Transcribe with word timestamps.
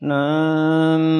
Nam 0.00 1.17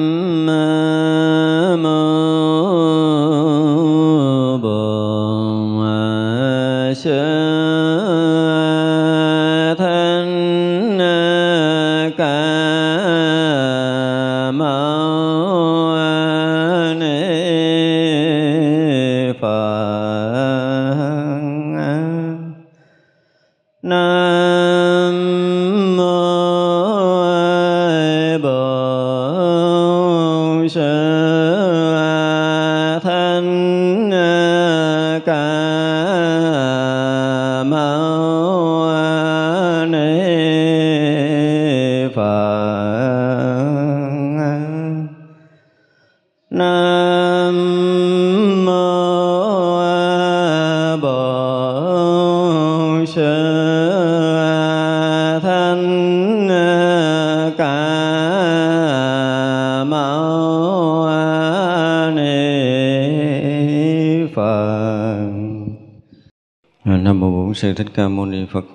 thích 67.79 67.87
ca 67.93 68.09
mâu 68.09 68.25
ni 68.25 68.45
phật. 68.45 68.65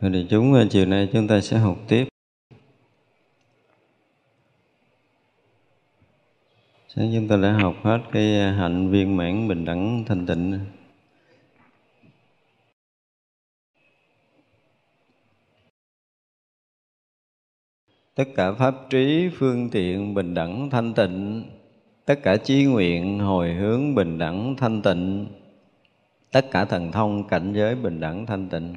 Thì 0.00 0.26
chúng 0.30 0.54
ờ, 0.54 0.66
chiều 0.70 0.86
nay 0.86 1.08
chúng 1.12 1.28
ta 1.28 1.40
sẽ 1.40 1.58
học 1.58 1.76
tiếp. 1.88 2.04
Sáng 6.88 7.10
chúng 7.14 7.28
ta 7.28 7.36
đã 7.36 7.52
học 7.52 7.74
hết 7.82 7.98
cái 8.12 8.40
ờ, 8.40 8.52
hạnh 8.52 8.90
viên 8.90 9.16
mãn, 9.16 9.48
bình 9.48 9.64
đẳng, 9.64 10.04
thanh 10.06 10.26
tịnh. 10.26 10.58
Tất 18.14 18.24
cả 18.36 18.52
pháp 18.52 18.74
trí, 18.90 19.28
phương 19.38 19.70
tiện, 19.70 20.14
bình 20.14 20.34
đẳng, 20.34 20.70
thanh 20.70 20.94
tịnh. 20.94 21.44
Tất 22.04 22.20
cả 22.22 22.36
chí 22.36 22.64
nguyện, 22.64 23.18
hồi 23.18 23.54
hướng, 23.54 23.94
bình 23.94 24.18
đẳng, 24.18 24.56
thanh 24.56 24.82
tịnh 24.82 25.26
tất 26.36 26.50
cả 26.50 26.64
thần 26.64 26.92
thông 26.92 27.28
cảnh 27.28 27.52
giới 27.52 27.74
bình 27.74 28.00
đẳng 28.00 28.26
thanh 28.26 28.48
tịnh. 28.48 28.74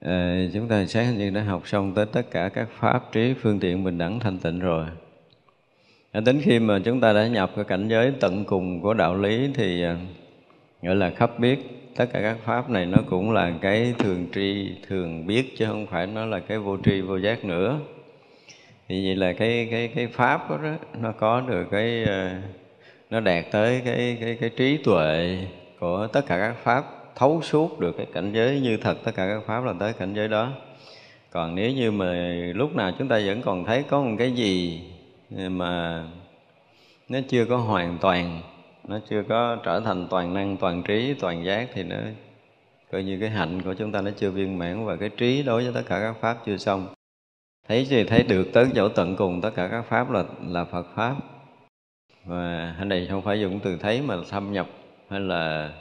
À, 0.00 0.46
chúng 0.54 0.68
ta 0.68 0.86
sáng 0.86 1.18
như 1.18 1.30
đã 1.30 1.42
học 1.42 1.68
xong 1.68 1.94
tới 1.94 2.06
tất 2.06 2.30
cả 2.30 2.48
các 2.48 2.68
pháp 2.78 3.12
trí 3.12 3.34
phương 3.34 3.60
tiện 3.60 3.84
bình 3.84 3.98
đẳng 3.98 4.20
thanh 4.20 4.38
tịnh 4.38 4.58
rồi. 4.58 4.86
À, 6.12 6.20
đến 6.20 6.40
khi 6.42 6.58
mà 6.58 6.78
chúng 6.84 7.00
ta 7.00 7.12
đã 7.12 7.26
nhập 7.26 7.50
cái 7.56 7.64
cảnh 7.64 7.88
giới 7.88 8.12
tận 8.20 8.44
cùng 8.44 8.80
của 8.80 8.94
đạo 8.94 9.16
lý 9.16 9.50
thì 9.54 9.82
à, 9.82 9.96
gọi 10.82 10.96
là 10.96 11.10
khắp 11.10 11.38
biết. 11.38 11.58
Tất 11.96 12.06
cả 12.12 12.20
các 12.22 12.36
pháp 12.44 12.70
này 12.70 12.86
nó 12.86 12.98
cũng 13.10 13.32
là 13.32 13.52
cái 13.60 13.94
thường 13.98 14.26
tri 14.34 14.70
thường 14.88 15.26
biết 15.26 15.54
chứ 15.58 15.66
không 15.66 15.86
phải 15.86 16.06
nó 16.06 16.26
là 16.26 16.40
cái 16.40 16.58
vô 16.58 16.76
tri 16.84 17.00
vô 17.00 17.16
giác 17.16 17.44
nữa. 17.44 17.80
Thì 18.88 19.06
vậy 19.06 19.16
là 19.16 19.32
cái 19.32 19.68
cái 19.70 19.88
cái 19.88 20.06
pháp 20.06 20.50
đó, 20.50 20.56
đó 20.62 20.74
nó 21.00 21.12
có 21.12 21.40
được 21.40 21.64
cái 21.70 22.04
ờ, 22.04 22.30
nó 23.10 23.20
đạt 23.20 23.44
tới 23.50 23.82
cái 23.84 24.16
cái 24.20 24.36
cái 24.40 24.50
trí 24.50 24.76
tuệ 24.76 25.38
của 25.84 26.06
tất 26.12 26.26
cả 26.26 26.38
các 26.38 26.54
pháp, 26.62 26.84
thấu 27.14 27.42
suốt 27.42 27.80
được 27.80 27.94
cái 27.96 28.06
cảnh 28.12 28.32
giới 28.32 28.60
như 28.60 28.76
thật 28.76 28.98
tất 29.04 29.12
cả 29.14 29.26
các 29.26 29.42
pháp 29.46 29.64
là 29.64 29.74
tới 29.80 29.92
cảnh 29.92 30.14
giới 30.14 30.28
đó. 30.28 30.48
Còn 31.30 31.54
nếu 31.54 31.70
như 31.70 31.90
mà 31.90 32.34
lúc 32.54 32.76
nào 32.76 32.92
chúng 32.98 33.08
ta 33.08 33.20
vẫn 33.26 33.42
còn 33.42 33.64
thấy 33.64 33.82
có 33.82 34.02
một 34.02 34.14
cái 34.18 34.32
gì 34.32 34.82
mà 35.32 36.04
nó 37.08 37.18
chưa 37.28 37.44
có 37.44 37.56
hoàn 37.56 37.98
toàn, 38.00 38.42
nó 38.88 38.98
chưa 39.10 39.22
có 39.28 39.56
trở 39.64 39.80
thành 39.80 40.06
toàn 40.10 40.34
năng, 40.34 40.56
toàn 40.56 40.82
trí, 40.82 41.14
toàn 41.20 41.44
giác 41.44 41.68
thì 41.74 41.82
nó 41.82 41.96
coi 42.92 43.04
như 43.04 43.20
cái 43.20 43.30
hạnh 43.30 43.62
của 43.62 43.74
chúng 43.74 43.92
ta 43.92 44.00
nó 44.00 44.10
chưa 44.16 44.30
viên 44.30 44.58
mãn 44.58 44.84
và 44.84 44.96
cái 44.96 45.08
trí 45.08 45.42
đối 45.42 45.64
với 45.64 45.72
tất 45.74 45.82
cả 45.88 46.00
các 46.00 46.16
pháp 46.20 46.38
chưa 46.46 46.56
xong. 46.56 46.86
Thấy 47.68 47.84
gì 47.84 48.04
thấy 48.04 48.22
được 48.22 48.48
tới 48.52 48.66
chỗ 48.74 48.88
tận 48.88 49.16
cùng 49.16 49.40
tất 49.40 49.50
cả 49.54 49.68
các 49.68 49.82
pháp 49.82 50.10
là 50.10 50.24
là 50.46 50.64
Phật 50.64 50.86
pháp. 50.94 51.14
Và 52.24 52.74
ở 52.78 52.84
này 52.84 53.06
không 53.10 53.22
phải 53.22 53.40
dùng 53.40 53.60
từ 53.60 53.76
thấy 53.76 54.02
mà 54.02 54.16
thâm 54.30 54.52
nhập 54.52 54.66
hay 55.08 55.20
là 55.20 55.72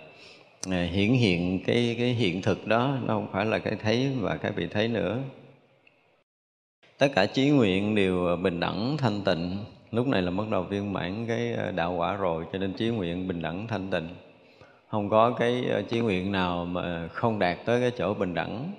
à, 0.72 0.84
hiển 0.84 1.14
hiện 1.14 1.64
cái 1.66 1.96
cái 2.00 2.08
hiện 2.14 2.42
thực 2.42 2.68
đó, 2.68 2.98
nó 3.06 3.14
không 3.14 3.28
phải 3.32 3.46
là 3.46 3.60
cái 3.60 3.76
thấy 3.84 4.12
và 4.20 4.38
cái 4.38 4.52
bị 4.52 4.68
thấy 4.68 4.88
nữa. 4.88 5.20
Tất 6.98 7.08
cả 7.16 7.26
chí 7.26 7.50
nguyện 7.50 7.96
đều 7.96 8.28
à, 8.28 8.36
bình 8.36 8.60
đẳng, 8.60 8.98
thanh 8.98 9.22
tịnh. 9.22 9.58
Lúc 9.92 10.08
này 10.08 10.22
là 10.22 10.32
bắt 10.32 10.50
đầu 10.50 10.64
viên 10.64 10.94
mãn 10.94 11.28
cái 11.28 11.54
à, 11.54 11.72
đạo 11.72 11.94
quả 11.94 12.16
rồi, 12.16 12.46
cho 12.54 12.60
nên 12.60 12.74
chí 12.74 12.90
nguyện 12.90 13.28
bình 13.28 13.42
đẳng, 13.42 13.68
thanh 13.68 13.90
tịnh. 13.90 14.08
Không 14.88 15.10
có 15.10 15.32
cái 15.32 15.64
trí 15.68 15.84
chí 15.90 16.00
nguyện 16.00 16.32
nào 16.32 16.66
mà 16.66 17.08
không 17.08 17.40
đạt 17.40 17.58
tới 17.66 17.82
cái 17.82 17.92
chỗ 17.98 18.14
bình 18.14 18.34
đẳng. 18.34 18.72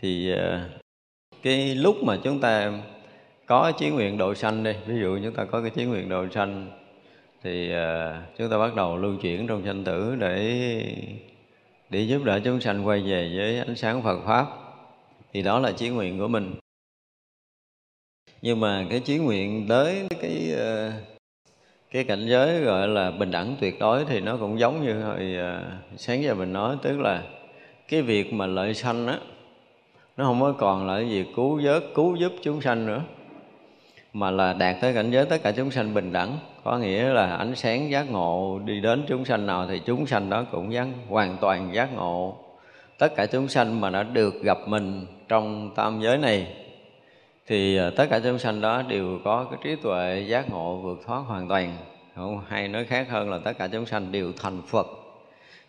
Thì 0.00 0.34
cái 1.42 1.74
lúc 1.74 1.96
mà 2.02 2.16
chúng 2.24 2.40
ta 2.40 2.72
có 3.46 3.72
chí 3.78 3.90
nguyện 3.90 4.18
độ 4.18 4.34
sanh 4.34 4.64
đi, 4.64 4.72
ví 4.86 5.00
dụ 5.00 5.18
chúng 5.24 5.34
ta 5.34 5.44
có 5.44 5.60
cái 5.60 5.70
chí 5.70 5.84
nguyện 5.84 6.08
độ 6.08 6.26
sanh 6.34 6.70
thì 7.46 7.70
ờ, 7.72 8.16
chúng 8.38 8.50
ta 8.50 8.58
bắt 8.58 8.74
đầu 8.74 8.96
lưu 8.96 9.16
chuyển 9.22 9.46
trong 9.46 9.62
sanh 9.64 9.84
tử 9.84 10.16
để 10.18 10.82
để 11.90 12.00
giúp 12.00 12.24
đỡ 12.24 12.40
chúng 12.44 12.60
sanh 12.60 12.86
quay 12.86 13.00
về 13.00 13.32
với 13.36 13.58
ánh 13.58 13.76
sáng 13.76 14.02
Phật 14.02 14.18
pháp. 14.26 14.46
Thì 15.32 15.42
đó 15.42 15.58
là 15.58 15.72
chí 15.72 15.88
nguyện 15.88 16.18
của 16.18 16.28
mình. 16.28 16.54
Nhưng 18.42 18.60
mà 18.60 18.86
cái 18.90 19.00
chí 19.00 19.18
nguyện 19.18 19.66
tới 19.68 20.06
cái 20.20 20.52
ờ, 20.56 20.92
cái 21.90 22.04
cảnh 22.04 22.26
giới 22.28 22.60
gọi 22.60 22.88
là 22.88 23.10
bình 23.10 23.30
đẳng 23.30 23.56
tuyệt 23.60 23.76
đối 23.80 24.04
thì 24.04 24.20
nó 24.20 24.36
cũng 24.36 24.58
giống 24.58 24.84
như 24.84 25.02
hồi 25.02 25.34
ờ, 25.38 25.64
sáng 25.96 26.22
giờ 26.22 26.34
mình 26.34 26.52
nói, 26.52 26.76
tức 26.82 27.00
là 27.00 27.22
cái 27.88 28.02
việc 28.02 28.32
mà 28.32 28.46
lợi 28.46 28.74
sanh 28.74 29.06
á, 29.06 29.18
nó 30.16 30.24
không 30.24 30.40
có 30.40 30.52
còn 30.52 30.86
là 30.86 30.94
cái 30.94 31.04
việc 31.04 31.26
cứu 31.36 31.60
vớt, 31.64 31.84
cứu 31.94 32.16
giúp 32.16 32.32
chúng 32.42 32.60
sanh 32.60 32.86
nữa, 32.86 33.02
mà 34.12 34.30
là 34.30 34.52
đạt 34.52 34.76
tới 34.80 34.94
cảnh 34.94 35.10
giới 35.10 35.26
tất 35.26 35.42
cả 35.42 35.52
chúng 35.52 35.70
sanh 35.70 35.94
bình 35.94 36.12
đẳng 36.12 36.38
có 36.66 36.78
nghĩa 36.78 37.08
là 37.08 37.36
ánh 37.36 37.56
sáng 37.56 37.90
giác 37.90 38.10
ngộ 38.10 38.60
đi 38.64 38.80
đến 38.80 39.04
chúng 39.08 39.24
sanh 39.24 39.46
nào 39.46 39.66
thì 39.68 39.80
chúng 39.86 40.06
sanh 40.06 40.30
đó 40.30 40.44
cũng 40.52 40.72
giác, 40.72 40.86
hoàn 41.08 41.36
toàn 41.40 41.74
giác 41.74 41.94
ngộ. 41.94 42.36
Tất 42.98 43.16
cả 43.16 43.26
chúng 43.26 43.48
sanh 43.48 43.80
mà 43.80 43.90
đã 43.90 44.02
được 44.02 44.42
gặp 44.42 44.58
mình 44.66 45.06
trong 45.28 45.70
tam 45.76 46.00
giới 46.00 46.18
này, 46.18 46.46
thì 47.46 47.76
à, 47.76 47.90
tất 47.96 48.06
cả 48.10 48.20
chúng 48.24 48.38
sanh 48.38 48.60
đó 48.60 48.82
đều 48.82 49.18
có 49.24 49.46
cái 49.50 49.58
trí 49.64 49.82
tuệ 49.82 50.24
giác 50.28 50.50
ngộ 50.50 50.76
vượt 50.76 50.98
thoát 51.06 51.18
hoàn 51.18 51.48
toàn. 51.48 51.76
Không, 52.16 52.40
hay 52.48 52.68
nói 52.68 52.84
khác 52.84 53.06
hơn 53.10 53.30
là 53.30 53.38
tất 53.38 53.58
cả 53.58 53.68
chúng 53.68 53.86
sanh 53.86 54.12
đều 54.12 54.32
thành 54.40 54.62
phật. 54.66 54.86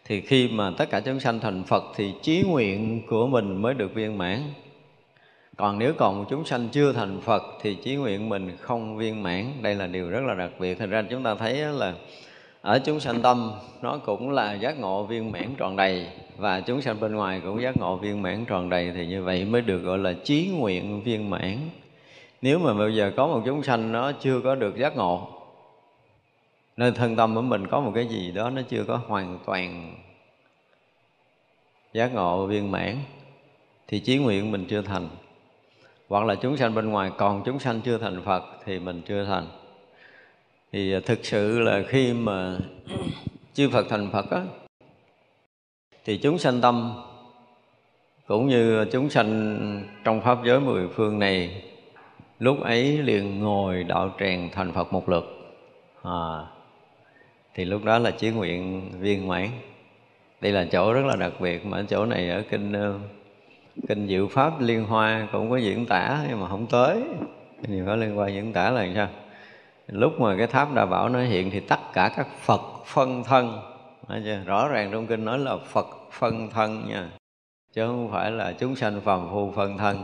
Thì 0.05 0.21
khi 0.21 0.47
mà 0.47 0.71
tất 0.77 0.89
cả 0.89 0.99
chúng 0.99 1.19
sanh 1.19 1.39
thành 1.39 1.63
phật 1.63 1.83
thì 1.95 2.13
trí 2.21 2.44
nguyện 2.47 3.01
của 3.07 3.27
mình 3.27 3.61
mới 3.61 3.73
được 3.73 3.94
viên 3.94 4.17
mãn 4.17 4.39
còn 5.57 5.80
nếu 5.80 5.94
còn 5.94 6.18
một 6.18 6.25
chúng 6.30 6.45
sanh 6.45 6.69
chưa 6.71 6.94
thành 6.94 7.21
phật 7.21 7.44
thì 7.62 7.75
chí 7.75 7.95
nguyện 7.95 8.30
mình 8.30 8.57
không 8.62 8.98
viên 8.98 9.24
mãn. 9.24 9.51
Đây 9.62 9.75
là 9.75 9.88
điều 9.88 10.09
rất 10.09 10.21
là 10.25 10.33
đặc 10.33 10.51
biệt. 10.59 10.75
Thành 10.75 10.89
ra 10.89 11.04
chúng 11.09 11.24
ta 11.24 11.36
thấy 11.36 11.54
là 11.56 11.94
ở 12.62 12.80
chúng 12.80 13.00
sanh 13.00 13.21
tâm, 13.21 13.51
nó 13.81 13.98
cũng 13.98 14.31
là 14.31 14.54
giác 14.54 14.80
ngộ 14.80 15.04
viên 15.04 15.31
mãn 15.31 15.56
tròn 15.57 15.75
đầy. 15.75 16.07
Và 16.38 16.62
chúng 16.62 16.81
sanh 16.81 17.00
bên 17.00 17.15
ngoài 17.15 17.42
cũng 17.44 17.62
giác 17.62 17.77
ngộ 17.77 17.95
viên 17.95 18.21
mãn 18.21 18.45
tròn 18.45 18.69
đầy 18.69 18.92
thì 18.95 19.07
như 19.07 19.24
vậy 19.24 19.45
mới 19.45 19.62
được 19.62 19.77
gọi 19.77 19.98
là 19.98 20.13
chí 20.24 20.50
nguyện 20.57 21.01
viên 21.04 21.30
mãn. 21.30 21.57
Nếu 22.42 22.59
mà 22.59 22.74
bây 22.74 22.95
giờ 22.95 23.12
có 23.18 23.27
một 23.27 23.42
chúng 23.45 23.63
sanh 23.63 23.92
nó 23.92 24.12
chưa 24.12 24.42
có 24.42 24.56
được 24.56 24.77
giác 24.77 24.95
ngộ, 24.95 25.27
nơi 26.77 26.92
thân 26.92 27.15
tâm 27.15 27.36
của 27.36 27.42
mình 27.42 27.68
có 27.68 27.80
một 27.80 27.92
cái 27.95 28.07
gì 28.07 28.31
đó 28.31 28.50
nó 28.50 28.62
chưa 28.69 28.83
có 28.83 29.00
hoàn 29.07 29.39
toàn 29.45 29.95
giác 31.94 32.13
ngộ 32.13 32.45
viên 32.45 32.71
mãn, 32.71 32.98
thì 33.88 34.00
chí 34.00 34.18
nguyện 34.18 34.51
mình 34.51 34.65
chưa 34.69 34.81
thành 34.81 35.07
hoặc 36.07 36.25
là 36.25 36.36
chúng 36.36 36.57
sanh 36.57 36.75
bên 36.75 36.89
ngoài 36.89 37.12
còn 37.18 37.44
chúng 37.45 37.59
sanh 37.59 37.81
chưa 37.81 37.98
thành 37.98 38.21
phật 38.25 38.44
thì 38.65 38.80
mình 38.80 39.01
chưa 39.06 39.25
thành. 39.25 39.48
Thì 40.71 40.94
à, 40.94 41.00
thực 41.06 41.25
sự 41.25 41.59
là 41.59 41.83
khi 41.88 42.13
mà 42.13 42.57
chư 43.54 43.69
phật 43.69 43.86
thành 43.89 44.09
phật 44.12 44.31
á 44.31 44.42
thì 46.06 46.18
chúng 46.18 46.38
sanh 46.38 46.62
tâm 46.62 46.94
cũng 48.27 48.48
như 48.48 48.86
chúng 48.92 49.09
sanh 49.09 49.83
trong 50.04 50.21
pháp 50.21 50.38
giới 50.45 50.59
mười 50.59 50.88
phương 50.88 51.19
này 51.19 51.63
lúc 52.39 52.62
ấy 52.62 52.98
liền 52.98 53.39
ngồi 53.39 53.83
đạo 53.83 54.13
tràng 54.19 54.50
thành 54.54 54.74
phật 54.74 54.94
một 54.94 55.09
lượt. 55.09 55.25
À, 56.04 56.45
thì 57.54 57.65
lúc 57.65 57.83
đó 57.83 58.00
là 58.00 58.12
chí 58.12 58.30
nguyện 58.30 58.92
viên 59.00 59.27
mãn. 59.27 59.48
Đây 60.42 60.51
là 60.51 60.65
chỗ 60.71 60.94
rất 60.94 61.06
là 61.06 61.15
đặc 61.15 61.33
biệt 61.39 61.65
mà 61.65 61.83
chỗ 61.89 62.06
này 62.06 62.30
ở 62.30 62.44
kinh 62.50 62.74
kinh 63.88 64.07
diệu 64.07 64.27
pháp 64.27 64.53
liên 64.59 64.85
hoa 64.85 65.27
cũng 65.31 65.50
có 65.50 65.57
diễn 65.57 65.85
tả, 65.85 66.25
nhưng 66.29 66.41
mà 66.41 66.47
không 66.47 66.68
tới. 66.68 67.03
Nhiều 67.68 67.85
pháp 67.85 67.95
liên 67.95 68.15
hoa 68.15 68.27
diễn 68.27 68.53
tả 68.53 68.69
là 68.69 68.88
sao? 68.95 69.07
Lúc 69.88 70.21
mà 70.21 70.35
cái 70.38 70.47
tháp 70.47 70.74
Đà 70.74 70.85
bảo 70.85 71.09
nó 71.09 71.19
hiện 71.19 71.51
thì 71.51 71.59
tất 71.59 71.79
cả 71.94 72.12
các 72.15 72.27
phật 72.38 72.62
phân 72.85 73.24
thân 73.24 73.59
chưa? 74.25 74.41
rõ 74.45 74.68
ràng 74.68 74.89
trong 74.91 75.07
kinh 75.07 75.25
nói 75.25 75.39
là 75.39 75.57
phật 75.57 75.88
phân 76.12 76.50
thân 76.50 76.89
nha. 76.89 77.09
Chứ 77.74 77.88
không 77.88 78.12
phải 78.12 78.31
là 78.31 78.51
chúng 78.51 78.75
sanh 78.75 79.01
phàm 79.01 79.29
phu 79.31 79.51
phân 79.56 79.77
thân. 79.77 80.03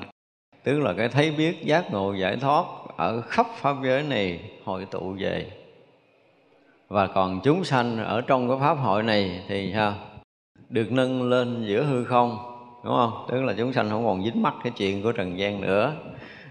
Tức 0.64 0.80
là 0.80 0.94
cái 0.94 1.10
thấy 1.10 1.31
biết 1.31 1.66
giác 1.66 1.92
ngộ 1.92 2.14
giải 2.14 2.36
thoát 2.36 2.66
ở 2.98 3.22
khắp 3.22 3.46
pháp 3.56 3.76
giới 3.84 4.04
này 4.04 4.40
hội 4.64 4.86
tụ 4.86 5.16
về. 5.19 5.52
Và 6.88 7.08
còn 7.08 7.40
chúng 7.44 7.64
sanh 7.64 7.98
ở 7.98 8.22
trong 8.22 8.50
cái 8.50 8.58
pháp 8.60 8.74
hội 8.74 9.04
này 9.04 9.44
thì 9.48 9.72
sao? 9.74 9.94
Được 10.69 10.92
nâng 10.92 11.30
lên 11.30 11.66
giữa 11.68 11.84
hư 11.84 12.04
không 12.04 12.53
đúng 12.83 12.94
không? 12.94 13.25
Tức 13.31 13.41
là 13.41 13.53
chúng 13.57 13.74
sanh 13.74 13.89
không 13.89 14.06
còn 14.06 14.24
dính 14.24 14.41
mắc 14.41 14.53
cái 14.63 14.74
chuyện 14.77 15.03
của 15.03 15.12
trần 15.12 15.39
gian 15.39 15.62
nữa. 15.62 15.94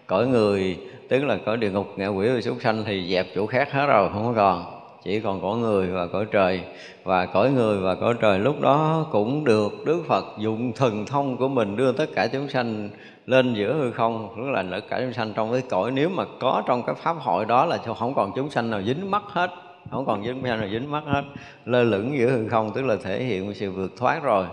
Cõi 0.06 0.26
người, 0.26 0.78
tức 1.08 1.24
là 1.24 1.38
cõi 1.46 1.56
địa 1.56 1.70
ngục, 1.70 1.86
ngạ 1.96 2.06
quỷ 2.06 2.28
và 2.28 2.40
súc 2.40 2.56
sanh 2.60 2.84
thì 2.86 3.08
dẹp 3.12 3.26
chỗ 3.34 3.46
khác 3.46 3.72
hết 3.72 3.86
rồi, 3.86 4.08
không 4.12 4.24
có 4.24 4.32
còn. 4.36 4.64
Chỉ 5.04 5.20
còn 5.20 5.40
cõi 5.42 5.56
người 5.56 5.86
và 5.86 6.06
cõi 6.06 6.26
trời. 6.30 6.60
Và 7.04 7.26
cõi 7.26 7.50
người 7.50 7.78
và 7.78 7.94
cõi 7.94 8.14
trời 8.20 8.38
lúc 8.38 8.60
đó 8.60 9.06
cũng 9.12 9.44
được 9.44 9.72
Đức 9.86 10.02
Phật 10.08 10.24
dùng 10.38 10.72
thần 10.72 11.06
thông 11.06 11.36
của 11.36 11.48
mình 11.48 11.76
đưa 11.76 11.92
tất 11.92 12.06
cả 12.14 12.26
chúng 12.26 12.48
sanh 12.48 12.88
lên 13.26 13.54
giữa 13.54 13.74
hư 13.74 13.90
không. 13.90 14.34
Tức 14.36 14.50
là 14.50 14.64
tất 14.70 14.80
cả 14.88 15.00
chúng 15.00 15.12
sanh 15.12 15.32
trong 15.32 15.52
cái 15.52 15.62
cõi, 15.70 15.90
nếu 15.90 16.08
mà 16.08 16.24
có 16.40 16.62
trong 16.66 16.82
cái 16.82 16.94
pháp 16.94 17.16
hội 17.20 17.44
đó 17.44 17.64
là 17.66 17.78
không 17.98 18.14
còn 18.14 18.32
chúng 18.36 18.50
sanh 18.50 18.70
nào 18.70 18.82
dính 18.82 19.10
mắc 19.10 19.22
hết. 19.26 19.50
Không 19.90 20.06
còn 20.06 20.24
dính 20.24 20.42
sanh 20.42 20.60
nào 20.60 20.68
dính 20.68 20.90
mắc 20.90 21.02
hết. 21.06 21.22
Lơ 21.64 21.82
lửng 21.82 22.18
giữa 22.18 22.30
hư 22.30 22.48
không, 22.48 22.70
tức 22.74 22.84
là 22.84 22.96
thể 23.04 23.24
hiện 23.24 23.54
sự 23.54 23.70
vượt 23.70 23.92
thoát 23.96 24.22
rồi. 24.22 24.46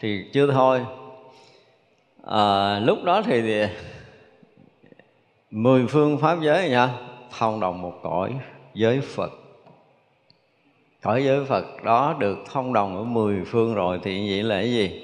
Thì 0.00 0.24
chưa 0.32 0.52
thôi 0.52 0.80
à, 2.30 2.78
lúc 2.78 3.04
đó 3.04 3.22
thì 3.22 3.62
mười 5.50 5.86
phương 5.86 6.18
pháp 6.18 6.38
giới 6.40 6.70
nha 6.70 6.90
thông 7.38 7.60
đồng 7.60 7.82
một 7.82 7.94
cõi 8.02 8.30
giới 8.74 9.00
Phật. 9.00 9.32
Cõi 11.02 11.24
giới 11.24 11.44
Phật 11.44 11.64
đó 11.84 12.16
được 12.18 12.38
thông 12.52 12.72
đồng 12.72 12.96
ở 12.96 13.04
mười 13.04 13.44
phương 13.44 13.74
rồi 13.74 14.00
thì 14.02 14.30
vậy 14.30 14.42
là 14.42 14.54
cái 14.54 14.72
gì? 14.72 15.02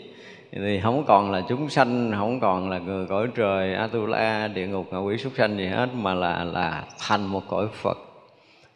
Thì 0.52 0.80
không 0.80 1.04
còn 1.06 1.30
là 1.30 1.42
chúng 1.48 1.68
sanh 1.68 2.12
không 2.16 2.40
còn 2.40 2.70
là 2.70 2.78
người 2.78 3.06
cõi 3.06 3.28
trời 3.34 3.74
atula 3.74 4.48
địa 4.48 4.66
ngục 4.66 4.86
ngạ 4.90 4.98
quỷ 4.98 5.18
súc 5.18 5.32
sanh 5.36 5.56
gì 5.56 5.66
hết 5.66 5.88
mà 5.94 6.14
là 6.14 6.44
là 6.44 6.84
thành 6.98 7.26
một 7.26 7.42
cõi 7.48 7.66
Phật. 7.72 7.98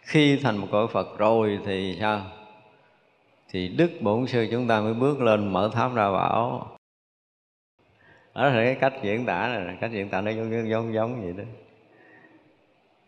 Khi 0.00 0.36
thành 0.36 0.56
một 0.56 0.66
cõi 0.70 0.86
Phật 0.92 1.18
rồi 1.18 1.58
thì 1.66 1.96
sao? 2.00 2.20
Thì 3.50 3.68
đức 3.68 3.90
bổn 4.00 4.26
sư 4.26 4.48
chúng 4.50 4.68
ta 4.68 4.80
mới 4.80 4.94
bước 4.94 5.20
lên 5.20 5.52
mở 5.52 5.70
tháp 5.72 5.94
ra 5.94 6.10
bảo 6.10 6.66
đó 8.36 8.48
là 8.48 8.64
cái 8.64 8.74
cách 8.74 8.92
diễn 9.02 9.26
tả 9.26 9.48
này, 9.48 9.76
cách 9.80 9.90
diễn 9.92 10.08
tả 10.08 10.20
nó 10.20 10.30
giống 10.30 10.70
giống 10.70 10.94
giống 10.94 11.22
vậy 11.22 11.32
đó. 11.36 11.44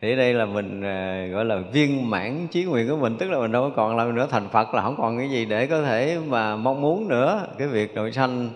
Thì 0.00 0.16
đây 0.16 0.34
là 0.34 0.46
mình 0.46 0.82
à, 0.82 1.26
gọi 1.32 1.44
là 1.44 1.56
viên 1.72 2.10
mãn 2.10 2.46
chí 2.50 2.64
nguyện 2.64 2.88
của 2.88 2.96
mình, 2.96 3.16
tức 3.18 3.30
là 3.30 3.38
mình 3.38 3.52
đâu 3.52 3.62
có 3.62 3.76
còn 3.76 3.96
làm 3.96 4.14
nữa, 4.14 4.26
thành 4.30 4.48
phật 4.48 4.74
là 4.74 4.82
không 4.82 4.96
còn 4.98 5.18
cái 5.18 5.30
gì 5.30 5.44
để 5.44 5.66
có 5.66 5.82
thể 5.82 6.18
mà 6.28 6.56
mong 6.56 6.80
muốn 6.80 7.08
nữa. 7.08 7.46
Cái 7.58 7.68
việc 7.68 7.94
nội 7.94 8.12
sanh 8.12 8.50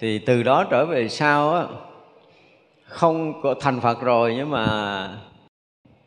thì 0.00 0.18
từ 0.18 0.42
đó 0.42 0.64
trở 0.70 0.86
về 0.86 1.08
sau 1.08 1.54
á, 1.54 1.64
không 2.84 3.42
có 3.42 3.54
thành 3.60 3.80
phật 3.80 4.00
rồi 4.00 4.34
nhưng 4.36 4.50
mà 4.50 5.08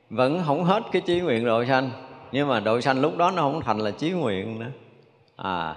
vẫn 0.10 0.41
không 0.45 0.63
hết 0.63 0.84
cái 0.91 1.01
chí 1.01 1.22
nguyện 1.22 1.45
độ 1.45 1.65
sanh. 1.65 1.89
Nhưng 2.31 2.48
mà 2.48 2.60
độ 2.60 2.81
sanh 2.81 3.01
lúc 3.01 3.17
đó 3.17 3.31
nó 3.31 3.41
không 3.41 3.62
thành 3.62 3.79
là 3.79 3.91
chí 3.91 4.12
nguyện 4.12 4.60
nữa. 4.60 4.72
À 5.36 5.75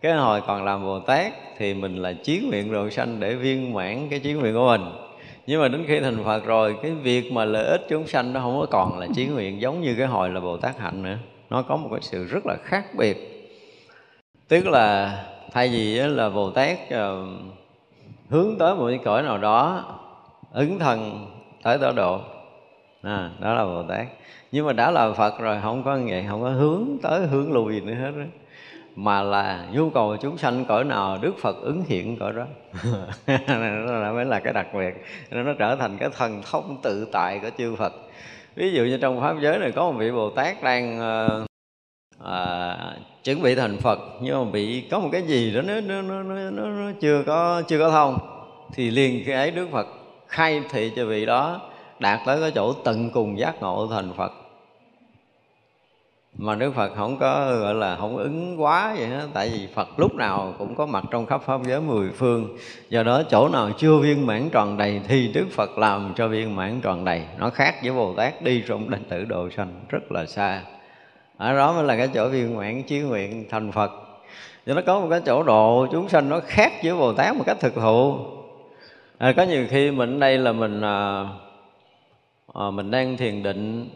cái 0.00 0.12
hồi 0.12 0.40
còn 0.46 0.64
làm 0.64 0.82
bồ 0.82 1.00
tát 1.00 1.32
thì 1.56 1.74
mình 1.74 1.96
là 1.96 2.12
chí 2.12 2.40
nguyện 2.48 2.72
độ 2.72 2.90
sanh 2.90 3.20
để 3.20 3.34
viên 3.34 3.74
mãn 3.74 4.08
cái 4.08 4.18
chí 4.18 4.32
nguyện 4.32 4.54
của 4.54 4.66
mình. 4.66 4.92
Nhưng 5.46 5.60
mà 5.60 5.68
đến 5.68 5.84
khi 5.88 6.00
thành 6.00 6.24
phật 6.24 6.44
rồi 6.44 6.76
cái 6.82 6.90
việc 6.90 7.32
mà 7.32 7.44
lợi 7.44 7.64
ích 7.64 7.86
chúng 7.88 8.06
sanh 8.06 8.32
nó 8.32 8.40
không 8.40 8.60
có 8.60 8.66
còn 8.70 8.98
là 8.98 9.06
chí 9.14 9.26
nguyện 9.26 9.60
giống 9.60 9.80
như 9.80 9.94
cái 9.98 10.06
hồi 10.06 10.30
là 10.30 10.40
bồ 10.40 10.56
tát 10.56 10.78
hạnh 10.78 11.02
nữa. 11.02 11.16
Nó 11.50 11.62
có 11.62 11.76
một 11.76 11.88
cái 11.90 12.00
sự 12.02 12.24
rất 12.24 12.46
là 12.46 12.56
khác 12.62 12.84
biệt. 12.98 13.16
Tức 14.48 14.66
là 14.66 15.18
thay 15.52 15.68
vì 15.68 15.94
là 15.94 16.28
bồ 16.30 16.50
tát 16.50 16.78
uh, 16.94 17.28
hướng 18.28 18.58
tới 18.58 18.74
một 18.74 18.86
cái 18.88 18.98
cõi 19.04 19.22
nào 19.22 19.38
đó 19.38 19.84
ứng 20.52 20.78
thần 20.78 21.26
tới 21.62 21.78
tổ 21.78 21.92
độ. 21.92 22.20
À, 23.02 23.30
đó 23.40 23.54
là 23.54 23.64
bồ 23.64 23.82
tát. 23.82 24.06
Nhưng 24.52 24.66
mà 24.66 24.72
đã 24.72 24.90
là 24.90 25.12
phật 25.12 25.38
rồi 25.40 25.58
không 25.62 25.82
có 25.82 25.98
vậy 26.08 26.24
không 26.28 26.42
có 26.42 26.50
hướng 26.50 26.86
tới 27.02 27.26
hướng 27.26 27.52
lùi 27.52 27.80
nữa 27.80 27.94
hết 27.94 28.10
đó 28.16 28.24
mà 29.00 29.22
là 29.22 29.66
nhu 29.72 29.90
cầu 29.90 30.16
chúng 30.16 30.38
sanh 30.38 30.64
cỡ 30.64 30.84
nào 30.84 31.18
Đức 31.22 31.32
Phật 31.38 31.56
ứng 31.62 31.84
hiện 31.86 32.16
cỡ 32.18 32.32
đó. 32.32 32.46
Đó 34.02 34.12
mới 34.12 34.24
là 34.24 34.40
cái 34.40 34.52
đặc 34.52 34.66
biệt. 34.74 34.94
Nó, 35.30 35.42
nó 35.42 35.52
trở 35.58 35.76
thành 35.76 35.98
cái 35.98 36.08
thần 36.16 36.42
thông 36.50 36.76
tự 36.82 37.08
tại 37.12 37.38
của 37.38 37.50
chư 37.58 37.76
Phật. 37.76 37.92
Ví 38.54 38.72
dụ 38.72 38.84
như 38.84 38.98
trong 38.98 39.20
pháp 39.20 39.36
giới 39.40 39.58
này 39.58 39.72
có 39.72 39.90
một 39.90 39.98
vị 39.98 40.10
Bồ 40.10 40.30
Tát 40.30 40.62
đang 40.62 40.98
uh, 40.98 41.46
uh, 42.22 43.24
chuẩn 43.24 43.42
bị 43.42 43.54
thành 43.54 43.76
Phật 43.76 43.98
nhưng 44.20 44.44
mà 44.44 44.50
bị 44.50 44.80
có 44.90 44.98
một 44.98 45.08
cái 45.12 45.22
gì 45.22 45.52
đó 45.54 45.62
nó 45.62 45.80
nó 45.80 46.02
nó 46.02 46.22
nó, 46.22 46.50
nó, 46.50 46.68
nó 46.68 46.90
chưa 47.00 47.22
có 47.26 47.62
chưa 47.68 47.78
có 47.78 47.90
thông 47.90 48.18
thì 48.74 48.90
liền 48.90 49.22
cái 49.26 49.34
ấy 49.34 49.50
Đức 49.50 49.68
Phật 49.72 49.86
khai 50.26 50.62
thị 50.70 50.92
cho 50.96 51.06
vị 51.06 51.26
đó 51.26 51.60
đạt 51.98 52.20
tới 52.26 52.40
cái 52.40 52.50
chỗ 52.54 52.72
tận 52.72 53.10
cùng 53.10 53.38
giác 53.38 53.62
ngộ 53.62 53.88
thành 53.90 54.12
Phật 54.16 54.32
mà 56.36 56.54
Đức 56.54 56.74
Phật 56.74 56.94
không 56.96 57.18
có 57.18 57.56
gọi 57.56 57.74
là 57.74 57.96
không 57.96 58.16
ứng 58.16 58.62
quá 58.62 58.94
vậy 58.98 59.10
đó 59.10 59.20
tại 59.32 59.48
vì 59.48 59.66
Phật 59.74 59.88
lúc 59.96 60.14
nào 60.14 60.54
cũng 60.58 60.74
có 60.74 60.86
mặt 60.86 61.04
trong 61.10 61.26
khắp 61.26 61.42
pháp 61.42 61.60
giới 61.66 61.80
mười 61.80 62.10
phương. 62.10 62.56
Do 62.88 63.02
đó 63.02 63.22
chỗ 63.30 63.48
nào 63.48 63.70
chưa 63.78 63.98
viên 63.98 64.26
mãn 64.26 64.50
tròn 64.50 64.76
đầy 64.76 65.00
thì 65.08 65.28
Đức 65.28 65.46
Phật 65.52 65.78
làm 65.78 66.12
cho 66.16 66.28
viên 66.28 66.56
mãn 66.56 66.80
tròn 66.80 67.04
đầy. 67.04 67.22
Nó 67.38 67.50
khác 67.50 67.74
với 67.82 67.92
Bồ 67.92 68.14
Tát 68.14 68.42
đi 68.42 68.62
trong 68.68 68.90
đảnh 68.90 69.04
tử 69.08 69.24
độ 69.24 69.50
sanh 69.50 69.80
rất 69.88 70.12
là 70.12 70.26
xa. 70.26 70.62
Ở 71.36 71.56
đó 71.56 71.72
mới 71.72 71.84
là 71.84 71.96
cái 71.96 72.08
chỗ 72.14 72.28
viên 72.28 72.56
mãn 72.56 72.82
chí 72.82 73.00
nguyện 73.00 73.44
thành 73.50 73.72
Phật. 73.72 73.90
Cho 74.66 74.74
nó 74.74 74.82
có 74.86 75.00
một 75.00 75.06
cái 75.10 75.20
chỗ 75.26 75.42
độ 75.42 75.86
chúng 75.92 76.08
sanh 76.08 76.28
nó 76.28 76.40
khác 76.46 76.72
với 76.82 76.94
Bồ 76.94 77.12
Tát 77.12 77.36
một 77.36 77.44
cách 77.46 77.56
thực 77.60 77.74
thụ. 77.74 78.18
À, 79.18 79.32
có 79.36 79.42
nhiều 79.42 79.66
khi 79.70 79.90
mình 79.90 80.20
đây 80.20 80.38
là 80.38 80.52
mình 80.52 80.80
à, 80.80 81.24
à, 82.54 82.70
mình 82.70 82.90
đang 82.90 83.16
thiền 83.16 83.42
định 83.42 83.88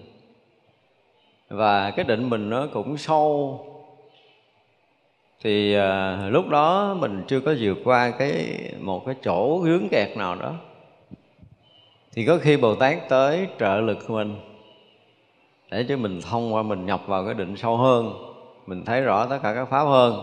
và 1.52 1.90
cái 1.90 2.04
định 2.04 2.30
mình 2.30 2.50
nó 2.50 2.66
cũng 2.72 2.96
sâu. 2.96 3.60
Thì 5.42 5.74
à, 5.74 6.16
lúc 6.28 6.48
đó 6.48 6.96
mình 7.00 7.22
chưa 7.28 7.40
có 7.40 7.54
vượt 7.60 7.78
qua 7.84 8.10
cái 8.10 8.58
một 8.80 9.06
cái 9.06 9.14
chỗ 9.22 9.58
hướng 9.58 9.88
kẹt 9.90 10.16
nào 10.16 10.34
đó. 10.34 10.54
Thì 12.12 12.26
có 12.26 12.38
khi 12.38 12.56
bồ 12.56 12.74
tát 12.74 13.08
tới 13.08 13.48
trợ 13.58 13.80
lực 13.80 14.10
mình 14.10 14.36
để 15.70 15.84
cho 15.88 15.96
mình 15.96 16.20
thông 16.30 16.54
qua 16.54 16.62
mình 16.62 16.86
nhập 16.86 17.00
vào 17.06 17.24
cái 17.24 17.34
định 17.34 17.56
sâu 17.56 17.76
hơn. 17.76 18.12
Mình 18.66 18.84
thấy 18.84 19.00
rõ 19.00 19.26
tất 19.26 19.38
cả 19.42 19.54
các 19.54 19.64
pháp 19.64 19.84
hơn. 19.84 20.22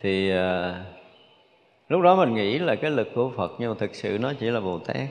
Thì 0.00 0.30
à, 0.30 0.84
lúc 1.88 2.02
đó 2.02 2.16
mình 2.16 2.34
nghĩ 2.34 2.58
là 2.58 2.74
cái 2.74 2.90
lực 2.90 3.08
của 3.14 3.30
phật 3.36 3.52
nhưng 3.58 3.70
mà 3.70 3.76
thực 3.78 3.94
sự 3.94 4.18
nó 4.20 4.32
chỉ 4.40 4.46
là 4.46 4.60
bồ 4.60 4.78
tát. 4.78 5.08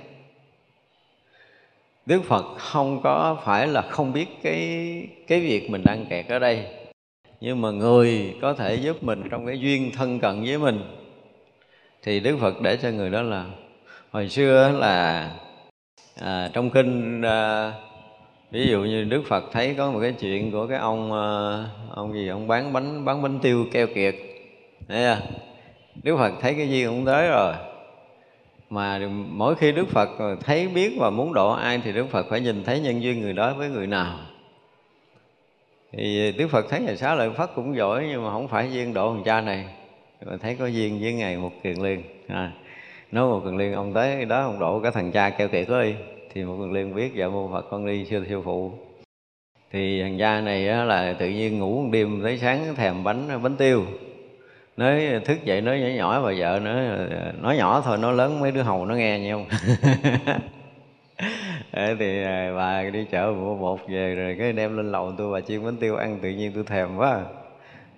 Đức 2.06 2.24
Phật 2.24 2.46
không 2.58 3.02
có 3.04 3.38
phải 3.46 3.68
là 3.68 3.82
không 3.82 4.14
biết 4.14 4.28
cái 4.44 4.60
cái 5.28 5.40
việc 5.40 5.70
mình 5.70 5.84
đang 5.86 6.06
kẹt 6.06 6.28
ở 6.28 6.40
đây. 6.40 6.66
Nhưng 7.42 7.62
mà 7.62 7.72
người 7.72 8.36
có 8.42 8.54
thể 8.54 8.76
giúp 8.76 9.04
mình 9.04 9.24
trong 9.32 9.46
cái 9.46 9.60
duyên 9.60 9.92
thân 9.92 10.20
cận 10.20 10.44
với 10.44 10.58
mình. 10.58 10.82
Thì 12.04 12.20
Đức 12.20 12.38
Phật 12.40 12.62
để 12.62 12.78
cho 12.82 12.90
người 12.90 13.10
đó 13.10 13.22
là 13.22 13.46
hồi 14.12 14.30
xưa 14.30 14.72
là 14.72 15.32
à, 16.22 16.50
trong 16.54 16.70
kinh 16.70 17.22
à, 17.22 17.74
ví 18.52 18.68
dụ 18.68 18.80
như 18.82 19.04
Đức 19.04 19.22
Phật 19.28 19.44
thấy 19.52 19.74
có 19.78 19.92
một 19.92 20.00
cái 20.02 20.14
chuyện 20.20 20.52
của 20.52 20.68
cái 20.68 20.78
ông 20.78 21.14
à, 21.14 21.66
ông 21.96 22.14
gì 22.14 22.28
ông 22.28 22.48
bán 22.48 22.74
bánh 22.74 23.06
bán 23.06 23.22
bánh 23.22 23.40
tiêu 23.40 23.66
keo 23.72 23.88
kiệt. 23.88 24.16
Đấy 24.88 25.06
à? 25.06 25.22
Đức 26.04 26.18
Phật 26.18 26.32
thấy 26.42 26.54
cái 26.54 26.70
duyên 26.70 26.86
ông 26.86 27.06
tới 27.06 27.28
rồi 27.28 27.54
mà 28.70 29.00
mỗi 29.30 29.56
khi 29.56 29.72
Đức 29.72 29.90
Phật 29.90 30.10
thấy 30.44 30.68
biết 30.68 30.96
và 31.00 31.10
muốn 31.10 31.34
độ 31.34 31.52
ai 31.52 31.82
thì 31.84 31.92
Đức 31.92 32.08
Phật 32.10 32.26
phải 32.30 32.42
nhìn 32.42 32.64
thấy 32.64 32.80
nhân 32.80 33.04
duyên 33.04 33.22
người 33.22 33.34
đó 33.34 33.54
với 33.54 33.70
người 33.70 33.88
nào. 33.88 34.20
Thì 35.92 36.32
Đức 36.38 36.48
Phật 36.48 36.66
thấy 36.70 36.82
là 36.82 36.96
xá 36.96 37.16
lợi 37.16 37.30
Phất 37.38 37.50
cũng 37.56 37.76
giỏi 37.76 38.08
nhưng 38.10 38.24
mà 38.24 38.32
không 38.32 38.48
phải 38.48 38.72
duyên 38.72 38.94
độ 38.94 39.14
thằng 39.14 39.24
cha 39.24 39.42
này. 39.42 39.66
Mà 40.26 40.38
thấy 40.38 40.56
có 40.56 40.66
duyên 40.66 41.00
với 41.02 41.14
ngày 41.14 41.38
một 41.38 41.52
kiền 41.64 41.76
liên. 41.76 42.04
À, 42.28 42.52
nói 43.12 43.30
một 43.30 43.42
kiền 43.46 43.58
liên 43.58 43.74
ông 43.74 43.94
tới 43.94 44.26
đó 44.26 44.42
ông 44.42 44.60
độ 44.60 44.80
cái 44.80 44.92
thằng 44.92 45.12
cha 45.12 45.30
kêu 45.30 45.48
kiệt 45.48 45.70
đó 45.70 45.82
đi. 45.82 45.94
Thì 46.34 46.44
một 46.44 46.56
kiền 46.60 46.74
liên 46.74 46.96
biết 46.96 47.12
dạ 47.16 47.28
mô 47.28 47.50
Phật 47.52 47.66
con 47.70 47.86
đi 47.86 48.06
siêu 48.06 48.24
siêu 48.30 48.42
phụ. 48.46 48.72
Thì 49.72 50.02
thằng 50.02 50.18
cha 50.20 50.42
này 50.42 50.62
là 50.62 51.16
tự 51.20 51.30
nhiên 51.30 51.60
ngủ 51.60 51.82
một 51.82 51.90
đêm 51.92 52.22
tới 52.24 52.38
sáng 52.38 52.76
thèm 52.76 53.04
bánh 53.04 53.44
bánh 53.44 53.56
tiêu 53.56 53.86
nói 54.80 55.22
thức 55.26 55.46
dậy 55.46 55.62
nói 55.62 55.80
nhỏ 55.80 55.88
nhỏ 55.88 56.22
bà 56.22 56.32
vợ 56.38 56.60
nói 56.60 56.76
nói 57.42 57.58
nhỏ 57.58 57.82
thôi 57.86 57.98
nói 57.98 58.14
lớn 58.14 58.40
mấy 58.40 58.52
đứa 58.52 58.62
hầu 58.62 58.86
nó 58.86 58.96
nghe 58.96 59.20
nhau 59.20 59.46
thì 62.00 62.24
à, 62.24 62.54
bà 62.56 62.84
đi 62.84 63.06
chợ 63.12 63.34
mua 63.38 63.56
bột 63.56 63.80
về 63.88 64.16
rồi 64.16 64.36
cái 64.40 64.54
đem 64.54 64.78
lên 64.78 64.92
lầu 64.92 65.14
tôi 65.18 65.34
bà 65.34 65.46
chiên 65.48 65.66
bánh 65.66 65.78
tiêu 65.78 65.96
ăn 65.96 66.20
tự 66.22 66.30
nhiên 66.30 66.52
tôi 66.56 66.64
thèm 66.64 66.98
quá. 66.98 67.22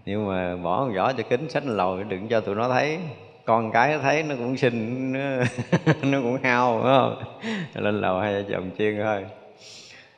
Nhưng 0.05 0.27
mà 0.27 0.55
bỏ 0.55 0.79
con 0.79 0.95
vỏ 0.95 1.13
cho 1.13 1.23
kính 1.29 1.49
sách 1.49 1.65
lên 1.65 1.77
lầu 1.77 2.03
đừng 2.03 2.27
cho 2.27 2.41
tụi 2.41 2.55
nó 2.55 2.69
thấy. 2.69 2.99
Con 3.45 3.71
cái 3.71 3.99
thấy 3.99 4.23
nó 4.23 4.35
cũng 4.35 4.57
xinh 4.57 5.11
nó, 5.13 5.19
nó 6.03 6.21
cũng 6.21 6.37
hao 6.43 6.81
phải 6.83 6.97
không? 6.97 7.23
Lên 7.83 8.01
lầu 8.01 8.19
hai 8.19 8.33
vợ 8.33 8.49
chồng 8.49 8.69
chiên 8.77 8.99
thôi 9.03 9.25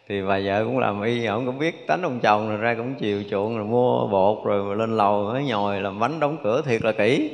thì 0.09 0.21
bà 0.21 0.39
vợ 0.43 0.63
cũng 0.65 0.79
làm 0.79 1.01
y 1.01 1.25
ông 1.25 1.45
cũng 1.45 1.59
biết 1.59 1.87
tánh 1.87 2.01
ông 2.01 2.19
chồng 2.19 2.49
rồi 2.49 2.57
ra 2.57 2.75
cũng 2.75 2.95
chiều 2.95 3.23
chuộng 3.29 3.57
rồi 3.57 3.65
mua 3.65 4.07
bột 4.07 4.45
rồi 4.45 4.75
lên 4.75 4.97
lầu 4.97 5.23
mới 5.23 5.43
nhồi 5.45 5.81
làm 5.81 5.99
bánh 5.99 6.19
đóng 6.19 6.37
cửa 6.43 6.61
thiệt 6.65 6.81
là 6.81 6.91
kỹ. 6.91 7.31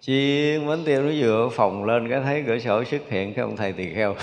Chiên 0.00 0.68
bánh 0.68 0.84
tiêu 0.84 1.02
nó 1.02 1.10
vừa 1.18 1.48
phòng 1.52 1.84
lên 1.84 2.10
cái 2.10 2.20
thấy 2.20 2.44
cửa 2.46 2.58
sổ 2.58 2.84
xuất 2.84 3.10
hiện 3.10 3.34
cái 3.34 3.42
ông 3.42 3.56
thầy 3.56 3.72
tỳ 3.72 3.94
kheo. 3.94 4.14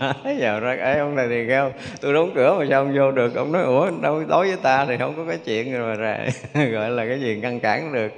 Thấy 0.22 0.38
ra 0.40 0.76
ấy 0.80 0.98
ông 0.98 1.16
thầy 1.16 1.28
tỳ 1.28 1.48
kheo 1.48 1.72
tôi 2.00 2.12
đóng 2.12 2.30
cửa 2.34 2.56
mà 2.58 2.66
sao 2.70 2.82
ông 2.82 2.96
vô 2.96 3.10
được? 3.10 3.34
Ông 3.34 3.52
nói 3.52 3.62
ủa 3.62 3.90
đâu 4.02 4.24
đối 4.28 4.46
với 4.46 4.56
ta 4.62 4.86
thì 4.86 4.96
không 4.98 5.14
có 5.16 5.24
cái 5.28 5.38
chuyện 5.44 5.72
rồi 5.72 5.96
mà 5.96 6.02
ra. 6.02 6.26
Gọi 6.72 6.90
là 6.90 7.06
cái 7.06 7.20
gì 7.20 7.36
ngăn 7.36 7.60
cản 7.60 7.92
được. 7.92 8.12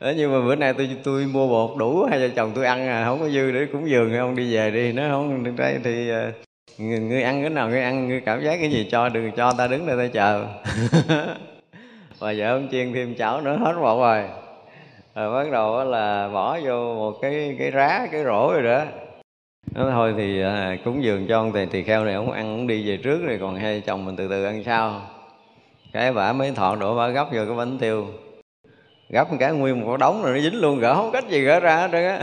Đó, 0.00 0.12
nhưng 0.16 0.32
mà 0.32 0.46
bữa 0.46 0.54
nay 0.54 0.74
tôi 0.74 0.88
tôi 1.04 1.24
mua 1.24 1.48
bột 1.48 1.78
đủ 1.78 2.04
hai 2.04 2.18
vợ 2.20 2.28
chồng 2.36 2.52
tôi 2.54 2.66
ăn 2.66 2.88
à? 2.88 3.04
Không 3.04 3.20
có 3.20 3.28
dư 3.28 3.52
để 3.52 3.66
cúng 3.72 3.90
dường 3.90 4.16
ông 4.16 4.36
đi 4.36 4.54
về 4.54 4.70
đi. 4.70 4.92
Nó 4.92 5.02
không 5.10 5.56
đây 5.56 5.78
thì 5.84 6.10
người, 6.78 6.98
người 6.98 7.22
ăn 7.22 7.40
cái 7.40 7.50
nào 7.50 7.68
người 7.68 7.82
ăn 7.82 8.08
người 8.08 8.20
cảm 8.20 8.42
giác 8.44 8.56
cái 8.60 8.70
gì 8.70 8.88
cho 8.90 9.08
đừng 9.08 9.32
cho 9.32 9.52
ta 9.58 9.66
đứng 9.66 9.86
đây 9.86 9.96
ta 9.96 10.12
chờ. 10.12 10.46
Và 12.18 12.34
vợ 12.36 12.46
ông 12.46 12.68
chiên 12.70 12.92
thêm 12.92 13.14
chảo 13.14 13.40
nữa 13.40 13.56
hết 13.56 13.72
bột 13.72 13.98
rồi. 13.98 14.24
Rồi 15.14 15.44
bắt 15.44 15.52
đầu 15.52 15.84
là 15.84 16.28
bỏ 16.28 16.58
vô 16.64 16.94
một 16.94 17.18
cái 17.22 17.56
cái 17.58 17.70
rá 17.70 18.06
cái 18.12 18.24
rổ 18.24 18.52
rồi 18.52 18.62
đó. 18.62 18.84
Nói 19.74 19.92
thôi 19.92 20.14
thì 20.16 20.42
à, 20.42 20.76
cúng 20.84 21.04
dường 21.04 21.26
cho 21.28 21.38
ông 21.38 21.52
thầy 21.52 21.66
tỳ 21.66 21.82
kheo 21.82 22.04
này 22.04 22.14
ông 22.14 22.30
ăn 22.30 22.58
ông 22.58 22.66
đi 22.66 22.88
về 22.88 22.96
trước 22.96 23.26
rồi 23.26 23.38
còn 23.40 23.56
hai 23.56 23.80
chồng 23.80 24.04
mình 24.04 24.16
từ 24.16 24.28
từ 24.28 24.44
ăn 24.44 24.62
sau. 24.64 25.02
Cái 25.92 26.12
bả 26.12 26.32
mới 26.32 26.52
thọ 26.52 26.76
đổ 26.76 26.96
bả 26.96 27.08
gấp 27.08 27.28
vô 27.32 27.44
cái 27.46 27.56
bánh 27.56 27.78
tiêu 27.78 28.06
gấp 29.14 29.30
một 29.30 29.36
cái 29.40 29.52
nguyên 29.52 29.80
một 29.80 29.96
đống 29.96 30.22
rồi 30.22 30.32
nó 30.34 30.40
dính 30.40 30.60
luôn 30.60 30.80
gỡ 30.80 30.94
không 30.94 31.12
cách 31.12 31.28
gì 31.28 31.40
gỡ 31.40 31.60
ra 31.60 31.76
hết 31.76 31.88
trơn 31.92 32.04
á. 32.04 32.20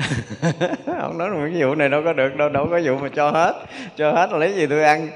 Ông 1.02 1.18
nói 1.18 1.30
cái 1.54 1.62
vụ 1.62 1.76
này 1.76 1.90
đâu 1.90 2.02
có 2.06 2.14
được, 2.14 2.36
đâu 2.36 2.50
đâu 2.50 2.68
có 2.72 2.80
vụ 2.86 2.98
mà 2.98 3.10
cho 3.16 3.32
hết 3.32 3.54
cho 3.98 4.12
hết 4.12 4.32
là 4.32 4.38
lấy 4.38 4.54
gì 4.54 4.68
tôi 4.68 4.84
ăn. 4.84 5.08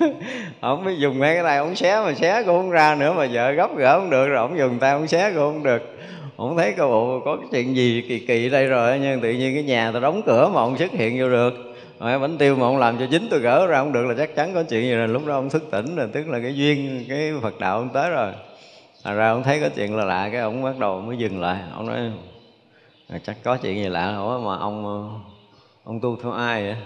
Ông 0.60 0.84
mới 0.84 0.96
dùng 0.98 1.18
ngay 1.18 1.34
cái 1.34 1.44
tay 1.44 1.58
ông 1.58 1.74
xé 1.74 2.00
mà 2.04 2.14
xé 2.14 2.42
cũng 2.42 2.56
không 2.56 2.70
ra 2.70 2.94
nữa 2.94 3.12
mà 3.12 3.28
vợ 3.32 3.50
gấp 3.50 3.76
gỡ 3.76 3.98
không 3.98 4.10
được, 4.10 4.28
rồi 4.28 4.38
ông 4.38 4.58
dùng 4.58 4.78
tay 4.78 4.92
ông 4.92 5.06
xé 5.06 5.30
cũng 5.30 5.38
không 5.38 5.62
được. 5.62 5.98
Ông 6.36 6.56
thấy 6.56 6.72
cái 6.72 6.86
bộ, 6.86 7.20
có 7.24 7.36
cái 7.36 7.46
chuyện 7.52 7.76
gì 7.76 8.04
kỳ 8.08 8.18
kỳ 8.18 8.48
đây 8.48 8.66
rồi 8.66 8.98
nhưng 9.02 9.20
tự 9.20 9.30
nhiên 9.30 9.54
cái 9.54 9.62
nhà 9.62 9.90
tôi 9.92 10.00
đóng 10.00 10.22
cửa 10.26 10.50
mà 10.54 10.60
ông 10.60 10.78
xuất 10.78 10.90
hiện 10.90 11.20
vô 11.20 11.28
được. 11.28 11.74
Rồi 12.00 12.18
bánh 12.18 12.38
tiêu 12.38 12.56
mà 12.56 12.66
ông 12.66 12.78
làm 12.78 12.98
cho 12.98 13.06
dính 13.10 13.28
tôi 13.30 13.40
gỡ 13.40 13.66
ra 13.66 13.78
không 13.78 13.92
được 13.92 14.06
là 14.06 14.14
chắc 14.18 14.34
chắn 14.34 14.54
có 14.54 14.62
chuyện 14.62 14.82
gì 14.82 14.94
rồi. 14.94 15.08
Lúc 15.08 15.26
đó 15.26 15.34
ông 15.34 15.50
thức 15.50 15.70
tỉnh 15.70 15.96
rồi, 15.96 16.08
tức 16.12 16.28
là 16.28 16.38
cái 16.42 16.54
duyên, 16.54 17.04
cái 17.08 17.32
phật 17.42 17.60
đạo 17.60 17.78
ông 17.78 17.88
tới 17.88 18.10
rồi 18.10 18.32
à 19.02 19.12
ra 19.12 19.28
ông 19.30 19.42
thấy 19.42 19.60
có 19.60 19.68
chuyện 19.76 19.96
là 19.96 20.04
lạ 20.04 20.28
cái 20.32 20.40
ông 20.40 20.62
bắt 20.62 20.78
đầu 20.78 21.00
mới 21.00 21.16
dừng 21.16 21.40
lại. 21.40 21.62
Ông 21.74 21.86
nói 21.86 22.12
à, 23.08 23.18
chắc 23.24 23.36
có 23.44 23.56
chuyện 23.56 23.76
gì 23.76 23.88
lạ. 23.88 24.16
Ủa 24.16 24.38
mà 24.38 24.56
ông 24.56 24.84
ông 25.84 26.00
tu 26.00 26.16
theo 26.22 26.32
ai 26.32 26.62
vậy? 26.62 26.76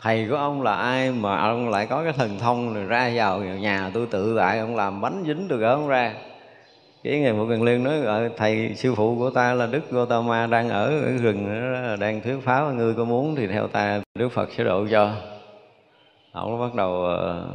Thầy 0.00 0.26
của 0.30 0.36
ông 0.36 0.62
là 0.62 0.74
ai 0.74 1.10
mà 1.10 1.36
ông 1.36 1.68
lại 1.68 1.86
có 1.86 2.04
cái 2.04 2.12
thần 2.12 2.38
thông 2.38 2.74
rồi 2.74 2.84
ra 2.84 3.12
vào 3.14 3.40
nhà 3.40 3.90
tôi 3.94 4.06
tự 4.06 4.36
tại 4.38 4.58
ông 4.58 4.76
làm 4.76 5.00
bánh 5.00 5.24
dính 5.26 5.48
được 5.48 5.62
ở 5.62 5.74
ông 5.74 5.88
ra. 5.88 6.14
Cái 7.04 7.18
ngày 7.18 7.32
một 7.32 7.44
gần 7.44 7.62
liên 7.62 7.84
nói 7.84 8.00
ở 8.00 8.28
thầy 8.36 8.74
sư 8.74 8.94
phụ 8.94 9.16
của 9.18 9.30
ta 9.30 9.54
là 9.54 9.66
đức 9.66 9.90
Gautama 9.90 10.46
đang 10.46 10.68
ở, 10.68 11.00
ở 11.00 11.10
rừng 11.22 11.46
đang 12.00 12.20
thuyết 12.20 12.36
pháp 12.42 12.70
ngươi 12.72 12.94
có 12.94 13.04
muốn 13.04 13.34
thì 13.36 13.46
theo 13.46 13.66
ta 13.66 14.00
đức 14.14 14.28
Phật 14.28 14.52
sẽ 14.52 14.64
độ 14.64 14.86
cho. 14.90 15.10
Ông 16.32 16.60
bắt 16.60 16.74
đầu 16.74 17.04
ờ, 17.04 17.46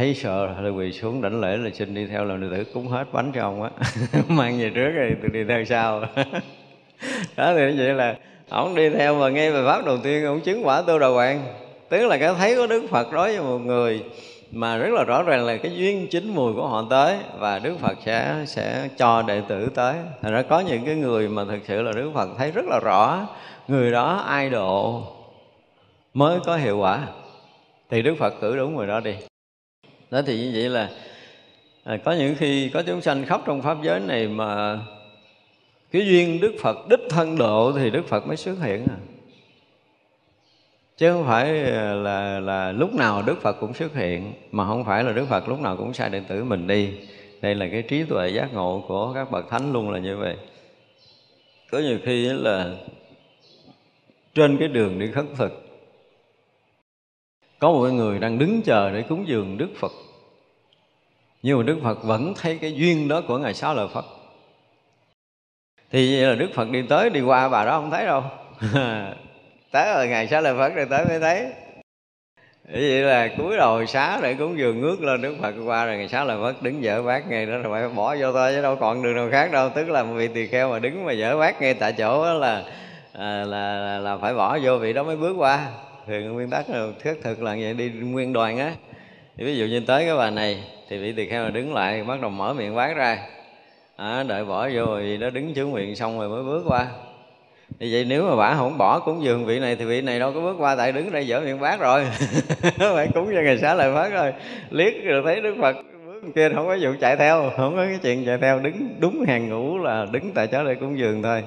thấy 0.00 0.14
sợ 0.14 0.46
rồi 0.62 0.72
quỳ 0.72 0.92
xuống 0.92 1.22
đảnh 1.22 1.40
lễ 1.40 1.56
là 1.56 1.70
xin 1.74 1.94
đi 1.94 2.06
theo 2.06 2.24
làm 2.24 2.40
đệ 2.40 2.56
tử 2.56 2.64
cúng 2.74 2.88
hết 2.88 3.04
bánh 3.12 3.32
cho 3.34 3.42
ông 3.42 3.62
á 3.62 3.70
mang 4.28 4.60
về 4.60 4.70
trước 4.74 4.90
rồi 4.90 5.16
tôi 5.22 5.30
đi 5.30 5.44
theo 5.44 5.64
sau 5.64 6.00
đó 7.36 7.54
thì 7.54 7.72
như 7.72 7.74
vậy 7.76 7.94
là 7.94 8.16
ông 8.48 8.74
đi 8.74 8.90
theo 8.90 9.14
mà 9.14 9.28
nghe 9.28 9.52
bài 9.52 9.62
pháp 9.66 9.86
đầu 9.86 9.98
tiên, 10.02 10.24
ông 10.24 10.40
chứng 10.40 10.66
quả 10.66 10.82
tu 10.82 10.98
đầu 10.98 11.14
hoàng 11.14 11.44
tức 11.88 12.06
là 12.06 12.18
cái 12.18 12.34
thấy 12.38 12.56
có 12.56 12.66
đức 12.66 12.82
phật 12.90 13.12
đối 13.12 13.36
với 13.36 13.46
một 13.46 13.58
người 13.58 14.02
mà 14.52 14.76
rất 14.76 14.92
là 14.92 15.04
rõ 15.04 15.22
ràng 15.22 15.44
là 15.44 15.56
cái 15.56 15.76
duyên 15.76 16.06
chính 16.10 16.34
mùi 16.34 16.54
của 16.54 16.66
họ 16.66 16.86
tới 16.90 17.16
và 17.38 17.58
Đức 17.58 17.76
Phật 17.80 17.98
sẽ 18.04 18.44
sẽ 18.46 18.88
cho 18.96 19.22
đệ 19.22 19.42
tử 19.48 19.68
tới. 19.74 19.94
Thành 20.22 20.32
ra 20.32 20.42
có 20.42 20.60
những 20.60 20.84
cái 20.84 20.94
người 20.94 21.28
mà 21.28 21.44
thực 21.44 21.60
sự 21.64 21.82
là 21.82 21.92
Đức 21.92 22.10
Phật 22.14 22.28
thấy 22.38 22.50
rất 22.50 22.64
là 22.66 22.80
rõ, 22.82 23.28
người 23.68 23.92
đó 23.92 24.24
ai 24.26 24.50
độ 24.50 25.02
mới 26.14 26.38
có 26.44 26.56
hiệu 26.56 26.78
quả 26.78 27.00
thì 27.90 28.02
Đức 28.02 28.14
Phật 28.18 28.34
cử 28.40 28.56
đúng 28.56 28.76
người 28.76 28.86
đó 28.86 29.00
đi. 29.00 29.14
Đó 30.10 30.22
thì 30.26 30.38
như 30.38 30.50
vậy 30.54 30.68
là 30.68 30.90
à, 31.84 31.96
có 31.96 32.12
những 32.12 32.34
khi 32.34 32.68
có 32.68 32.82
chúng 32.82 33.00
sanh 33.00 33.26
khóc 33.26 33.42
trong 33.46 33.62
pháp 33.62 33.76
giới 33.82 34.00
này 34.00 34.28
mà 34.28 34.78
cái 35.92 36.06
duyên 36.06 36.40
Đức 36.40 36.52
Phật 36.60 36.88
đích 36.88 37.00
thân 37.10 37.38
độ 37.38 37.72
thì 37.72 37.90
Đức 37.90 38.08
Phật 38.08 38.26
mới 38.26 38.36
xuất 38.36 38.54
hiện 38.62 38.86
à. 38.90 38.96
Chứ 40.96 41.12
không 41.12 41.26
phải 41.26 41.64
à, 41.64 41.94
là 41.94 42.40
là 42.40 42.72
lúc 42.72 42.94
nào 42.94 43.22
Đức 43.22 43.42
Phật 43.42 43.56
cũng 43.60 43.74
xuất 43.74 43.94
hiện 43.94 44.32
mà 44.52 44.66
không 44.66 44.84
phải 44.84 45.04
là 45.04 45.12
Đức 45.12 45.26
Phật 45.28 45.48
lúc 45.48 45.60
nào 45.60 45.76
cũng 45.76 45.94
sai 45.94 46.10
đệ 46.10 46.20
tử 46.28 46.44
mình 46.44 46.66
đi. 46.66 46.90
Đây 47.42 47.54
là 47.54 47.68
cái 47.72 47.82
trí 47.82 48.04
tuệ 48.04 48.28
giác 48.28 48.54
ngộ 48.54 48.84
của 48.88 49.12
các 49.14 49.30
bậc 49.30 49.50
thánh 49.50 49.72
luôn 49.72 49.90
là 49.90 49.98
như 49.98 50.16
vậy. 50.16 50.36
Có 51.70 51.78
nhiều 51.78 51.98
khi 52.04 52.28
là 52.32 52.74
trên 54.34 54.56
cái 54.58 54.68
đường 54.68 54.98
đi 54.98 55.10
khất 55.12 55.24
thực 55.36 55.69
có 57.60 57.72
một 57.72 57.88
người 57.88 58.18
đang 58.18 58.38
đứng 58.38 58.62
chờ 58.62 58.90
để 58.90 59.02
cúng 59.02 59.28
dường 59.28 59.58
Đức 59.58 59.68
Phật. 59.80 59.92
Nhưng 61.42 61.58
mà 61.58 61.64
Đức 61.64 61.78
Phật 61.82 62.02
vẫn 62.04 62.34
thấy 62.36 62.58
cái 62.58 62.72
duyên 62.72 63.08
đó 63.08 63.22
của 63.28 63.38
Ngài 63.38 63.54
Sáu 63.54 63.74
Lợi 63.74 63.88
Phật. 63.94 64.04
Thì 65.90 66.16
vậy 66.16 66.28
là 66.28 66.34
Đức 66.34 66.48
Phật 66.54 66.70
đi 66.70 66.82
tới 66.88 67.10
đi 67.10 67.20
qua 67.20 67.48
bà 67.48 67.64
đó 67.64 67.80
không 67.80 67.90
thấy 67.90 68.06
đâu. 68.06 68.22
Tới 69.72 69.94
rồi 69.94 70.08
ngày 70.08 70.26
xá 70.26 70.40
lợi 70.40 70.54
phật 70.56 70.74
rồi 70.74 70.86
tới 70.90 71.04
mới 71.04 71.20
thấy. 71.20 71.46
Vậy 72.72 73.02
là 73.02 73.28
cúi 73.38 73.56
đầu 73.56 73.86
xá 73.86 74.18
để 74.22 74.34
cúng 74.34 74.58
dường 74.58 74.80
ngước 74.80 75.02
lên 75.02 75.22
đức 75.22 75.34
phật 75.42 75.54
qua 75.64 75.84
rồi 75.84 75.96
ngày 75.96 76.08
xá 76.08 76.24
lợi 76.24 76.38
phật 76.42 76.62
đứng 76.62 76.82
dở 76.82 77.02
bát 77.02 77.28
ngay 77.28 77.46
đó 77.46 77.58
rồi 77.58 77.80
phải 77.80 77.88
bỏ 77.96 78.16
vô 78.20 78.32
thôi 78.32 78.52
chứ 78.54 78.62
đâu 78.62 78.76
còn 78.76 79.02
đường 79.02 79.14
nào 79.14 79.28
khác 79.32 79.52
đâu. 79.52 79.68
Tức 79.68 79.88
là 79.88 80.02
một 80.02 80.12
vị 80.14 80.28
tỳ 80.28 80.46
kheo 80.46 80.70
mà 80.70 80.78
đứng 80.78 81.04
mà 81.04 81.12
dở 81.12 81.38
bát 81.38 81.62
ngay 81.62 81.74
tại 81.74 81.92
chỗ 81.92 82.24
đó 82.24 82.32
là, 82.32 82.62
à, 83.12 83.44
là, 83.44 83.80
là 83.80 83.98
là 83.98 84.16
phải 84.16 84.34
bỏ 84.34 84.58
vô 84.62 84.78
vị 84.78 84.92
đó 84.92 85.02
mới 85.02 85.16
bước 85.16 85.34
qua 85.38 85.66
thường 86.10 86.32
nguyên 86.32 86.50
tắc 86.50 86.70
là 86.70 86.86
thiết 87.02 87.14
thực 87.22 87.42
là 87.42 87.56
vậy 87.60 87.74
đi 87.74 87.88
nguyên 87.88 88.32
đoàn 88.32 88.58
á. 88.58 88.72
Thì 89.36 89.44
ví 89.44 89.56
dụ 89.56 89.66
như 89.66 89.80
tới 89.80 90.04
cái 90.04 90.16
bà 90.16 90.30
này 90.30 90.64
thì 90.88 90.98
vị 90.98 91.12
tỳ 91.12 91.28
kheo 91.28 91.44
là 91.44 91.50
đứng 91.50 91.74
lại 91.74 92.04
bắt 92.04 92.20
đầu 92.20 92.30
mở 92.30 92.54
miệng 92.54 92.76
bát 92.76 92.96
ra. 92.96 93.18
À, 93.96 94.22
đợi 94.22 94.44
bỏ 94.44 94.68
vô 94.68 94.84
rồi 94.84 95.18
nó 95.20 95.30
đứng 95.30 95.54
chướng 95.54 95.72
miệng 95.72 95.96
xong 95.96 96.18
rồi 96.18 96.28
mới 96.28 96.42
bước 96.42 96.64
qua. 96.68 96.86
Thì 97.80 97.92
vậy 97.92 98.04
nếu 98.08 98.28
mà 98.28 98.36
bà 98.36 98.54
không 98.54 98.78
bỏ 98.78 99.00
cúng 99.00 99.24
dường 99.24 99.46
vị 99.46 99.58
này 99.58 99.76
thì 99.76 99.84
vị 99.84 100.00
này 100.00 100.18
đâu 100.18 100.32
có 100.32 100.40
bước 100.40 100.56
qua 100.58 100.76
tại 100.76 100.92
đứng 100.92 101.12
đây 101.12 101.26
dở 101.26 101.40
miệng 101.40 101.60
bát 101.60 101.80
rồi. 101.80 102.06
Phải 102.78 103.08
cúng 103.14 103.30
cho 103.34 103.40
ngày 103.42 103.58
xá 103.58 103.74
lại 103.74 103.90
phát 103.94 104.12
rồi. 104.12 104.32
Liếc 104.70 105.04
rồi 105.04 105.22
thấy 105.24 105.40
đức 105.40 105.54
phật 105.60 105.76
bước 106.06 106.22
kia 106.34 106.48
không 106.54 106.66
có 106.66 106.76
vụ 106.80 106.90
chạy 107.00 107.16
theo 107.16 107.50
không 107.56 107.76
có 107.76 107.84
cái 107.84 107.98
chuyện 108.02 108.26
chạy 108.26 108.38
theo 108.38 108.58
đứng 108.58 108.94
đúng 109.00 109.24
hàng 109.28 109.48
ngũ 109.48 109.78
là 109.78 110.06
đứng 110.12 110.32
tại 110.34 110.46
chỗ 110.46 110.64
đây 110.64 110.74
cúng 110.74 110.98
dường 110.98 111.22
thôi. 111.22 111.42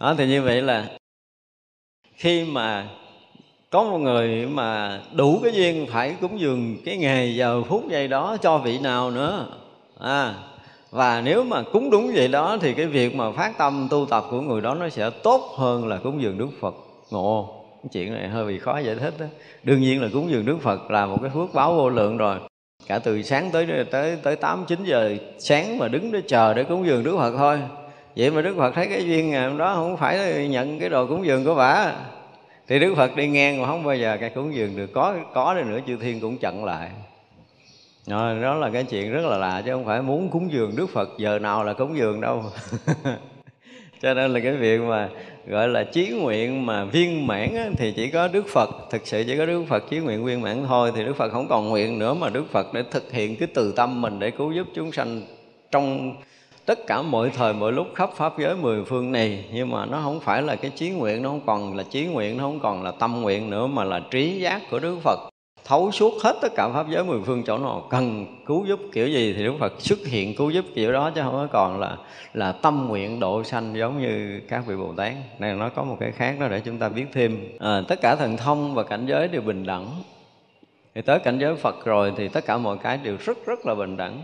Đó 0.00 0.14
thì 0.18 0.26
như 0.26 0.42
vậy 0.42 0.62
là 0.62 0.88
khi 2.16 2.44
mà 2.44 2.88
có 3.74 3.84
một 3.84 3.98
người 3.98 4.46
mà 4.46 5.00
đủ 5.12 5.40
cái 5.42 5.52
duyên 5.52 5.86
phải 5.90 6.16
cúng 6.20 6.40
dường 6.40 6.76
cái 6.84 6.96
ngày 6.96 7.36
giờ 7.36 7.62
phút 7.62 7.84
giây 7.88 8.08
đó 8.08 8.36
cho 8.42 8.58
vị 8.58 8.78
nào 8.78 9.10
nữa. 9.10 9.46
À 10.00 10.34
và 10.90 11.20
nếu 11.20 11.44
mà 11.44 11.62
cúng 11.62 11.90
đúng 11.90 12.12
vậy 12.14 12.28
đó 12.28 12.58
thì 12.60 12.74
cái 12.74 12.86
việc 12.86 13.14
mà 13.14 13.32
phát 13.32 13.58
tâm 13.58 13.88
tu 13.90 14.06
tập 14.10 14.24
của 14.30 14.40
người 14.40 14.60
đó 14.60 14.74
nó 14.74 14.88
sẽ 14.88 15.10
tốt 15.10 15.54
hơn 15.56 15.88
là 15.88 15.96
cúng 15.96 16.22
dường 16.22 16.38
Đức 16.38 16.48
Phật. 16.60 16.74
Ngộ. 17.10 17.64
Cái 17.82 17.88
chuyện 17.92 18.14
này 18.14 18.28
hơi 18.28 18.46
bị 18.46 18.58
khó 18.58 18.78
giải 18.78 18.94
thích 18.94 19.14
đó. 19.18 19.26
Đương 19.62 19.80
nhiên 19.80 20.02
là 20.02 20.08
cúng 20.12 20.30
dường 20.30 20.46
Đức 20.46 20.56
Phật 20.62 20.90
là 20.90 21.06
một 21.06 21.18
cái 21.22 21.30
phước 21.34 21.54
báo 21.54 21.74
vô 21.74 21.88
lượng 21.88 22.16
rồi. 22.16 22.36
Cả 22.86 22.98
từ 22.98 23.22
sáng 23.22 23.50
tới 23.50 23.66
tới 23.90 24.16
tới 24.22 24.36
tám, 24.36 24.64
chín 24.66 24.84
giờ 24.84 25.16
sáng 25.38 25.78
mà 25.78 25.88
đứng 25.88 26.12
để 26.12 26.20
chờ 26.26 26.54
để 26.54 26.64
cúng 26.64 26.86
dường 26.86 27.04
Đức 27.04 27.16
Phật 27.16 27.34
thôi. 27.36 27.58
Vậy 28.16 28.30
mà 28.30 28.42
Đức 28.42 28.54
Phật 28.56 28.74
thấy 28.74 28.86
cái 28.86 29.04
duyên 29.04 29.30
ngày 29.30 29.48
hôm 29.48 29.58
đó 29.58 29.74
không 29.74 29.96
phải 29.96 30.48
nhận 30.48 30.78
cái 30.78 30.88
đồ 30.88 31.06
cúng 31.06 31.26
dường 31.26 31.44
của 31.44 31.54
bà 31.54 31.92
thì 32.68 32.78
Đức 32.78 32.94
Phật 32.96 33.16
đi 33.16 33.28
ngang 33.28 33.60
mà 33.60 33.66
không 33.66 33.84
bao 33.84 33.96
giờ 33.96 34.16
cái 34.20 34.30
cúng 34.30 34.54
dường 34.54 34.76
được. 34.76 34.92
Có 34.92 35.14
có 35.34 35.54
đi 35.54 35.62
nữa 35.62 35.78
chư 35.86 35.96
thiên 35.96 36.20
cũng 36.20 36.38
chặn 36.38 36.64
lại. 36.64 36.90
Rồi, 38.06 38.42
đó 38.42 38.54
là 38.54 38.70
cái 38.70 38.84
chuyện 38.84 39.12
rất 39.12 39.24
là 39.24 39.38
lạ 39.38 39.62
chứ 39.64 39.72
không 39.72 39.84
phải 39.84 40.02
muốn 40.02 40.30
cúng 40.30 40.52
dường 40.52 40.76
Đức 40.76 40.86
Phật 40.90 41.08
giờ 41.18 41.38
nào 41.38 41.64
là 41.64 41.72
cúng 41.72 41.96
dường 41.96 42.20
đâu. 42.20 42.44
Cho 44.02 44.14
nên 44.14 44.32
là 44.32 44.40
cái 44.40 44.52
việc 44.52 44.80
mà 44.80 45.08
gọi 45.46 45.68
là 45.68 45.84
chí 45.84 46.08
nguyện 46.08 46.66
mà 46.66 46.84
viên 46.84 47.26
mãn 47.26 47.54
á, 47.56 47.68
thì 47.76 47.92
chỉ 47.96 48.10
có 48.10 48.28
Đức 48.28 48.46
Phật 48.48 48.70
thực 48.90 49.06
sự 49.06 49.24
chỉ 49.26 49.36
có 49.36 49.46
Đức 49.46 49.64
Phật 49.68 49.84
chí 49.90 49.98
nguyện 49.98 50.24
viên 50.24 50.40
mãn 50.40 50.64
thôi. 50.66 50.92
Thì 50.96 51.04
Đức 51.04 51.16
Phật 51.16 51.32
không 51.32 51.48
còn 51.48 51.68
nguyện 51.68 51.98
nữa 51.98 52.14
mà 52.14 52.28
Đức 52.28 52.44
Phật 52.50 52.74
để 52.74 52.82
thực 52.90 53.12
hiện 53.12 53.36
cái 53.36 53.48
từ 53.54 53.72
tâm 53.72 54.02
mình 54.02 54.18
để 54.18 54.30
cứu 54.30 54.52
giúp 54.52 54.66
chúng 54.74 54.92
sanh 54.92 55.22
trong 55.70 56.16
tất 56.66 56.86
cả 56.86 57.02
mọi 57.02 57.30
thời 57.30 57.52
mọi 57.52 57.72
lúc 57.72 57.86
khắp 57.94 58.10
pháp 58.16 58.38
giới 58.38 58.56
mười 58.56 58.84
phương 58.84 59.12
này 59.12 59.44
nhưng 59.52 59.70
mà 59.70 59.86
nó 59.86 60.00
không 60.02 60.20
phải 60.20 60.42
là 60.42 60.56
cái 60.56 60.70
chí 60.70 60.90
nguyện 60.90 61.22
nó 61.22 61.28
không 61.28 61.40
còn 61.46 61.76
là 61.76 61.82
chí 61.82 62.06
nguyện 62.06 62.36
nó 62.36 62.44
không 62.44 62.60
còn 62.60 62.82
là 62.82 62.90
tâm 62.90 63.22
nguyện 63.22 63.50
nữa 63.50 63.66
mà 63.66 63.84
là 63.84 64.00
trí 64.10 64.40
giác 64.40 64.62
của 64.70 64.78
Đức 64.78 64.98
Phật. 65.02 65.18
Thấu 65.64 65.92
suốt 65.92 66.12
hết 66.22 66.36
tất 66.42 66.48
cả 66.56 66.68
pháp 66.68 66.86
giới 66.90 67.04
mười 67.04 67.20
phương 67.26 67.42
chỗ 67.46 67.58
nào 67.58 67.86
cần 67.90 68.26
cứu 68.46 68.64
giúp 68.66 68.80
kiểu 68.92 69.08
gì 69.08 69.34
thì 69.36 69.44
Đức 69.44 69.52
Phật 69.60 69.72
xuất 69.78 69.98
hiện 70.06 70.34
cứu 70.34 70.50
giúp 70.50 70.64
kiểu 70.74 70.92
đó 70.92 71.10
chứ 71.14 71.20
không 71.24 71.32
có 71.32 71.46
còn 71.52 71.80
là 71.80 71.96
là 72.34 72.52
tâm 72.52 72.86
nguyện 72.88 73.20
độ 73.20 73.44
sanh 73.44 73.76
giống 73.76 74.02
như 74.02 74.40
các 74.48 74.66
vị 74.66 74.76
Bồ 74.76 74.92
Tát. 74.96 75.12
Này 75.38 75.54
nó 75.54 75.68
có 75.68 75.84
một 75.84 75.96
cái 76.00 76.12
khác 76.12 76.36
đó 76.40 76.48
để 76.48 76.60
chúng 76.60 76.78
ta 76.78 76.88
biết 76.88 77.06
thêm. 77.12 77.38
À, 77.58 77.82
tất 77.88 78.00
cả 78.00 78.16
thần 78.16 78.36
thông 78.36 78.74
và 78.74 78.82
cảnh 78.82 79.06
giới 79.06 79.28
đều 79.28 79.40
bình 79.40 79.66
đẳng. 79.66 79.86
Thì 80.94 81.02
tới 81.02 81.18
cảnh 81.18 81.38
giới 81.38 81.56
Phật 81.56 81.84
rồi 81.84 82.12
thì 82.16 82.28
tất 82.28 82.46
cả 82.46 82.58
mọi 82.58 82.76
cái 82.82 82.98
đều 83.02 83.16
rất 83.24 83.46
rất 83.46 83.66
là 83.66 83.74
bình 83.74 83.96
đẳng 83.96 84.22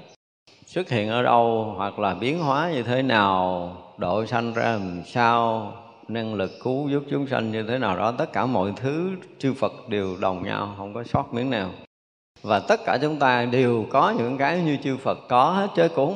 xuất 0.70 0.90
hiện 0.90 1.08
ở 1.08 1.22
đâu 1.22 1.74
hoặc 1.76 1.98
là 1.98 2.14
biến 2.14 2.38
hóa 2.38 2.70
như 2.72 2.82
thế 2.82 3.02
nào, 3.02 3.76
độ 3.96 4.26
sanh 4.26 4.52
ra 4.54 4.64
làm 4.64 5.02
sao, 5.06 5.72
năng 6.08 6.34
lực 6.34 6.50
cứu 6.64 6.88
giúp 6.88 7.02
chúng 7.10 7.26
sanh 7.26 7.52
như 7.52 7.62
thế 7.62 7.78
nào 7.78 7.96
đó, 7.96 8.12
tất 8.18 8.32
cả 8.32 8.46
mọi 8.46 8.72
thứ 8.76 9.10
chư 9.38 9.54
Phật 9.54 9.72
đều 9.88 10.16
đồng 10.20 10.44
nhau, 10.44 10.74
không 10.78 10.94
có 10.94 11.04
sót 11.04 11.34
miếng 11.34 11.50
nào. 11.50 11.70
Và 12.42 12.60
tất 12.60 12.80
cả 12.86 12.98
chúng 13.02 13.18
ta 13.18 13.44
đều 13.44 13.86
có 13.90 14.14
những 14.18 14.38
cái 14.38 14.60
như 14.60 14.76
chư 14.84 14.96
Phật 14.96 15.18
có 15.28 15.50
hết 15.50 15.68
chứ, 15.76 15.88
cũng 15.94 16.14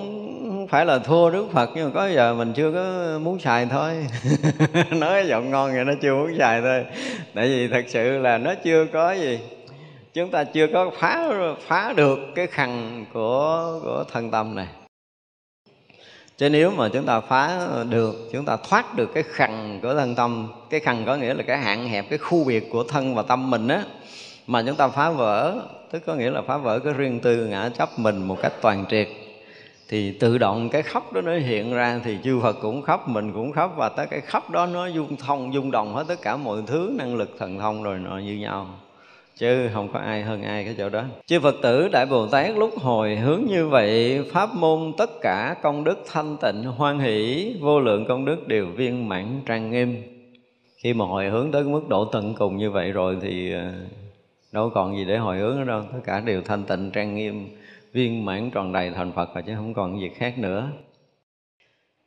không 0.49 0.69
phải 0.69 0.87
là 0.87 0.99
thua 0.99 1.31
Đức 1.31 1.47
Phật, 1.53 1.71
nhưng 1.75 1.85
mà 1.85 1.91
có 1.95 2.09
giờ 2.09 2.35
mình 2.35 2.53
chưa 2.53 2.73
có 2.73 3.19
muốn 3.19 3.39
xài 3.39 3.67
thôi. 3.67 4.07
Nói 4.91 5.27
giọng 5.27 5.51
ngon 5.51 5.73
vậy 5.75 5.85
nó 5.85 5.93
chưa 6.03 6.15
muốn 6.15 6.39
xài 6.39 6.61
thôi. 6.61 6.85
Tại 7.35 7.49
vì 7.49 7.69
thật 7.69 7.85
sự 7.89 8.19
là 8.19 8.39
nó 8.39 8.55
chưa 8.65 8.87
có 8.93 9.13
gì 9.13 9.39
chúng 10.15 10.31
ta 10.31 10.45
chưa 10.45 10.67
có 10.73 10.91
phá 10.91 11.31
phá 11.67 11.93
được 11.97 12.19
cái 12.35 12.47
khăn 12.47 13.05
của 13.13 13.81
của 13.83 14.05
thân 14.13 14.31
tâm 14.31 14.55
này. 14.55 14.67
Chứ 16.37 16.49
nếu 16.49 16.71
mà 16.71 16.89
chúng 16.89 17.07
ta 17.07 17.21
phá 17.21 17.69
được, 17.91 18.15
chúng 18.33 18.45
ta 18.45 18.57
thoát 18.57 18.97
được 18.97 19.11
cái 19.15 19.23
khăn 19.23 19.79
của 19.83 19.95
thân 19.95 20.15
tâm, 20.15 20.53
cái 20.71 20.81
khăn 20.81 21.03
có 21.07 21.17
nghĩa 21.17 21.35
là 21.35 21.43
cái 21.43 21.59
hạn 21.59 21.89
hẹp, 21.89 22.11
cái 22.11 22.19
khu 22.19 22.45
biệt 22.45 22.71
của 22.71 22.85
thân 22.85 23.15
và 23.15 23.23
tâm 23.23 23.51
mình 23.51 23.69
á, 23.69 23.83
mà 24.47 24.63
chúng 24.67 24.77
ta 24.77 24.89
phá 24.89 25.11
vỡ, 25.11 25.59
tức 25.91 26.03
có 26.07 26.15
nghĩa 26.15 26.31
là 26.31 26.43
phá 26.43 26.57
vỡ 26.57 26.79
cái 26.79 26.93
riêng 26.93 27.21
tư 27.21 27.47
ngã 27.47 27.69
chấp 27.79 27.89
mình 27.99 28.29
một 28.29 28.37
cách 28.43 28.53
toàn 28.61 28.85
triệt, 28.91 29.09
thì 29.89 30.13
tự 30.19 30.39
động 30.39 30.69
cái 30.69 30.83
khóc 30.83 31.13
đó 31.13 31.21
nó 31.21 31.37
hiện 31.37 31.75
ra, 31.75 32.01
thì 32.05 32.19
chư 32.25 32.41
Phật 32.41 32.57
cũng 32.63 32.83
khóc, 32.83 33.09
mình 33.09 33.33
cũng 33.33 33.53
khóc, 33.53 33.75
và 33.77 33.89
tới 33.89 34.07
cái 34.07 34.21
khóc 34.21 34.51
đó 34.51 34.67
nó 34.67 34.87
dung 34.87 35.17
thông, 35.17 35.55
dung 35.55 35.71
đồng 35.71 35.95
hết 35.95 36.05
tất 36.09 36.23
cả 36.23 36.37
mọi 36.37 36.63
thứ, 36.67 36.93
năng 36.99 37.17
lực 37.17 37.31
thần 37.39 37.59
thông 37.59 37.83
rồi 37.83 37.99
nó 37.99 38.19
như 38.19 38.39
nhau 38.39 38.67
chứ 39.39 39.69
không 39.73 39.89
có 39.93 39.99
ai 39.99 40.23
hơn 40.23 40.43
ai 40.43 40.65
cái 40.65 40.75
chỗ 40.79 40.89
đó. 40.89 41.05
Chư 41.27 41.41
phật 41.41 41.55
tử 41.63 41.89
đại 41.89 42.07
bồ 42.07 42.27
tát 42.27 42.57
lúc 42.57 42.79
hồi 42.79 43.17
hướng 43.17 43.45
như 43.49 43.69
vậy, 43.69 44.25
pháp 44.33 44.55
môn 44.55 44.93
tất 44.99 45.11
cả 45.23 45.57
công 45.63 45.85
đức 45.85 46.03
thanh 46.13 46.37
tịnh, 46.43 46.63
hoan 46.65 46.99
hỷ, 46.99 47.53
vô 47.61 47.81
lượng 47.81 48.05
công 48.09 48.25
đức 48.25 48.49
đều 48.49 48.67
viên 48.67 49.09
mãn 49.09 49.41
trang 49.47 49.71
nghiêm. 49.71 50.03
Khi 50.83 50.95
mà 50.95 51.05
hồi 51.05 51.29
hướng 51.29 51.53
tới 51.53 51.63
mức 51.63 51.89
độ 51.89 52.05
tận 52.05 52.35
cùng 52.35 52.57
như 52.57 52.71
vậy 52.71 52.93
rồi 52.93 53.17
thì 53.23 53.53
ờ, 53.53 53.73
đâu 54.53 54.71
còn 54.75 54.97
gì 54.97 55.05
để 55.05 55.17
hồi 55.17 55.39
hướng 55.39 55.57
nữa 55.57 55.65
đâu. 55.65 55.83
Tất 55.93 56.01
cả 56.05 56.21
đều 56.21 56.43
thanh 56.43 56.65
tịnh, 56.65 56.91
trang 56.91 57.15
nghiêm, 57.15 57.49
viên 57.93 58.25
mãn 58.25 58.51
tròn 58.51 58.73
đầy 58.73 58.91
thành 58.91 59.13
phật 59.13 59.35
rồi 59.35 59.43
chứ 59.47 59.53
không 59.57 59.75
còn 59.75 60.01
gì 60.01 60.11
khác 60.15 60.39
nữa. 60.39 60.69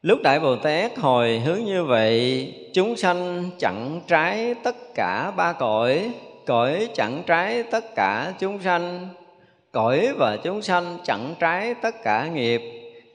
Lúc 0.02 0.20
Đại 0.24 0.40
Bồ 0.40 0.56
Tát 0.56 0.98
hồi 0.98 1.40
hướng 1.40 1.64
như 1.66 1.84
vậy, 1.84 2.54
Chúng 2.74 2.96
sanh 2.96 3.50
chẳng 3.58 4.02
trái 4.08 4.56
tất 4.64 4.76
cả 4.96 5.32
ba 5.38 5.54
cõi 5.54 6.12
cõi 6.48 6.88
chẳng 6.94 7.24
trái 7.28 7.64
tất 7.64 7.96
cả 7.96 8.34
chúng 8.40 8.60
sanh 8.60 9.08
cõi 9.72 10.14
và 10.18 10.38
chúng 10.44 10.62
sanh 10.62 10.98
chẳng 11.04 11.36
trái 11.40 11.74
tất 11.74 12.04
cả 12.04 12.28
nghiệp 12.28 12.62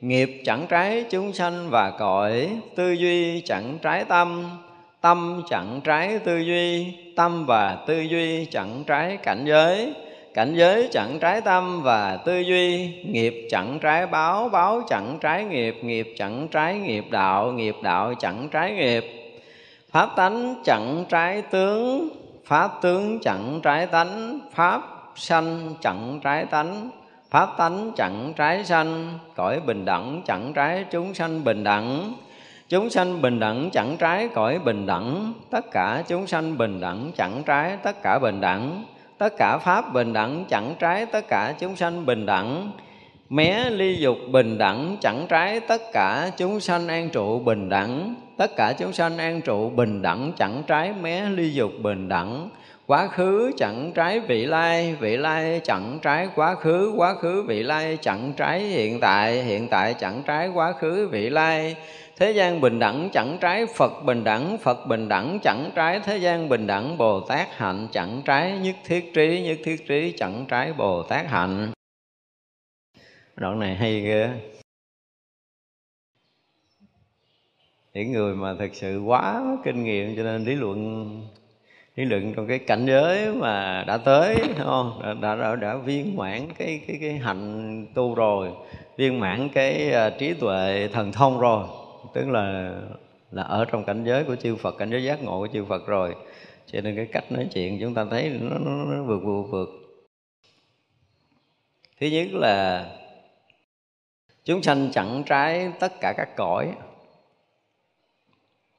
nghiệp 0.01 0.43
chẳng 0.45 0.67
trái 0.69 1.05
chúng 1.11 1.33
sanh 1.33 1.71
và 1.71 1.91
cõi 1.91 2.49
tư 2.77 2.93
duy 2.93 3.41
chẳng 3.41 3.79
trái 3.83 4.05
tâm 4.05 4.59
tâm 5.01 5.43
chẳng 5.51 5.81
trái 5.85 6.19
tư 6.19 6.39
duy 6.39 6.95
tâm 7.17 7.47
và 7.47 7.79
tư 7.87 8.01
duy 8.01 8.45
chẳng 8.45 8.85
trái 8.87 9.17
cảnh 9.17 9.45
giới 9.45 9.93
cảnh 10.35 10.55
giới 10.55 10.89
chẳng 10.93 11.19
trái 11.21 11.41
tâm 11.41 11.83
và 11.83 12.17
tư 12.17 12.39
duy 12.39 12.91
nghiệp 13.05 13.47
chẳng 13.51 13.79
trái 13.83 14.07
báo 14.07 14.49
báo 14.49 14.83
chẳng 14.89 15.19
trái 15.21 15.45
nghiệp 15.45 15.77
nghiệp 15.83 16.15
chẳng 16.19 16.49
trái 16.51 16.75
nghiệp 16.75 17.05
đạo 17.11 17.53
nghiệp 17.53 17.77
đạo 17.83 18.15
chẳng 18.15 18.49
trái 18.51 18.73
nghiệp 18.73 19.05
pháp 19.91 20.09
tánh 20.17 20.55
chẳng 20.65 21.05
trái 21.09 21.43
tướng 21.43 22.22
pháp 22.45 22.71
tướng 22.83 23.19
chẳng 23.23 23.61
trái 23.63 23.87
tánh, 23.87 24.39
pháp 24.55 24.83
sanh 25.15 25.75
chẳng 25.81 26.21
trái 26.23 26.45
tánh, 26.45 26.91
pháp 27.31 27.49
tánh 27.59 27.93
chẳng 27.97 28.33
trái 28.37 28.65
sanh, 28.65 29.19
cõi 29.37 29.61
bình 29.61 29.85
đẳng 29.85 30.23
chẳng 30.27 30.53
trái 30.55 30.85
chúng 30.91 31.15
sanh 31.15 31.45
bình 31.45 31.65
đẳng. 31.65 32.13
Chúng 32.69 32.91
sanh 32.91 33.23
bình 33.23 33.41
đẳng 33.41 33.71
chẳng 33.73 33.97
trái, 33.97 34.29
cõi 34.35 34.59
bình 34.59 34.87
đẳng, 34.87 35.33
tất 35.51 35.71
cả 35.71 36.03
chúng 36.09 36.27
sanh 36.27 36.59
bình 36.59 36.81
đẳng 36.81 37.11
chẳng 37.17 37.43
trái, 37.47 37.77
tất 37.83 38.03
cả 38.03 38.19
bình 38.19 38.41
đẳng. 38.41 38.85
Tất 39.19 39.33
cả 39.39 39.59
pháp 39.59 39.93
bình 39.93 40.13
đẳng 40.13 40.45
chẳng 40.49 40.75
trái, 40.79 41.07
tất 41.07 41.29
cả 41.29 41.55
chúng 41.59 41.77
sanh 41.77 42.07
bình 42.07 42.27
đẳng. 42.27 42.71
Mé 43.29 43.71
ly 43.71 43.97
dục 43.97 44.17
bình 44.33 44.59
đẳng 44.59 44.97
chẳng 45.01 45.27
trái, 45.29 45.61
tất 45.61 45.83
cả 45.93 46.31
chúng 46.37 46.61
sanh 46.61 46.89
an 46.89 47.11
trụ 47.11 47.39
bình 47.39 47.69
đẳng 47.69 48.15
tất 48.43 48.57
cả 48.57 48.73
chúng 48.79 48.93
sanh 48.93 49.19
an 49.19 49.41
trụ 49.41 49.71
bình 49.71 50.03
đẳng, 50.03 50.33
chẳng 50.39 50.63
trái 50.67 50.93
mé 51.03 51.29
ly 51.31 51.53
dục 51.53 51.73
bình 51.83 52.09
đẳng. 52.09 52.51
Quá 52.87 53.09
khứ 53.09 53.53
chẳng 53.57 53.93
trái 53.95 54.21
vị 54.21 54.47
lai 54.47 54.95
vị 55.01 55.17
lai 55.17 55.61
chẳng 55.65 55.99
trái 56.03 56.29
quá 56.35 56.55
khứ 56.55 56.93
quá 56.97 57.15
khứ 57.15 57.43
vị 57.43 57.63
lai 57.63 57.99
chẳng 58.01 58.33
trái 58.37 58.61
hiện 58.61 59.01
tại 59.01 59.43
hiện 59.43 59.69
tại 59.69 59.95
chẳng 59.95 60.23
trái 60.27 60.49
quá 60.49 60.73
khứ 60.73 61.09
vị 61.09 61.31
lai. 61.31 61.77
Thế 62.17 62.31
gian 62.31 62.61
bình 62.61 62.79
đẳng 62.79 63.09
chẳng 63.13 63.39
trái 63.41 63.67
phật 63.67 63.93
bình 64.05 64.25
đẳng, 64.25 64.59
phật 64.59 64.87
bình 64.87 65.09
đẳng 65.09 65.39
chẳng 65.43 65.71
trái 65.75 66.01
thế 66.05 66.19
gian 66.19 66.49
bình 66.49 66.67
đẳng. 66.67 66.99
Bồ 66.99 67.21
tát 67.21 67.57
hạnh 67.57 67.89
chẳng 67.93 68.23
trái 68.25 68.53
nhất 68.53 68.75
thiết 68.85 69.15
trí, 69.15 69.43
nhất 69.43 69.59
thiết 69.65 69.89
trí 69.89 70.15
chẳng 70.19 70.45
trái 70.49 70.73
bồ 70.73 71.03
tát 71.03 71.27
hạnh. 71.27 71.73
Đoạn 73.37 73.59
này 73.59 73.75
hay 73.75 74.01
ghê. 74.01 74.29
Những 77.95 78.13
người 78.13 78.35
mà 78.35 78.55
thực 78.55 78.75
sự 78.75 79.01
quá 79.01 79.43
kinh 79.65 79.85
nghiệm 79.85 80.17
cho 80.17 80.23
nên 80.23 80.45
lý 80.45 80.55
luận 80.55 81.21
lý 81.97 82.05
luận 82.05 82.33
trong 82.37 82.47
cái 82.47 82.59
cảnh 82.59 82.87
giới 82.87 83.33
mà 83.35 83.85
đã 83.87 83.97
tới 83.97 84.37
không? 84.59 85.01
Đã, 85.03 85.15
đã, 85.15 85.37
đã, 85.37 85.57
đã 85.57 85.77
viên 85.77 86.17
mãn 86.17 86.49
cái 86.59 86.81
cái 86.87 86.99
cái 87.01 87.13
hạnh 87.13 87.87
tu 87.95 88.15
rồi 88.15 88.51
viên 88.97 89.21
mãn 89.21 89.49
cái 89.49 89.93
uh, 90.09 90.19
trí 90.19 90.35
tuệ 90.35 90.89
thần 90.93 91.13
thông 91.13 91.41
rồi. 91.41 91.67
Tức 92.15 92.29
là 92.29 92.75
là 93.31 93.43
ở 93.43 93.65
trong 93.65 93.85
cảnh 93.85 94.05
giới 94.05 94.25
của 94.25 94.37
chư 94.37 94.57
Phật 94.57 94.79
cảnh 94.79 94.91
giới 94.91 95.05
giác 95.05 95.23
ngộ 95.23 95.39
của 95.39 95.49
chư 95.53 95.65
Phật 95.65 95.87
rồi. 95.87 96.15
Cho 96.67 96.81
nên 96.81 96.97
cái 96.97 97.07
cách 97.07 97.33
nói 97.33 97.49
chuyện 97.55 97.79
chúng 97.81 97.95
ta 97.95 98.05
thấy 98.11 98.39
nó, 98.41 98.59
nó, 98.59 98.85
nó 98.85 99.03
vượt 99.03 99.21
vượt 99.25 99.43
vượt. 99.51 99.69
Thứ 102.01 102.07
nhất 102.07 102.27
là 102.33 102.87
chúng 104.45 104.63
sanh 104.63 104.91
chẳng 104.93 105.23
trái 105.27 105.73
tất 105.81 106.01
cả 106.01 106.15
các 106.17 106.37
cõi 106.37 106.69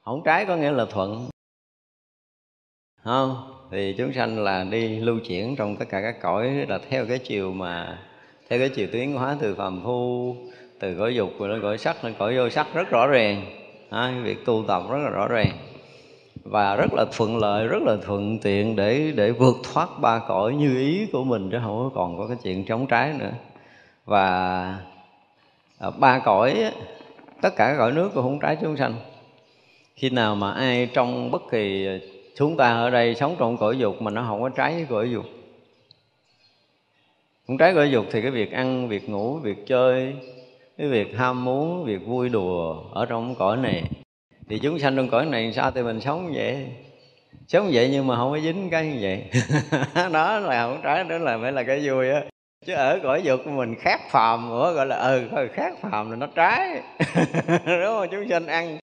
không 0.03 0.21
trái 0.23 0.45
có 0.45 0.55
nghĩa 0.55 0.71
là 0.71 0.85
thuận. 0.85 1.29
Không 3.03 3.53
thì 3.71 3.95
chúng 3.97 4.13
sanh 4.13 4.43
là 4.43 4.63
đi 4.63 4.99
lưu 4.99 5.19
chuyển 5.27 5.55
trong 5.55 5.75
tất 5.75 5.85
cả 5.89 6.01
các 6.01 6.21
cõi 6.21 6.65
là 6.67 6.79
theo 6.89 7.05
cái 7.05 7.19
chiều 7.19 7.53
mà 7.53 7.99
theo 8.49 8.59
cái 8.59 8.69
chiều 8.69 8.87
tiến 8.91 9.13
hóa 9.13 9.37
từ 9.39 9.55
phàm 9.55 9.81
phu 9.83 10.35
từ 10.79 10.95
cõi 10.99 11.15
dục 11.15 11.29
rồi 11.39 11.49
đến 11.49 11.61
cõi 11.61 11.77
sắc 11.77 12.03
lên 12.03 12.13
cõi 12.19 12.37
vô 12.37 12.49
sắc 12.49 12.67
rất 12.73 12.89
rõ 12.89 13.07
ràng. 13.07 13.45
À, 13.89 14.13
việc 14.23 14.45
tu 14.45 14.63
tập 14.67 14.83
rất 14.89 14.97
là 14.97 15.09
rõ 15.09 15.27
ràng. 15.27 15.57
Và 16.43 16.75
rất 16.75 16.93
là 16.93 17.05
thuận 17.17 17.37
lợi 17.37 17.67
rất 17.67 17.83
là 17.83 17.97
thuận 18.05 18.39
tiện 18.39 18.75
để 18.75 19.11
để 19.15 19.31
vượt 19.31 19.55
thoát 19.73 19.89
ba 20.01 20.19
cõi 20.27 20.53
như 20.53 20.79
ý 20.79 21.07
của 21.13 21.23
mình 21.23 21.49
chứ 21.51 21.57
không 21.63 21.89
còn 21.93 22.17
có 22.17 22.27
cái 22.27 22.37
chuyện 22.43 22.65
chống 22.65 22.87
trái 22.87 23.13
nữa. 23.13 23.31
Và 24.05 24.77
à, 25.79 25.89
ba 25.99 26.19
cõi 26.19 26.71
tất 27.41 27.55
cả 27.55 27.67
các 27.67 27.77
cõi 27.77 27.91
nước 27.91 28.11
cũng 28.13 28.23
không 28.23 28.39
trái 28.39 28.57
chúng 28.61 28.77
sanh 28.77 28.93
khi 29.95 30.09
nào 30.09 30.35
mà 30.35 30.51
ai 30.51 30.89
trong 30.93 31.31
bất 31.31 31.41
kỳ 31.51 31.85
ờ, 31.85 31.99
chúng 32.35 32.57
ta 32.57 32.73
ở 32.73 32.89
đây 32.89 33.15
sống 33.15 33.35
trong 33.39 33.57
cõi 33.57 33.77
dục 33.77 34.01
mà 34.01 34.11
nó 34.11 34.23
không 34.27 34.41
có 34.41 34.49
trái 34.49 34.73
với 34.73 34.85
cõi 34.89 35.11
dục. 35.11 35.25
Không 37.47 37.57
trái 37.57 37.73
cõi 37.73 37.91
dục 37.91 38.05
thì 38.11 38.21
cái 38.21 38.31
việc 38.31 38.51
ăn, 38.51 38.87
việc 38.87 39.09
ngủ, 39.09 39.37
việc 39.37 39.67
chơi, 39.67 40.13
cái 40.77 40.87
việc 40.87 41.17
ham 41.17 41.45
muốn, 41.45 41.83
việc 41.85 42.05
vui 42.05 42.29
đùa 42.29 42.83
ở 42.93 43.05
trong 43.05 43.35
cõi 43.35 43.57
này. 43.57 43.83
Thì 44.49 44.59
chúng 44.59 44.79
sanh 44.79 44.95
trong 44.95 45.09
cõi 45.09 45.25
này 45.25 45.53
sao 45.53 45.71
thì 45.71 45.83
mình 45.83 46.01
sống 46.01 46.31
vậy? 46.35 46.67
Sống 47.47 47.69
vậy 47.73 47.89
nhưng 47.91 48.07
mà 48.07 48.15
không 48.15 48.31
có 48.31 48.39
dính 48.39 48.69
cái 48.69 48.85
như 48.85 48.97
vậy. 49.01 49.23
Đó 50.13 50.39
là 50.39 50.67
không 50.67 50.81
trái, 50.83 51.03
đó 51.03 51.17
là 51.17 51.37
phải 51.41 51.51
là 51.51 51.63
cái 51.63 51.89
vui 51.89 52.09
á. 52.09 52.21
Chứ 52.65 52.73
ở 52.73 52.99
cõi 53.03 53.21
dục 53.23 53.47
mình 53.47 53.75
khác 53.75 54.01
phàm 54.09 54.49
nữa 54.49 54.73
gọi 54.75 54.85
là 54.85 54.95
ừ 54.95 55.27
khác 55.53 55.73
phàm 55.81 56.09
là 56.09 56.15
nó 56.15 56.27
trái. 56.35 56.69
Đúng 57.65 57.85
không? 57.85 58.07
Chúng 58.11 58.29
sanh 58.29 58.47
ăn 58.47 58.77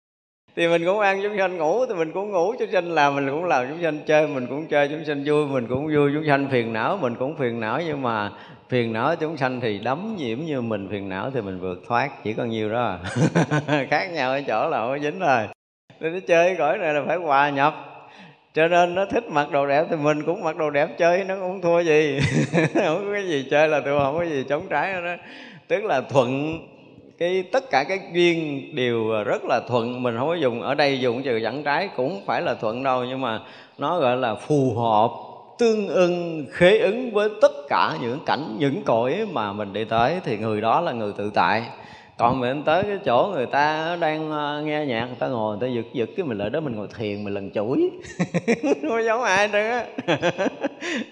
thì 0.57 0.69
mình 0.69 0.85
cũng 0.85 0.99
ăn 1.01 1.21
chúng 1.23 1.39
sanh 1.39 1.57
ngủ, 1.57 1.87
thì 1.87 1.95
mình 1.95 2.13
cũng 2.13 2.31
ngủ 2.31 2.55
chúng 2.59 2.71
sanh 2.73 2.93
làm 2.93 3.15
mình 3.15 3.31
cũng 3.31 3.45
làm 3.45 3.67
chúng 3.69 3.83
sanh 3.83 3.99
chơi, 4.07 4.27
mình 4.27 4.47
cũng 4.47 4.67
chơi 4.67 4.89
chúng 4.89 5.05
sanh 5.05 5.23
vui, 5.27 5.47
mình 5.47 5.67
cũng 5.69 5.87
vui 5.95 6.11
chúng 6.15 6.25
sanh 6.27 6.49
phiền 6.51 6.73
não, 6.73 6.99
mình 7.01 7.15
cũng 7.15 7.37
phiền 7.37 7.61
não. 7.61 7.81
Nhưng 7.87 8.03
mà 8.03 8.31
phiền 8.69 8.93
não 8.93 9.17
chúng 9.17 9.37
sanh 9.37 9.61
thì 9.61 9.79
đấm 9.79 10.15
nhiễm 10.19 10.39
như 10.39 10.61
mình, 10.61 10.89
phiền 10.91 11.09
não 11.09 11.31
thì 11.35 11.41
mình 11.41 11.61
vượt 11.61 11.83
thoát, 11.89 12.25
chỉ 12.25 12.33
còn 12.33 12.51
nhiêu 12.51 12.73
đó. 12.73 12.99
Khác 13.91 14.07
nhau 14.13 14.31
ở 14.31 14.43
chỗ 14.47 14.69
là 14.69 14.79
không 14.79 14.89
có 14.89 14.99
dính 14.99 15.19
rồi. 15.19 15.49
Nên 16.01 16.13
nó 16.13 16.19
chơi 16.27 16.57
cõi 16.59 16.79
này 16.79 16.95
là 16.95 17.03
phải 17.07 17.17
hòa 17.17 17.51
nhập. 17.51 17.75
Cho 18.55 18.69
nên 18.69 18.95
nó 18.95 19.05
thích 19.07 19.25
mặc 19.29 19.51
đồ 19.53 19.67
đẹp 19.67 19.85
thì 19.91 19.97
mình 19.97 20.23
cũng 20.23 20.45
mặc 20.45 20.57
đồ 20.57 20.71
đẹp 20.71 20.89
chơi, 20.99 21.25
nó 21.25 21.35
cũng 21.41 21.61
thua 21.61 21.81
gì. 21.81 22.21
Không 22.75 23.05
có 23.07 23.13
cái 23.13 23.29
gì 23.29 23.47
chơi 23.51 23.69
là 23.69 23.81
tụi 23.81 23.99
không 23.99 24.19
có 24.19 24.25
gì 24.25 24.45
chống 24.49 24.67
trái 24.71 24.93
đó 24.93 25.17
tức 25.69 25.85
là 25.85 26.01
thuận 26.01 26.59
cái, 27.21 27.45
tất 27.53 27.71
cả 27.71 27.85
cái 27.85 28.01
duyên 28.13 28.69
đều 28.75 29.25
rất 29.25 29.45
là 29.45 29.61
thuận. 29.69 30.03
Mình 30.03 30.17
không 30.19 30.29
có 30.29 30.35
dùng, 30.35 30.63
ở 30.63 30.75
đây 30.75 31.01
dùng 31.01 31.23
trừ 31.23 31.37
dẫn 31.37 31.63
trái 31.63 31.89
cũng 31.97 32.21
phải 32.27 32.43
là 32.43 32.55
thuận 32.55 32.83
đâu, 32.83 33.05
nhưng 33.05 33.21
mà 33.21 33.41
nó 33.79 34.01
gọi 34.01 34.17
là 34.17 34.35
phù 34.35 34.75
hợp, 34.75 35.11
tương 35.59 35.89
ưng, 35.89 36.47
khế 36.51 36.79
ứng 36.79 37.11
với 37.13 37.29
tất 37.43 37.53
cả 37.69 37.97
những 38.03 38.19
cảnh, 38.27 38.57
những 38.59 38.83
cõi 38.85 39.27
mà 39.33 39.53
mình 39.53 39.73
đi 39.73 39.85
tới. 39.85 40.21
Thì 40.25 40.39
người 40.39 40.61
đó 40.61 40.81
là 40.81 40.93
người 40.93 41.13
tự 41.17 41.31
tại. 41.35 41.63
Còn 42.17 42.41
mình 42.41 42.63
tới 42.63 42.83
cái 42.83 42.99
chỗ 43.05 43.31
người 43.33 43.47
ta 43.47 43.97
đang 44.01 44.31
ờ, 44.31 44.63
nghe 44.65 44.87
nhạc, 44.87 45.07
người 45.07 45.17
ta 45.19 45.29
ngồi, 45.29 45.57
người 45.57 45.69
ta 45.69 45.75
giật 45.75 45.87
giật 45.93 46.09
cái 46.17 46.27
mình 46.27 46.39
lại 46.39 46.51
đó, 46.51 46.61
mình 46.61 46.77
ngồi 46.77 46.89
thiền, 46.99 47.25
mình 47.25 47.35
lần 47.35 47.51
chuỗi. 47.51 47.91
Không 48.83 49.05
giống 49.05 49.23
ai 49.23 49.49
trơn 49.53 49.71
á 49.71 49.85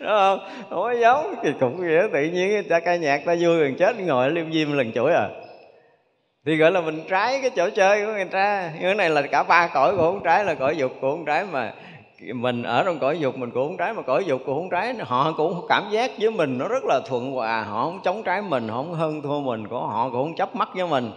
đúng 0.00 0.08
không? 0.08 0.38
Không 0.70 0.82
có 0.82 0.94
giống. 1.00 1.34
Thì 1.42 1.50
cũng 1.60 1.86
nghĩa 1.86 2.02
tự 2.12 2.22
nhiên 2.22 2.64
ta 2.68 2.80
ca 2.80 2.96
nhạc, 2.96 3.24
ta 3.24 3.36
vui 3.40 3.58
gần 3.58 3.74
chết, 3.74 4.00
ngồi 4.00 4.30
liêm 4.30 4.52
diêm 4.52 4.72
lần 4.72 4.92
chuỗi 4.92 5.12
à 5.12 5.28
thì 6.48 6.56
gọi 6.56 6.70
là 6.70 6.80
mình 6.80 7.04
trái 7.08 7.38
cái 7.40 7.50
chỗ 7.50 7.70
chơi 7.70 8.06
của 8.06 8.12
người 8.12 8.24
ta. 8.24 8.70
Như 8.74 8.82
cái 8.82 8.94
này 8.94 9.10
là 9.10 9.22
cả 9.22 9.42
ba 9.42 9.66
cõi 9.66 9.96
của 9.96 10.02
không 10.02 10.20
trái, 10.24 10.44
là 10.44 10.54
cõi 10.54 10.76
dục 10.76 10.92
của 11.00 11.10
không 11.10 11.24
trái 11.24 11.44
mà. 11.52 11.72
Mình 12.34 12.62
ở 12.62 12.82
trong 12.84 12.98
cõi 12.98 13.18
dục 13.18 13.38
mình 13.38 13.50
cũng 13.50 13.68
không 13.68 13.76
trái, 13.76 13.92
mà 13.92 14.02
cõi 14.02 14.24
dục 14.24 14.40
cũng 14.46 14.54
không 14.54 14.70
trái, 14.70 14.94
họ 15.00 15.32
cũng 15.36 15.66
cảm 15.68 15.84
giác 15.90 16.10
với 16.18 16.30
mình 16.30 16.58
nó 16.58 16.68
rất 16.68 16.84
là 16.84 17.00
thuận 17.08 17.32
hòa. 17.32 17.62
Họ 17.62 17.84
không 17.84 18.00
chống 18.04 18.22
trái 18.22 18.42
mình, 18.42 18.68
họ 18.68 18.76
không 18.76 18.94
hơn 18.94 19.22
thua 19.22 19.40
mình, 19.40 19.68
của 19.68 19.86
họ 19.86 20.04
cũng 20.10 20.22
không 20.22 20.34
chấp 20.34 20.56
mắt 20.56 20.68
với 20.74 20.86
mình. 20.86 21.10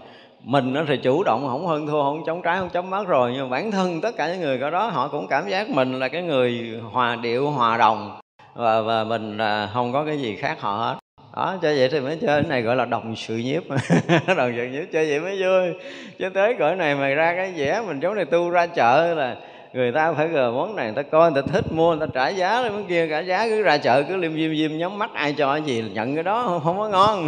Mình 0.43 0.73
nó 0.73 0.81
thì 0.87 0.97
chủ 0.97 1.23
động, 1.23 1.47
không 1.49 1.67
hơn 1.67 1.87
thua, 1.87 2.03
không 2.03 2.23
chống 2.25 2.41
trái, 2.41 2.57
không 2.57 2.69
chống 2.69 2.89
mắt 2.89 3.07
rồi. 3.07 3.31
Nhưng 3.33 3.49
mà 3.49 3.57
bản 3.57 3.71
thân 3.71 4.01
tất 4.01 4.17
cả 4.17 4.27
những 4.27 4.41
người 4.41 4.59
có 4.59 4.69
đó, 4.69 4.87
họ 4.87 5.07
cũng 5.07 5.27
cảm 5.27 5.49
giác 5.49 5.69
mình 5.69 5.99
là 5.99 6.07
cái 6.07 6.21
người 6.21 6.79
hòa 6.91 7.15
điệu, 7.15 7.51
hòa 7.51 7.77
đồng. 7.77 8.19
Và 8.55 8.81
và 8.81 9.03
mình 9.03 9.37
không 9.73 9.93
có 9.93 10.03
cái 10.05 10.19
gì 10.19 10.35
khác 10.35 10.61
họ 10.61 10.71
hết 10.71 11.00
đó 11.35 11.55
cho 11.61 11.67
vậy 11.77 11.89
thì 11.91 11.99
mới 11.99 12.17
chơi. 12.21 12.41
Cái 12.41 12.49
này 12.49 12.61
gọi 12.61 12.75
là 12.75 12.85
đồng 12.85 13.15
sự 13.15 13.37
nhiếp. 13.37 13.63
Đồng 14.37 14.53
sự 14.57 14.67
nhiếp 14.71 14.83
chơi 14.91 15.09
vậy 15.09 15.19
mới 15.19 15.43
vui. 15.43 15.73
Chứ 16.19 16.29
tới 16.29 16.55
cõi 16.59 16.75
này 16.75 16.95
mày 16.95 17.15
ra 17.15 17.33
cái 17.35 17.53
vẽ 17.57 17.81
mình 17.87 17.99
giống 17.99 18.15
này 18.15 18.25
tu 18.25 18.49
ra 18.49 18.67
chợ 18.67 19.13
là 19.13 19.35
người 19.73 19.91
ta 19.91 20.13
phải 20.13 20.27
gờ 20.27 20.51
món 20.51 20.75
này 20.75 20.85
người 20.85 21.03
ta 21.03 21.09
coi 21.09 21.31
người 21.31 21.41
ta 21.41 21.47
thích 21.53 21.71
mua 21.71 21.95
người 21.95 22.07
ta 22.07 22.11
trả 22.13 22.29
giá 22.29 22.61
lên 22.61 22.73
món 22.73 22.85
kia 22.85 23.07
cả 23.07 23.19
giá 23.19 23.47
cứ 23.47 23.61
ra 23.61 23.77
chợ 23.77 24.03
cứ 24.03 24.15
liêm 24.15 24.35
diêm 24.35 24.55
diêm 24.55 24.77
nhắm 24.77 24.99
mắt 24.99 25.13
ai 25.13 25.33
cho 25.33 25.53
cái 25.53 25.61
gì 25.61 25.83
nhận 25.93 26.15
cái 26.15 26.23
đó 26.23 26.43
không, 26.47 26.61
không 26.63 26.77
có 26.77 26.89
ngon. 26.89 27.27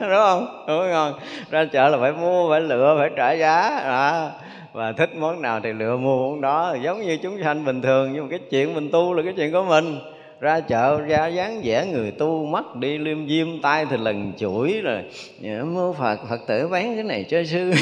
Đúng 0.00 0.10
không? 0.10 0.64
Không 0.66 0.78
có 0.78 0.86
ngon. 0.86 1.12
Ra 1.50 1.64
chợ 1.64 1.88
là 1.88 1.98
phải 2.00 2.12
mua 2.12 2.50
phải 2.50 2.60
lựa 2.60 2.96
phải 2.98 3.10
trả 3.16 3.32
giá. 3.32 3.80
Đó. 3.84 4.30
Và 4.72 4.92
thích 4.92 5.10
món 5.16 5.42
nào 5.42 5.60
thì 5.62 5.72
lựa 5.72 5.96
mua 5.96 6.30
món 6.30 6.40
đó. 6.40 6.76
Giống 6.82 7.00
như 7.00 7.18
chúng 7.22 7.42
sanh 7.44 7.64
bình 7.64 7.82
thường 7.82 8.12
nhưng 8.12 8.24
mà 8.24 8.30
cái 8.30 8.40
chuyện 8.50 8.74
mình 8.74 8.90
tu 8.92 9.14
là 9.14 9.22
cái 9.22 9.32
chuyện 9.36 9.52
của 9.52 9.64
mình 9.64 9.98
ra 10.42 10.60
chợ 10.60 11.00
ra 11.00 11.26
dáng 11.26 11.60
vẻ 11.64 11.86
người 11.86 12.10
tu 12.10 12.46
mắt 12.46 12.76
đi 12.76 12.98
liêm 12.98 13.28
diêm 13.28 13.62
tay 13.62 13.86
thì 13.90 13.96
lần 13.96 14.32
chuỗi 14.36 14.80
rồi. 14.84 15.02
Dạ, 15.40 15.62
Mua 15.64 15.92
phật 15.92 16.18
phật 16.30 16.40
tử 16.46 16.68
bán 16.68 16.94
cái 16.94 17.04
này 17.04 17.24
cho 17.28 17.44
sư. 17.44 17.72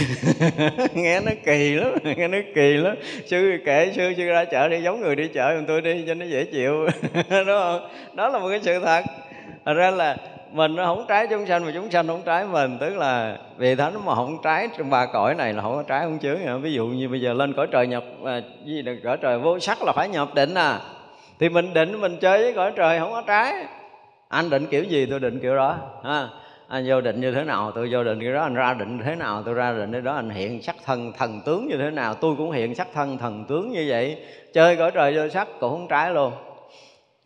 Nghe 0.95 1.21
nó 1.21 1.33
kỳ 1.45 1.75
lắm 1.75 1.93
nghe 2.17 2.29
nó 2.29 2.39
kỳ 2.55 2.73
lắm. 2.73 2.97
Sư 3.27 3.59
kể 3.65 3.93
sư 3.97 4.13
sư 4.17 4.27
ra 4.27 4.45
chợ 4.45 4.69
đi 4.69 4.83
giống 4.83 5.01
người 5.01 5.17
đi 5.17 5.29
chợ 5.29 5.55
còn 5.55 5.67
tôi 5.67 5.81
đi 5.81 6.05
cho 6.07 6.15
nó 6.15 6.27
dễ 6.27 6.45
chịu. 6.45 6.87
Đúng 7.31 7.47
không? 7.47 7.89
Đó 8.15 8.29
là 8.29 8.39
một 8.39 8.49
cái 8.51 8.61
sự 8.63 8.81
thật. 8.85 9.05
Thật 9.65 9.75
ra 9.75 9.91
là 9.91 10.17
mình 10.53 10.77
nó 10.77 10.87
không 10.87 11.05
trái 11.09 11.27
chúng 11.27 11.47
sanh 11.47 11.65
mà 11.65 11.71
chúng 11.75 11.91
sanh 11.91 12.07
không 12.07 12.23
trái 12.25 12.45
mình. 12.45 12.79
Tức 12.81 12.97
là 12.97 13.39
vị 13.59 13.75
thánh 13.75 14.05
mà 14.05 14.15
không 14.15 14.39
trái 14.43 14.69
trong 14.79 14.91
ba 14.91 15.07
cõi 15.07 15.35
này 15.35 15.53
là 15.53 15.63
không 15.63 15.77
có 15.77 15.83
trái 15.83 16.01
không 16.05 16.19
chướng 16.19 16.47
à. 16.47 16.57
ví 16.57 16.73
dụ 16.73 16.87
như 16.87 17.09
bây 17.09 17.21
giờ 17.21 17.33
lên 17.33 17.53
cõi 17.53 17.67
trời 17.71 17.87
nhập 17.87 18.05
à, 18.25 18.41
gì 18.65 18.83
là 18.83 18.93
cõi 19.05 19.17
trời 19.17 19.39
vô 19.39 19.59
sắc 19.59 19.83
là 19.83 19.93
phải 19.93 20.09
nhập 20.09 20.35
định 20.35 20.55
à 20.55 20.79
thì 21.41 21.49
mình 21.49 21.75
định 21.75 22.01
mình 22.01 22.17
chơi 22.21 22.43
với 22.43 22.53
cõi 22.53 22.73
trời 22.77 22.99
không 22.99 23.13
có 23.13 23.23
trái. 23.27 23.67
Anh 24.29 24.51
định 24.51 24.67
kiểu 24.67 24.85
gì 24.85 25.07
tôi 25.07 25.21
định 25.21 25.41
kiểu 25.41 25.57
đó 25.57 25.79
ha. 26.05 26.29
Anh 26.69 26.85
vô 26.87 27.01
định 27.01 27.21
như 27.21 27.33
thế 27.33 27.45
nào 27.45 27.73
tôi 27.75 27.89
vô 27.93 28.05
định 28.05 28.21
kiểu 28.21 28.35
đó. 28.35 28.43
Anh 28.43 28.55
ra 28.55 28.75
định 28.75 28.99
thế 29.05 29.15
nào 29.15 29.43
tôi 29.47 29.55
ra 29.55 29.73
định 29.73 29.93
thế 29.93 30.01
đó. 30.01 30.15
Anh 30.15 30.31
hiện 30.31 30.63
sắc 30.63 30.77
thân 30.85 31.13
thần 31.19 31.41
tướng 31.47 31.69
như 31.69 31.77
thế 31.77 31.91
nào 31.91 32.15
tôi 32.15 32.35
cũng 32.37 32.51
hiện 32.51 32.75
sắc 32.75 32.89
thân 32.95 33.19
thần 33.19 33.45
tướng 33.49 33.71
như 33.71 33.85
vậy. 33.89 34.17
Chơi 34.53 34.77
cõi 34.77 34.91
trời 34.91 35.17
vô 35.17 35.29
sắc 35.29 35.49
cũng 35.61 35.71
không 35.71 35.89
trái 35.89 36.11
luôn. 36.11 36.33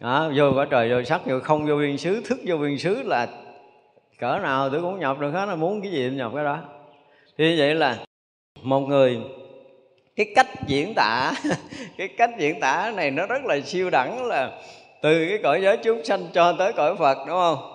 Đó, 0.01 0.31
vô 0.37 0.53
cõi 0.57 0.67
trời 0.71 0.91
vô 0.91 1.03
sắc 1.03 1.21
vô 1.27 1.41
không 1.41 1.67
vô 1.67 1.75
viên 1.75 1.99
xứ 1.99 2.23
thức 2.29 2.39
vô 2.47 2.57
viên 2.57 2.79
xứ 2.79 3.03
là 3.03 3.27
cỡ 4.19 4.39
nào 4.43 4.71
tôi 4.71 4.81
cũng 4.81 5.01
nhập 5.01 5.19
được 5.21 5.31
hết. 5.31 5.47
Là 5.47 5.55
muốn 5.55 5.83
cái 5.83 5.93
gì 5.93 6.09
tôi 6.09 6.17
nhập 6.17 6.33
cái 6.35 6.45
đó. 6.45 6.59
Thì 7.39 7.51
như 7.51 7.57
vậy 7.59 7.75
là 7.75 7.97
một 8.63 8.81
người 8.81 9.19
cái 10.17 10.27
cách 10.35 10.49
diễn 10.67 10.95
tả 10.95 11.33
cái 11.99 12.09
cách 12.09 12.31
diễn 12.39 12.61
tả 12.61 12.93
này 12.97 13.11
nó 13.11 13.27
rất 13.27 13.45
là 13.45 13.61
siêu 13.61 13.91
đẳng 13.91 14.27
là 14.27 14.51
từ 15.03 15.27
cái 15.29 15.39
cõi 15.43 15.61
giới 15.63 15.77
chúng 15.77 16.05
sanh 16.05 16.27
cho 16.33 16.53
tới 16.59 16.73
cõi 16.73 16.97
phật 16.97 17.19
đúng 17.27 17.37
không? 17.37 17.71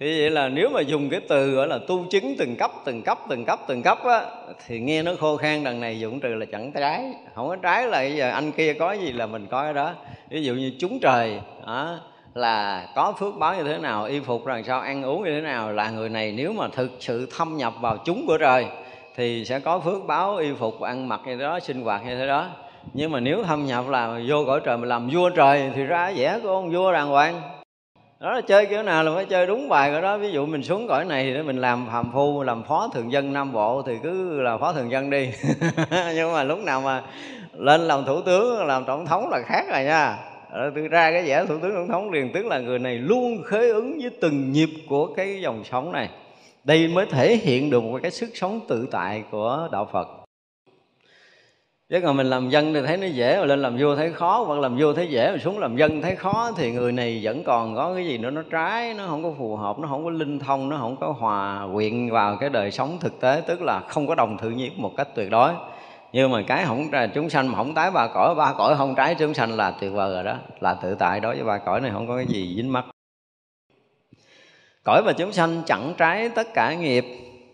Thì 0.00 0.20
vậy 0.20 0.30
là 0.30 0.48
nếu 0.48 0.68
mà 0.68 0.80
dùng 0.80 1.10
cái 1.10 1.20
từ 1.28 1.50
gọi 1.50 1.68
là 1.68 1.78
tu 1.88 2.04
chứng 2.10 2.34
từng 2.38 2.56
cấp 2.56 2.70
từng 2.84 3.02
cấp 3.02 3.18
từng 3.28 3.44
cấp 3.44 3.60
từng 3.68 3.82
cấp 3.82 3.98
á 4.04 4.26
thì 4.66 4.80
nghe 4.80 5.02
nó 5.02 5.12
khô 5.20 5.36
khan 5.36 5.64
đằng 5.64 5.80
này 5.80 6.00
dụng 6.00 6.20
trừ 6.20 6.28
là 6.28 6.46
chẳng 6.52 6.72
trái. 6.72 7.04
Không 7.34 7.48
có 7.48 7.56
trái 7.56 7.86
là 7.86 7.98
bây 7.98 8.16
giờ 8.16 8.30
anh 8.30 8.52
kia 8.52 8.72
có 8.72 8.92
gì 8.92 9.12
là 9.12 9.26
mình 9.26 9.46
có 9.50 9.62
cái 9.62 9.74
đó. 9.74 9.92
Ví 10.30 10.42
dụ 10.42 10.54
như 10.54 10.72
chúng 10.78 11.00
trời 11.00 11.40
đó, 11.66 11.98
là 12.34 12.88
có 12.94 13.14
phước 13.18 13.36
báo 13.38 13.56
như 13.56 13.64
thế 13.64 13.78
nào 13.78 14.04
y 14.04 14.20
phục 14.20 14.46
rằng 14.46 14.64
sao 14.64 14.80
ăn 14.80 15.02
uống 15.02 15.24
như 15.24 15.30
thế 15.30 15.40
nào 15.40 15.72
là 15.72 15.90
người 15.90 16.08
này 16.08 16.32
nếu 16.36 16.52
mà 16.52 16.68
thực 16.68 16.90
sự 17.00 17.28
thâm 17.36 17.56
nhập 17.56 17.74
vào 17.80 17.96
chúng 18.04 18.26
của 18.26 18.38
trời 18.38 18.66
thì 19.16 19.44
sẽ 19.44 19.60
có 19.60 19.78
phước 19.78 20.06
báo, 20.06 20.36
y 20.36 20.52
phục, 20.52 20.80
ăn 20.80 21.08
mặc 21.08 21.20
như 21.26 21.36
thế 21.36 21.42
đó, 21.42 21.60
sinh 21.60 21.82
hoạt 21.82 22.06
như 22.06 22.16
thế 22.16 22.26
đó. 22.26 22.48
Nhưng 22.92 23.10
mà 23.10 23.20
nếu 23.20 23.44
thâm 23.44 23.66
nhập 23.66 23.88
là 23.88 24.20
vô 24.28 24.44
cõi 24.46 24.60
trời 24.64 24.76
mà 24.76 24.86
làm 24.86 25.08
vua 25.12 25.30
trời 25.30 25.70
thì 25.74 25.84
ra 25.84 26.12
vẻ 26.16 26.38
của 26.42 26.48
ông 26.48 26.70
vua 26.70 26.92
đàng 26.92 27.08
hoàng. 27.08 27.42
Đó 28.20 28.32
là 28.32 28.40
chơi 28.40 28.66
kiểu 28.66 28.82
nào 28.82 29.04
là 29.04 29.12
phải 29.14 29.24
chơi 29.24 29.46
đúng 29.46 29.68
bài 29.68 29.92
của 29.94 30.00
đó. 30.00 30.18
Ví 30.18 30.30
dụ 30.30 30.46
mình 30.46 30.62
xuống 30.62 30.88
cõi 30.88 31.04
này 31.04 31.34
để 31.34 31.42
mình 31.42 31.56
làm 31.56 31.86
phàm 31.92 32.12
phu, 32.12 32.42
làm 32.42 32.62
phó 32.64 32.88
thường 32.94 33.12
dân 33.12 33.32
nam 33.32 33.52
bộ 33.52 33.82
thì 33.82 33.92
cứ 34.02 34.40
là 34.40 34.58
phó 34.58 34.72
thường 34.72 34.90
dân 34.90 35.10
đi. 35.10 35.30
Nhưng 36.14 36.32
mà 36.32 36.42
lúc 36.42 36.58
nào 36.58 36.80
mà 36.80 37.02
lên 37.56 37.80
làm 37.80 38.04
thủ 38.04 38.20
tướng, 38.20 38.66
làm 38.66 38.84
tổng 38.84 39.06
thống 39.06 39.28
là 39.30 39.40
khác 39.46 39.66
rồi 39.70 39.84
nha. 39.84 40.18
Từ 40.74 40.88
ra 40.88 41.10
cái 41.10 41.22
vẻ 41.22 41.44
thủ 41.48 41.58
tướng, 41.62 41.74
tổng 41.74 41.88
thống 41.88 42.10
liền, 42.10 42.32
tức 42.32 42.46
là 42.46 42.58
người 42.58 42.78
này 42.78 42.94
luôn 42.94 43.42
khế 43.46 43.68
ứng 43.68 43.98
với 44.00 44.10
từng 44.20 44.52
nhịp 44.52 44.70
của 44.88 45.06
cái 45.06 45.40
dòng 45.40 45.64
sống 45.64 45.92
này 45.92 46.08
đây 46.64 46.88
mới 46.88 47.06
thể 47.06 47.36
hiện 47.36 47.70
được 47.70 47.82
một 47.82 47.98
cái 48.02 48.10
sức 48.10 48.30
sống 48.34 48.60
tự 48.68 48.88
tại 48.90 49.24
của 49.30 49.68
đạo 49.72 49.88
phật. 49.92 50.08
Chứ 51.88 52.00
còn 52.00 52.16
mình 52.16 52.26
làm 52.26 52.50
dân 52.50 52.74
thì 52.74 52.80
thấy 52.86 52.96
nó 52.96 53.06
dễ, 53.06 53.38
mà 53.38 53.44
lên 53.44 53.62
làm 53.62 53.76
vua 53.78 53.96
thấy 53.96 54.12
khó, 54.12 54.44
hoặc 54.46 54.58
làm 54.58 54.76
vua 54.78 54.92
thấy 54.92 55.06
dễ, 55.06 55.32
mà 55.32 55.38
xuống 55.38 55.58
làm 55.58 55.76
dân 55.76 56.02
thấy 56.02 56.16
khó, 56.16 56.50
thì 56.56 56.72
người 56.72 56.92
này 56.92 57.20
vẫn 57.22 57.44
còn 57.44 57.76
có 57.76 57.94
cái 57.94 58.06
gì 58.06 58.18
nữa, 58.18 58.30
nó 58.30 58.42
trái, 58.50 58.94
nó 58.94 59.06
không 59.06 59.22
có 59.22 59.32
phù 59.38 59.56
hợp, 59.56 59.78
nó 59.78 59.88
không 59.88 60.04
có 60.04 60.10
linh 60.10 60.38
thông, 60.38 60.68
nó 60.68 60.78
không 60.78 60.96
có 61.00 61.14
hòa 61.18 61.66
quyện 61.74 62.10
vào 62.10 62.36
cái 62.36 62.50
đời 62.50 62.70
sống 62.70 62.98
thực 63.00 63.20
tế, 63.20 63.42
tức 63.46 63.62
là 63.62 63.80
không 63.88 64.06
có 64.06 64.14
đồng 64.14 64.38
tự 64.38 64.50
nhiên 64.50 64.72
một 64.76 64.92
cách 64.96 65.08
tuyệt 65.14 65.30
đối. 65.30 65.52
Nhưng 66.12 66.30
mà 66.30 66.42
cái 66.46 66.64
không 66.64 66.88
chúng 67.14 67.30
sanh 67.30 67.48
mà 67.48 67.58
không 67.58 67.74
tái 67.74 67.90
ba 67.90 68.08
cõi 68.14 68.34
ba 68.34 68.54
cõi 68.58 68.74
không 68.76 68.94
trái 68.94 69.14
chúng 69.14 69.34
sanh 69.34 69.56
là 69.56 69.70
tuyệt 69.80 69.92
vời 69.92 70.14
rồi 70.14 70.24
đó, 70.24 70.36
là 70.60 70.74
tự 70.74 70.94
tại 70.94 71.20
đối 71.20 71.34
với 71.34 71.44
ba 71.44 71.58
cõi 71.58 71.80
này 71.80 71.90
không 71.90 72.06
có 72.06 72.16
cái 72.16 72.26
gì 72.26 72.54
dính 72.56 72.72
mắc 72.72 72.84
cõi 74.84 75.02
và 75.02 75.12
chúng 75.12 75.32
sanh 75.32 75.62
chẳng 75.66 75.94
trái 75.98 76.28
tất 76.28 76.54
cả 76.54 76.74
nghiệp 76.74 77.04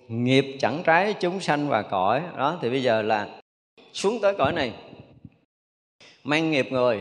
nghiệp 0.08 0.56
chẳng 0.60 0.82
trái 0.84 1.14
chúng 1.20 1.40
sanh 1.40 1.68
và 1.68 1.82
cõi. 1.82 2.22
Đó 2.36 2.58
thì 2.62 2.70
bây 2.70 2.82
giờ 2.82 3.02
là 3.02 3.26
xuống 3.92 4.18
tới 4.22 4.34
cõi 4.38 4.52
này. 4.52 4.72
Mang 6.24 6.50
nghiệp 6.50 6.68
người. 6.70 7.00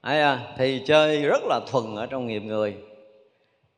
À, 0.00 0.38
thì 0.56 0.82
chơi 0.86 1.22
rất 1.22 1.42
là 1.44 1.60
thuần 1.70 1.96
ở 1.96 2.06
trong 2.06 2.26
nghiệp 2.26 2.42
người. 2.42 2.74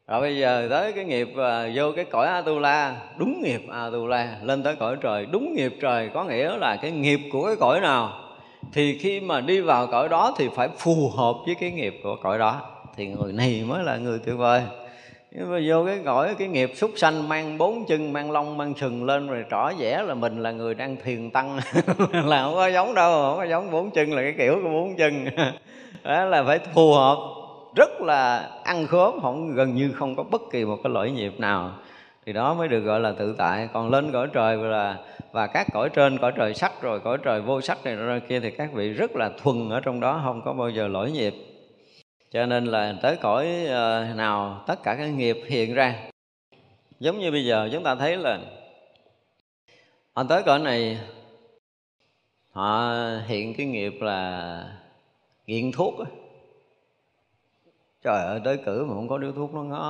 Rồi 0.07 0.21
bây 0.21 0.39
giờ 0.39 0.67
tới 0.71 0.93
cái 0.93 1.05
nghiệp 1.05 1.29
à, 1.37 1.69
vô 1.75 1.93
cái 1.97 2.05
cõi 2.05 2.27
Atula. 2.27 2.97
Đúng 3.17 3.43
nghiệp 3.43 3.63
Atula. 3.71 4.39
Lên 4.43 4.63
tới 4.63 4.77
cõi 4.77 4.97
trời. 5.01 5.27
Đúng 5.27 5.55
nghiệp 5.55 5.77
trời 5.81 6.11
có 6.15 6.25
nghĩa 6.25 6.57
là 6.57 6.77
cái 6.77 6.91
nghiệp 6.91 7.21
của 7.33 7.47
cái 7.47 7.57
cõi 7.57 7.81
nào? 7.81 8.19
Thì 8.73 8.99
khi 8.99 9.21
mà 9.21 9.41
đi 9.41 9.61
vào 9.61 9.87
cõi 9.87 10.09
đó 10.09 10.35
thì 10.39 10.49
phải 10.55 10.69
phù 10.79 11.11
hợp 11.17 11.35
với 11.47 11.55
cái 11.55 11.71
nghiệp 11.71 12.01
của 12.03 12.17
cõi 12.23 12.39
đó. 12.39 12.61
Thì 12.97 13.07
người 13.07 13.33
này 13.33 13.65
mới 13.67 13.85
là 13.85 13.97
người 13.97 14.19
tuyệt 14.19 14.37
vời 14.37 14.63
nhưng 15.35 15.51
mà 15.51 15.59
vô 15.67 15.85
cái 15.87 15.99
cõi 16.05 16.35
cái 16.39 16.49
nghiệp 16.49 16.73
súc 16.75 16.91
sanh, 16.97 17.29
mang 17.29 17.59
bốn 17.59 17.85
chân, 17.87 18.13
mang 18.13 18.31
lông, 18.31 18.57
mang 18.57 18.75
sừng 18.75 19.05
lên 19.05 19.27
rồi 19.27 19.45
trỏ 19.51 19.73
vẻ 19.79 20.03
là 20.03 20.15
mình 20.15 20.43
là 20.43 20.51
người 20.51 20.75
đang 20.75 20.97
thiền 21.05 21.31
tăng. 21.31 21.57
Là 22.13 22.43
không 22.43 22.55
có 22.55 22.67
giống 22.67 22.95
đâu, 22.95 23.13
không 23.23 23.37
có 23.37 23.45
giống 23.45 23.71
bốn 23.71 23.91
chân 23.91 24.13
là 24.13 24.23
cái 24.23 24.35
kiểu 24.39 24.61
của 24.63 24.69
bốn 24.69 24.97
chân. 24.97 25.25
Đó 26.05 26.25
là 26.25 26.45
phải 26.45 26.59
phù 26.59 26.93
hợp, 26.93 27.17
rất 27.77 28.01
là 28.01 28.51
ăn 28.65 28.87
khớm 28.87 29.21
không, 29.23 29.55
gần 29.55 29.75
như 29.75 29.93
không 29.93 30.17
có 30.17 30.23
bất 30.23 30.43
kỳ 30.51 30.65
một 30.65 30.77
cái 30.85 30.93
lỗi 30.93 31.11
nghiệp 31.11 31.33
nào. 31.39 31.73
Thì 32.27 32.33
đó 32.33 32.55
mới 32.55 32.69
được 32.69 32.81
gọi 32.81 33.01
là 33.01 33.13
tự 33.19 33.35
tại. 33.39 33.69
Còn 33.73 33.91
lên 33.91 34.13
cõi 34.13 34.29
trời 34.33 34.57
là, 34.57 34.97
và 35.33 35.47
các 35.47 35.67
cõi 35.73 35.89
trên, 35.89 36.19
cõi 36.19 36.33
trời 36.37 36.55
sắc 36.55 36.83
rồi, 36.83 37.01
cõi 37.01 37.19
trời 37.23 37.41
vô 37.41 37.61
sắc 37.61 37.85
này, 37.85 37.97
rồi 37.97 38.21
kia 38.21 38.41
thì 38.41 38.51
các 38.51 38.73
vị 38.73 38.93
rất 38.93 39.17
là 39.17 39.31
thuần 39.43 39.71
ở 39.71 39.81
trong 39.81 40.01
đó, 40.01 40.21
không 40.25 40.43
có 40.45 40.53
bao 40.53 40.71
giờ 40.71 40.89
lỗi 40.89 41.11
nghiệp 41.11 41.35
cho 42.33 42.47
nên 42.47 42.65
là 42.65 42.95
tới 43.03 43.17
cõi 43.17 43.67
ờ, 43.67 44.07
nào 44.17 44.65
tất 44.67 44.83
cả 44.83 44.95
các 44.95 45.07
nghiệp 45.07 45.37
hiện 45.47 45.75
ra. 45.75 45.95
Giống 47.01 47.19
như 47.19 47.31
bây 47.31 47.45
giờ 47.45 47.69
chúng 47.73 47.85
ta 47.85 47.95
thấy 47.95 48.17
là 48.17 48.39
họ 50.13 50.25
tới 50.29 50.43
cõi 50.43 50.59
này, 50.59 50.99
họ 52.51 52.95
hiện 53.27 53.55
cái 53.55 53.67
nghiệp 53.67 53.93
là 54.01 54.65
nghiện 55.47 55.73
thuốc 55.73 55.95
trời 58.05 58.25
ơi, 58.25 58.41
tới 58.45 58.57
cử 58.57 58.85
mà 58.85 58.95
không 58.95 59.09
có 59.09 59.19
điếu 59.19 59.33
thuốc 59.33 59.55
nó 59.55 59.63
ngó 59.63 59.83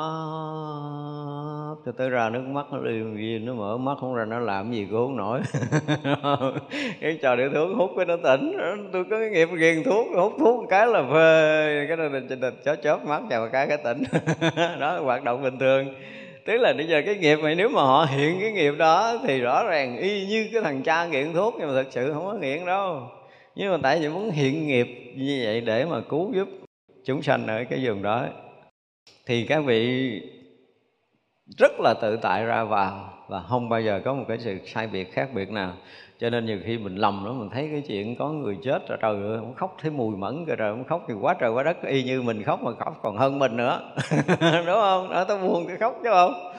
cho 1.87 1.92
tới 1.92 2.11
ra 2.11 2.29
nước 2.31 2.42
mắt, 2.42 2.66
nó 2.72 2.79
đi 2.79 3.03
gì, 3.16 3.38
nó 3.38 3.55
mở 3.55 3.79
mắt, 3.79 3.98
không 4.01 4.14
ra 4.14 4.25
nó 4.25 4.38
làm 4.38 4.72
gì 4.72 4.87
cũng 4.90 5.07
không 5.07 5.16
nổi. 5.16 5.40
Cái 7.01 7.18
trò 7.22 7.37
điếu 7.37 7.48
thuốc 7.55 7.77
hút 7.77 7.90
cái 7.96 8.07
nó 8.07 8.16
tỉnh. 8.16 8.53
Tôi 8.92 9.05
có 9.11 9.18
cái 9.18 9.31
nghiệp 9.31 9.48
ghiền 9.59 9.83
thuốc, 9.85 10.07
hút 10.16 10.33
thuốc 10.38 10.61
một 10.61 10.66
cái 10.70 10.87
là 10.87 11.03
phê. 11.12 11.85
Cái 11.88 11.96
đó 11.96 12.05
trình 12.29 12.40
đình 12.40 12.55
chó 12.64 12.77
chớp 12.77 13.05
mắt 13.05 13.22
chào 13.31 13.48
cái 13.48 13.66
cái 13.66 13.79
tỉnh. 13.85 14.03
Đó, 14.81 15.01
hoạt 15.01 15.25
động 15.25 15.42
bình 15.42 15.59
thường. 15.59 15.94
Tức 16.46 16.57
là 16.57 16.72
bây 16.77 16.87
giờ 16.87 17.03
cái 17.07 17.14
nghiệp 17.14 17.38
này 17.42 17.55
nếu 17.55 17.68
mà 17.68 17.83
họ 17.83 18.07
hiện 18.11 18.40
cái 18.40 18.53
nghiệp 18.53 18.75
đó 18.79 19.18
thì 19.27 19.40
rõ 19.40 19.64
ràng 19.64 19.96
y 19.96 20.27
như 20.27 20.48
cái 20.53 20.62
thằng 20.62 20.83
cha 20.83 21.07
nghiện 21.07 21.33
thuốc, 21.33 21.55
nhưng 21.59 21.68
mà 21.68 21.75
thật 21.83 21.88
sự 21.90 22.12
không 22.12 22.25
có 22.25 22.35
nghiện 22.35 22.66
đâu. 22.66 23.01
Nhưng 23.55 23.72
mà 23.72 23.79
tại 23.83 23.98
vì 24.01 24.09
muốn 24.09 24.31
hiện 24.31 24.66
nghiệp 24.66 24.87
như 25.16 25.40
vậy 25.44 25.61
để 25.61 25.85
mà 25.85 26.01
cứu 26.09 26.33
giúp 26.35 26.48
chúng 27.05 27.23
sanh 27.23 27.47
ở 27.47 27.65
cái 27.71 27.81
vùng 27.83 28.03
đó, 28.03 28.27
thì 29.27 29.45
các 29.45 29.61
vị 29.61 30.12
rất 31.59 31.73
là 31.81 31.95
tự 31.95 32.17
tại 32.17 32.45
ra 32.45 32.65
vào 32.65 33.12
và 33.29 33.43
không 33.49 33.69
bao 33.69 33.81
giờ 33.81 34.01
có 34.05 34.15
một 34.15 34.25
cái 34.29 34.38
sự 34.38 34.59
sai 34.67 34.87
biệt 34.87 35.12
khác 35.12 35.29
biệt 35.35 35.51
nào. 35.51 35.73
Cho 36.19 36.31
nên 36.31 36.47
nhiều 36.47 36.59
khi 36.65 36.79
mình 36.79 36.97
lầm 36.97 37.23
đó 37.25 37.33
mình 37.33 37.49
thấy 37.53 37.69
cái 37.73 37.83
chuyện 37.88 38.17
có 38.17 38.29
người 38.29 38.59
chết 38.62 38.88
rồi, 38.88 38.99
trời 39.03 39.15
ơi 39.15 39.38
không 39.38 39.55
khóc 39.55 39.77
thấy 39.83 39.91
mùi 39.91 40.17
mẫn 40.17 40.45
rồi 40.45 40.57
trời 40.59 40.73
không 40.73 40.85
khóc 40.85 41.05
thì 41.09 41.15
quá 41.21 41.35
trời 41.41 41.51
quá 41.51 41.62
đất, 41.62 41.77
y 41.87 42.03
như 42.03 42.23
mình 42.23 42.43
khóc 42.43 42.62
mà 42.62 42.71
khóc 42.79 43.01
còn 43.03 43.17
hơn 43.17 43.38
mình 43.38 43.57
nữa. 43.57 43.81
Đúng 44.41 44.81
không? 44.81 45.11
Đó 45.11 45.25
tao 45.25 45.38
buồn 45.38 45.67
cái 45.67 45.77
khóc 45.77 46.01
chứ 46.03 46.11
không? 46.11 46.53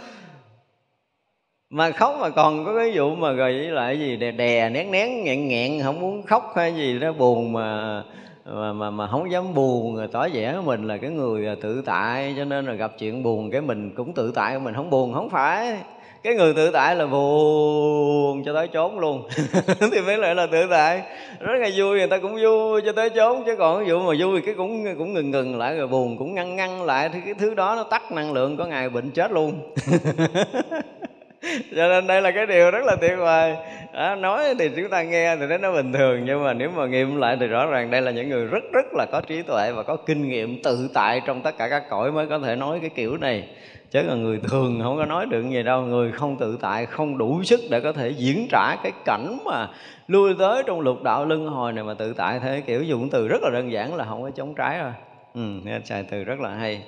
Mà 1.69 1.91
khóc 1.91 2.15
mà 2.19 2.29
còn 2.29 2.65
có 2.65 2.75
cái 2.77 2.91
vụ 2.95 3.15
mà 3.15 3.31
rồi 3.31 3.53
với 3.53 3.67
lại 3.67 3.99
gì, 3.99 4.17
đè 4.17 4.31
đè, 4.31 4.69
nén 4.69 4.91
nén, 4.91 5.23
nghẹn 5.23 5.47
nghẹn, 5.47 5.83
không 5.83 5.99
muốn 5.99 6.23
khóc 6.23 6.53
hay 6.55 6.75
gì 6.75 6.99
đó, 6.99 7.11
buồn 7.11 7.53
mà 7.53 8.03
mà 8.45 8.73
mà, 8.73 8.89
mà 8.89 9.07
không 9.07 9.31
dám 9.31 9.53
buồn 9.53 10.07
tỏ 10.11 10.27
vẻ 10.33 10.59
mình 10.65 10.87
là 10.87 10.97
cái 10.97 11.09
người 11.09 11.47
à, 11.47 11.55
tự 11.61 11.81
tại 11.85 12.33
cho 12.37 12.45
nên 12.45 12.65
là 12.65 12.73
gặp 12.73 12.91
chuyện 12.99 13.23
buồn 13.23 13.51
cái 13.51 13.61
mình 13.61 13.91
cũng 13.95 14.13
tự 14.13 14.31
tại 14.35 14.59
mình 14.59 14.73
không 14.73 14.89
buồn 14.89 15.13
không 15.13 15.29
phải. 15.29 15.77
Cái 16.23 16.35
người 16.35 16.53
tự 16.53 16.71
tại 16.71 16.95
là 16.95 17.05
buồn 17.05 18.43
cho 18.45 18.53
tới 18.53 18.67
chốn 18.67 18.99
luôn. 18.99 19.27
Thì 19.91 20.01
mới 20.01 20.17
lại 20.17 20.35
là 20.35 20.47
tự 20.51 20.67
tại. 20.69 21.01
Rất 21.39 21.53
là 21.59 21.69
vui 21.75 21.97
người 21.97 22.07
ta 22.07 22.17
cũng 22.17 22.37
vui 22.43 22.81
cho 22.85 22.91
tới 22.91 23.09
chốn 23.09 23.43
chứ 23.45 23.55
còn 23.55 23.79
ví 23.79 23.89
dụ 23.89 23.99
mà 23.99 24.13
vui 24.19 24.41
cái 24.41 24.55
cũng 24.57 24.85
cũng 24.97 25.13
ngừng 25.13 25.31
ngừng 25.31 25.57
lại 25.57 25.77
rồi 25.77 25.87
buồn 25.87 26.17
cũng 26.17 26.35
ngăn 26.35 26.55
ngăn 26.55 26.83
lại 26.83 27.09
thì 27.13 27.19
cái 27.25 27.33
thứ 27.33 27.53
đó 27.53 27.75
nó 27.75 27.83
tắt 27.83 28.11
năng 28.11 28.33
lượng 28.33 28.57
có 28.57 28.65
ngày 28.65 28.89
bệnh 28.89 29.11
chết 29.11 29.31
luôn. 29.31 29.53
cho 31.75 31.87
nên 31.87 32.07
đây 32.07 32.21
là 32.21 32.31
cái 32.31 32.45
điều 32.45 32.71
rất 32.71 32.85
là 32.85 32.95
tuyệt 32.95 33.17
vời. 33.17 33.55
À, 33.91 34.15
nói 34.15 34.55
thì 34.59 34.69
chúng 34.75 34.89
ta 34.89 35.03
nghe 35.03 35.35
thì 35.35 35.45
thấy 35.49 35.57
nó 35.57 35.71
bình 35.71 35.93
thường 35.93 36.21
nhưng 36.25 36.43
mà 36.43 36.53
nếu 36.53 36.69
mà 36.69 36.85
nghiệm 36.85 37.17
lại 37.17 37.37
thì 37.39 37.47
rõ 37.47 37.65
ràng 37.65 37.91
đây 37.91 38.01
là 38.01 38.11
những 38.11 38.29
người 38.29 38.45
rất 38.45 38.63
rất 38.73 38.85
là 38.93 39.05
có 39.11 39.21
trí 39.21 39.41
tuệ 39.41 39.71
và 39.71 39.83
có 39.83 39.95
kinh 39.95 40.29
nghiệm 40.29 40.63
tự 40.63 40.89
tại 40.93 41.21
trong 41.25 41.41
tất 41.41 41.57
cả 41.57 41.69
các 41.69 41.83
cõi 41.89 42.11
mới 42.11 42.27
có 42.27 42.39
thể 42.39 42.55
nói 42.55 42.79
cái 42.81 42.89
kiểu 42.89 43.17
này. 43.17 43.47
Chứ 43.91 44.01
là 44.01 44.15
người 44.15 44.39
thường 44.49 44.79
không 44.83 44.97
có 44.97 45.05
nói 45.05 45.25
được 45.25 45.49
gì 45.49 45.63
đâu 45.63 45.81
người 45.81 46.11
không 46.11 46.37
tự 46.37 46.57
tại 46.61 46.85
không 46.85 47.17
đủ 47.17 47.43
sức 47.43 47.59
để 47.69 47.81
có 47.81 47.91
thể 47.91 48.09
diễn 48.09 48.47
trả 48.51 48.75
cái 48.83 48.91
cảnh 49.05 49.37
mà 49.45 49.67
lui 50.07 50.33
tới 50.39 50.63
trong 50.65 50.79
lục 50.79 51.03
đạo 51.03 51.25
luân 51.25 51.47
hồi 51.47 51.73
này 51.73 51.83
mà 51.83 51.93
tự 51.93 52.13
tại 52.13 52.39
thế 52.39 52.61
kiểu 52.61 52.83
dụng 52.83 53.09
từ 53.09 53.27
rất 53.27 53.41
là 53.43 53.49
đơn 53.53 53.71
giản 53.71 53.95
là 53.95 54.05
không 54.05 54.21
có 54.23 54.29
chống 54.29 54.55
trái 54.55 54.79
rồi 54.79 54.91
ừ 55.33 55.59
nên 55.63 55.85
xài 55.85 56.03
từ 56.03 56.23
rất 56.23 56.39
là 56.39 56.49
hay. 56.49 56.81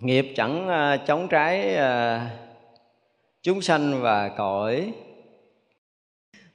Nghiệp 0.00 0.32
chẳng 0.36 0.68
uh, 0.68 1.06
chống 1.06 1.28
trái 1.28 1.74
uh, 1.74 2.47
chúng 3.42 3.62
sanh 3.62 4.02
và 4.02 4.28
cõi. 4.28 4.92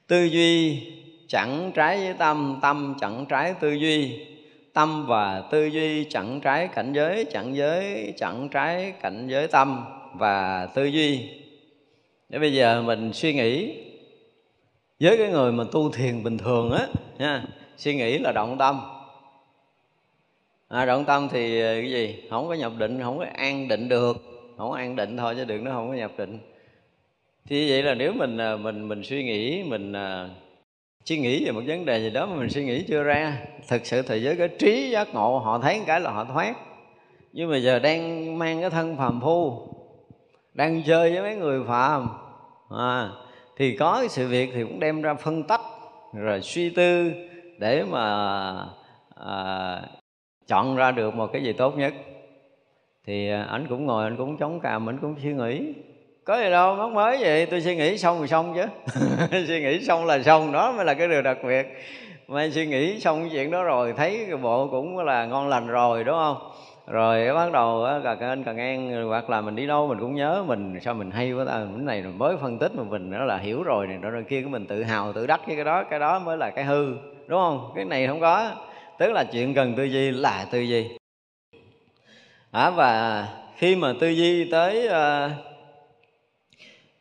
Tư 0.06 0.24
duy 0.24 0.82
chẳng 1.28 1.72
trái 1.74 1.98
với 1.98 2.14
tâm 2.18 2.58
tâm 2.62 2.94
chẳng 3.00 3.26
trái 3.28 3.54
tư 3.60 3.72
duy. 3.72 4.26
Tâm 4.72 5.06
và 5.06 5.42
tư 5.50 5.66
duy 5.66 6.04
chẳng 6.04 6.40
trái 6.40 6.68
cảnh 6.68 6.92
giới 6.92 7.24
chẳng 7.32 7.56
giới 7.56 8.12
chẳng 8.16 8.48
trái 8.48 8.92
cảnh 9.02 9.28
giới 9.28 9.46
tâm 9.46 9.84
và 10.14 10.66
tư 10.66 10.84
duy. 10.84 11.28
Để 12.28 12.38
bây 12.38 12.52
giờ 12.52 12.82
mình 12.82 13.12
suy 13.12 13.34
nghĩ 13.34 13.74
với 15.00 15.18
cái 15.18 15.28
người 15.28 15.52
mà 15.52 15.64
tu 15.72 15.90
thiền 15.90 16.22
bình 16.22 16.38
thường 16.38 16.72
á 16.72 16.86
nha 17.18 17.44
suy 17.76 17.96
nghĩ 17.96 18.18
là 18.18 18.32
động 18.32 18.58
tâm. 18.58 18.80
À, 20.68 20.86
động 20.86 21.04
tâm 21.04 21.28
thì 21.32 21.60
cái 21.60 21.90
gì? 21.90 22.22
Không 22.30 22.48
có 22.48 22.54
nhập 22.54 22.72
định 22.78 23.02
không 23.02 23.18
có 23.18 23.26
an 23.34 23.68
định 23.68 23.88
được. 23.88 24.16
Không 24.56 24.70
có 24.70 24.76
an 24.76 24.96
định 24.96 25.16
thôi 25.16 25.34
chứ 25.36 25.44
được 25.44 25.58
nó 25.62 25.70
không 25.70 25.88
có 25.88 25.94
nhập 25.94 26.12
định 26.18 26.38
thì 27.48 27.70
vậy 27.70 27.82
là 27.82 27.94
nếu 27.94 28.12
mình 28.12 28.38
à, 28.38 28.56
mình 28.56 28.88
mình 28.88 29.02
suy 29.02 29.24
nghĩ 29.24 29.62
mình 29.62 29.92
à, 29.92 30.28
suy 31.04 31.18
nghĩ 31.18 31.44
về 31.44 31.52
một 31.52 31.62
vấn 31.66 31.84
đề 31.84 31.98
gì 32.00 32.10
đó 32.10 32.26
mà 32.26 32.36
mình 32.36 32.50
suy 32.50 32.64
nghĩ 32.64 32.84
chưa 32.88 33.02
ra 33.02 33.38
thực 33.68 33.86
sự 33.86 34.02
thì 34.02 34.24
với 34.24 34.36
cái 34.36 34.48
trí 34.48 34.90
giác 34.90 35.14
ngộ 35.14 35.38
họ 35.38 35.58
thấy 35.58 35.80
cái 35.86 36.00
là 36.00 36.10
họ 36.10 36.24
thoát. 36.24 36.54
Nhưng 37.32 37.50
mà 37.50 37.56
giờ 37.56 37.78
đang 37.78 38.38
mang 38.38 38.60
cái 38.60 38.70
thân 38.70 38.96
phàm 38.96 39.20
phu 39.20 39.68
đang 40.54 40.82
chơi 40.82 41.12
với 41.12 41.22
mấy 41.22 41.36
người 41.36 41.64
phàm 41.68 42.08
à, 42.70 43.10
thì 43.56 43.76
có 43.76 43.96
cái 44.00 44.08
sự 44.08 44.28
việc 44.28 44.50
thì 44.54 44.62
cũng 44.62 44.80
đem 44.80 45.02
ra 45.02 45.14
phân 45.14 45.42
tách 45.42 45.60
rồi 46.12 46.40
suy 46.42 46.70
tư 46.70 47.12
để 47.58 47.84
mà 47.90 48.54
à, 49.14 49.82
chọn 50.46 50.76
ra 50.76 50.92
được 50.92 51.14
một 51.14 51.32
cái 51.32 51.42
gì 51.42 51.52
tốt 51.52 51.78
nhất. 51.78 51.94
Thì 53.06 53.28
à, 53.28 53.42
anh 53.42 53.66
cũng 53.68 53.86
ngồi 53.86 54.04
anh 54.04 54.16
cũng 54.16 54.36
chống 54.36 54.60
cằm 54.60 54.88
anh 54.88 54.98
cũng 55.00 55.14
suy 55.22 55.32
nghĩ 55.32 55.72
có 56.24 56.38
gì 56.38 56.50
đâu 56.50 56.76
mắc 56.76 56.90
mới 56.90 57.18
vậy 57.20 57.46
tôi 57.46 57.60
suy 57.60 57.76
nghĩ 57.76 57.98
xong 57.98 58.18
rồi 58.18 58.28
xong 58.28 58.54
chứ. 58.54 58.66
Suy 59.46 59.60
nghĩ 59.60 59.84
xong 59.84 60.06
là 60.06 60.22
xong 60.22 60.52
đó 60.52 60.72
mới 60.72 60.84
là 60.84 60.94
cái 60.94 61.08
điều 61.08 61.22
đặc 61.22 61.38
biệt. 61.46 61.66
Mà 62.28 62.48
suy 62.52 62.66
nghĩ 62.66 63.00
xong 63.00 63.20
cái 63.20 63.30
chuyện 63.32 63.50
đó 63.50 63.62
rồi 63.62 63.94
thấy 63.96 64.24
cái 64.28 64.36
bộ 64.36 64.68
cũng 64.68 64.98
là 64.98 65.26
ngon 65.26 65.48
lành 65.48 65.66
rồi 65.66 66.04
đúng 66.04 66.14
không? 66.14 66.36
Rồi 66.86 67.34
bắt 67.34 67.52
đầu 67.52 67.86
cả 68.04 68.16
anh 68.20 68.44
càng 68.44 68.58
an 68.58 69.06
hoặc 69.08 69.30
là 69.30 69.40
mình 69.40 69.56
đi 69.56 69.66
đâu 69.66 69.88
mình 69.88 69.98
cũng 70.00 70.14
nhớ 70.14 70.44
mình 70.46 70.78
sao 70.82 70.94
mình 70.94 71.10
hay 71.10 71.32
quá 71.32 71.44
ta 71.44 71.52
cái 71.52 71.82
này 71.82 72.02
mình 72.02 72.18
mới 72.18 72.36
phân 72.40 72.58
tích 72.58 72.72
mà 72.74 72.82
mình 72.82 73.10
nó 73.10 73.24
là 73.24 73.36
hiểu 73.36 73.62
rồi 73.62 73.86
này 73.86 73.98
rồi 73.98 74.24
kia 74.28 74.40
cái 74.40 74.50
mình 74.50 74.66
tự 74.66 74.82
hào 74.82 75.12
tự 75.12 75.26
đắc 75.26 75.40
với 75.46 75.56
cái 75.56 75.64
đó 75.64 75.84
cái 75.90 75.98
đó 75.98 76.18
mới 76.18 76.36
là 76.36 76.50
cái 76.50 76.64
hư 76.64 76.94
đúng 77.26 77.40
không? 77.40 77.72
Cái 77.74 77.84
này 77.84 78.06
không 78.06 78.20
có 78.20 78.50
tức 78.98 79.12
là 79.12 79.24
chuyện 79.24 79.54
cần 79.54 79.74
tư 79.76 79.84
duy 79.84 80.10
là 80.10 80.46
tư 80.50 80.60
duy. 80.60 80.88
À, 82.50 82.70
và 82.70 83.26
khi 83.56 83.76
mà 83.76 83.92
tư 84.00 84.08
duy 84.08 84.50
tới 84.50 84.88
uh, 84.88 85.53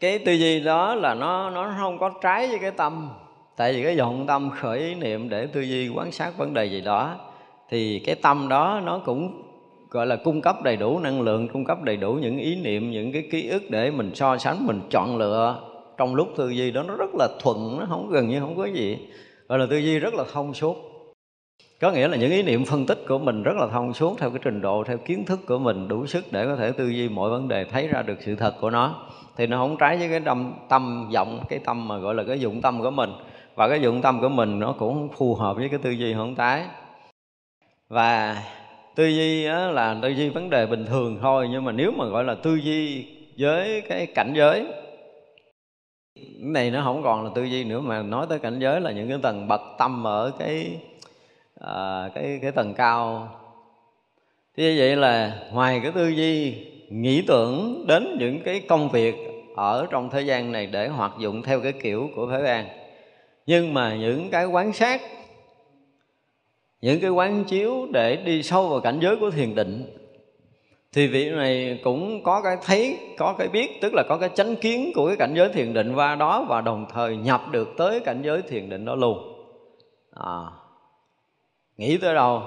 cái 0.03 0.19
tư 0.19 0.31
duy 0.31 0.59
đó 0.59 0.95
là 0.95 1.13
nó 1.13 1.49
nó 1.49 1.73
không 1.79 1.99
có 1.99 2.09
trái 2.21 2.47
với 2.47 2.59
cái 2.59 2.71
tâm. 2.71 3.09
Tại 3.57 3.73
vì 3.73 3.83
cái 3.83 3.97
vọng 3.97 4.25
tâm 4.27 4.49
khởi 4.49 4.79
ý 4.79 4.95
niệm 4.95 5.29
để 5.29 5.45
tư 5.45 5.61
duy, 5.61 5.89
quan 5.89 6.11
sát 6.11 6.37
vấn 6.37 6.53
đề 6.53 6.65
gì 6.65 6.81
đó, 6.81 7.15
thì 7.69 7.99
cái 7.99 8.15
tâm 8.15 8.49
đó 8.49 8.81
nó 8.85 8.99
cũng, 9.05 9.41
gọi 9.89 10.07
là, 10.07 10.15
cung 10.15 10.41
cấp 10.41 10.63
đầy 10.63 10.77
đủ 10.77 10.99
năng 10.99 11.21
lượng, 11.21 11.47
cung 11.47 11.65
cấp 11.65 11.83
đầy 11.83 11.97
đủ 11.97 12.13
những 12.13 12.37
ý 12.37 12.55
niệm, 12.55 12.91
những 12.91 13.11
cái 13.11 13.23
ký 13.31 13.49
ức 13.49 13.63
để 13.69 13.91
mình 13.91 14.11
so 14.15 14.37
sánh, 14.37 14.67
mình 14.67 14.81
chọn 14.89 15.17
lựa. 15.17 15.59
Trong 15.97 16.15
lúc 16.15 16.27
tư 16.37 16.49
duy 16.49 16.71
đó 16.71 16.83
nó 16.87 16.95
rất 16.95 17.15
là 17.19 17.27
thuận, 17.39 17.77
nó 17.79 17.85
không, 17.89 18.09
gần 18.09 18.27
như 18.27 18.39
không 18.39 18.57
có 18.57 18.65
gì. 18.65 18.97
Gọi 19.47 19.59
là 19.59 19.65
tư 19.69 19.77
duy 19.77 19.99
rất 19.99 20.13
là 20.13 20.23
thông 20.33 20.53
suốt 20.53 20.92
có 21.81 21.91
nghĩa 21.91 22.07
là 22.07 22.17
những 22.17 22.31
ý 22.31 22.43
niệm 22.43 22.65
phân 22.65 22.85
tích 22.85 22.99
của 23.07 23.19
mình 23.19 23.43
rất 23.43 23.55
là 23.55 23.67
thông 23.67 23.93
suốt 23.93 24.19
theo 24.19 24.29
cái 24.29 24.39
trình 24.43 24.61
độ, 24.61 24.83
theo 24.83 24.97
kiến 24.97 25.25
thức 25.25 25.39
của 25.47 25.59
mình, 25.59 25.87
đủ 25.87 26.05
sức 26.05 26.25
để 26.31 26.45
có 26.45 26.55
thể 26.55 26.71
tư 26.71 26.87
duy 26.87 27.09
mọi 27.09 27.29
vấn 27.29 27.47
đề, 27.47 27.65
thấy 27.65 27.87
ra 27.87 28.01
được 28.01 28.17
sự 28.19 28.35
thật 28.35 28.55
của 28.61 28.69
nó. 28.69 28.95
Thì 29.37 29.47
nó 29.47 29.57
không 29.57 29.77
trái 29.79 29.97
với 29.97 30.09
cái 30.09 30.19
tâm 30.19 30.53
tâm 30.69 31.09
vọng, 31.13 31.43
cái 31.49 31.59
tâm 31.65 31.87
mà 31.87 31.97
gọi 31.97 32.15
là 32.15 32.23
cái 32.23 32.39
dụng 32.39 32.61
tâm 32.61 32.81
của 32.81 32.91
mình. 32.91 33.09
Và 33.55 33.69
cái 33.69 33.81
dụng 33.81 34.01
tâm 34.01 34.21
của 34.21 34.29
mình 34.29 34.59
nó 34.59 34.75
cũng 34.79 35.09
phù 35.17 35.35
hợp 35.35 35.57
với 35.57 35.69
cái 35.69 35.79
tư 35.83 35.89
duy 35.89 36.13
không 36.13 36.35
tái 36.35 36.63
và 37.89 38.43
tư 38.95 39.05
duy 39.05 39.43
là 39.43 39.99
tư 40.01 40.09
duy 40.09 40.29
vấn 40.29 40.49
đề 40.49 40.65
bình 40.65 40.85
thường 40.85 41.17
thôi, 41.21 41.47
nhưng 41.51 41.65
mà 41.65 41.71
nếu 41.71 41.91
mà 41.91 42.05
gọi 42.05 42.23
là 42.23 42.35
tư 42.35 42.55
duy 42.55 43.07
với 43.37 43.81
cái 43.81 44.05
cảnh 44.05 44.33
giới, 44.35 44.65
cái 46.15 46.25
này 46.39 46.71
nó 46.71 46.81
không 46.83 47.03
còn 47.03 47.23
là 47.23 47.29
tư 47.35 47.43
duy 47.43 47.63
nữa 47.63 47.79
mà 47.79 48.01
nói 48.01 48.25
tới 48.29 48.39
cảnh 48.39 48.59
giới 48.59 48.81
là 48.81 48.91
những 48.91 49.09
cái 49.09 49.17
tầng 49.21 49.47
bậc 49.47 49.61
tâm 49.77 50.07
ở 50.07 50.31
cái 50.39 50.79
à, 51.63 52.09
cái 52.15 52.39
cái 52.41 52.51
tầng 52.51 52.73
cao. 52.73 53.29
Thì 54.57 54.63
như 54.63 54.75
vậy 54.79 54.95
là 54.95 55.39
ngoài 55.51 55.79
cái 55.83 55.91
tư 55.91 56.07
duy 56.07 56.55
nghĩ 56.89 57.21
tưởng 57.27 57.85
đến 57.87 58.17
những 58.19 58.39
cái 58.43 58.59
công 58.59 58.89
việc 58.89 59.15
ở 59.55 59.87
trong 59.89 60.09
thế 60.09 60.21
gian 60.21 60.51
này 60.51 60.65
để 60.65 60.87
hoạt 60.87 61.11
dụng 61.19 61.41
theo 61.41 61.61
cái 61.61 61.71
kiểu 61.71 62.09
của 62.15 62.27
Thế 62.31 62.41
gian. 62.43 62.67
Nhưng 63.45 63.73
mà 63.73 63.95
những 63.95 64.29
cái 64.29 64.45
quán 64.45 64.73
sát 64.73 65.01
những 66.81 66.99
cái 67.01 67.09
quán 67.09 67.43
chiếu 67.43 67.87
để 67.91 68.15
đi 68.15 68.43
sâu 68.43 68.69
vào 68.69 68.79
cảnh 68.79 68.99
giới 69.01 69.15
của 69.15 69.31
thiền 69.31 69.55
định 69.55 69.85
thì 70.93 71.07
vị 71.07 71.29
này 71.29 71.79
cũng 71.83 72.23
có 72.23 72.41
cái 72.41 72.57
thấy 72.65 72.97
có 73.17 73.35
cái 73.37 73.47
biết 73.47 73.81
tức 73.81 73.93
là 73.93 74.03
có 74.09 74.17
cái 74.17 74.29
chánh 74.35 74.55
kiến 74.55 74.91
của 74.95 75.07
cái 75.07 75.15
cảnh 75.15 75.33
giới 75.35 75.49
thiền 75.49 75.73
định 75.73 75.95
qua 75.95 76.15
đó 76.15 76.45
và 76.49 76.61
đồng 76.61 76.85
thời 76.93 77.17
nhập 77.17 77.41
được 77.51 77.69
tới 77.77 77.99
cảnh 77.99 78.21
giới 78.25 78.41
thiền 78.41 78.69
định 78.69 78.85
đó 78.85 78.95
luôn. 78.95 79.17
À, 80.13 80.45
nghĩ 81.77 81.97
tới 81.97 82.15
đâu, 82.15 82.43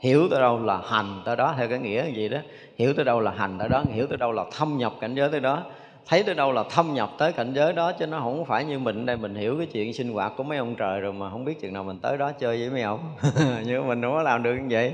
hiểu 0.00 0.28
tới 0.30 0.40
đâu 0.40 0.62
là 0.62 0.80
hành 0.84 1.22
tới 1.24 1.36
đó, 1.36 1.54
theo 1.58 1.68
cái 1.68 1.78
nghĩa 1.78 2.10
gì 2.10 2.28
đó. 2.28 2.38
Hiểu 2.76 2.94
tới 2.94 3.04
đâu 3.04 3.20
là 3.20 3.30
hành 3.30 3.58
tới 3.58 3.68
đó, 3.68 3.82
hiểu 3.92 4.06
tới 4.06 4.16
đâu 4.18 4.32
là 4.32 4.44
thâm 4.58 4.76
nhập 4.76 4.92
cảnh 5.00 5.14
giới 5.14 5.28
tới 5.30 5.40
đó. 5.40 5.62
Thấy 6.06 6.22
tới 6.22 6.34
đâu 6.34 6.52
là 6.52 6.64
thâm 6.70 6.94
nhập 6.94 7.10
tới 7.18 7.32
cảnh 7.32 7.52
giới 7.54 7.72
đó, 7.72 7.92
chứ 7.92 8.06
nó 8.06 8.20
không 8.20 8.44
phải 8.44 8.64
như 8.64 8.78
mình 8.78 9.06
đây, 9.06 9.16
mình 9.16 9.34
hiểu 9.34 9.56
cái 9.58 9.66
chuyện 9.66 9.92
sinh 9.92 10.12
hoạt 10.12 10.32
của 10.36 10.42
mấy 10.42 10.58
ông 10.58 10.74
trời 10.74 11.00
rồi 11.00 11.12
mà 11.12 11.30
không 11.30 11.44
biết 11.44 11.60
chừng 11.60 11.72
nào 11.72 11.84
mình 11.84 11.98
tới 12.02 12.18
đó 12.18 12.32
chơi 12.32 12.58
với 12.58 12.70
mấy 12.70 12.82
ông. 12.82 13.00
Nhưng 13.66 13.88
mình 13.88 14.02
không 14.02 14.12
có 14.12 14.22
làm 14.22 14.42
được 14.42 14.54
như 14.54 14.66
vậy. 14.70 14.92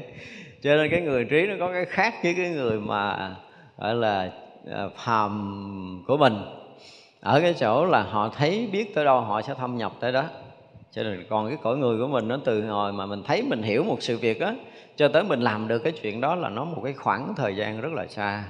Cho 0.63 0.77
nên 0.77 0.91
cái 0.91 1.01
người 1.01 1.25
trí 1.25 1.47
nó 1.47 1.55
có 1.61 1.73
cái 1.73 1.85
khác 1.85 2.15
với 2.23 2.35
cái 2.35 2.51
người 2.51 2.81
mà, 2.81 3.35
gọi 3.79 3.95
là 3.95 4.31
à, 4.73 4.89
phàm 4.97 6.05
của 6.07 6.17
mình. 6.17 6.37
Ở 7.21 7.41
cái 7.41 7.55
chỗ 7.55 7.85
là 7.85 8.03
họ 8.03 8.29
thấy 8.29 8.69
biết 8.73 8.95
tới 8.95 9.05
đâu 9.05 9.21
họ 9.21 9.43
sẽ 9.43 9.55
thâm 9.55 9.77
nhập 9.77 9.93
tới 10.01 10.13
đó 10.13 10.25
cho 10.95 11.03
nên 11.03 11.25
còn 11.31 11.49
cái 11.49 11.59
cõi 11.63 11.77
người 11.77 11.99
của 11.99 12.07
mình 12.07 12.29
nó 12.29 12.39
từ 12.45 12.67
hồi 12.67 12.93
mà 12.93 13.07
mình 13.07 13.23
thấy 13.23 13.43
mình 13.43 13.63
hiểu 13.63 13.85
một 13.85 14.03
sự 14.03 14.19
việc 14.19 14.41
á, 14.41 14.55
cho 14.97 15.09
tới 15.09 15.25
mình 15.25 15.41
làm 15.41 15.69
được 15.69 15.79
cái 15.79 15.93
chuyện 16.03 16.21
đó 16.21 16.35
là 16.35 16.49
nó 16.49 16.65
một 16.65 16.81
cái 16.85 16.93
khoảng 16.93 17.35
thời 17.37 17.57
gian 17.57 17.81
rất 17.81 17.93
là 17.93 18.07
xa. 18.07 18.45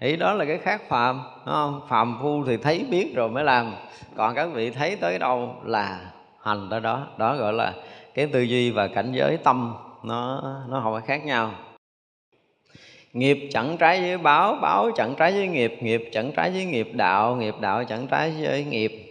Thì 0.00 0.16
đó 0.16 0.32
là 0.32 0.44
cái 0.44 0.58
khác 0.58 0.82
phàm, 0.88 1.22
đúng 1.46 1.54
không? 1.54 1.80
Phàm 1.88 2.18
phu 2.22 2.44
thì 2.44 2.56
thấy 2.56 2.86
biết 2.90 3.12
rồi 3.14 3.28
mới 3.28 3.44
làm. 3.44 3.72
Còn 4.16 4.34
các 4.34 4.48
vị 4.54 4.70
thấy 4.70 4.96
tới 4.96 5.18
đâu 5.18 5.54
là 5.64 6.12
hành 6.42 6.68
tới 6.70 6.80
đó. 6.80 7.06
Đó 7.18 7.36
gọi 7.36 7.52
là 7.52 7.74
cái 8.14 8.26
tư 8.26 8.40
duy 8.40 8.70
và 8.70 8.88
cảnh 8.88 9.12
giới 9.12 9.36
tâm, 9.36 9.74
nó 10.04 10.42
nó 10.68 10.80
không 10.82 10.92
phải 10.92 11.02
khác 11.06 11.24
nhau. 11.24 11.52
Nghiệp 13.12 13.48
chẳng 13.52 13.76
trái 13.76 14.00
với 14.00 14.18
báo 14.18 14.58
báo 14.62 14.90
chẳng 14.96 15.14
trái 15.18 15.32
với 15.32 15.48
nghiệp 15.48 15.78
nghiệp 15.80 16.08
chẳng 16.12 16.32
trái 16.36 16.50
với 16.50 16.64
nghiệp 16.64 16.90
đạo 16.92 17.36
nghiệp 17.36 17.54
đạo 17.60 17.84
chẳng 17.84 18.06
trái 18.06 18.34
với 18.40 18.64
nghiệp 18.64 19.09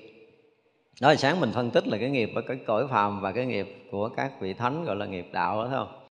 đó 1.02 1.10
là 1.10 1.16
sáng 1.16 1.40
mình 1.40 1.52
phân 1.52 1.72
tích 1.72 1.88
là 1.88 1.98
cái 1.98 2.10
nghiệp 2.10 2.32
ở 2.36 2.42
cái 2.42 2.58
cõi 2.68 2.88
phàm 2.88 3.22
và 3.22 3.32
cái 3.32 3.46
nghiệp 3.46 3.88
của 3.92 4.10
các 4.10 4.42
vị 4.42 4.54
thánh 4.54 4.86
gọi 4.86 4.96
là 4.96 5.06
nghiệp 5.06 5.28
đạo 5.32 5.64
đó 5.64 5.68
thấy 5.70 5.78
không? 5.78 6.08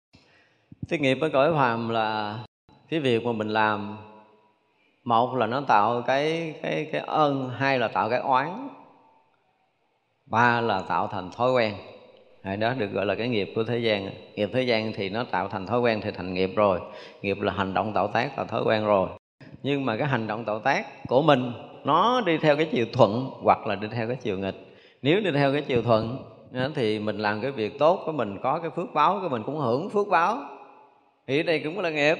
Cái 0.88 0.98
nghiệp 0.98 1.18
ở 1.20 1.28
cõi 1.28 1.52
phàm 1.52 1.88
là 1.88 2.38
cái 2.88 3.00
việc 3.00 3.24
mà 3.24 3.32
mình 3.32 3.48
làm. 3.48 3.96
Một 5.04 5.34
là 5.34 5.46
nó 5.46 5.60
tạo 5.60 6.02
cái 6.06 6.54
cái 6.62 6.88
cái 6.92 7.00
ơn 7.06 7.48
hai 7.48 7.78
là 7.78 7.88
tạo 7.88 8.10
cái 8.10 8.20
oán 8.20 8.68
ba 10.26 10.60
là 10.60 10.82
tạo 10.88 11.06
thành 11.06 11.30
thói 11.30 11.52
quen. 11.52 11.74
Đấy, 12.42 12.56
đó 12.56 12.74
được 12.78 12.92
gọi 12.92 13.06
là 13.06 13.14
cái 13.14 13.28
nghiệp 13.28 13.52
của 13.54 13.64
thế 13.64 13.78
gian. 13.78 14.10
Nghiệp 14.34 14.50
thế 14.52 14.62
gian 14.62 14.92
thì 14.92 15.08
nó 15.08 15.24
tạo 15.24 15.48
thành 15.48 15.66
thói 15.66 15.80
quen 15.80 16.00
thì 16.00 16.10
thành 16.10 16.34
nghiệp 16.34 16.50
rồi. 16.56 16.80
Nghiệp 17.22 17.40
là 17.40 17.52
hành 17.52 17.74
động 17.74 17.92
tạo 17.92 18.08
tác 18.08 18.38
là 18.38 18.44
thói 18.44 18.62
quen 18.64 18.84
rồi. 18.84 19.08
Nhưng 19.62 19.84
mà 19.84 19.96
cái 19.96 20.08
hành 20.08 20.26
động 20.26 20.44
tạo 20.44 20.58
tác 20.58 21.06
của 21.08 21.22
mình 21.22 21.52
nó 21.84 22.20
đi 22.20 22.38
theo 22.38 22.56
cái 22.56 22.68
chiều 22.72 22.86
thuận 22.92 23.30
hoặc 23.42 23.66
là 23.66 23.74
đi 23.74 23.88
theo 23.88 24.06
cái 24.06 24.16
chiều 24.16 24.38
nghịch 24.38 24.65
nếu 25.06 25.20
đi 25.20 25.30
theo 25.30 25.52
cái 25.52 25.62
chiều 25.62 25.82
thuận 25.82 26.18
thì 26.74 26.98
mình 26.98 27.18
làm 27.18 27.40
cái 27.40 27.50
việc 27.50 27.78
tốt 27.78 28.02
của 28.06 28.12
mình, 28.12 28.38
có 28.42 28.58
cái 28.58 28.70
phước 28.70 28.94
báo 28.94 29.18
của 29.22 29.28
mình 29.28 29.42
cũng 29.46 29.58
hưởng 29.58 29.90
phước 29.90 30.08
báo. 30.08 30.38
Thì 31.26 31.42
đây 31.42 31.60
cũng 31.64 31.80
là 31.80 31.90
nghiệp. 31.90 32.18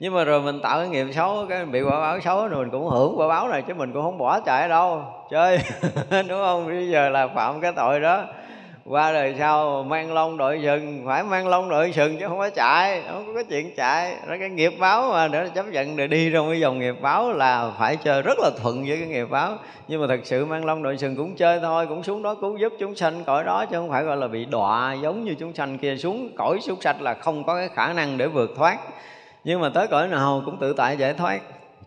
Nhưng 0.00 0.14
mà 0.14 0.24
rồi 0.24 0.40
mình 0.40 0.60
tạo 0.62 0.78
cái 0.78 0.88
nghiệp 0.88 1.06
xấu, 1.12 1.46
cái 1.48 1.64
bị 1.64 1.82
quả 1.82 2.00
báo 2.00 2.20
xấu 2.20 2.48
rồi 2.48 2.64
mình 2.64 2.70
cũng 2.70 2.88
hưởng 2.88 3.14
quả 3.18 3.28
báo 3.28 3.48
này 3.48 3.62
chứ 3.62 3.74
mình 3.74 3.92
cũng 3.92 4.02
không 4.02 4.18
bỏ 4.18 4.40
chạy 4.40 4.68
đâu. 4.68 5.02
Chơi, 5.30 5.58
đúng 6.10 6.42
không? 6.44 6.66
Bây 6.66 6.88
giờ 6.88 7.08
là 7.08 7.28
phạm 7.28 7.60
cái 7.60 7.72
tội 7.76 8.00
đó 8.00 8.24
qua 8.84 9.12
đời 9.12 9.34
sau, 9.38 9.82
mang 9.82 10.12
lông 10.12 10.36
đội 10.36 10.60
sừng. 10.62 11.02
Phải 11.06 11.22
mang 11.22 11.48
lông 11.48 11.68
đội 11.68 11.92
sừng 11.92 12.18
chứ 12.18 12.28
không 12.28 12.38
có 12.38 12.50
chạy, 12.50 13.02
không 13.12 13.34
có 13.34 13.42
chuyện 13.42 13.74
chạy. 13.76 14.16
Đó 14.28 14.34
cái 14.40 14.48
nghiệp 14.48 14.72
báo 14.78 15.10
mà 15.10 15.28
để 15.28 15.48
chấp 15.54 15.66
nhận 15.66 15.96
để 15.96 16.06
đi 16.06 16.30
trong 16.32 16.50
cái 16.50 16.60
dòng 16.60 16.78
nghiệp 16.78 16.94
báo 17.00 17.32
là 17.32 17.70
phải 17.78 17.96
chơi 17.96 18.22
rất 18.22 18.38
là 18.38 18.50
thuận 18.62 18.84
với 18.86 18.96
cái 18.98 19.08
nghiệp 19.08 19.30
báo. 19.30 19.56
Nhưng 19.88 20.00
mà 20.00 20.06
thật 20.06 20.20
sự 20.24 20.44
mang 20.44 20.64
lông 20.64 20.82
đội 20.82 20.98
sừng 20.98 21.16
cũng 21.16 21.36
chơi 21.36 21.60
thôi, 21.60 21.86
cũng 21.86 22.02
xuống 22.02 22.22
đó 22.22 22.34
cứu 22.34 22.56
giúp 22.56 22.72
chúng 22.78 22.94
sanh 22.94 23.24
cõi 23.24 23.44
đó 23.44 23.66
chứ 23.66 23.76
không 23.76 23.90
phải 23.90 24.02
gọi 24.02 24.16
là 24.16 24.28
bị 24.28 24.44
đọa 24.44 24.96
giống 25.02 25.24
như 25.24 25.34
chúng 25.34 25.54
sanh 25.54 25.78
kia 25.78 25.96
xuống 25.96 26.30
cõi 26.36 26.58
súc 26.60 26.78
sạch 26.82 27.00
là 27.00 27.14
không 27.14 27.44
có 27.44 27.54
cái 27.54 27.68
khả 27.68 27.92
năng 27.92 28.18
để 28.18 28.26
vượt 28.26 28.50
thoát. 28.56 28.78
Nhưng 29.44 29.60
mà 29.60 29.68
tới 29.68 29.86
cõi 29.86 30.08
nào 30.08 30.42
cũng 30.44 30.56
tự 30.56 30.72
tại 30.72 30.96
giải 30.96 31.14
thoát 31.14 31.40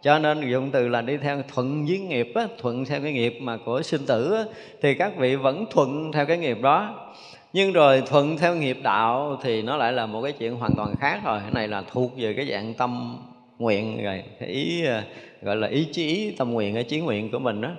cho 0.05 0.19
nên 0.19 0.51
dùng 0.51 0.71
từ 0.71 0.87
là 0.87 1.01
đi 1.01 1.17
theo 1.17 1.41
thuận 1.53 1.85
với 1.85 1.99
nghiệp 1.99 2.31
á, 2.35 2.47
thuận 2.57 2.85
theo 2.85 3.01
cái 3.01 3.13
nghiệp 3.13 3.37
mà 3.41 3.57
của 3.57 3.81
sinh 3.81 4.05
tử 4.07 4.33
á, 4.33 4.43
thì 4.81 4.93
các 4.93 5.17
vị 5.17 5.35
vẫn 5.35 5.65
thuận 5.71 6.11
theo 6.11 6.25
cái 6.25 6.37
nghiệp 6.37 6.57
đó. 6.61 7.09
Nhưng 7.53 7.73
rồi 7.73 8.03
thuận 8.05 8.37
theo 8.37 8.55
nghiệp 8.55 8.77
đạo 8.83 9.39
thì 9.43 9.61
nó 9.61 9.77
lại 9.77 9.93
là 9.93 10.05
một 10.05 10.21
cái 10.21 10.31
chuyện 10.31 10.55
hoàn 10.55 10.71
toàn 10.75 10.95
khác 10.95 11.19
rồi. 11.25 11.39
Cái 11.39 11.51
này 11.51 11.67
là 11.67 11.83
thuộc 11.91 12.11
về 12.17 12.33
cái 12.33 12.47
dạng 12.51 12.73
tâm 12.73 13.17
nguyện 13.59 14.03
rồi 14.03 14.23
cái 14.39 14.49
ý 14.49 14.85
à, 14.85 15.03
gọi 15.41 15.55
là 15.55 15.67
ý 15.67 15.87
chí 15.91 16.35
tâm 16.37 16.51
nguyện 16.51 16.73
cái 16.73 16.83
chí 16.83 16.99
nguyện 16.99 17.31
của 17.31 17.39
mình 17.39 17.61
đó 17.61 17.69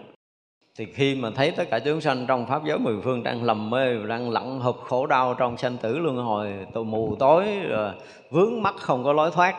thì 0.78 0.86
khi 0.94 1.14
mà 1.14 1.30
thấy 1.30 1.50
tất 1.50 1.64
cả 1.70 1.78
chúng 1.78 2.00
sanh 2.00 2.24
trong 2.28 2.46
pháp 2.46 2.64
giới 2.64 2.78
mười 2.78 2.96
phương 3.04 3.22
đang 3.22 3.42
lầm 3.42 3.70
mê 3.70 3.94
đang 4.08 4.30
lặn 4.30 4.60
hụp 4.60 4.76
khổ 4.84 5.06
đau 5.06 5.34
trong 5.34 5.56
sanh 5.56 5.76
tử 5.76 5.98
luân 5.98 6.16
hồi 6.16 6.52
tù 6.74 6.84
mù 6.84 7.16
tối 7.18 7.44
rồi 7.68 7.92
vướng 8.30 8.62
mắt 8.62 8.74
không 8.76 9.04
có 9.04 9.12
lối 9.12 9.30
thoát 9.30 9.56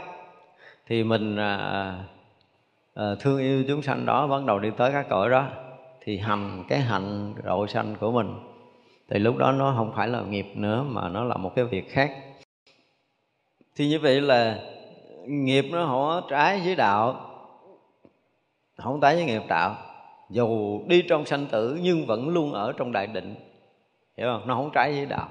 thì 0.88 1.04
mình 1.04 1.38
à, 1.38 1.96
Ờ, 2.98 3.16
thương 3.20 3.38
yêu 3.38 3.64
chúng 3.68 3.82
sanh 3.82 4.06
đó 4.06 4.28
bắt 4.28 4.44
đầu 4.46 4.60
đi 4.60 4.70
tới 4.78 4.92
các 4.92 5.06
cõi 5.10 5.30
đó 5.30 5.48
thì 6.02 6.18
hành 6.18 6.64
cái 6.68 6.80
hạnh 6.80 7.34
độ 7.44 7.68
sanh 7.68 7.96
của 8.00 8.12
mình. 8.12 8.40
Thì 9.10 9.20
lúc 9.20 9.38
đó 9.38 9.52
nó 9.52 9.74
không 9.78 9.94
phải 9.96 10.08
là 10.08 10.22
nghiệp 10.22 10.46
nữa 10.56 10.84
mà 10.84 11.10
nó 11.10 11.24
là 11.24 11.38
một 11.38 11.56
cái 11.56 11.66
việc 11.66 11.90
khác. 11.90 12.12
Thì 13.76 13.90
như 13.90 14.00
vậy 14.00 14.22
là 14.22 14.60
nghiệp 15.28 15.66
nó 15.72 15.86
không 15.86 16.30
trái 16.30 16.62
với 16.66 16.76
đạo 16.76 17.30
không 18.78 19.02
trái 19.02 19.16
với 19.16 19.26
nghiệp 19.26 19.44
đạo. 19.48 19.76
Dù 20.30 20.80
đi 20.88 21.02
trong 21.10 21.26
sanh 21.26 21.46
tử 21.46 21.80
nhưng 21.82 22.06
vẫn 22.06 22.30
luôn 22.30 22.54
ở 22.54 22.74
trong 22.78 22.92
đại 22.92 23.08
định. 23.08 23.36
Hiểu 24.18 24.28
không? 24.28 24.48
Nó 24.48 24.56
không 24.56 24.72
trái 24.74 24.92
với 24.92 25.06
đạo. 25.06 25.30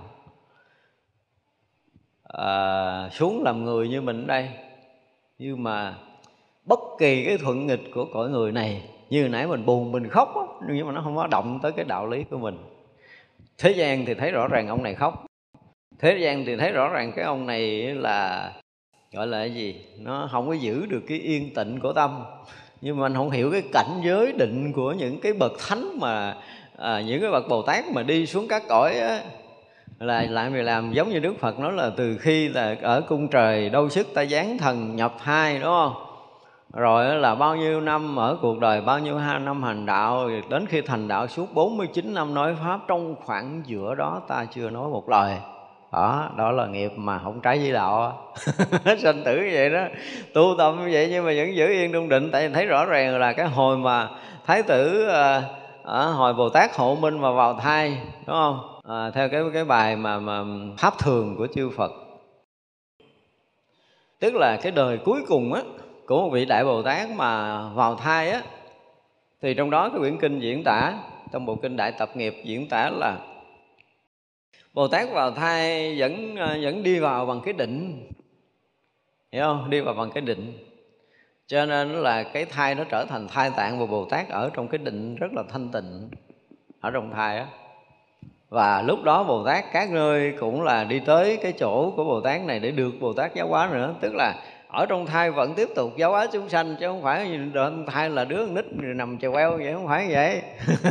À, 2.22 3.08
xuống 3.12 3.42
làm 3.42 3.64
người 3.64 3.88
như 3.88 4.00
mình 4.00 4.26
đây. 4.26 4.50
Nhưng 5.38 5.62
mà 5.62 5.94
bất 6.66 6.80
kỳ 6.98 7.24
cái 7.24 7.38
thuận 7.38 7.66
nghịch 7.66 7.90
của 7.94 8.04
cõi 8.14 8.28
người 8.28 8.52
này 8.52 8.82
như 9.10 9.28
nãy 9.28 9.46
mình 9.46 9.66
buồn 9.66 9.92
mình 9.92 10.08
khóc 10.08 10.36
á, 10.36 10.42
nhưng 10.68 10.86
mà 10.86 10.92
nó 10.92 11.00
không 11.04 11.16
có 11.16 11.26
động 11.26 11.58
tới 11.62 11.72
cái 11.72 11.84
đạo 11.84 12.06
lý 12.06 12.24
của 12.30 12.38
mình. 12.38 12.58
Thế 13.58 13.70
gian 13.70 14.04
thì 14.06 14.14
thấy 14.14 14.30
rõ 14.30 14.48
ràng 14.48 14.68
ông 14.68 14.82
này 14.82 14.94
khóc. 14.94 15.26
Thế 15.98 16.18
gian 16.20 16.44
thì 16.44 16.56
thấy 16.56 16.72
rõ 16.72 16.88
ràng 16.88 17.12
cái 17.16 17.24
ông 17.24 17.46
này 17.46 17.82
là 17.94 18.52
gọi 19.12 19.26
là 19.26 19.38
cái 19.38 19.54
gì? 19.54 19.84
Nó 19.98 20.28
không 20.32 20.48
có 20.48 20.52
giữ 20.52 20.86
được 20.86 21.02
cái 21.08 21.18
yên 21.18 21.54
tịnh 21.54 21.80
của 21.80 21.92
tâm. 21.92 22.24
Nhưng 22.80 22.96
mà 22.98 23.06
anh 23.06 23.14
không 23.14 23.30
hiểu 23.30 23.50
cái 23.50 23.62
cảnh 23.72 24.00
giới 24.04 24.32
định 24.32 24.72
của 24.72 24.92
những 24.92 25.20
cái 25.20 25.32
bậc 25.32 25.52
thánh 25.68 25.98
mà 26.00 26.36
à, 26.76 27.00
những 27.00 27.20
cái 27.20 27.30
bậc 27.30 27.48
bồ 27.48 27.62
tát 27.62 27.84
mà 27.94 28.02
đi 28.02 28.26
xuống 28.26 28.48
các 28.48 28.62
cõi 28.68 28.98
á, 28.98 29.20
là 30.00 30.22
lại 30.22 30.50
mình 30.50 30.64
làm? 30.64 30.92
Giống 30.92 31.10
như 31.10 31.18
đức 31.18 31.34
phật 31.40 31.58
nói 31.58 31.72
là 31.72 31.90
từ 31.96 32.18
khi 32.18 32.48
là 32.48 32.76
ở 32.82 33.00
cung 33.00 33.28
trời 33.28 33.70
đâu 33.70 33.88
sức 33.88 34.06
ta 34.14 34.24
giáng 34.24 34.58
thần 34.58 34.96
nhập 34.96 35.14
hai 35.18 35.54
đúng 35.54 35.62
không? 35.62 36.05
Rồi 36.72 37.16
là 37.16 37.34
bao 37.34 37.56
nhiêu 37.56 37.80
năm 37.80 38.18
ở 38.18 38.36
cuộc 38.42 38.58
đời 38.58 38.80
bao 38.80 38.98
nhiêu 38.98 39.18
hai 39.18 39.38
năm 39.38 39.62
hành 39.62 39.86
đạo 39.86 40.28
đến 40.50 40.66
khi 40.66 40.80
thành 40.80 41.08
đạo 41.08 41.26
suốt 41.26 41.54
49 41.54 42.14
năm 42.14 42.34
nói 42.34 42.56
pháp 42.64 42.80
trong 42.88 43.14
khoảng 43.24 43.62
giữa 43.66 43.94
đó 43.94 44.22
ta 44.28 44.44
chưa 44.44 44.70
nói 44.70 44.88
một 44.88 45.08
lời. 45.08 45.36
Đó 45.92 46.30
đó 46.36 46.50
là 46.50 46.66
nghiệp 46.66 46.92
mà 46.96 47.18
không 47.18 47.40
trái 47.40 47.58
với 47.58 47.72
đạo 47.72 48.22
sinh 48.98 49.22
tử 49.24 49.36
như 49.36 49.50
vậy 49.52 49.70
đó 49.70 49.80
tu 50.34 50.54
tâm 50.58 50.76
như 50.76 50.88
vậy 50.92 51.08
nhưng 51.10 51.24
mà 51.24 51.32
vẫn 51.36 51.56
giữ 51.56 51.66
yên 51.66 51.92
trung 51.92 52.08
định. 52.08 52.30
Tại 52.32 52.48
vì 52.48 52.54
thấy 52.54 52.66
rõ 52.66 52.84
ràng 52.84 53.18
là 53.18 53.32
cái 53.32 53.46
hồi 53.46 53.76
mà 53.76 54.08
thái 54.46 54.62
tử 54.62 55.08
à, 55.08 55.42
à, 55.84 56.02
hồi 56.04 56.34
bồ 56.34 56.48
tát 56.48 56.76
hộ 56.76 56.94
minh 56.94 57.18
mà 57.18 57.32
vào 57.32 57.54
thai 57.54 57.98
đúng 58.26 58.36
không? 58.36 58.60
À, 58.88 59.10
theo 59.10 59.28
cái 59.28 59.42
cái 59.52 59.64
bài 59.64 59.96
mà 59.96 60.18
mà 60.18 60.44
pháp 60.78 60.98
thường 60.98 61.34
của 61.38 61.46
chư 61.54 61.70
phật. 61.76 61.92
Tức 64.20 64.34
là 64.34 64.56
cái 64.62 64.72
đời 64.72 64.98
cuối 65.04 65.20
cùng 65.28 65.52
á 65.52 65.60
của 66.06 66.22
một 66.22 66.28
vị 66.32 66.44
đại 66.44 66.64
bồ 66.64 66.82
tát 66.82 67.10
mà 67.10 67.62
vào 67.68 67.94
thai 67.94 68.30
á, 68.30 68.42
thì 69.42 69.54
trong 69.54 69.70
đó 69.70 69.88
cái 69.88 69.98
quyển 69.98 70.18
kinh 70.18 70.40
diễn 70.40 70.62
tả, 70.64 70.92
trong 71.32 71.46
bộ 71.46 71.54
kinh 71.54 71.76
đại 71.76 71.92
tập 71.92 72.10
nghiệp 72.14 72.34
diễn 72.44 72.68
tả 72.68 72.90
là 72.90 73.18
bồ 74.74 74.88
tát 74.88 75.12
vào 75.12 75.30
thai 75.30 75.94
vẫn 75.98 76.36
ờ, 76.36 76.58
vẫn 76.62 76.82
đi 76.82 76.98
vào 76.98 77.26
bằng 77.26 77.40
cái 77.44 77.54
định. 77.54 78.06
Hiểu 79.32 79.44
không? 79.44 79.70
Đi 79.70 79.80
vào 79.80 79.94
bằng 79.94 80.10
cái 80.10 80.20
định. 80.20 80.58
Cho 81.46 81.66
nên 81.66 81.88
là 81.92 82.22
cái 82.22 82.44
thai 82.44 82.74
nó 82.74 82.84
trở 82.84 83.04
thành 83.04 83.28
thai 83.28 83.50
tạng 83.56 83.78
và 83.78 83.86
bồ 83.86 84.04
tát 84.04 84.28
ở 84.28 84.50
trong 84.54 84.68
cái 84.68 84.78
định 84.78 85.16
rất 85.16 85.32
là 85.32 85.42
thanh 85.52 85.68
tịnh 85.72 86.08
ở 86.80 86.90
trong 86.90 87.10
thai 87.10 87.38
á. 87.38 87.46
Và 88.48 88.82
lúc 88.82 89.02
đó 89.02 89.24
bồ 89.24 89.44
tát 89.44 89.64
các 89.72 89.90
nơi 89.90 90.34
cũng 90.40 90.62
là 90.62 90.84
đi 90.84 91.00
tới 91.00 91.36
cái 91.36 91.52
chỗ 91.52 91.92
của 91.96 92.04
bồ 92.04 92.20
tát 92.20 92.44
này 92.44 92.60
để 92.60 92.70
được 92.70 92.92
bồ 93.00 93.12
tát 93.12 93.34
giáo 93.34 93.48
hóa 93.48 93.70
nữa. 93.72 93.94
Tức 94.00 94.14
là 94.14 94.42
ở 94.76 94.86
trong 94.86 95.06
thai 95.06 95.30
vẫn 95.30 95.54
tiếp 95.54 95.68
tục 95.74 95.92
giáo 95.96 96.10
hóa 96.10 96.26
chúng 96.32 96.48
sanh, 96.48 96.76
chứ 96.80 96.86
không 96.86 97.02
phải 97.02 97.40
trong 97.54 97.86
thai 97.86 98.10
là 98.10 98.24
đứa 98.24 98.46
nít 98.46 98.64
nằm 98.72 99.18
chèo 99.18 99.32
queo 99.32 99.56
vậy, 99.56 99.72
không 99.72 99.86
phải 99.86 100.08
vậy. 100.10 100.42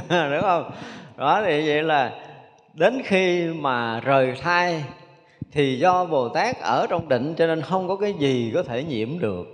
Đúng 0.32 0.42
không? 0.42 0.72
Đó, 1.18 1.42
thì 1.46 1.68
vậy 1.68 1.84
là 1.84 2.12
đến 2.74 3.02
khi 3.06 3.48
mà 3.48 4.00
rời 4.00 4.34
thai 4.42 4.84
thì 5.52 5.80
do 5.80 6.06
bồ 6.06 6.30
tát 6.30 6.56
ở 6.62 6.88
trong 6.90 7.10
định 7.10 7.34
cho 7.38 7.48
nên 7.48 7.62
không 7.62 7.88
có 7.88 7.96
cái 7.96 8.14
gì 8.14 8.52
có 8.56 8.64
thể 8.64 8.84
nhiễm 8.84 9.20
được. 9.20 9.46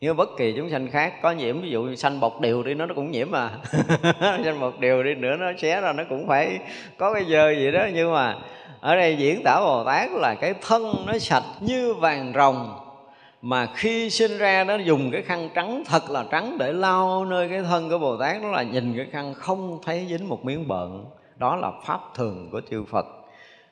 Như 0.00 0.14
bất 0.14 0.28
kỳ 0.38 0.54
chúng 0.56 0.70
sanh 0.70 0.90
khác, 0.90 1.12
có 1.22 1.30
nhiễm, 1.30 1.62
ví 1.62 1.70
dụ 1.70 1.94
sanh 1.94 2.20
bọc 2.20 2.40
điều 2.40 2.62
đi, 2.62 2.74
nó 2.74 2.86
nó 2.86 2.94
cũng 2.94 3.10
nhiễm 3.10 3.30
mà. 3.30 3.50
Sanh 4.20 4.60
bọc 4.60 4.80
điều 4.80 5.02
đi 5.02 5.14
nữa, 5.14 5.36
nó 5.36 5.46
xé 5.58 5.80
ra, 5.80 5.92
nó 5.92 6.02
cũng 6.08 6.28
phải 6.28 6.58
có 6.96 7.14
cái 7.14 7.24
dơ 7.24 7.50
gì 7.50 7.70
đó. 7.70 7.86
Nhưng 7.94 8.12
mà 8.12 8.36
ở 8.80 8.96
đây 8.96 9.16
diễn 9.16 9.42
tả 9.44 9.60
bồ 9.60 9.84
tát 9.84 10.10
là 10.12 10.34
cái 10.34 10.54
thân 10.62 10.94
nó 11.06 11.18
sạch 11.18 11.44
như 11.60 11.94
vàng 11.94 12.32
rồng 12.34 12.87
mà 13.42 13.66
khi 13.74 14.10
sinh 14.10 14.38
ra 14.38 14.64
nó 14.64 14.76
dùng 14.76 15.10
cái 15.10 15.22
khăn 15.22 15.48
trắng 15.54 15.82
thật 15.86 16.10
là 16.10 16.24
trắng 16.30 16.56
để 16.58 16.72
lau 16.72 17.24
nơi 17.24 17.48
cái 17.48 17.62
thân 17.62 17.90
của 17.90 17.98
bồ 17.98 18.16
tát 18.16 18.42
đó 18.42 18.48
là 18.48 18.62
nhìn 18.62 18.96
cái 18.96 19.06
khăn 19.12 19.34
không 19.34 19.78
thấy 19.84 20.06
dính 20.08 20.28
một 20.28 20.44
miếng 20.44 20.68
bợn. 20.68 21.04
Đó 21.36 21.56
là 21.56 21.70
pháp 21.84 22.00
thường 22.14 22.48
của 22.52 22.60
chư 22.70 22.84
phật. 22.84 23.06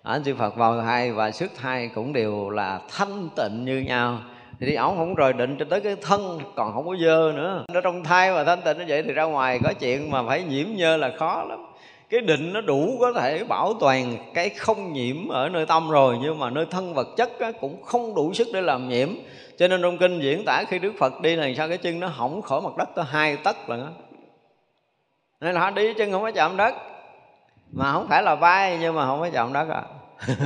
À, 0.02 0.18
chư 0.24 0.34
phật 0.34 0.56
vào 0.56 0.80
thai 0.80 1.12
và 1.12 1.30
xuất 1.30 1.50
thai 1.56 1.90
cũng 1.94 2.12
đều 2.12 2.50
là 2.50 2.80
thanh 2.96 3.28
tịnh 3.36 3.64
như 3.64 3.78
nhau. 3.78 4.18
Thì 4.60 4.74
ổng 4.74 4.96
không 4.96 5.14
rời 5.14 5.32
định 5.32 5.56
cho 5.58 5.64
tới 5.70 5.80
cái 5.80 5.96
thân 6.02 6.40
còn 6.56 6.72
không 6.72 6.86
có 6.86 6.96
dơ 6.96 7.32
nữa. 7.36 7.64
Nó 7.72 7.80
trong 7.80 8.04
thai 8.04 8.32
mà 8.32 8.44
thanh 8.44 8.60
tịnh 8.62 8.78
như 8.78 8.84
vậy 8.88 9.02
thì 9.02 9.12
ra 9.12 9.24
ngoài 9.24 9.60
có 9.64 9.72
chuyện 9.80 10.10
mà 10.10 10.22
phải 10.26 10.42
nhiễm 10.42 10.66
nhơ 10.76 10.96
là 10.96 11.12
khó 11.18 11.44
lắm 11.48 11.66
cái 12.10 12.20
định 12.20 12.52
nó 12.52 12.60
đủ 12.60 12.96
có 13.00 13.12
thể 13.12 13.44
bảo 13.44 13.74
toàn 13.80 14.16
cái 14.34 14.48
không 14.48 14.92
nhiễm 14.92 15.28
ở 15.28 15.48
nơi 15.48 15.66
tâm 15.66 15.90
rồi 15.90 16.18
nhưng 16.22 16.38
mà 16.38 16.50
nơi 16.50 16.66
thân 16.70 16.94
vật 16.94 17.08
chất 17.16 17.40
á, 17.40 17.52
cũng 17.60 17.82
không 17.82 18.14
đủ 18.14 18.32
sức 18.32 18.48
để 18.52 18.60
làm 18.60 18.88
nhiễm. 18.88 19.08
Cho 19.58 19.68
nên 19.68 19.82
trong 19.82 19.98
kinh 19.98 20.20
diễn 20.20 20.44
tả 20.44 20.64
khi 20.68 20.78
đức 20.78 20.92
phật 20.98 21.20
đi 21.20 21.36
này 21.36 21.54
sao 21.54 21.68
cái 21.68 21.78
chân 21.78 22.00
nó 22.00 22.06
hỏng 22.06 22.42
khỏi 22.42 22.60
mặt 22.60 22.76
đất 22.76 22.88
tới 22.94 23.04
hai 23.08 23.36
tấc 23.36 23.70
lần 23.70 23.84
á. 23.84 23.90
Nên 25.40 25.54
là 25.54 25.60
họ 25.60 25.70
đi 25.70 25.94
chân 25.94 26.12
không 26.12 26.22
có 26.22 26.30
chạm 26.30 26.56
đất 26.56 26.74
mà 27.72 27.92
không 27.92 28.08
phải 28.08 28.22
là 28.22 28.34
vai 28.34 28.78
nhưng 28.80 28.94
mà 28.94 29.06
không 29.06 29.20
có 29.20 29.28
chạm 29.32 29.52
đất 29.52 29.68
à. 29.68 29.82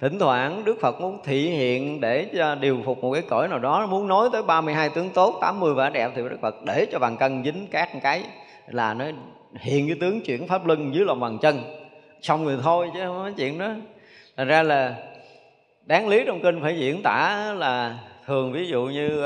Thỉnh 0.00 0.18
thoảng 0.18 0.64
Đức 0.64 0.76
Phật 0.80 1.00
muốn 1.00 1.18
thị 1.24 1.50
hiện 1.50 2.00
để 2.00 2.26
cho 2.36 2.54
điều 2.54 2.78
phục 2.84 2.98
một 2.98 3.12
cái 3.12 3.22
cõi 3.22 3.48
nào 3.48 3.58
đó 3.58 3.86
muốn 3.86 4.08
nói 4.08 4.28
tới 4.32 4.42
32 4.42 4.88
tướng 4.88 5.10
tốt 5.10 5.38
80 5.40 5.74
vẻ 5.74 5.90
đẹp 5.90 6.10
thì 6.16 6.22
Đức 6.22 6.38
Phật 6.42 6.54
để 6.66 6.86
cho 6.92 6.98
bàn 6.98 7.16
cân 7.16 7.44
dính 7.44 7.66
các 7.70 7.88
cái 8.02 8.24
là 8.66 8.94
nó 8.94 9.04
hiện 9.54 9.86
cái 9.86 9.96
tướng 10.00 10.20
chuyển 10.20 10.48
pháp 10.48 10.66
luân 10.66 10.94
dưới 10.94 11.04
lòng 11.04 11.20
bàn 11.20 11.38
chân. 11.42 11.60
Xong 12.22 12.46
rồi 12.46 12.58
thôi 12.62 12.90
chứ 12.94 13.00
không 13.04 13.16
có 13.16 13.30
chuyện 13.36 13.58
đó. 13.58 13.68
Thành 14.36 14.48
ra 14.48 14.62
là 14.62 14.94
đáng 15.86 16.08
lý 16.08 16.24
trong 16.26 16.40
kinh 16.42 16.62
phải 16.62 16.78
diễn 16.78 17.02
tả 17.02 17.52
là 17.56 17.98
thường 18.26 18.52
ví 18.52 18.68
dụ 18.68 18.84
như 18.84 19.24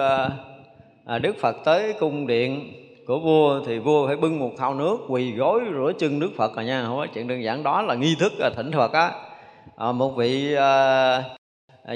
à, 1.07 1.19
Đức 1.19 1.37
Phật 1.41 1.57
tới 1.65 1.93
cung 1.93 2.27
điện 2.27 2.73
của 3.07 3.19
vua 3.19 3.61
thì 3.67 3.79
vua 3.79 4.07
phải 4.07 4.17
bưng 4.17 4.39
một 4.39 4.51
thau 4.59 4.75
nước 4.75 4.97
quỳ 5.09 5.33
gối 5.33 5.61
rửa 5.73 5.93
chân 5.99 6.21
Đức 6.21 6.31
Phật 6.37 6.57
rồi 6.57 6.65
nha. 6.65 6.85
Không 6.87 6.97
có 6.97 7.07
chuyện 7.15 7.29
đơn 7.29 7.43
giản. 7.43 7.63
Đó 7.63 7.83
là 7.83 7.95
nghi 7.95 8.17
thức 8.21 8.33
là 8.39 8.51
thỉnh 8.57 8.73
Phật 8.73 8.93
á. 8.93 9.11
À, 9.77 9.93
một 9.93 10.11
vị 10.17 10.55
à, 10.55 11.23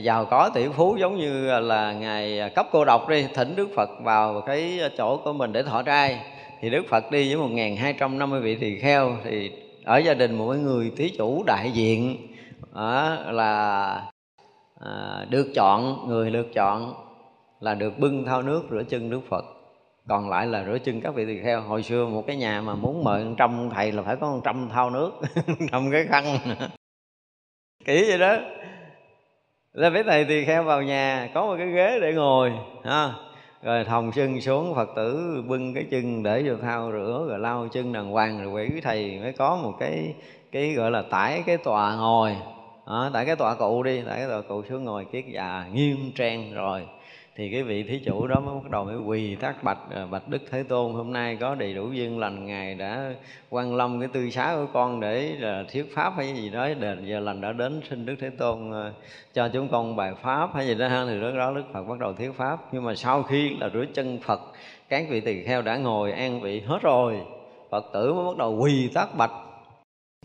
giàu 0.02 0.24
có 0.24 0.50
tỷ 0.54 0.68
phú 0.68 0.96
giống 1.00 1.18
như 1.18 1.60
là 1.60 1.92
ngài 1.92 2.50
cấp 2.54 2.66
cô 2.72 2.84
độc 2.84 3.08
đi 3.08 3.26
thỉnh 3.34 3.56
Đức 3.56 3.68
Phật 3.76 3.90
vào 4.02 4.40
cái 4.40 4.80
chỗ 4.98 5.16
của 5.16 5.32
mình 5.32 5.52
để 5.52 5.62
thọ 5.62 5.82
trai 5.82 6.20
thì 6.60 6.70
Đức 6.70 6.86
Phật 6.88 7.10
đi 7.10 7.28
với 7.28 7.36
một 7.36 7.54
nghìn 7.54 7.76
hai 7.76 7.92
trăm 7.92 8.18
năm 8.18 8.30
mươi 8.30 8.40
vị 8.40 8.56
tỳ 8.56 8.78
kheo 8.78 9.16
thì 9.24 9.52
ở 9.84 9.98
gia 9.98 10.14
đình 10.14 10.38
một 10.38 10.54
người 10.54 10.92
thí 10.96 11.10
chủ 11.18 11.44
đại 11.46 11.70
diện. 11.70 12.16
À, 12.74 13.18
là 13.30 14.02
à, 14.80 15.26
được 15.30 15.46
chọn 15.54 16.08
người 16.08 16.30
được 16.30 16.46
chọn 16.54 16.94
là 17.60 17.74
được 17.74 17.98
bưng 17.98 18.24
thao 18.24 18.42
nước 18.42 18.62
rửa 18.70 18.82
chân 18.88 19.10
Đức 19.10 19.20
Phật. 19.28 19.44
Còn 20.08 20.30
lại 20.30 20.46
là 20.46 20.64
rửa 20.64 20.78
chân 20.78 21.00
các 21.00 21.14
vị 21.14 21.26
tỳ 21.26 21.42
kheo. 21.42 21.60
Hồi 21.60 21.82
xưa 21.82 22.06
một 22.06 22.24
cái 22.26 22.36
nhà 22.36 22.60
mà 22.60 22.74
muốn 22.74 23.04
mời 23.04 23.24
một 23.24 23.34
trăm 23.38 23.70
thầy 23.74 23.92
là 23.92 24.02
phải 24.02 24.16
có 24.16 24.30
một 24.30 24.40
trăm 24.44 24.68
thao 24.68 24.90
nước 24.90 25.12
trong 25.72 25.90
cái 25.92 26.06
khăn. 26.08 26.38
Kỹ 27.84 28.04
vậy 28.08 28.18
đó. 28.18 28.36
Là 29.72 29.90
mấy 29.90 30.02
thầy 30.02 30.24
tỳ 30.24 30.44
kheo 30.44 30.62
vào 30.62 30.82
nhà 30.82 31.30
có 31.34 31.46
một 31.46 31.54
cái 31.58 31.70
ghế 31.70 31.98
để 32.00 32.12
ngồi 32.12 32.52
ha 32.84 33.14
rồi 33.62 33.84
thòng 33.84 34.12
chân 34.12 34.40
xuống 34.40 34.74
phật 34.74 34.88
tử 34.96 35.42
bưng 35.48 35.74
cái 35.74 35.84
chân 35.90 36.22
để 36.22 36.42
vô 36.46 36.56
thao 36.62 36.92
rửa 36.92 37.26
rồi 37.28 37.38
lau 37.38 37.68
chân 37.72 37.92
đàng 37.92 38.10
hoàng 38.10 38.42
rồi 38.42 38.52
quỷ 38.52 38.80
thầy 38.80 39.18
mới 39.22 39.32
có 39.32 39.56
một 39.56 39.72
cái 39.80 40.14
cái 40.52 40.72
gọi 40.72 40.90
là 40.90 41.02
tải 41.02 41.42
cái 41.46 41.56
tòa 41.56 41.96
ngồi. 41.96 42.36
À, 42.84 43.10
tải 43.12 43.26
cái 43.26 43.36
tòa 43.36 43.54
cụ 43.54 43.82
đi 43.82 44.02
tải 44.02 44.18
cái 44.18 44.28
tòa 44.28 44.42
cụ 44.42 44.62
xuống 44.68 44.84
ngồi 44.84 45.04
kiết 45.04 45.24
già 45.34 45.66
nghiêm 45.72 46.12
trang 46.14 46.54
rồi 46.54 46.86
thì 47.36 47.50
cái 47.50 47.62
vị 47.62 47.82
thí 47.82 47.98
chủ 47.98 48.26
đó 48.26 48.40
mới 48.40 48.54
bắt 48.54 48.70
đầu 48.70 48.84
mới 48.84 48.96
quỳ 48.96 49.36
thác 49.36 49.64
bạch 49.64 49.78
ờ, 49.90 50.06
bạch 50.06 50.28
đức 50.28 50.42
thế 50.50 50.62
tôn, 50.62 50.92
hôm 50.92 51.12
nay 51.12 51.36
có 51.40 51.54
đầy 51.54 51.74
đủ 51.74 51.92
duyên 51.92 52.18
lành, 52.18 52.46
ngài 52.46 52.74
đã 52.74 53.12
quan 53.50 53.76
lâm 53.76 54.00
cái 54.00 54.08
tư 54.12 54.30
xá 54.30 54.54
của 54.56 54.66
con 54.72 55.00
để 55.00 55.32
là 55.38 55.64
thuyết 55.72 55.94
pháp 55.94 56.12
hay 56.16 56.34
gì 56.34 56.50
đó, 56.50 56.68
để 56.80 56.96
giờ 57.04 57.20
lành 57.20 57.40
đã 57.40 57.52
đến 57.52 57.80
xin 57.90 58.06
đức 58.06 58.16
thế 58.20 58.30
tôn 58.30 58.70
ờ, 58.70 58.92
cho 59.34 59.48
chúng 59.48 59.68
con 59.68 59.96
bài 59.96 60.12
pháp 60.22 60.54
hay 60.54 60.66
gì 60.66 60.74
đó. 60.74 60.88
Ha 60.88 61.04
thì 61.08 61.14
lúc 61.14 61.34
đó 61.34 61.52
đức 61.54 61.62
phật 61.72 61.82
bắt 61.82 61.98
đầu 61.98 62.12
thuyết 62.12 62.30
pháp. 62.36 62.58
Nhưng 62.72 62.84
mà 62.84 62.94
sau 62.94 63.22
khi 63.22 63.56
là 63.60 63.70
rửa 63.74 63.84
chân 63.94 64.18
phật, 64.22 64.40
các 64.88 65.06
vị 65.10 65.20
tỳ 65.20 65.42
kheo 65.42 65.62
đã 65.62 65.76
ngồi 65.76 66.12
an 66.12 66.40
vị 66.40 66.60
hết 66.60 66.78
rồi, 66.82 67.20
phật 67.70 67.84
tử 67.92 68.12
mới 68.12 68.24
bắt 68.24 68.36
đầu 68.38 68.56
quỳ 68.60 68.90
thác 68.94 69.14
bạch. 69.16 69.32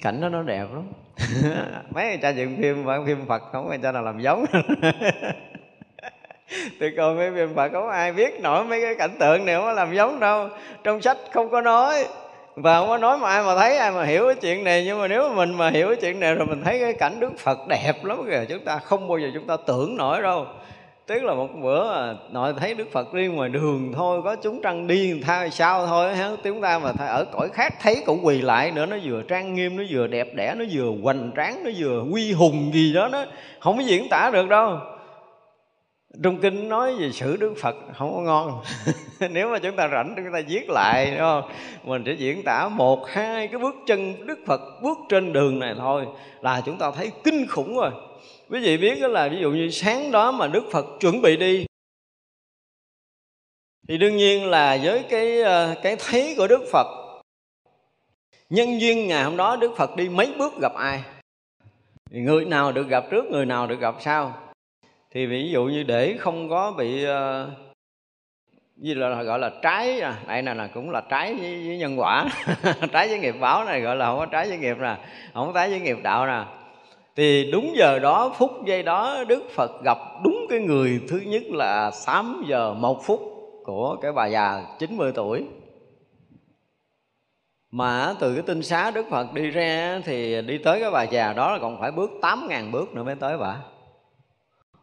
Cảnh 0.02 0.22
đó 0.22 0.30
nó 0.30 0.44
đẹp 0.44 0.66
lắm. 0.74 0.84
Mấy 1.96 2.08
người 2.08 2.18
cha 2.22 2.30
dựng 2.30 2.58
phim 2.62 2.84
và 2.84 3.00
phim 3.08 3.26
phật, 3.28 3.42
không 3.52 3.68
người 3.68 3.78
cha 3.78 3.92
nào 3.92 4.04
làm 4.04 4.20
giống. 4.20 4.46
tôi 6.80 6.94
coi 6.98 7.16
mấy 7.16 7.32
phim 7.36 7.56
phật 7.56 7.72
không 7.72 7.90
ai 7.90 8.14
biết 8.14 8.42
nổi 8.42 8.64
mấy 8.64 8.82
cái 8.82 8.96
cảnh 8.96 9.16
tượng 9.20 9.46
này 9.46 9.56
không 9.56 9.64
có 9.64 9.72
làm 9.72 9.96
giống 9.96 10.20
đâu. 10.20 10.48
Trong 10.84 11.02
sách 11.02 11.18
không 11.34 11.50
có 11.50 11.62
nói 11.62 12.06
và 12.56 12.80
không 12.80 12.88
có 12.88 12.98
nói 12.98 13.18
mà 13.18 13.30
ai 13.30 13.44
mà 13.44 13.56
thấy 13.56 13.78
ai 13.78 13.92
mà 13.92 14.04
hiểu 14.04 14.26
cái 14.26 14.36
chuyện 14.36 14.64
này. 14.64 14.84
Nhưng 14.86 15.00
mà 15.00 15.08
nếu 15.08 15.30
mà 15.30 15.36
mình 15.36 15.54
mà 15.54 15.70
hiểu 15.70 15.88
cái 15.88 15.96
chuyện 15.96 16.20
này 16.20 16.36
rồi 16.36 16.48
mình 16.48 16.62
thấy 16.64 16.80
cái 16.80 16.94
cảnh 16.94 17.20
đức 17.20 17.40
phật 17.40 17.68
đẹp 17.68 17.94
lắm 18.04 18.24
kìa 18.30 18.46
chúng 18.50 18.66
ta 18.66 18.78
không 18.78 19.08
bao 19.08 19.18
giờ 19.18 19.28
chúng 19.34 19.48
ta 19.48 19.58
tưởng 19.68 19.98
nổi 19.98 20.22
đâu. 20.22 20.46
Tức 21.06 21.24
là 21.24 21.34
một 21.34 21.48
bữa 21.62 21.94
à, 21.94 22.14
nội 22.32 22.54
thấy 22.60 22.74
đức 22.74 22.92
phật 22.92 23.14
đi 23.14 23.28
ngoài 23.28 23.50
đường 23.50 23.94
thôi 23.96 24.22
có 24.24 24.36
chúng 24.36 24.62
trăng 24.62 24.88
đi 24.88 25.22
thay 25.26 25.52
sao 25.52 25.88
thôi 25.88 26.16
ha 26.16 26.30
chúng 26.44 26.62
ta 26.62 26.80
mà 26.80 26.92
ở 26.98 27.26
cõi 27.32 27.50
khác 27.54 27.74
thấy 27.82 28.04
cũng 28.06 28.26
quỳ 28.26 28.42
lại 28.42 28.72
nữa 28.72 28.86
nó 28.86 28.98
vừa 29.04 29.22
trang 29.22 29.54
nghiêm 29.54 29.78
nó 29.78 29.84
vừa 29.90 30.08
đẹp 30.08 30.28
đẽ 30.34 30.54
nó 30.58 30.66
vừa 30.72 30.92
hoành 31.04 31.32
tráng 31.36 31.64
nó 31.64 31.72
vừa 31.78 32.04
uy 32.14 32.34
hùng 32.34 32.72
gì 32.74 32.94
đó 32.94 33.08
nó 33.08 33.26
không 33.60 33.78
có 33.78 33.84
diễn 33.84 34.08
tả 34.10 34.30
được 34.34 34.50
đâu 34.50 34.80
trung 36.24 36.40
kinh 36.42 36.70
nói 36.70 36.96
về 36.96 37.12
sử 37.12 37.38
đức 37.38 37.54
phật 37.62 37.76
không 37.98 38.14
có 38.16 38.22
ngon. 38.22 38.64
Nếu 39.32 39.50
mà 39.50 39.60
chúng 39.60 39.76
ta 39.76 39.88
rảnh, 39.88 40.14
chúng 40.16 40.34
ta 40.34 40.42
viết 40.48 40.70
lại, 40.70 41.12
đúng 41.12 41.20
không? 41.20 41.52
Mình 41.84 42.04
sẽ 42.06 42.12
diễn 42.14 42.44
tả 42.44 42.70
một, 42.70 43.08
hai 43.08 43.48
cái 43.48 43.60
bước 43.60 43.76
chân 43.88 44.28
đức 44.28 44.40
phật 44.46 44.62
bước 44.82 44.98
trên 45.10 45.34
đường 45.34 45.60
này 45.60 45.74
thôi 45.78 46.06
là 46.42 46.62
chúng 46.66 46.78
ta 46.78 46.92
thấy 46.92 47.12
kinh 47.24 47.48
khủng 47.48 47.78
rồi. 47.78 47.92
Quý 48.50 48.60
vị 48.60 48.78
biết 48.78 49.02
đó 49.02 49.08
là 49.08 49.28
ví 49.28 49.38
dụ 49.42 49.52
như 49.52 49.70
sáng 49.70 50.12
đó 50.12 50.32
mà 50.32 50.48
đức 50.48 50.64
phật 50.72 50.86
chuẩn 51.00 51.22
bị 51.22 51.38
đi, 51.38 51.66
thì 53.88 53.98
đương 53.98 54.18
nhiên 54.18 54.50
là 54.50 54.78
với 54.84 55.04
cái 55.10 55.42
ờ, 55.42 55.76
cái 55.84 55.96
thấy 56.00 56.34
của 56.38 56.48
đức 56.48 56.62
phật, 56.72 56.88
nhân 58.50 58.82
duyên 58.82 59.08
ngày 59.08 59.24
hôm 59.24 59.38
đó 59.38 59.56
đức 59.56 59.72
phật 59.78 59.96
đi 59.96 60.10
mấy 60.10 60.34
bước 60.38 60.54
gặp 60.62 60.74
ai? 60.74 61.04
Người 62.10 62.46
nào 62.46 62.72
được 62.72 62.88
gặp 62.88 63.06
trước, 63.12 63.26
người 63.26 63.46
nào 63.46 63.68
được 63.68 63.80
gặp 63.80 63.96
sau? 64.00 64.51
Thì 65.12 65.26
ví 65.26 65.50
dụ 65.50 65.66
như 65.66 65.84
để 65.84 66.16
không 66.20 66.50
có 66.50 66.72
bị 66.72 67.04
ờ, 67.04 67.48
uh, 67.48 67.72
gì 68.78 68.94
là 68.94 69.24
gọi 69.24 69.40
là 69.40 69.52
trái 69.62 70.00
à 70.00 70.20
đây 70.28 70.42
này 70.42 70.56
là 70.56 70.68
cũng 70.68 70.90
là 70.90 71.02
trái 71.02 71.34
với, 71.34 71.68
với 71.68 71.78
nhân 71.78 72.00
quả. 72.00 72.26
Trái 72.92 73.08
với 73.08 73.20
nghiệp 73.20 73.36
báo 73.40 73.66
này 73.66 73.82
gọi 73.82 73.96
là 73.96 74.06
không 74.06 74.20
có 74.20 74.26
trái 74.26 74.48
với 74.48 74.58
nghiệp 74.58 74.78
nè 74.80 74.98
không 75.34 75.48
có 75.48 75.54
trái 75.54 75.70
với 75.70 75.80
nghiệp 75.80 75.98
đạo 76.04 76.28
nè. 76.28 76.44
Thì 77.16 77.52
đúng 77.52 77.74
giờ 77.78 78.00
đó 78.00 78.34
phút 78.38 78.52
giây 78.66 78.84
đó 78.84 79.24
đức 79.28 79.44
phật 79.56 79.84
gặp 79.84 79.98
đúng 80.24 80.46
cái 80.50 80.60
người 80.60 81.02
thứ 81.10 81.22
nhất 81.26 81.44
là 81.50 81.92
8 82.06 82.44
giờ 82.48 82.74
một 82.74 83.06
phút 83.06 83.20
của 83.64 83.98
cái 84.02 84.12
bà 84.12 84.28
già 84.28 84.64
90 84.80 85.12
tuổi. 85.16 85.46
Mà 87.72 88.14
từ 88.20 88.34
cái 88.34 88.44
tinh 88.48 88.64
xá 88.64 88.92
đức 88.92 89.06
phật 89.10 89.34
đi 89.34 89.50
ra 89.50 90.02
thì 90.06 90.42
đi 90.42 90.58
tới 90.58 90.80
cái 90.80 90.92
bà 90.92 91.04
già 91.04 91.34
đó 91.34 91.52
là 91.52 91.60
còn 91.60 91.80
phải 91.80 91.92
bước 91.92 92.12
8.000 92.22 92.72
bước 92.72 92.94
nữa 92.94 93.04
mới 93.04 93.16
tới 93.16 93.38
bà 93.38 93.58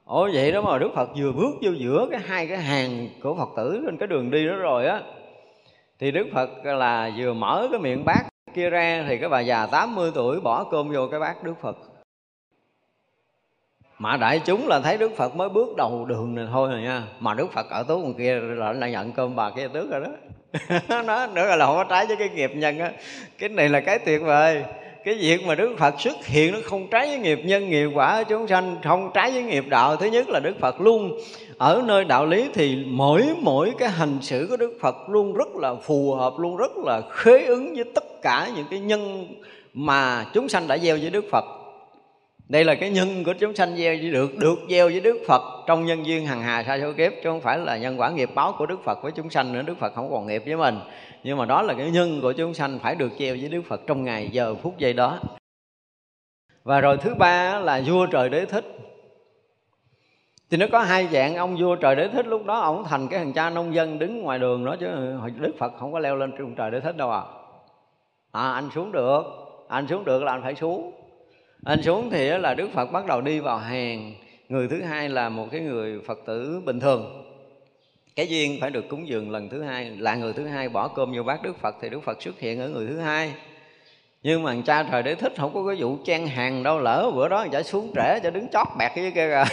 ồ 0.08 0.28
vậy 0.32 0.52
đó 0.52 0.62
mà 0.62 0.78
đức 0.78 0.90
phật 0.94 1.08
vừa 1.16 1.32
bước 1.32 1.54
vô 1.62 1.70
giữa 1.70 2.06
cái 2.10 2.20
hai 2.20 2.46
cái 2.46 2.58
hàng 2.58 3.08
của 3.22 3.34
phật 3.34 3.48
tử 3.56 3.82
trên 3.86 3.96
cái 3.96 4.06
đường 4.06 4.30
đi 4.30 4.46
đó 4.46 4.54
rồi 4.56 4.86
á, 4.86 5.02
thì 5.98 6.10
đức 6.10 6.26
phật 6.34 6.48
là 6.64 7.10
vừa 7.18 7.32
mở 7.32 7.68
cái 7.70 7.80
miệng 7.80 8.04
bát 8.04 8.26
kia 8.54 8.70
ra, 8.70 9.04
thì 9.08 9.18
cái 9.18 9.28
bà 9.28 9.40
già 9.40 9.66
80 9.66 10.10
tuổi 10.14 10.40
bỏ 10.40 10.64
cơm 10.64 10.88
vô 10.88 11.08
cái 11.10 11.20
bát 11.20 11.42
đức 11.42 11.54
phật. 11.60 11.76
Mà 13.98 14.16
đại 14.16 14.40
chúng 14.44 14.68
là 14.68 14.80
thấy 14.80 14.96
đức 14.96 15.12
phật 15.16 15.36
mới 15.36 15.48
bước 15.48 15.76
đầu 15.76 16.04
đường 16.04 16.34
này 16.34 16.46
thôi 16.52 16.70
rồi 16.70 16.80
nha, 16.80 17.02
mà 17.20 17.34
đức 17.34 17.52
phật 17.52 17.70
ở 17.70 17.82
tối 17.82 17.98
còn 18.02 18.14
kia 18.14 18.34
là 18.34 18.72
lại 18.72 18.90
nhận 18.90 19.12
cơm 19.12 19.36
bà 19.36 19.50
kia 19.50 19.68
tước 19.68 19.90
rồi 19.90 20.00
đó. 20.00 20.10
Nó 21.04 21.26
nữa 21.26 21.56
là 21.56 21.66
không 21.66 21.76
có 21.76 21.84
trái 21.84 22.06
với 22.06 22.16
cái 22.16 22.28
nghiệp 22.28 22.50
nhân 22.54 22.78
á. 22.78 22.92
Cái 23.38 23.48
này 23.48 23.68
là 23.68 23.80
cái 23.80 23.98
tuyệt 23.98 24.22
vời 24.22 24.64
cái 25.08 25.16
việc 25.16 25.46
mà 25.46 25.54
Đức 25.54 25.74
Phật 25.78 26.00
xuất 26.00 26.26
hiện 26.26 26.52
nó 26.52 26.58
không 26.64 26.88
trái 26.90 27.06
với 27.06 27.18
nghiệp 27.18 27.40
nhân, 27.44 27.70
nghiệp 27.70 27.88
quả 27.94 28.22
chúng 28.22 28.48
sanh, 28.48 28.76
không 28.84 29.10
trái 29.14 29.30
với 29.30 29.42
nghiệp 29.42 29.64
đạo. 29.68 29.96
Thứ 29.96 30.06
nhất 30.06 30.28
là 30.28 30.40
Đức 30.40 30.60
Phật 30.60 30.80
luôn 30.80 31.18
ở 31.58 31.82
nơi 31.86 32.04
đạo 32.04 32.26
lý 32.26 32.48
thì 32.54 32.78
mỗi 32.86 33.24
mỗi 33.42 33.72
cái 33.78 33.88
hành 33.88 34.18
xử 34.22 34.46
của 34.50 34.56
Đức 34.56 34.78
Phật 34.80 34.96
luôn 35.08 35.34
rất 35.34 35.48
là 35.56 35.74
phù 35.74 36.14
hợp, 36.14 36.32
luôn 36.38 36.56
rất 36.56 36.76
là 36.76 37.02
khế 37.10 37.44
ứng 37.44 37.74
với 37.74 37.84
tất 37.94 38.22
cả 38.22 38.48
những 38.56 38.66
cái 38.70 38.80
nhân 38.80 39.26
mà 39.74 40.26
chúng 40.34 40.48
sanh 40.48 40.68
đã 40.68 40.78
gieo 40.78 40.96
với 40.96 41.10
Đức 41.10 41.24
Phật. 41.30 41.44
Đây 42.48 42.64
là 42.64 42.74
cái 42.74 42.90
nhân 42.90 43.24
của 43.24 43.32
chúng 43.32 43.54
sanh 43.54 43.76
gieo, 43.76 43.96
được 44.12 44.36
được 44.36 44.58
gieo 44.70 44.88
với 44.88 45.00
Đức 45.00 45.18
Phật 45.26 45.42
trong 45.66 45.86
nhân 45.86 46.06
duyên 46.06 46.26
hằng 46.26 46.42
hà 46.42 46.64
sa 46.66 46.78
số 46.82 46.92
kiếp, 46.92 47.12
chứ 47.12 47.30
không 47.30 47.40
phải 47.40 47.58
là 47.58 47.76
nhân 47.76 48.00
quả 48.00 48.10
nghiệp 48.10 48.30
báo 48.34 48.54
của 48.58 48.66
Đức 48.66 48.84
Phật 48.84 49.02
với 49.02 49.12
chúng 49.12 49.30
sanh 49.30 49.52
nữa. 49.52 49.62
Đức 49.62 49.78
Phật 49.78 49.94
không 49.94 50.10
còn 50.10 50.26
nghiệp 50.26 50.42
với 50.46 50.56
mình 50.56 50.78
nhưng 51.24 51.38
mà 51.38 51.44
đó 51.44 51.62
là 51.62 51.74
cái 51.74 51.90
nhân 51.90 52.20
của 52.22 52.32
chúng 52.32 52.54
sanh 52.54 52.78
phải 52.78 52.94
được 52.94 53.12
treo 53.18 53.36
với 53.40 53.48
Đức 53.48 53.62
Phật 53.68 53.80
trong 53.86 54.04
ngày 54.04 54.28
giờ 54.32 54.54
phút 54.54 54.78
giây 54.78 54.92
đó. 54.92 55.18
Và 56.64 56.80
rồi 56.80 56.96
thứ 56.96 57.14
ba 57.14 57.58
là 57.58 57.82
vua 57.86 58.06
trời 58.06 58.28
đế 58.28 58.44
thích. 58.44 58.64
Thì 60.50 60.56
nó 60.56 60.66
có 60.72 60.80
hai 60.80 61.06
dạng, 61.06 61.36
ông 61.36 61.56
vua 61.56 61.76
trời 61.76 61.96
đế 61.96 62.08
thích 62.08 62.26
lúc 62.26 62.44
đó 62.46 62.60
ổng 62.60 62.84
thành 62.84 63.08
cái 63.08 63.18
thằng 63.18 63.32
cha 63.32 63.50
nông 63.50 63.74
dân 63.74 63.98
đứng 63.98 64.22
ngoài 64.22 64.38
đường 64.38 64.64
đó 64.64 64.76
chứ 64.80 64.86
đức 65.36 65.54
phật 65.58 65.72
không 65.78 65.92
có 65.92 65.98
leo 65.98 66.16
lên 66.16 66.32
trung 66.38 66.54
trời 66.54 66.70
đế 66.70 66.80
thích 66.80 66.96
đâu 66.96 67.10
à. 67.10 67.22
À 68.32 68.52
anh 68.52 68.70
xuống 68.74 68.92
được. 68.92 69.22
Anh 69.68 69.86
xuống 69.86 70.04
được 70.04 70.22
là 70.22 70.32
anh 70.32 70.42
phải 70.42 70.54
xuống. 70.54 70.92
Anh 71.64 71.82
xuống 71.82 72.10
thì 72.10 72.28
là 72.28 72.54
đức 72.54 72.70
phật 72.74 72.92
bắt 72.92 73.06
đầu 73.06 73.20
đi 73.20 73.40
vào 73.40 73.58
hàng. 73.58 74.14
Người 74.48 74.68
thứ 74.68 74.82
hai 74.82 75.08
là 75.08 75.28
một 75.28 75.46
cái 75.50 75.60
người 75.60 76.00
phật 76.06 76.18
tử 76.26 76.62
bình 76.64 76.80
thường 76.80 77.27
cái 78.18 78.28
duyên 78.28 78.58
phải 78.60 78.70
được 78.70 78.88
cúng 78.88 79.08
dường 79.08 79.30
lần 79.30 79.48
thứ 79.48 79.62
hai, 79.62 79.90
là 79.98 80.14
người 80.14 80.32
thứ 80.32 80.46
hai 80.46 80.68
bỏ 80.68 80.88
cơm 80.88 81.12
vô 81.16 81.22
bát 81.22 81.42
đức 81.42 81.60
phật 81.60 81.76
thì 81.80 81.88
đức 81.88 82.00
phật 82.04 82.22
xuất 82.22 82.40
hiện 82.40 82.60
ở 82.60 82.68
người 82.68 82.86
thứ 82.86 82.98
hai. 82.98 83.32
Nhưng 84.22 84.42
mà 84.42 84.56
cha 84.64 84.82
trời 84.82 85.02
để 85.02 85.14
thích, 85.14 85.32
không 85.36 85.54
có 85.54 85.66
cái 85.66 85.76
vụ 85.78 85.96
chen 86.04 86.26
hàng 86.26 86.62
đâu, 86.62 86.78
lỡ 86.78 87.10
bữa 87.14 87.28
đó 87.28 87.46
chả 87.52 87.62
xuống 87.62 87.92
trễ 87.94 88.20
cho 88.22 88.30
đứng 88.30 88.48
chót 88.48 88.66
bẹt 88.78 88.92
với 88.94 89.10
kia 89.10 89.28
kìa. 89.28 89.44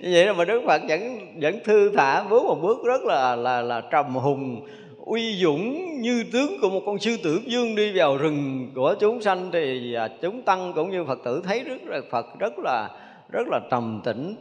Như 0.00 0.10
vậy 0.12 0.34
mà 0.34 0.44
đức 0.44 0.62
phật 0.66 0.82
vẫn 0.88 1.18
vẫn 1.40 1.58
thư 1.64 1.90
thả 1.96 2.22
bước 2.22 2.42
một 2.42 2.58
bước 2.62 2.78
rất 2.84 3.02
là 3.02 3.36
là 3.36 3.62
là 3.62 3.82
trầm 3.92 4.14
hùng, 4.14 4.66
uy 4.98 5.36
dũng 5.36 6.00
như 6.00 6.24
tướng 6.32 6.60
của 6.60 6.70
một 6.70 6.82
con 6.86 6.98
sư 6.98 7.16
tử 7.24 7.40
dương 7.46 7.74
đi 7.74 7.92
vào 7.98 8.16
rừng 8.16 8.70
của 8.74 8.94
chúng 9.00 9.22
sanh. 9.22 9.50
Thì 9.52 9.94
à, 9.94 10.08
chúng 10.22 10.42
tăng 10.42 10.72
cũng 10.74 10.90
như 10.90 11.04
phật 11.04 11.18
tử 11.24 11.42
thấy 11.44 11.64
rất 11.64 11.82
là, 11.82 12.00
phật 12.10 12.26
rất 12.38 12.58
là 12.58 12.90
rất 13.32 13.48
là 13.48 13.60
trầm 13.70 14.00
tĩnh 14.04 14.36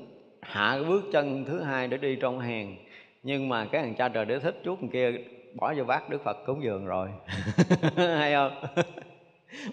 hạ 0.45 0.71
cái 0.73 0.83
bước 0.83 1.03
chân 1.11 1.45
thứ 1.45 1.61
hai 1.61 1.87
để 1.87 1.97
đi 1.97 2.15
trong 2.15 2.39
hàng 2.39 2.75
nhưng 3.23 3.49
mà 3.49 3.65
cái 3.65 3.81
thằng 3.81 3.95
cha 3.95 4.09
trời 4.09 4.25
để 4.25 4.39
thích 4.39 4.61
chút 4.63 4.79
kia, 4.93 5.11
bỏ 5.53 5.73
vô 5.77 5.83
bát 5.83 6.09
đức 6.09 6.23
phật 6.23 6.37
cúng 6.45 6.63
dường 6.63 6.85
rồi. 6.85 7.09
Hay 7.95 8.33
không? 8.33 8.65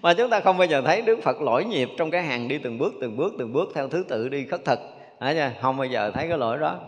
Mà 0.02 0.14
chúng 0.14 0.30
ta 0.30 0.40
không 0.40 0.58
bao 0.58 0.66
giờ 0.66 0.82
thấy 0.82 1.02
đức 1.02 1.22
phật 1.22 1.40
lỗi 1.40 1.64
nhịp 1.64 1.88
trong 1.98 2.10
cái 2.10 2.22
hàng 2.22 2.48
đi 2.48 2.58
từng 2.58 2.78
bước 2.78 2.94
từng 3.00 3.16
bước 3.16 3.32
từng 3.38 3.52
bước 3.52 3.72
theo 3.74 3.88
thứ 3.88 4.04
tự 4.08 4.28
đi 4.28 4.46
khất 4.46 4.64
thực. 4.64 4.78
Không 5.60 5.76
bao 5.76 5.86
giờ 5.86 6.10
thấy 6.14 6.28
cái 6.28 6.38
lỗi 6.38 6.58
đó. 6.58 6.78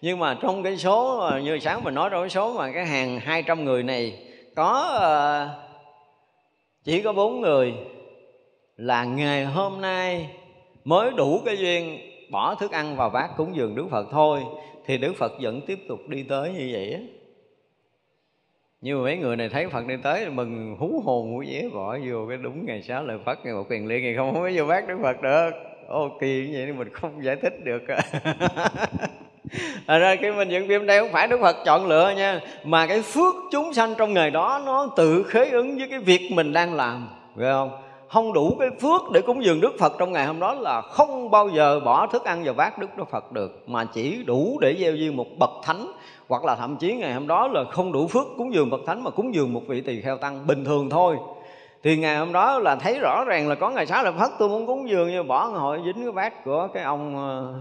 Nhưng 0.00 0.18
mà 0.18 0.36
trong 0.42 0.62
cái 0.62 0.76
số, 0.76 1.30
như 1.42 1.58
sáng 1.58 1.84
mình 1.84 1.94
nói 1.94 2.10
trong 2.10 2.22
cái 2.22 2.30
số 2.30 2.54
mà 2.54 2.72
cái 2.72 2.86
hàng 2.86 3.18
200 3.20 3.64
người 3.64 3.82
này, 3.82 4.18
có 4.56 4.72
ờ, 5.00 5.48
chỉ 6.84 7.02
có 7.02 7.12
bốn 7.12 7.40
người 7.40 7.74
là 8.76 9.04
ngày 9.04 9.44
hôm 9.44 9.80
nay 9.80 10.30
mới 10.84 11.10
đủ 11.16 11.40
cái 11.44 11.56
duyên 11.56 12.07
bỏ 12.30 12.54
thức 12.54 12.70
ăn 12.70 12.96
vào 12.96 13.10
bát 13.10 13.30
cúng 13.36 13.56
dường 13.56 13.74
Đức 13.74 13.86
Phật 13.90 14.06
thôi, 14.10 14.40
thì 14.86 14.98
Đức 14.98 15.12
Phật 15.16 15.32
vẫn 15.40 15.60
tiếp 15.66 15.78
tục 15.88 15.98
đi 16.08 16.22
tới 16.22 16.52
như 16.52 16.68
vậy 16.72 17.08
nhưng 18.80 18.98
mà 18.98 19.04
mấy 19.04 19.16
người 19.16 19.36
này 19.36 19.48
thấy 19.48 19.68
Phật 19.68 19.86
đi 19.86 19.94
tới 20.02 20.30
mừng 20.30 20.76
hú 20.78 21.02
hồn 21.04 21.36
của 21.36 21.42
dễ 21.42 21.68
bỏ 21.74 21.98
vô 22.06 22.26
cái 22.28 22.36
đúng 22.36 22.66
ngày 22.66 22.82
sáu 22.82 23.04
lời 23.04 23.18
Phật 23.24 23.38
ngày 23.44 23.54
một 23.54 23.64
quyền 23.70 23.86
liên 23.86 24.02
ngày 24.02 24.14
không 24.16 24.34
có 24.34 24.50
vô 24.54 24.64
bát 24.66 24.88
Đức 24.88 24.98
Phật 25.02 25.22
được. 25.22 25.50
Ô, 25.88 26.08
kỳ 26.20 26.48
như 26.48 26.64
vậy 26.64 26.72
mình 26.72 26.88
không 26.92 27.24
giải 27.24 27.36
thích 27.36 27.64
được 27.64 27.82
Thật 29.86 29.98
ra 29.98 30.16
cái 30.16 30.32
mình 30.32 30.48
dựng 30.48 30.68
phim 30.68 30.86
đây 30.86 31.00
không 31.00 31.12
phải 31.12 31.26
Đức 31.26 31.40
Phật 31.40 31.56
chọn 31.64 31.86
lựa 31.86 32.12
nha, 32.16 32.40
Mà 32.64 32.86
cái 32.86 33.02
phước 33.02 33.34
chúng 33.52 33.74
sanh 33.74 33.94
trong 33.98 34.14
ngày 34.14 34.30
đó 34.30 34.62
Nó 34.66 34.88
tự 34.96 35.22
khế 35.22 35.50
ứng 35.50 35.78
với 35.78 35.88
cái 35.90 35.98
việc 35.98 36.30
mình 36.32 36.52
đang 36.52 36.74
làm 36.74 37.08
Phải 37.36 37.46
không? 37.52 37.87
Không 38.08 38.32
đủ 38.32 38.56
cái 38.60 38.68
phước 38.80 39.10
để 39.12 39.20
cúng 39.20 39.44
dường 39.44 39.60
Đức 39.60 39.72
Phật 39.78 39.92
trong 39.98 40.12
ngày 40.12 40.26
hôm 40.26 40.40
đó 40.40 40.54
Là 40.54 40.80
không 40.80 41.30
bao 41.30 41.48
giờ 41.48 41.80
bỏ 41.80 42.06
thức 42.06 42.24
ăn 42.24 42.44
vào 42.44 42.54
bát 42.54 42.78
Đức 42.78 42.96
Đức 42.96 43.10
Phật 43.10 43.32
được 43.32 43.62
Mà 43.66 43.84
chỉ 43.84 44.22
đủ 44.26 44.58
để 44.60 44.76
gieo 44.78 44.94
duyên 44.94 45.16
một 45.16 45.26
bậc 45.38 45.50
thánh 45.62 45.92
Hoặc 46.28 46.44
là 46.44 46.56
thậm 46.56 46.76
chí 46.76 46.92
ngày 46.92 47.14
hôm 47.14 47.26
đó 47.26 47.48
là 47.48 47.64
không 47.70 47.92
đủ 47.92 48.06
phước 48.06 48.26
cúng 48.36 48.54
dường 48.54 48.70
bậc 48.70 48.80
thánh 48.86 49.04
Mà 49.04 49.10
cúng 49.10 49.34
dường 49.34 49.52
một 49.52 49.62
vị 49.68 49.80
tỳ 49.80 50.00
kheo 50.00 50.16
tăng 50.16 50.46
bình 50.46 50.64
thường 50.64 50.90
thôi. 50.90 51.16
Thì 51.82 51.96
ngày 51.96 52.16
hôm 52.16 52.32
đó 52.32 52.58
là 52.58 52.76
thấy 52.76 52.98
rõ 52.98 53.24
ràng 53.24 53.48
là 53.48 53.54
có 53.54 53.70
ngày 53.70 53.86
sáu 53.86 54.04
là 54.04 54.12
phất 54.12 54.30
tôi 54.38 54.48
muốn 54.48 54.66
cúng 54.66 54.88
dường 54.88 55.08
như 55.08 55.22
bỏ 55.22 55.44
hội 55.44 55.80
dính 55.84 56.02
cái 56.02 56.12
bát 56.12 56.44
của 56.44 56.68
cái 56.74 56.82
ông 56.82 57.16
ờ, 57.16 57.54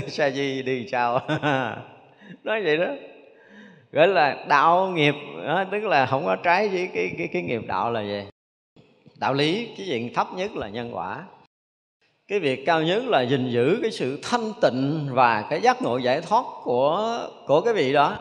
sa 0.08 0.30
di 0.30 0.62
đi 0.62 0.86
sao? 0.92 1.20
Nói 2.44 2.62
vậy 2.64 2.76
đó. 2.76 2.86
Gọi 3.92 4.08
là 4.08 4.44
đạo 4.48 4.86
nghiệp 4.86 5.14
đó, 5.46 5.64
tức 5.70 5.84
là 5.84 6.06
không 6.06 6.24
có 6.26 6.36
trái 6.36 6.68
với 6.68 6.90
cái 6.94 7.10
cái 7.18 7.28
cái 7.32 7.42
nghiệp 7.42 7.62
đạo 7.66 7.92
là 7.92 8.00
gì 8.00 8.24
đạo 9.18 9.34
lý, 9.34 9.68
cái 9.76 9.86
chuyện 9.86 10.14
thấp 10.14 10.34
nhất 10.34 10.56
là 10.56 10.68
nhân 10.68 10.90
quả. 10.94 11.24
Cái 12.28 12.40
việc 12.40 12.66
cao 12.66 12.82
nhất 12.82 13.04
là 13.04 13.22
gìn 13.22 13.50
giữ 13.50 13.78
cái 13.82 13.90
sự 13.90 14.20
thanh 14.22 14.52
tịnh 14.62 15.08
và 15.12 15.46
cái 15.50 15.60
giác 15.60 15.82
ngộ 15.82 15.98
giải 15.98 16.20
thoát 16.20 16.44
của 16.62 17.20
của 17.46 17.60
cái 17.60 17.74
vị 17.74 17.92
đó. 17.92 18.18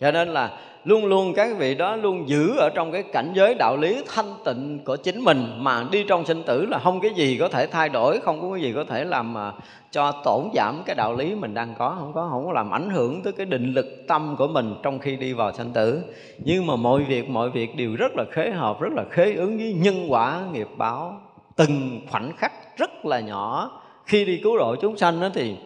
Cho 0.00 0.10
nên 0.10 0.28
là 0.28 0.58
luôn 0.84 1.04
luôn 1.04 1.34
các 1.34 1.56
vị 1.58 1.74
đó 1.74 1.96
luôn 1.96 2.28
giữ 2.28 2.56
ở 2.56 2.70
trong 2.74 2.92
cái 2.92 3.02
cảnh 3.02 3.32
giới 3.34 3.54
đạo 3.54 3.76
lý 3.76 4.02
thanh 4.14 4.34
tịnh 4.44 4.78
của 4.84 4.96
chính 4.96 5.20
mình. 5.20 5.52
Mà 5.58 5.86
đi 5.92 6.04
trong 6.08 6.24
sinh 6.24 6.42
tử 6.42 6.66
là 6.66 6.78
không 6.78 7.00
cái 7.00 7.10
gì 7.14 7.36
có 7.40 7.48
thể 7.48 7.66
thay 7.66 7.88
đổi, 7.88 8.20
không 8.20 8.40
có 8.40 8.52
cái 8.52 8.62
gì 8.62 8.72
có 8.74 8.84
thể 8.84 9.04
làm 9.04 9.34
mà 9.34 9.52
cho 9.90 10.12
tổn 10.24 10.48
giảm 10.54 10.82
cái 10.86 10.96
đạo 10.96 11.16
lý 11.16 11.34
mình 11.34 11.54
đang 11.54 11.74
có. 11.78 11.96
Không 11.98 12.12
có 12.12 12.28
không 12.30 12.46
có 12.46 12.52
làm 12.52 12.70
ảnh 12.70 12.90
hưởng 12.90 13.22
tới 13.22 13.32
cái 13.32 13.46
định 13.46 13.72
lực 13.72 13.86
tâm 14.08 14.36
của 14.38 14.46
mình 14.46 14.74
trong 14.82 14.98
khi 14.98 15.16
đi 15.16 15.32
vào 15.32 15.52
sanh 15.52 15.72
tử. 15.72 16.02
Nhưng 16.38 16.66
mà 16.66 16.76
mọi 16.76 17.04
việc 17.04 17.30
mọi 17.30 17.50
việc 17.50 17.76
đều 17.76 17.96
rất 17.96 18.12
là 18.16 18.24
khế 18.32 18.50
hợp, 18.50 18.80
rất 18.80 18.92
là 18.92 19.04
khế 19.10 19.34
ứng 19.34 19.56
với 19.56 19.72
nhân 19.72 20.12
quả 20.12 20.40
nghiệp 20.52 20.68
báo. 20.76 21.20
Từng 21.56 22.00
khoảnh 22.10 22.32
khắc 22.36 22.52
rất 22.76 23.06
là 23.06 23.20
nhỏ. 23.20 23.70
Khi 24.04 24.24
đi 24.24 24.40
cứu 24.42 24.58
độ 24.58 24.76
chúng 24.76 24.96
sanh 24.96 25.20
đó 25.20 25.28
thì 25.34 25.56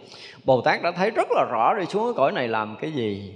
Bồ 0.45 0.61
Tát 0.61 0.83
đã 0.83 0.91
thấy 0.91 1.11
rất 1.11 1.29
là 1.31 1.45
rõ 1.51 1.75
đi 1.79 1.87
xuống 1.87 2.05
cái 2.05 2.13
cõi 2.17 2.33
này 2.33 2.49
làm 2.49 2.77
cái 2.81 2.93
gì 2.93 3.35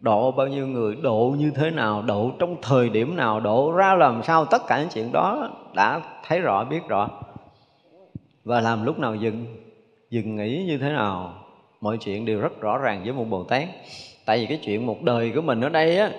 độ 0.00 0.30
bao 0.30 0.46
nhiêu 0.46 0.66
người 0.66 0.96
độ 1.02 1.34
như 1.38 1.50
thế 1.50 1.70
nào 1.70 2.02
độ 2.02 2.30
trong 2.38 2.56
thời 2.62 2.88
điểm 2.88 3.16
nào 3.16 3.40
độ 3.40 3.72
ra 3.72 3.94
làm 3.94 4.22
sao 4.22 4.44
tất 4.44 4.62
cả 4.66 4.78
những 4.78 4.88
chuyện 4.88 5.12
đó 5.12 5.50
đã 5.74 6.00
thấy 6.26 6.40
rõ 6.40 6.64
biết 6.64 6.80
rõ. 6.88 7.08
Và 8.44 8.60
làm 8.60 8.84
lúc 8.84 8.98
nào 8.98 9.14
dừng 9.14 9.46
dừng 10.10 10.36
nghỉ 10.36 10.64
như 10.66 10.78
thế 10.78 10.90
nào 10.90 11.34
mọi 11.80 11.98
chuyện 11.98 12.24
đều 12.24 12.40
rất 12.40 12.60
rõ 12.60 12.78
ràng 12.78 13.02
với 13.04 13.12
một 13.12 13.24
bồ 13.30 13.44
tát. 13.44 13.64
Tại 14.26 14.38
vì 14.38 14.46
cái 14.46 14.60
chuyện 14.62 14.86
một 14.86 15.02
đời 15.02 15.32
của 15.34 15.40
mình 15.40 15.60
ở 15.60 15.68
đây 15.68 15.98
á 15.98 16.10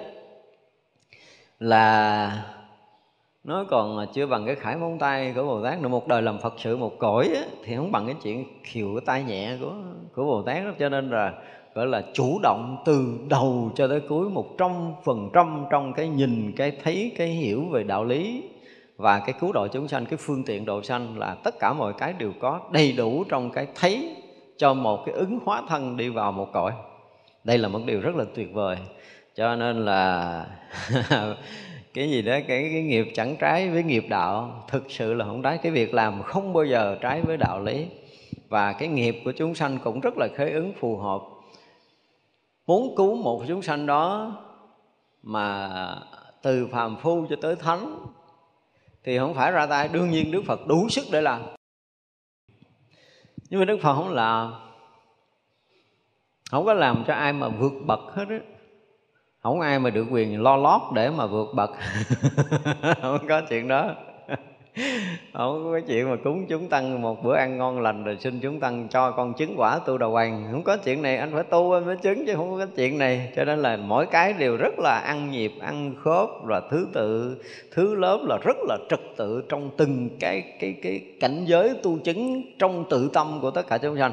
là 1.59 2.31
nó 3.43 3.63
còn 3.69 4.05
chưa 4.13 4.27
bằng 4.27 4.45
cái 4.45 4.55
khải 4.55 4.75
móng 4.75 4.99
tay 4.99 5.33
của 5.35 5.43
bồ 5.43 5.63
tát 5.63 5.81
nữa. 5.81 5.87
Một 5.87 6.07
đời 6.07 6.21
làm 6.21 6.39
phật 6.39 6.53
sự 6.57 6.77
một 6.77 6.91
cõi 6.99 7.29
á, 7.35 7.41
thì 7.63 7.75
không 7.75 7.91
bằng 7.91 8.05
cái 8.05 8.15
chuyện 8.23 8.45
khiều 8.63 8.87
cái 8.95 9.05
tay 9.05 9.23
nhẹ 9.23 9.57
của 9.61 9.73
của 10.15 10.23
bồ 10.23 10.41
tát 10.41 10.63
đó. 10.63 10.71
cho 10.79 10.89
nên 10.89 11.09
là 11.09 11.33
gọi 11.79 11.87
là 11.87 12.03
chủ 12.13 12.39
động 12.43 12.77
từ 12.85 13.19
đầu 13.29 13.71
cho 13.75 13.87
tới 13.87 14.01
cuối 14.09 14.29
một 14.29 14.57
trăm 14.57 14.71
phần 15.03 15.29
trăm 15.33 15.65
trong 15.71 15.93
cái 15.93 16.07
nhìn 16.07 16.51
cái 16.55 16.71
thấy 16.83 17.11
cái 17.17 17.27
hiểu 17.27 17.65
về 17.71 17.83
đạo 17.83 18.05
lý 18.05 18.43
và 18.97 19.19
cái 19.19 19.33
cứu 19.39 19.51
độ 19.51 19.67
chúng 19.67 19.87
sanh 19.87 20.05
cái 20.05 20.17
phương 20.17 20.43
tiện 20.43 20.65
độ 20.65 20.81
sanh 20.83 21.17
là 21.17 21.35
tất 21.43 21.59
cả 21.59 21.73
mọi 21.73 21.93
cái 21.93 22.13
đều 22.13 22.33
có 22.39 22.59
đầy 22.71 22.91
đủ 22.91 23.23
trong 23.29 23.51
cái 23.51 23.67
thấy 23.75 24.15
cho 24.57 24.73
một 24.73 25.05
cái 25.05 25.15
ứng 25.15 25.39
hóa 25.45 25.63
thân 25.69 25.97
đi 25.97 26.09
vào 26.09 26.31
một 26.31 26.47
cõi. 26.53 26.71
Đây 27.43 27.57
là 27.57 27.67
một 27.67 27.79
điều 27.85 28.01
rất 28.01 28.15
là 28.15 28.25
tuyệt 28.35 28.53
vời. 28.53 28.77
Cho 29.35 29.55
nên 29.55 29.85
là 29.85 30.45
cái 31.93 32.09
gì 32.09 32.21
đó 32.21 32.33
cái, 32.47 32.69
cái 32.71 32.83
nghiệp 32.83 33.07
chẳng 33.13 33.35
trái 33.39 33.69
với 33.69 33.83
nghiệp 33.83 34.05
đạo 34.09 34.63
thực 34.67 34.91
sự 34.91 35.13
là 35.13 35.25
không 35.25 35.41
trái. 35.41 35.57
Cái 35.63 35.71
việc 35.71 35.93
làm 35.93 36.23
không 36.23 36.53
bao 36.53 36.65
giờ 36.65 36.97
trái 37.01 37.21
với 37.21 37.37
đạo 37.37 37.63
lý. 37.63 37.85
Và 38.49 38.73
cái 38.73 38.87
nghiệp 38.87 39.21
của 39.25 39.31
chúng 39.31 39.55
sanh 39.55 39.77
cũng 39.83 39.99
rất 39.99 40.17
là 40.17 40.27
khế 40.35 40.49
ứng 40.49 40.73
phù 40.79 40.97
hợp 40.97 41.21
muốn 42.69 42.95
cứu 42.95 43.15
một 43.15 43.43
chúng 43.47 43.61
sanh 43.61 43.85
đó 43.85 44.31
mà 45.23 45.69
từ 46.41 46.67
phàm 46.71 46.97
phu 46.97 47.25
cho 47.29 47.35
tới 47.41 47.55
thánh, 47.55 48.05
thì 49.03 49.17
không 49.17 49.33
phải 49.33 49.51
ra 49.51 49.65
tay. 49.65 49.87
Đương 49.87 50.09
nhiên 50.09 50.31
đức 50.31 50.41
phật 50.47 50.67
đủ 50.67 50.89
sức 50.89 51.05
để 51.11 51.21
làm. 51.21 51.41
Nhưng 53.49 53.59
mà 53.59 53.65
đức 53.65 53.77
phật 53.81 53.95
không 53.95 54.13
làm. 54.13 54.53
Không 56.51 56.65
có 56.65 56.73
làm 56.73 57.03
cho 57.07 57.13
ai 57.13 57.33
mà 57.33 57.49
vượt 57.49 57.73
bậc 57.85 57.99
hết 57.99 58.25
á. 58.29 58.39
Không 59.39 59.61
ai 59.61 59.79
mà 59.79 59.89
được 59.89 60.05
quyền 60.11 60.43
lo 60.43 60.57
lót 60.57 60.81
để 60.93 61.09
mà 61.09 61.25
vượt 61.25 61.47
bậc. 61.55 61.69
Không 63.01 63.27
có 63.27 63.41
chuyện 63.49 63.67
đó. 63.67 63.95
không 65.33 65.63
có 65.63 65.73
cái 65.73 65.81
chuyện 65.87 66.09
mà 66.09 66.15
cúng 66.23 66.45
chúng 66.49 66.67
tăng 66.67 67.01
một 67.01 67.23
bữa 67.23 67.35
ăn 67.35 67.57
ngon 67.57 67.81
lành 67.81 68.03
rồi 68.03 68.17
xin 68.19 68.39
chúng 68.39 68.59
tăng 68.59 68.87
cho 68.89 69.11
con 69.11 69.33
chứng 69.33 69.53
quả 69.57 69.79
tu 69.85 69.97
đầu 69.97 70.11
hoàng. 70.11 70.47
Không 70.51 70.63
có 70.63 70.77
chuyện 70.77 71.01
này, 71.01 71.17
anh 71.17 71.31
phải 71.33 71.43
tu 71.43 71.73
anh 71.73 71.85
mới 71.85 71.95
chứng 71.95 72.25
chứ 72.25 72.33
không 72.35 72.51
có 72.51 72.57
cái 72.57 72.67
chuyện 72.75 72.97
này. 72.97 73.31
Cho 73.35 73.45
nên 73.45 73.59
là 73.59 73.77
mỗi 73.77 74.05
cái 74.05 74.33
đều 74.33 74.57
rất 74.57 74.79
là 74.79 74.99
ăn 75.05 75.31
nhịp, 75.31 75.51
ăn 75.61 75.95
khớp 76.03 76.29
và 76.43 76.61
thứ 76.71 76.87
tự, 76.93 77.37
thứ 77.71 77.95
lớp 77.95 78.19
là 78.27 78.37
rất 78.43 78.57
là 78.67 78.77
trật 78.89 79.01
tự 79.17 79.43
trong 79.49 79.69
từng 79.77 80.09
cái 80.19 80.43
cái 80.59 80.75
cái 80.81 81.01
cảnh 81.19 81.45
giới 81.45 81.73
tu 81.83 81.99
chứng 81.99 82.41
trong 82.59 82.85
tự 82.89 83.09
tâm 83.13 83.39
của 83.41 83.51
tất 83.51 83.67
cả 83.67 83.77
chúng 83.77 83.97
sanh 83.97 84.11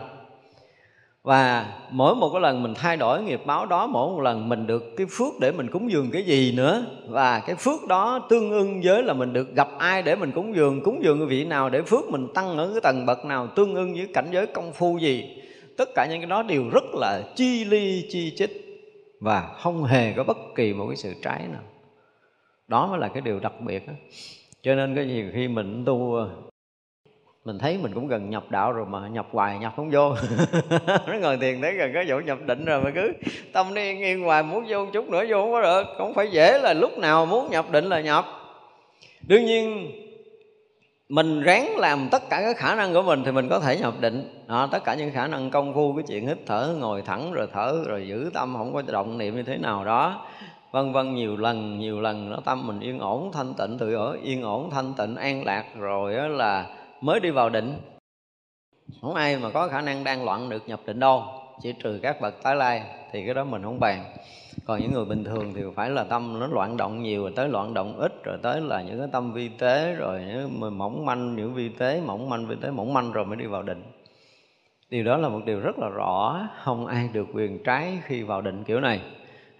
và 1.26 1.72
mỗi 1.90 2.14
một 2.14 2.30
cái 2.32 2.40
lần 2.40 2.62
mình 2.62 2.74
thay 2.74 2.96
đổi 2.96 3.22
nghiệp 3.22 3.40
báo 3.46 3.66
đó, 3.66 3.86
mỗi 3.86 4.12
một 4.12 4.20
lần 4.20 4.48
mình 4.48 4.66
được 4.66 4.96
cái 4.96 5.06
phước 5.10 5.40
để 5.40 5.52
mình 5.52 5.70
cúng 5.70 5.90
dường 5.90 6.10
cái 6.10 6.22
gì 6.22 6.52
nữa. 6.56 6.86
Và 7.08 7.40
cái 7.46 7.56
phước 7.56 7.86
đó 7.88 8.26
tương 8.28 8.50
ưng 8.50 8.80
với 8.84 9.02
là 9.02 9.14
mình 9.14 9.32
được 9.32 9.54
gặp 9.54 9.68
ai 9.78 10.02
để 10.02 10.16
mình 10.16 10.32
cúng 10.32 10.56
dường 10.56 10.82
cúng 10.82 11.00
dường 11.02 11.18
cái 11.18 11.26
vị 11.26 11.44
nào 11.44 11.70
để 11.70 11.82
phước 11.82 12.10
mình 12.10 12.28
tăng 12.34 12.58
ở 12.58 12.70
cái 12.72 12.80
tầng 12.80 13.06
bậc 13.06 13.24
nào 13.24 13.46
tương 13.46 13.74
ưng 13.74 13.94
với 13.94 14.08
cảnh 14.14 14.26
giới 14.32 14.46
công 14.46 14.72
phu 14.72 14.98
gì. 14.98 15.42
Tất 15.76 15.88
cả 15.94 16.06
những 16.10 16.20
cái 16.20 16.26
đó 16.26 16.42
đều 16.42 16.62
rất 16.72 16.84
là 16.94 17.22
chi 17.36 17.64
ly, 17.64 18.06
chi 18.10 18.32
chích 18.36 18.80
và 19.20 19.54
không 19.62 19.84
hề 19.84 20.12
có 20.12 20.24
bất 20.24 20.38
kỳ 20.54 20.74
một 20.74 20.86
cái 20.88 20.96
sự 20.96 21.14
trái 21.22 21.40
nào. 21.52 21.62
Đó 22.68 22.86
mới 22.86 22.98
là 22.98 23.08
cái 23.08 23.20
điều 23.20 23.40
đặc 23.40 23.60
biệt 23.60 23.86
đó. 23.86 23.92
cho 24.62 24.74
nên 24.74 24.94
cái 24.94 25.08
gì 25.08 25.24
khi 25.34 25.48
mình 25.48 25.84
tu 25.86 26.26
mình 27.46 27.58
thấy 27.58 27.78
mình 27.82 27.94
cũng 27.94 28.08
gần 28.08 28.30
nhập 28.30 28.44
đạo 28.50 28.72
rồi 28.72 28.86
mà 28.86 29.08
nhập 29.08 29.26
hoài 29.32 29.58
nhập 29.58 29.72
không 29.76 29.90
vô. 29.90 30.14
Nó 31.06 31.14
ngồi 31.20 31.36
thiền 31.36 31.60
thấy 31.60 31.74
gần 31.74 31.90
cái 31.94 32.04
vụ 32.08 32.18
nhập 32.18 32.38
định 32.46 32.64
rồi 32.64 32.80
mà 32.80 32.90
cứ 32.90 33.12
tâm 33.52 33.74
đi 33.74 34.04
yên 34.04 34.24
hoài 34.24 34.42
muốn 34.42 34.64
vô 34.68 34.86
chút 34.92 35.08
nữa 35.08 35.24
vô 35.28 35.36
không 35.36 35.52
có 35.52 35.62
được. 35.62 35.86
Không 35.98 36.14
phải 36.14 36.28
dễ 36.30 36.58
là 36.58 36.72
lúc 36.72 36.98
nào 36.98 37.26
muốn 37.26 37.50
nhập 37.50 37.70
định 37.70 37.84
là 37.84 38.00
nhập. 38.00 38.24
Đương 39.20 39.44
nhiên 39.44 39.90
mình 41.08 41.42
ráng 41.42 41.76
làm 41.76 42.08
tất 42.10 42.22
cả 42.30 42.40
các 42.40 42.56
khả 42.56 42.74
năng 42.74 42.94
của 42.94 43.02
mình 43.02 43.22
thì 43.24 43.32
mình 43.32 43.48
có 43.48 43.60
thể 43.60 43.78
nhập 43.78 43.94
định. 44.00 44.44
Đó, 44.48 44.68
tất 44.72 44.84
cả 44.84 44.94
những 44.94 45.12
khả 45.12 45.26
năng 45.26 45.50
công 45.50 45.74
phu 45.74 45.94
cái 45.96 46.04
chuyện 46.08 46.26
hít 46.26 46.38
thở 46.46 46.74
ngồi 46.78 47.02
thẳng 47.02 47.32
rồi 47.32 47.48
thở 47.52 47.84
rồi 47.86 48.08
giữ 48.08 48.30
tâm 48.34 48.54
không 48.56 48.72
có 48.74 48.82
động 48.86 49.18
niệm 49.18 49.36
như 49.36 49.42
thế 49.42 49.58
nào 49.58 49.84
đó. 49.84 50.26
Vân 50.72 50.92
vân 50.92 51.14
nhiều 51.14 51.36
lần 51.36 51.78
nhiều 51.78 52.00
lần 52.00 52.30
nó 52.30 52.36
tâm 52.44 52.66
mình 52.66 52.80
yên 52.80 52.98
ổn 52.98 53.30
thanh 53.32 53.54
tịnh 53.54 53.78
tự 53.78 53.94
ở 53.94 54.16
yên 54.22 54.42
ổn 54.42 54.70
thanh 54.70 54.94
tịnh 54.94 55.16
an 55.16 55.44
lạc 55.44 55.64
rồi 55.78 56.16
đó 56.16 56.26
là 56.26 56.66
mới 57.00 57.20
đi 57.20 57.30
vào 57.30 57.50
định. 57.50 57.74
Không 59.02 59.14
ai 59.14 59.36
mà 59.36 59.50
có 59.50 59.68
khả 59.68 59.80
năng 59.80 60.04
đang 60.04 60.24
loạn 60.24 60.48
được 60.48 60.68
nhập 60.68 60.80
định 60.86 61.00
đâu, 61.00 61.22
chỉ 61.62 61.72
trừ 61.72 61.98
các 62.02 62.20
bậc 62.20 62.42
tái 62.42 62.56
lai, 62.56 62.82
thì 63.12 63.24
cái 63.24 63.34
đó 63.34 63.44
mình 63.44 63.62
không 63.62 63.80
bàn. 63.80 64.04
Còn 64.64 64.80
những 64.80 64.92
người 64.92 65.04
bình 65.04 65.24
thường 65.24 65.52
thì 65.54 65.62
phải 65.76 65.90
là 65.90 66.04
tâm 66.04 66.40
nó 66.40 66.46
loạn 66.46 66.76
động 66.76 67.02
nhiều, 67.02 67.22
rồi 67.22 67.32
tới 67.36 67.48
loạn 67.48 67.74
động 67.74 67.96
ít, 67.98 68.12
rồi 68.24 68.38
tới 68.42 68.60
là 68.60 68.82
những 68.82 68.98
cái 68.98 69.08
tâm 69.12 69.32
vi 69.32 69.48
tế, 69.48 69.94
rồi 69.94 70.22
những 70.26 70.78
mỏng 70.78 71.06
manh, 71.06 71.36
những 71.36 71.54
vi 71.54 71.68
tế, 71.68 72.00
mỏng 72.06 72.28
manh, 72.30 72.46
vi 72.46 72.56
tế, 72.62 72.70
mỏng 72.70 72.94
manh 72.94 73.12
rồi 73.12 73.24
mới 73.24 73.36
đi 73.36 73.46
vào 73.46 73.62
định. 73.62 73.82
Điều 74.90 75.04
đó 75.04 75.16
là 75.16 75.28
một 75.28 75.40
điều 75.46 75.60
rất 75.60 75.78
là 75.78 75.88
rõ, 75.88 76.48
không 76.64 76.86
ai 76.86 77.08
được 77.12 77.26
quyền 77.34 77.62
trái 77.64 77.98
khi 78.02 78.22
vào 78.22 78.40
định 78.40 78.64
kiểu 78.64 78.80
này 78.80 79.00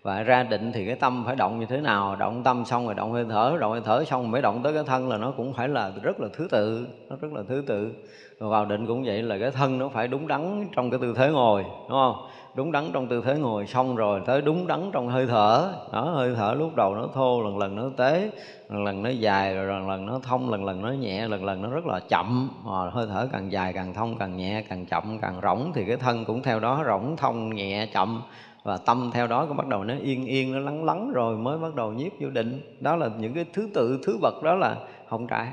và 0.06 0.22
ra 0.22 0.42
định 0.42 0.72
thì 0.72 0.86
cái 0.86 0.94
tâm 0.94 1.22
phải 1.26 1.36
động 1.36 1.60
như 1.60 1.66
thế 1.66 1.80
nào? 1.80 2.16
Động 2.16 2.42
tâm 2.42 2.64
xong 2.64 2.86
rồi 2.86 2.94
động 2.94 3.12
hơi 3.12 3.24
thở, 3.30 3.56
động 3.60 3.72
hơi 3.72 3.80
thở 3.84 4.04
xong 4.04 4.30
mới 4.30 4.42
động 4.42 4.62
tới 4.62 4.74
cái 4.74 4.84
thân 4.84 5.08
là 5.08 5.16
nó 5.16 5.30
cũng 5.36 5.54
phải 5.54 5.68
là 5.68 5.92
rất 6.02 6.20
là 6.20 6.28
thứ 6.32 6.48
tự, 6.50 6.86
nó 7.10 7.16
rất 7.20 7.32
là 7.32 7.42
thứ 7.48 7.64
tự. 7.66 7.92
Rồi 8.40 8.50
vào 8.50 8.64
định 8.64 8.86
cũng 8.86 9.04
vậy 9.04 9.22
là 9.22 9.38
cái 9.38 9.50
thân 9.50 9.78
nó 9.78 9.88
phải 9.88 10.08
đúng 10.08 10.28
đắn 10.28 10.68
trong 10.76 10.90
cái 10.90 11.00
tư 11.02 11.14
thế 11.16 11.30
ngồi, 11.30 11.62
đúng 11.62 11.98
không? 11.98 12.16
Đúng 12.54 12.72
đắn 12.72 12.84
trong 12.92 13.06
tư 13.06 13.22
thế 13.24 13.38
ngồi 13.38 13.66
xong 13.66 13.96
rồi 13.96 14.20
tới 14.26 14.42
đúng 14.42 14.66
đắn 14.66 14.90
trong 14.92 15.08
hơi 15.08 15.26
thở. 15.26 15.72
Đó, 15.92 16.10
hơi 16.14 16.34
thở 16.36 16.54
lúc 16.58 16.74
đầu 16.76 16.94
nó 16.94 17.08
thô, 17.14 17.42
lần 17.42 17.58
lần 17.58 17.76
nó 17.76 17.82
tế, 17.96 18.30
lần 18.68 18.84
lần 18.84 19.02
nó 19.02 19.10
dài, 19.10 19.54
rồi 19.54 19.66
lần 19.66 19.88
lần 19.88 20.06
nó 20.06 20.20
thông, 20.22 20.50
lần 20.50 20.64
lần 20.64 20.82
nó 20.82 20.90
nhẹ, 20.90 21.28
lần 21.28 21.44
lần 21.44 21.62
nó 21.62 21.68
rất 21.68 21.86
là 21.86 22.00
chậm. 22.08 22.50
Rồi 22.66 22.90
hơi 22.92 23.06
thở 23.06 23.28
càng 23.32 23.52
dài 23.52 23.72
càng 23.72 23.94
thông 23.94 24.18
càng 24.18 24.36
nhẹ, 24.36 24.62
càng 24.68 24.86
chậm 24.86 25.18
càng 25.22 25.40
rỗng 25.42 25.72
thì 25.74 25.84
cái 25.84 25.96
thân 25.96 26.24
cũng 26.24 26.42
theo 26.42 26.60
đó 26.60 26.84
rỗng, 26.86 27.16
thông, 27.16 27.54
nhẹ, 27.54 27.86
chậm 27.94 28.22
và 28.66 28.76
tâm 28.76 29.10
theo 29.14 29.26
đó 29.26 29.46
cũng 29.46 29.56
bắt 29.56 29.66
đầu 29.66 29.84
nó 29.84 29.94
yên 30.02 30.26
yên 30.26 30.52
nó 30.52 30.58
lắng 30.58 30.84
lắng 30.84 31.12
rồi 31.14 31.36
mới 31.36 31.58
bắt 31.58 31.74
đầu 31.74 31.92
nhiếp 31.92 32.12
vô 32.20 32.30
định. 32.30 32.60
Đó 32.80 32.96
là 32.96 33.10
những 33.18 33.34
cái 33.34 33.44
thứ 33.52 33.68
tự 33.74 34.00
thứ 34.06 34.18
bậc 34.22 34.42
đó 34.42 34.54
là 34.54 34.76
không 35.08 35.26
trái. 35.26 35.48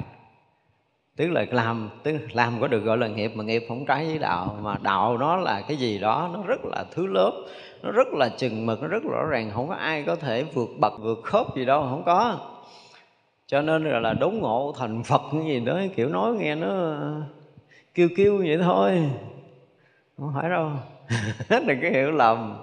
Tức 1.15 1.27
là 1.27 1.45
làm 1.51 1.89
tức 2.03 2.17
làm 2.33 2.61
có 2.61 2.67
được 2.67 2.79
gọi 2.79 2.97
là 2.97 3.07
nghiệp 3.07 3.31
mà 3.35 3.43
nghiệp 3.43 3.63
không 3.67 3.85
trái 3.85 4.05
với 4.05 4.17
đạo. 4.17 4.57
Mà 4.61 4.77
đạo 4.81 5.17
nó 5.17 5.35
là 5.35 5.61
cái 5.67 5.77
gì 5.77 5.99
đó 5.99 6.29
nó 6.33 6.43
rất 6.43 6.65
là 6.65 6.85
thứ 6.91 7.07
lớp 7.07 7.31
nó 7.83 7.91
rất 7.91 8.07
là 8.07 8.29
chừng 8.29 8.65
mực 8.65 8.81
nó 8.81 8.87
rất 8.87 9.03
rõ 9.03 9.25
ràng. 9.29 9.51
Không 9.53 9.67
có 9.67 9.75
ai 9.75 10.03
có 10.03 10.15
thể 10.15 10.43
vượt 10.43 10.69
bậc 10.79 10.93
vượt 10.99 11.19
khớp 11.23 11.55
gì 11.55 11.65
đâu 11.65 11.81
không 11.89 12.03
có. 12.05 12.37
Cho 13.47 13.61
nên 13.61 13.83
là, 13.83 13.99
là 13.99 14.13
đốn 14.13 14.33
ngộ 14.33 14.73
thành 14.77 15.03
phật 15.03 15.21
cái 15.31 15.45
gì 15.45 15.59
đó 15.59 15.79
kiểu 15.95 16.09
nói 16.09 16.35
nghe 16.35 16.55
nó 16.55 16.97
kêu 17.93 18.09
kêu 18.17 18.37
vậy 18.37 18.57
thôi. 18.63 19.09
Không 20.17 20.31
phải 20.35 20.49
đâu. 20.49 20.71
đừng 21.67 21.81
có 21.81 21.89
hiểu 21.89 22.11
lầm. 22.11 22.55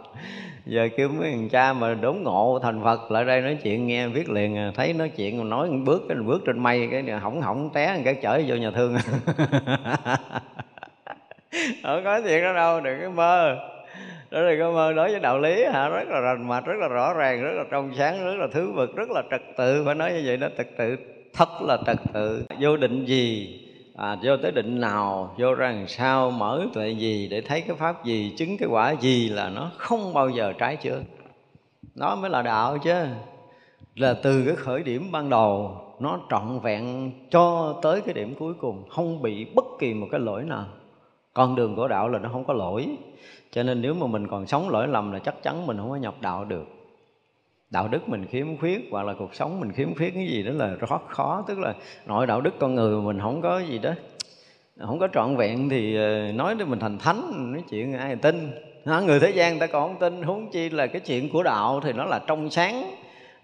Giờ 0.66 0.88
kêu 0.96 1.08
mấy 1.08 1.30
thằng 1.30 1.48
cha 1.48 1.72
mà 1.72 1.94
đốn 1.94 2.16
ngộ 2.22 2.58
thành 2.62 2.82
phật 2.84 3.10
lại 3.10 3.24
đây 3.24 3.40
nói 3.40 3.58
chuyện 3.62 3.86
nghe 3.86 4.08
viết 4.08 4.30
liền 4.30 4.56
à. 4.56 4.72
thấy 4.74 4.92
nói 4.92 5.08
chuyện 5.08 5.48
nói 5.48 5.70
một 5.70 5.78
bước, 5.84 6.02
cái 6.08 6.16
bước 6.18 6.42
trên 6.46 6.58
mây, 6.58 6.88
cái 6.90 7.02
hỏng 7.02 7.42
hỏng 7.42 7.70
té 7.74 8.00
cái 8.04 8.14
chở 8.14 8.42
vô 8.46 8.56
nhà 8.56 8.70
thương. 8.70 8.96
Không 11.82 12.04
có 12.04 12.20
chuyện 12.20 12.42
đó 12.42 12.52
đâu, 12.52 12.80
đừng 12.80 13.00
có 13.02 13.10
mơ. 13.10 13.56
Đó 14.30 14.40
là 14.40 14.54
có 14.58 14.72
mơ 14.72 14.92
đối 14.92 15.10
với 15.10 15.20
đạo 15.20 15.38
lý 15.38 15.64
hả? 15.64 15.88
Rất 15.88 16.08
là 16.08 16.20
rành 16.20 16.48
mạch, 16.48 16.66
rất 16.66 16.76
là 16.80 16.88
rõ 16.88 17.14
ràng, 17.14 17.42
rất 17.42 17.52
là 17.52 17.64
trong 17.70 17.92
sáng, 17.98 18.24
rất 18.24 18.34
là 18.38 18.46
thứ 18.52 18.72
vực, 18.72 18.96
rất 18.96 19.10
là 19.10 19.22
trật 19.30 19.40
tự. 19.56 19.84
Phải 19.86 19.94
nói 19.94 20.12
như 20.12 20.22
vậy 20.24 20.36
đó, 20.36 20.48
trật 20.58 20.76
tự, 20.76 20.96
thật 21.34 21.48
là 21.62 21.78
trật 21.86 21.96
tự. 22.12 22.44
Vô 22.60 22.76
định 22.76 23.04
gì? 23.04 23.56
À, 24.00 24.16
vô 24.22 24.36
tới 24.36 24.52
định 24.52 24.80
nào 24.80 25.34
vô 25.38 25.54
ra 25.54 25.70
làm 25.70 25.88
sao 25.88 26.30
mở 26.30 26.66
tuệ 26.74 26.90
gì 26.90 27.28
để 27.28 27.40
thấy 27.40 27.60
cái 27.60 27.76
pháp 27.76 28.04
gì 28.04 28.34
chứng 28.36 28.56
cái 28.58 28.68
quả 28.68 28.94
gì 29.00 29.28
là 29.28 29.48
nó 29.48 29.70
không 29.76 30.14
bao 30.14 30.28
giờ 30.28 30.52
trái 30.58 30.76
chưa 30.76 31.02
nó 31.94 32.14
mới 32.14 32.30
là 32.30 32.42
đạo 32.42 32.78
chứ. 32.78 32.94
Là 33.94 34.14
từ 34.22 34.44
cái 34.46 34.56
khởi 34.56 34.82
điểm 34.82 35.12
ban 35.12 35.30
đầu 35.30 35.76
nó 35.98 36.20
trọn 36.30 36.60
vẹn 36.62 37.12
cho 37.30 37.74
tới 37.82 38.00
cái 38.00 38.14
điểm 38.14 38.34
cuối 38.38 38.54
cùng 38.54 38.88
không 38.88 39.22
bị 39.22 39.44
bất 39.54 39.64
kỳ 39.78 39.94
một 39.94 40.06
cái 40.10 40.20
lỗi 40.20 40.42
nào. 40.42 40.64
Con 41.34 41.54
đường 41.54 41.76
của 41.76 41.88
đạo 41.88 42.08
là 42.08 42.18
nó 42.18 42.28
không 42.32 42.44
có 42.44 42.54
lỗi. 42.54 42.96
Cho 43.50 43.62
nên 43.62 43.82
nếu 43.82 43.94
mà 43.94 44.06
mình 44.06 44.28
còn 44.28 44.46
sống 44.46 44.68
lỗi 44.68 44.88
lầm 44.88 45.12
là 45.12 45.18
chắc 45.18 45.42
chắn 45.42 45.66
mình 45.66 45.76
không 45.76 45.90
có 45.90 45.96
nhập 45.96 46.14
đạo 46.20 46.44
được 46.44 46.66
đạo 47.70 47.88
đức 47.88 48.08
mình 48.08 48.26
khiếm 48.26 48.56
khuyết 48.56 48.88
hoặc 48.90 49.06
là 49.06 49.14
cuộc 49.18 49.34
sống 49.34 49.60
mình 49.60 49.72
khiếm 49.72 49.94
khuyết 49.94 50.14
cái 50.14 50.26
gì 50.26 50.42
đó 50.42 50.52
là 50.52 50.66
rất 50.66 51.02
khó. 51.08 51.44
Tức 51.48 51.58
là 51.58 51.74
nội 52.06 52.26
đạo 52.26 52.40
đức 52.40 52.54
con 52.58 52.74
người 52.74 53.02
mình 53.02 53.20
không 53.20 53.42
có 53.42 53.58
gì 53.58 53.78
đó, 53.78 53.90
không 54.86 54.98
có 54.98 55.08
trọn 55.14 55.36
vẹn 55.36 55.68
thì 55.68 55.96
ờ, 55.96 56.32
nói 56.32 56.54
để 56.58 56.64
mình 56.64 56.78
thành 56.78 56.98
thánh, 56.98 57.52
nói 57.52 57.62
chuyện 57.70 57.92
ai 57.92 58.16
tin. 58.16 58.52
Người 59.06 59.20
thế 59.20 59.30
gian 59.30 59.58
ta 59.58 59.66
còn 59.66 59.88
không 59.88 60.00
tin. 60.00 60.22
Huống 60.22 60.50
chi 60.50 60.70
là 60.70 60.86
cái 60.86 61.00
chuyện 61.00 61.30
của 61.32 61.42
đạo 61.42 61.80
thì 61.84 61.92
nó 61.92 62.04
là 62.04 62.20
trong 62.26 62.50
sáng, 62.50 62.94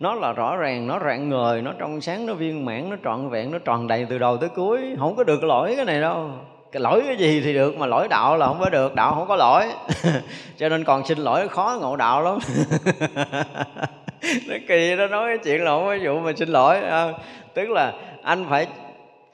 nó 0.01 0.15
là 0.15 0.33
rõ 0.33 0.57
ràng, 0.57 0.87
nó 0.87 0.99
rạng 0.99 1.29
ngời, 1.29 1.63
nó 1.63 1.73
trong 1.79 2.01
sáng, 2.01 2.27
nó 2.27 2.35
viên 2.35 2.65
mãn, 2.65 2.91
nó 2.91 2.97
trọn 3.05 3.29
vẹn, 3.29 3.51
nó 3.51 3.59
tròn 3.59 3.87
đầy 3.87 4.07
từ 4.11 4.19
đầu 4.19 4.37
tới 4.37 4.49
cuối. 4.49 4.83
Không 4.99 5.17
có 5.17 5.25
được 5.25 5.45
lỗi 5.45 5.73
cái 5.77 5.85
này 5.85 6.01
đâu. 6.01 6.31
Cái 6.73 6.83
lỗi 6.83 7.03
cái 7.07 7.17
gì 7.17 7.41
thì 7.45 7.55
được, 7.55 7.79
mà 7.79 7.87
lỗi 7.87 8.09
đạo 8.09 8.37
là 8.37 8.47
không 8.47 8.61
có 8.61 8.71
được. 8.71 8.95
Đạo 8.95 9.15
không 9.15 9.29
có 9.29 9.37
lỗi. 9.37 9.65
Cho 10.57 10.69
nên 10.69 10.85
còn 10.85 11.07
xin 11.07 11.19
lỗi 11.19 11.49
khó 11.49 11.79
ngộ 11.81 11.97
đạo 11.97 12.23
lắm. 12.23 12.39
nó 14.49 14.55
kỳ 14.69 14.95
nó 14.95 15.07
nói 15.07 15.29
cái 15.29 15.39
chuyện 15.45 15.65
lộn 15.65 15.99
ví 15.99 16.05
dụ 16.05 16.21
mà 16.21 16.33
xin 16.37 16.49
lỗi 16.49 16.79
à, 16.79 17.13
tức 17.55 17.71
là 17.71 17.93
anh 18.23 18.45
phải 18.49 18.67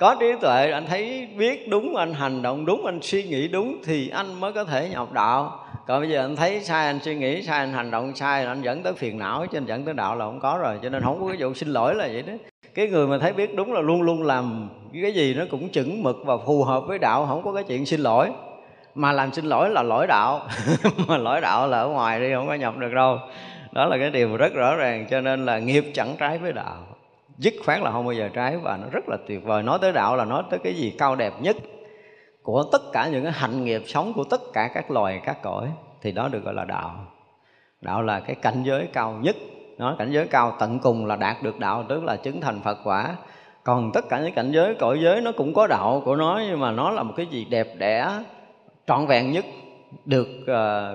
có 0.03 0.17
trí 0.21 0.33
tuệ 0.41 0.71
anh 0.71 0.87
thấy 0.87 1.29
biết 1.37 1.69
đúng 1.69 1.97
anh 1.97 2.15
hành 2.15 2.43
động 2.43 2.67
đúng 2.67 2.87
anh 2.87 2.99
suy 3.03 3.23
nghĩ 3.23 3.49
đúng 3.49 3.77
thì 3.85 4.09
anh 4.09 4.41
mới 4.41 4.53
có 4.53 4.65
thể 4.65 4.89
nhập 4.89 5.13
đạo. 5.13 5.59
Còn 5.87 6.01
bây 6.01 6.11
giờ 6.11 6.21
anh 6.21 6.37
thấy 6.37 6.61
sai 6.61 6.87
anh 6.87 6.99
suy 7.03 7.15
nghĩ 7.15 7.43
sai 7.43 7.59
anh 7.59 7.73
hành 7.73 7.91
động 7.91 8.15
sai 8.15 8.45
anh 8.45 8.63
dẫn 8.63 8.83
tới 8.83 8.93
phiền 8.93 9.19
não 9.19 9.47
chứ 9.47 9.59
anh 9.59 9.67
dẫn 9.67 9.85
tới 9.85 9.95
đạo 9.95 10.17
là 10.17 10.25
không 10.25 10.41
có 10.41 10.59
rồi 10.63 10.79
cho 10.83 10.89
nên 10.89 11.03
không 11.03 11.21
có 11.21 11.29
cái 11.29 11.37
vụ 11.41 11.55
xin 11.55 11.69
lỗi 11.69 11.95
là 11.95 12.09
vậy 12.13 12.23
đó. 12.23 12.33
Cái 12.75 12.89
người 12.89 13.07
mà 13.07 13.19
thấy 13.19 13.33
biết 13.33 13.55
đúng 13.55 13.73
là 13.73 13.81
luôn 13.81 14.03
luôn 14.03 14.23
làm 14.23 14.69
cái 15.03 15.13
gì 15.13 15.35
nó 15.35 15.45
cũng 15.51 15.69
chuẩn 15.69 16.03
mực 16.03 16.17
và 16.25 16.37
phù 16.47 16.65
hợp 16.65 16.83
với 16.87 16.99
đạo 16.99 17.27
không 17.27 17.43
có 17.43 17.53
cái 17.53 17.65
chuyện 17.65 17.87
xin 17.87 18.01
lỗi. 18.01 18.31
Mà 18.95 19.13
làm 19.13 19.33
xin 19.33 19.45
lỗi 19.45 19.71
là 19.71 19.83
lỗi 19.83 20.07
đạo 20.07 20.47
mà 21.09 21.17
lỗi 21.17 21.41
đạo 21.41 21.69
là 21.69 21.79
ở 21.79 21.89
ngoài 21.89 22.21
đi 22.21 22.35
không 22.35 22.47
có 22.47 22.55
nhập 22.55 22.77
được 22.77 22.93
đâu 22.95 23.19
đó 23.73 23.85
là 23.85 23.99
cái 23.99 24.11
điều 24.11 24.37
rất 24.37 24.55
rõ 24.55 24.77
ràng, 24.77 25.07
cho 25.11 25.21
nên 25.21 25.47
là 25.47 25.59
nghiệp 25.59 25.85
chẳng 25.95 26.17
trái 26.19 26.39
với 26.39 26.53
đạo. 26.53 26.87
Dứt 27.39 27.55
khoát 27.65 27.81
là 27.81 27.91
không 27.91 28.05
bao 28.05 28.13
giờ 28.13 28.29
trái 28.35 28.57
và 28.57 28.77
nó 28.77 28.87
rất 28.93 29.09
là 29.09 29.17
tuyệt 29.29 29.45
vời. 29.45 29.63
Nói 29.63 29.79
tới 29.83 29.93
đạo 29.93 30.17
là 30.17 30.25
nói 30.25 30.43
tới 30.51 30.59
cái 30.65 30.75
gì 30.75 30.95
cao 30.99 31.17
đẹp 31.17 31.33
nhất 31.41 31.57
của 32.43 32.65
tất 32.73 32.83
cả 32.93 33.09
những 33.13 33.23
cái 33.23 33.33
hạnh 33.33 33.65
nghiệp 33.65 33.83
sống 33.87 34.13
của 34.13 34.25
tất 34.25 34.41
cả 34.53 34.71
các 34.75 34.91
loài, 34.91 35.21
các 35.25 35.43
cõi, 35.43 35.69
thì 36.03 36.13
đó 36.13 36.29
được 36.29 36.45
gọi 36.45 36.55
là 36.55 36.65
đạo. 36.65 36.91
Đạo 37.81 38.03
là 38.03 38.21
cái 38.21 38.35
cảnh 38.35 38.63
giới 38.65 38.89
cao 38.93 39.19
nhất. 39.21 39.37
Nói 39.79 39.95
cảnh 39.99 40.11
giới 40.11 40.27
cao 40.27 40.57
tận 40.59 40.79
cùng 40.79 41.07
là 41.07 41.17
đạt 41.17 41.43
được 41.43 41.59
đạo, 41.59 41.85
tức 41.89 42.05
là 42.05 42.17
chứng 42.17 42.41
thành 42.41 42.61
phật 42.61 42.79
quả. 42.85 43.17
Còn 43.65 43.91
tất 43.93 44.09
cả 44.09 44.21
những 44.21 44.35
cảnh 44.35 44.53
giới, 44.53 44.75
cõi 44.75 44.99
giới 45.03 45.21
nó 45.21 45.33
cũng 45.37 45.55
có 45.55 45.67
đạo 45.67 46.03
của 46.05 46.17
nó, 46.17 46.41
nhưng 46.49 46.61
mà 46.61 46.71
nó 46.71 46.91
là 46.91 47.03
một 47.03 47.15
cái 47.17 47.27
gì 47.27 47.45
đẹp 47.45 47.67
đẽ, 47.79 48.09
trọn 48.87 49.07
vẹn 49.07 49.33
nhất 49.33 49.45
được 50.05 50.29
uh, 50.41 50.47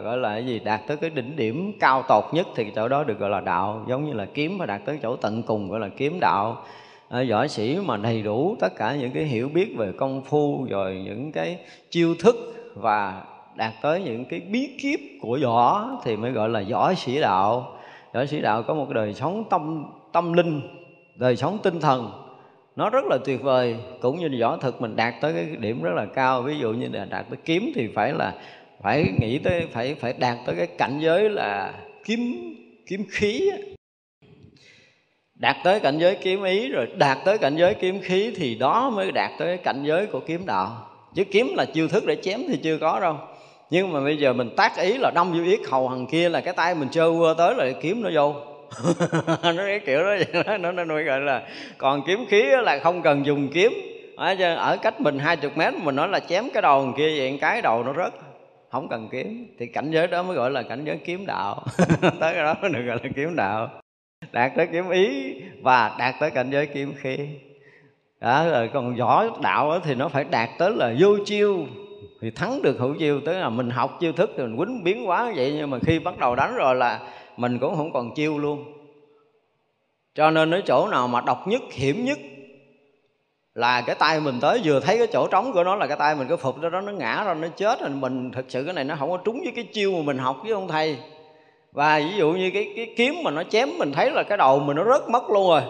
gọi 0.04 0.18
là 0.18 0.30
cái 0.30 0.46
gì 0.46 0.60
đạt 0.60 0.82
tới 0.88 0.98
cái 0.98 1.10
đỉnh 1.10 1.36
điểm 1.36 1.74
cao 1.80 2.04
tột 2.08 2.24
nhất 2.32 2.48
thì 2.56 2.72
chỗ 2.76 2.88
đó 2.88 3.04
được 3.04 3.20
gọi 3.20 3.30
là 3.30 3.40
đạo 3.40 3.86
giống 3.88 4.06
như 4.06 4.14
là 4.14 4.26
kiếm 4.26 4.58
mà 4.58 4.66
đạt 4.66 4.82
tới 4.86 5.00
chỗ 5.02 5.16
tận 5.16 5.44
cùng 5.44 5.70
gọi 5.70 5.80
là 5.80 5.90
kiếm 5.98 6.20
đạo. 6.20 6.64
Ờ, 7.10 7.20
à, 7.22 7.26
võ 7.30 7.48
sĩ 7.48 7.78
mà 7.86 7.98
đầy 7.98 8.22
đủ 8.22 8.56
tất 8.60 8.76
cả 8.78 8.96
những 8.96 9.12
cái 9.12 9.24
hiểu 9.24 9.50
biết 9.54 9.74
về 9.78 9.92
công 9.98 10.22
phu 10.22 10.68
rồi 10.70 11.02
những 11.06 11.32
cái 11.32 11.60
chiêu 11.90 12.16
thức 12.20 12.36
và 12.76 13.24
đạt 13.56 13.74
tới 13.82 14.02
những 14.02 14.26
cái 14.26 14.40
bí 14.40 14.78
kíp 14.82 15.00
của 15.22 15.40
võ 15.44 15.90
thì 16.04 16.16
mới 16.18 16.32
gọi 16.32 16.50
là 16.50 16.64
võ 16.70 16.94
sĩ 16.94 17.20
đạo. 17.22 17.78
Võ 18.14 18.26
sĩ 18.26 18.42
đạo 18.42 18.64
có 18.64 18.74
một 18.74 18.90
đời 18.90 19.14
sống 19.14 19.44
tâm 19.50 19.86
tâm 20.12 20.34
linh 20.34 20.62
đời 21.16 21.36
sống 21.36 21.58
tinh 21.64 21.80
thần. 21.80 22.12
Nó 22.76 22.90
rất 22.90 23.06
là 23.06 23.18
tuyệt 23.26 23.44
vời 23.44 23.76
cũng 24.02 24.20
như 24.20 24.30
võ 24.42 24.58
thực 24.58 24.82
mình 24.82 24.96
đạt 24.96 25.14
tới 25.22 25.34
cái 25.34 25.46
điểm 25.60 25.84
rất 25.84 25.94
là 25.96 26.06
cao. 26.06 26.42
Ví 26.42 26.60
dụ 26.60 26.74
như 26.74 26.90
là 26.92 27.06
đạt 27.06 27.26
tới 27.30 27.38
kiếm 27.46 27.72
thì 27.76 27.88
phải 27.96 28.14
là 28.14 28.34
phải 28.82 29.14
nghĩ 29.20 29.38
tới, 29.38 29.68
phải 29.74 29.96
phải 29.96 30.14
đạt 30.18 30.38
tới 30.46 30.56
cái 30.56 30.68
cảnh 30.68 31.00
giới 31.00 31.30
là 31.30 31.74
kiếm 32.06 32.54
kiếm 32.86 33.06
khí 33.10 33.52
đạt 35.40 35.56
tới 35.64 35.80
cảnh 35.80 35.98
giới 35.98 36.16
kiếm 36.16 36.44
ý 36.44 36.70
rồi 36.70 36.88
đạt 36.98 37.18
tới 37.26 37.38
cảnh 37.38 37.56
giới 37.56 37.74
kiếm 37.74 38.00
khí 38.02 38.34
thì 38.38 38.56
đó 38.56 38.90
mới 38.90 39.12
đạt 39.12 39.32
tới 39.40 39.48
cái 39.48 39.58
cảnh 39.58 39.84
giới 39.84 40.06
của 40.06 40.20
kiếm 40.20 40.46
đạo. 40.46 40.90
Chứ 41.16 41.24
kiếm 41.24 41.54
là 41.56 41.66
chiêu 41.66 41.88
thức 41.88 42.06
để 42.06 42.16
chém 42.16 42.42
thì 42.50 42.58
chưa 42.58 42.78
có 42.78 43.00
đâu. 43.00 43.18
Nhưng 43.70 43.94
mà 43.94 44.00
bây 44.00 44.18
giờ 44.18 44.34
mình 44.34 44.50
tác 44.58 44.78
ý 44.78 44.98
là 44.98 45.12
đâm 45.16 45.34
vô 45.34 45.44
yết 45.44 45.60
hầu 45.70 45.90
hằng 45.90 46.08
kia 46.08 46.30
là 46.30 46.42
cái 46.42 46.54
tay 46.54 46.76
mình 46.76 46.88
chơi 46.92 47.10
qua 47.10 47.34
tới 47.38 47.56
là 47.56 47.72
kiếm 47.82 48.02
nó 48.02 48.10
vô. 48.14 48.36
Nó 49.44 49.64
cái 49.66 49.80
kiểu 49.86 50.04
đó 50.04 50.10
vậy 50.34 50.44
đó 50.44 50.58
nó 50.58 50.72
nó 50.72 51.04
gọi 51.04 51.20
là 51.20 51.44
còn 51.78 52.02
kiếm 52.08 52.26
khí 52.30 52.44
là 52.64 52.80
không 52.80 53.02
cần 53.02 53.26
dùng 53.26 53.48
kiếm. 53.54 53.74
Ở 54.58 54.78
cách 54.82 55.02
mình 55.02 55.20
hai 55.20 55.38
chục 55.38 55.58
mét 55.58 55.74
mình 55.74 55.96
nói 55.96 56.08
là 56.08 56.20
chém 56.20 56.50
cái 56.54 56.62
đầu 56.62 56.94
kia 56.98 57.20
vậy, 57.20 57.38
cái 57.42 57.62
đầu 57.62 57.84
nó 57.84 57.94
rớt 57.94 58.27
không 58.72 58.88
cần 58.90 59.10
kiếm. 59.12 59.56
Thì 59.60 59.68
cảnh 59.68 59.92
giới 59.92 60.08
đó 60.08 60.24
mới 60.24 60.36
gọi 60.36 60.52
là 60.52 60.64
cảnh 60.64 60.84
giới 60.86 60.98
kiếm 61.06 61.26
đạo. 61.26 61.64
Tới 62.02 62.34
cái 62.34 62.44
đó 62.44 62.56
mới 62.62 62.72
được 62.72 62.82
gọi 62.88 63.00
là 63.04 63.10
kiếm 63.16 63.36
đạo. 63.36 63.70
Đạt 64.32 64.52
tới 64.56 64.68
kiếm 64.72 64.90
ý 64.90 65.36
và 65.62 65.96
đạt 66.00 66.16
tới 66.20 66.32
cảnh 66.32 66.50
giới 66.52 66.66
kiếm 66.66 66.94
khí. 66.98 67.18
Đó, 68.20 68.50
rồi 68.50 68.70
còn 68.74 68.96
võ 68.96 69.40
đạo 69.42 69.80
thì 69.84 69.96
nó 69.96 70.08
phải 70.08 70.24
đạt 70.24 70.50
tới 70.58 70.72
là 70.76 70.94
vô 71.00 71.18
chiêu. 71.26 71.66
Thì 72.22 72.32
thắng 72.32 72.62
được 72.62 72.80
hữu 72.80 72.96
chiêu, 73.00 73.22
tới 73.26 73.36
là 73.36 73.50
mình 73.50 73.70
học 73.70 73.98
chiêu 74.00 74.14
thức 74.14 74.32
thì 74.38 74.44
mình 74.44 74.58
quýnh 74.58 74.84
biến 74.84 75.10
quá 75.10 75.32
vậy, 75.36 75.54
nhưng 75.58 75.70
mà 75.70 75.78
khi 75.86 76.00
bắt 76.00 76.20
đầu 76.20 76.36
đánh 76.36 76.56
rồi 76.56 76.76
là 76.76 77.00
mình 77.38 77.60
cũng 77.60 77.76
không 77.76 77.94
còn 77.94 78.14
chiêu 78.16 78.40
luôn. 78.40 78.74
Cho 80.16 80.32
nên 80.32 80.52
ở 80.52 80.62
chỗ 80.66 80.88
nào 80.88 81.08
mà 81.08 81.22
độc 81.22 81.48
nhất, 81.48 81.62
hiểm 81.72 82.06
nhất 82.06 82.18
là 83.58 83.82
cái 83.82 83.96
tay 83.96 84.20
mình 84.20 84.40
tới 84.42 84.62
vừa 84.64 84.80
thấy 84.80 84.98
cái 84.98 85.08
chỗ 85.08 85.28
trống 85.28 85.54
của 85.54 85.64
nó 85.64 85.76
là 85.76 85.88
cái 85.88 85.98
tay 85.98 86.16
mình, 86.16 86.28
cái 86.28 86.38
phục 86.38 86.62
ra 86.62 86.70
đó 86.70 86.82
nó 86.82 86.92
ngã 86.92 87.24
ra, 87.24 87.34
nó 87.34 87.48
chết 87.58 87.82
rồi. 87.82 87.90
Mình 87.90 88.32
thực 88.32 88.46
sự 88.50 88.64
cái 88.64 88.74
này 88.74 88.84
nó 88.84 88.96
không 89.00 89.12
có 89.12 89.18
trúng 89.18 89.40
với 89.44 89.52
cái 89.56 89.64
chiêu 89.64 89.92
mà 89.92 90.02
mình 90.04 90.18
học 90.18 90.38
với 90.44 90.52
ông 90.52 90.68
thầy. 90.68 90.98
Và 91.72 92.00
ví 92.00 92.18
dụ 92.18 92.32
như 92.32 92.52
cái 92.54 92.74
cái 92.76 92.94
kiếm 92.98 93.16
mà 93.24 93.32
nó 93.32 93.44
chém, 93.44 93.70
mình 93.78 93.92
thấy 93.92 94.12
là 94.12 94.24
cái 94.24 94.38
đầu 94.38 94.60
mình 94.60 94.78
nó 94.78 94.84
rớt 94.84 95.10
mất 95.10 95.30
luôn 95.30 95.48
rồi. 95.50 95.62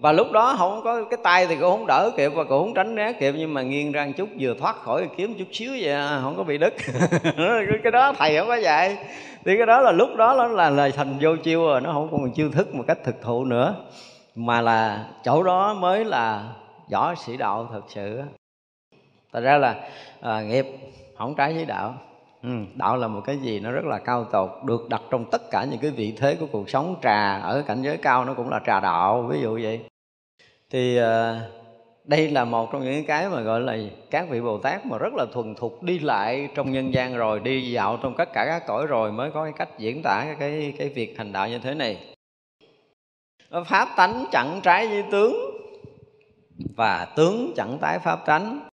Và 0.00 0.12
lúc 0.12 0.32
đó 0.32 0.54
không 0.58 0.80
có 0.84 1.04
cái 1.10 1.18
tay 1.22 1.46
thì 1.46 1.56
cũng 1.56 1.70
không 1.70 1.86
đỡ 1.86 2.10
kịp 2.16 2.28
và 2.34 2.44
cũng 2.44 2.62
không 2.62 2.74
tránh 2.74 2.94
né 2.94 3.12
kịp, 3.12 3.34
nhưng 3.38 3.54
mà 3.54 3.62
nghiêng 3.62 3.92
ra 3.92 4.06
một 4.06 4.12
chút, 4.16 4.28
vừa 4.40 4.54
thoát 4.54 4.76
khỏi 4.76 5.00
cái 5.00 5.16
kiếm 5.16 5.34
chút 5.38 5.48
xíu 5.52 5.70
vậy 5.80 5.92
à, 5.92 6.20
không 6.22 6.36
có 6.36 6.42
bị 6.42 6.58
đứt. 6.58 6.74
Cái 7.82 7.92
đó 7.92 8.12
thầy 8.18 8.38
không 8.38 8.48
có 8.48 8.56
dạy. 8.56 8.96
Thì 9.44 9.56
cái 9.56 9.66
đó 9.66 9.80
là 9.80 9.92
lúc 9.92 10.16
đó 10.16 10.34
nó 10.38 10.46
là 10.46 10.70
lời 10.70 10.92
thành 10.96 11.18
vô 11.20 11.36
chiêu 11.36 11.66
rồi, 11.66 11.80
nó 11.80 11.92
không 11.92 12.08
còn 12.10 12.30
chiêu 12.30 12.50
thức 12.50 12.74
một 12.74 12.84
cách 12.86 12.98
thực 13.04 13.22
thụ 13.22 13.44
nữa. 13.44 13.74
Mà 14.34 14.60
là 14.60 15.04
chỗ 15.24 15.42
đó 15.42 15.74
mới 15.74 16.04
là 16.04 16.42
võ 16.90 17.14
sĩ 17.14 17.36
đạo 17.36 17.68
thật 17.72 17.82
sự 17.88 18.22
thật 19.32 19.40
ra 19.40 19.58
là 19.58 19.88
à, 20.20 20.42
nghiệp 20.42 20.66
không 21.16 21.34
trái 21.34 21.54
với 21.54 21.64
đạo. 21.64 21.94
Ừ, 22.42 22.48
đạo 22.74 22.96
là 22.96 23.08
một 23.08 23.20
cái 23.24 23.38
gì 23.38 23.60
nó 23.60 23.70
rất 23.70 23.84
là 23.84 23.98
cao 23.98 24.24
tột 24.24 24.50
được 24.64 24.88
đặt 24.88 25.02
trong 25.10 25.24
tất 25.30 25.50
cả 25.50 25.64
những 25.64 25.80
cái 25.80 25.90
vị 25.90 26.14
thế 26.18 26.36
của 26.40 26.46
cuộc 26.52 26.70
sống. 26.70 26.96
Trà 27.02 27.38
ở 27.38 27.62
cảnh 27.66 27.82
giới 27.82 27.96
cao 27.96 28.24
nó 28.24 28.34
cũng 28.34 28.48
là 28.48 28.60
trà 28.66 28.80
đạo 28.80 29.22
ví 29.22 29.40
dụ 29.42 29.60
vậy. 29.62 29.80
Thì 30.70 30.96
à, 30.96 31.40
đây 32.04 32.30
là 32.30 32.44
một 32.44 32.72
trong 32.72 32.84
những 32.84 33.04
cái 33.04 33.28
mà 33.28 33.40
gọi 33.40 33.60
là 33.60 33.76
các 34.10 34.28
vị 34.28 34.40
bồ 34.40 34.58
tát 34.58 34.86
mà 34.86 34.98
rất 34.98 35.14
là 35.14 35.26
thuần 35.32 35.54
thục 35.54 35.82
đi 35.82 35.98
lại 35.98 36.48
trong 36.54 36.72
nhân 36.72 36.94
gian 36.94 37.16
rồi 37.16 37.40
đi 37.40 37.72
dạo 37.72 37.98
trong 38.02 38.14
tất 38.16 38.32
cả 38.32 38.44
các 38.46 38.66
cõi 38.66 38.86
rồi 38.86 39.12
mới 39.12 39.30
có 39.30 39.44
cái 39.44 39.52
cách 39.56 39.78
diễn 39.78 40.02
tả 40.02 40.26
cái 40.38 40.74
cái 40.78 40.88
việc 40.88 41.14
thành 41.16 41.32
đạo 41.32 41.48
như 41.48 41.58
thế 41.58 41.74
này. 41.74 42.14
Pháp 43.66 43.88
tánh 43.96 44.24
chẳng 44.32 44.60
trái 44.62 44.88
với 44.88 45.04
tướng 45.10 45.47
và 46.76 47.04
tướng 47.16 47.52
chẳng 47.56 47.78
tái 47.80 47.98
pháp 47.98 48.26
tánh. 48.26 48.68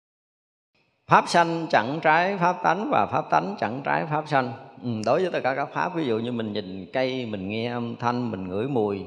Pháp 1.06 1.24
sanh 1.28 1.66
chẳng 1.70 1.98
trái 2.02 2.36
pháp 2.36 2.56
tánh 2.62 2.88
và 2.90 3.06
pháp 3.06 3.30
tánh 3.30 3.56
chẳng 3.60 3.80
trái 3.84 4.06
pháp 4.10 4.28
sanh. 4.28 4.52
Ừ, 4.82 4.90
đối 5.04 5.22
với 5.22 5.30
tất 5.30 5.40
cả 5.42 5.54
các 5.54 5.68
pháp 5.72 5.94
ví 5.94 6.06
dụ 6.06 6.18
như 6.18 6.32
mình 6.32 6.52
nhìn 6.52 6.86
cây 6.92 7.26
mình 7.26 7.48
nghe 7.48 7.72
âm 7.72 7.96
thanh 7.96 8.30
mình 8.30 8.48
ngửi 8.48 8.68
mùi. 8.68 9.00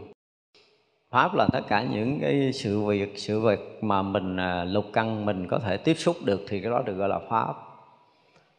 Pháp 1.11 1.35
là 1.35 1.47
tất 1.51 1.61
cả 1.67 1.83
những 1.91 2.19
cái 2.21 2.53
sự 2.53 2.81
việc 2.81 3.13
sự 3.15 3.39
việc 3.39 3.59
mà 3.81 4.01
mình 4.01 4.37
à, 4.37 4.63
lục 4.63 4.85
căn 4.93 5.25
mình 5.25 5.47
có 5.47 5.59
thể 5.59 5.77
tiếp 5.77 5.93
xúc 5.93 6.15
được 6.23 6.45
thì 6.47 6.61
cái 6.61 6.71
đó 6.71 6.81
được 6.85 6.93
gọi 6.93 7.09
là 7.09 7.19
pháp. 7.29 7.53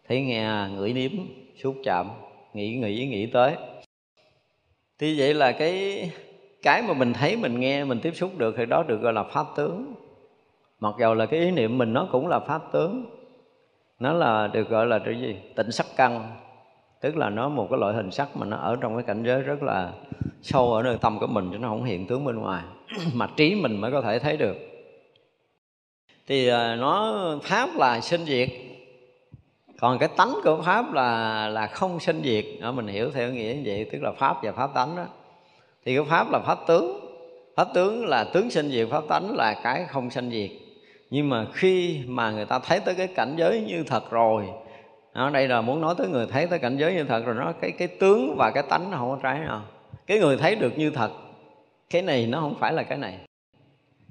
Thấy 0.08 0.22
nghe 0.22 0.68
ngửi 0.74 0.92
nếm 0.92 1.10
xúc 1.62 1.76
chạm 1.84 2.10
nghĩ 2.54 2.76
nghĩ 2.76 3.06
nghĩ 3.06 3.26
tới. 3.26 3.56
Thì 4.98 5.18
vậy 5.18 5.34
là 5.34 5.52
cái 5.52 6.10
cái 6.62 6.82
mà 6.82 6.94
mình 6.94 7.12
thấy 7.12 7.36
mình 7.36 7.60
nghe 7.60 7.84
mình 7.84 8.00
tiếp 8.00 8.12
xúc 8.14 8.38
được 8.38 8.54
thì 8.56 8.66
đó 8.66 8.82
được 8.82 9.00
gọi 9.00 9.12
là 9.12 9.22
pháp 9.22 9.46
tướng 9.56 9.94
mặc 10.84 10.94
dầu 10.98 11.14
là 11.14 11.26
cái 11.26 11.40
ý 11.40 11.50
niệm 11.50 11.78
mình 11.78 11.92
nó 11.92 12.08
cũng 12.12 12.28
là 12.28 12.40
pháp 12.40 12.72
tướng 12.72 13.04
nó 13.98 14.12
là 14.12 14.46
được 14.46 14.68
gọi 14.68 14.86
là 14.86 14.98
cái 14.98 15.20
gì? 15.20 15.36
Tịnh 15.56 15.70
sắc 15.70 15.86
căn 15.96 16.36
tức 17.00 17.16
là 17.16 17.30
nó 17.30 17.48
một 17.48 17.66
cái 17.70 17.78
loại 17.78 17.94
hình 17.94 18.10
sắc 18.10 18.36
mà 18.36 18.46
nó 18.46 18.56
ở 18.56 18.76
trong 18.80 18.94
cái 18.96 19.04
cảnh 19.06 19.22
giới 19.26 19.40
rất 19.40 19.62
là 19.62 19.92
sâu 20.42 20.74
ở 20.74 20.82
nơi 20.82 20.96
tâm 21.00 21.18
của 21.18 21.26
mình 21.26 21.48
chứ 21.52 21.58
nó 21.58 21.68
không 21.68 21.84
hiện 21.84 22.06
tướng 22.06 22.24
bên 22.24 22.38
ngoài. 22.38 22.62
Mà 23.14 23.28
trí 23.36 23.54
mình 23.54 23.80
mới 23.80 23.92
có 23.92 24.02
thể 24.02 24.18
thấy 24.18 24.36
được. 24.36 24.56
Thì 26.26 26.48
à, 26.48 26.76
nó 26.76 27.18
pháp 27.42 27.68
là 27.76 28.00
sinh 28.00 28.24
diệt. 28.24 28.48
Còn 29.80 29.98
cái 29.98 30.08
tánh 30.16 30.34
của 30.44 30.62
pháp 30.64 30.92
là 30.92 31.48
là 31.48 31.66
không 31.66 32.00
sinh 32.00 32.22
diệt. 32.24 32.44
Đó, 32.60 32.72
mình 32.72 32.86
hiểu 32.86 33.10
theo 33.10 33.32
nghĩa 33.32 33.54
như 33.54 33.62
vậy 33.64 33.88
tức 33.92 33.98
là 34.02 34.12
pháp 34.18 34.36
và 34.42 34.52
pháp 34.52 34.74
tánh 34.74 34.96
đó. 34.96 35.06
Thì 35.84 35.96
cái 35.96 36.04
pháp 36.04 36.30
là 36.30 36.38
pháp 36.38 36.58
tướng. 36.66 37.00
Pháp 37.56 37.68
tướng 37.74 38.06
là 38.06 38.24
tướng 38.24 38.50
sinh 38.50 38.70
diệt 38.70 38.88
pháp 38.90 39.04
tánh 39.08 39.36
là 39.36 39.60
cái 39.62 39.84
không 39.88 40.10
sinh 40.10 40.30
diệt 40.30 40.50
nhưng 41.14 41.28
mà 41.28 41.46
khi 41.52 42.00
mà 42.06 42.30
người 42.30 42.44
ta 42.44 42.58
thấy 42.58 42.80
tới 42.80 42.94
cái 42.94 43.06
cảnh 43.06 43.34
giới 43.36 43.60
như 43.60 43.84
thật 43.86 44.10
rồi 44.10 44.46
ở 45.12 45.30
đây 45.30 45.48
là 45.48 45.60
muốn 45.60 45.80
nói 45.80 45.94
tới 45.98 46.08
người 46.08 46.26
thấy 46.26 46.46
tới 46.46 46.58
cảnh 46.58 46.76
giới 46.76 46.94
như 46.94 47.04
thật 47.04 47.22
rồi, 47.26 47.34
nó 47.34 47.52
cái 47.60 47.70
cái 47.70 47.88
tướng 47.88 48.34
và 48.38 48.50
cái 48.50 48.62
tánh 48.70 48.90
nó 48.90 48.96
không 48.96 49.10
có 49.10 49.18
trái 49.22 49.38
nào 49.38 49.62
cái 50.06 50.18
người 50.18 50.36
thấy 50.36 50.54
được 50.54 50.78
như 50.78 50.90
thật, 50.90 51.10
cái 51.90 52.02
này 52.02 52.26
nó 52.26 52.40
không 52.40 52.54
phải 52.60 52.72
là 52.72 52.82
cái 52.82 52.98
này. 52.98 53.18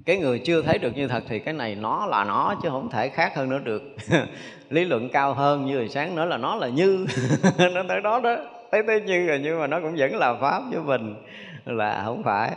Cái 0.05 0.17
người 0.17 0.39
chưa 0.39 0.61
thấy 0.61 0.77
được 0.77 0.95
như 0.95 1.07
thật 1.07 1.23
thì 1.27 1.39
cái 1.39 1.53
này 1.53 1.75
nó 1.75 2.05
là 2.05 2.23
nó, 2.23 2.55
chứ 2.63 2.69
không 2.69 2.89
thể 2.89 3.09
khác 3.09 3.35
hơn 3.35 3.49
nữa 3.49 3.59
được. 3.63 3.81
Lý 4.69 4.85
luận 4.85 5.09
cao 5.09 5.33
hơn 5.33 5.65
như 5.65 5.77
hồi 5.77 5.89
sáng 5.89 6.15
nói 6.15 6.27
là 6.27 6.37
nó 6.37 6.55
là 6.55 6.67
như. 6.67 7.05
Nó 7.73 7.83
tới 7.89 8.01
đó 8.01 8.19
đó 8.19 8.35
thấy 8.71 8.83
tới 8.87 9.01
như 9.01 9.27
rồi, 9.27 9.39
nhưng 9.43 9.59
mà 9.59 9.67
nó 9.67 9.79
cũng 9.81 9.95
vẫn 9.97 10.15
là 10.15 10.33
pháp 10.41 10.61
với 10.71 10.81
mình. 10.81 11.15
Là 11.65 12.01
không 12.05 12.23
phải 12.23 12.51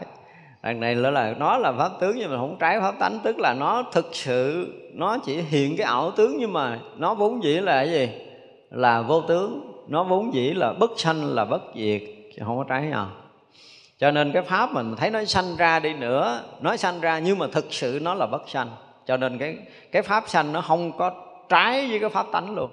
đằng 0.66 0.80
này 0.80 0.94
nữa 0.94 1.10
là 1.10 1.34
nó 1.38 1.58
là 1.58 1.72
pháp 1.72 1.90
tướng 2.00 2.16
nhưng 2.18 2.30
mà 2.30 2.36
không 2.36 2.56
trái 2.60 2.80
pháp 2.80 2.94
tánh, 2.98 3.18
tức 3.24 3.38
là 3.38 3.54
nó 3.54 3.82
thực 3.92 4.08
sự, 4.12 4.72
nó 4.94 5.18
chỉ 5.18 5.40
hiện 5.40 5.76
cái 5.76 5.86
ảo 5.86 6.10
tướng 6.10 6.36
nhưng 6.38 6.52
mà 6.52 6.78
nó 6.96 7.14
vốn 7.14 7.44
dĩ 7.44 7.54
là 7.54 7.72
cái 7.72 7.90
gì? 7.90 8.08
Là 8.70 9.02
vô 9.02 9.20
tướng. 9.20 9.72
Nó 9.88 10.04
vốn 10.04 10.34
dĩ 10.34 10.50
là 10.50 10.72
bất 10.72 10.90
sanh, 10.96 11.34
là 11.34 11.44
bất 11.44 11.62
diệt, 11.74 12.00
chứ 12.36 12.42
không 12.46 12.58
có 12.58 12.64
trái 12.68 12.82
nhau 12.82 13.08
cho 13.98 14.10
nên 14.10 14.32
cái 14.32 14.42
pháp 14.42 14.72
mình 14.72 14.96
thấy 14.96 15.10
nó 15.10 15.24
sanh 15.24 15.56
ra 15.56 15.78
đi 15.78 15.94
nữa, 15.94 16.42
nó 16.60 16.76
sanh 16.76 17.00
ra 17.00 17.18
nhưng 17.18 17.38
mà 17.38 17.46
thực 17.52 17.66
sự 17.70 17.98
nó 18.02 18.14
là 18.14 18.26
bất 18.26 18.48
sanh. 18.48 18.68
Cho 19.06 19.16
nên 19.16 19.38
cái 19.38 19.56
cái 19.92 20.02
pháp 20.02 20.24
sanh 20.26 20.52
nó 20.52 20.60
không 20.60 20.92
có 20.98 21.10
trái 21.48 21.86
với 21.90 21.98
cái 21.98 22.10
pháp 22.10 22.26
tánh 22.32 22.54
luôn. 22.54 22.70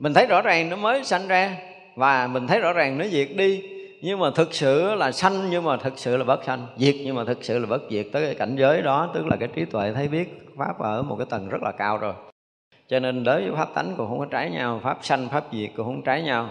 Mình 0.00 0.14
thấy 0.14 0.26
rõ 0.26 0.42
ràng 0.42 0.70
nó 0.70 0.76
mới 0.76 1.04
sanh 1.04 1.28
ra 1.28 1.56
và 1.94 2.26
mình 2.26 2.46
thấy 2.46 2.60
rõ 2.60 2.72
ràng 2.72 2.98
nó 2.98 3.04
diệt 3.04 3.28
đi 3.36 3.62
nhưng 4.06 4.18
mà 4.18 4.30
thực 4.30 4.54
sự 4.54 4.94
là 4.94 5.12
sanh, 5.12 5.50
nhưng 5.50 5.64
mà 5.64 5.76
thực 5.76 5.98
sự 5.98 6.16
là 6.16 6.24
bất 6.24 6.44
sanh. 6.44 6.66
Diệt, 6.76 6.94
nhưng 7.04 7.14
mà 7.14 7.24
thực 7.24 7.44
sự 7.44 7.58
là 7.58 7.66
bất 7.66 7.82
diệt. 7.90 8.06
Tới 8.12 8.24
cái 8.24 8.34
cảnh 8.34 8.56
giới 8.56 8.82
đó, 8.82 9.10
tức 9.14 9.26
là 9.26 9.36
cái 9.36 9.48
trí 9.54 9.64
tuệ 9.64 9.92
thấy 9.92 10.08
biết 10.08 10.48
pháp 10.56 10.78
ở 10.78 11.02
một 11.02 11.16
cái 11.18 11.26
tầng 11.30 11.48
rất 11.48 11.62
là 11.62 11.72
cao 11.72 11.98
rồi. 11.98 12.14
Cho 12.88 12.98
nên 12.98 13.24
đối 13.24 13.42
với 13.42 13.52
pháp 13.56 13.74
tánh 13.74 13.94
cũng 13.96 14.08
không 14.08 14.18
có 14.18 14.26
trái 14.30 14.50
nhau, 14.50 14.80
pháp 14.82 14.98
sanh, 15.02 15.28
pháp 15.28 15.44
diệt 15.52 15.70
cũng 15.76 15.86
không 15.86 16.02
trái 16.02 16.22
nhau. 16.22 16.48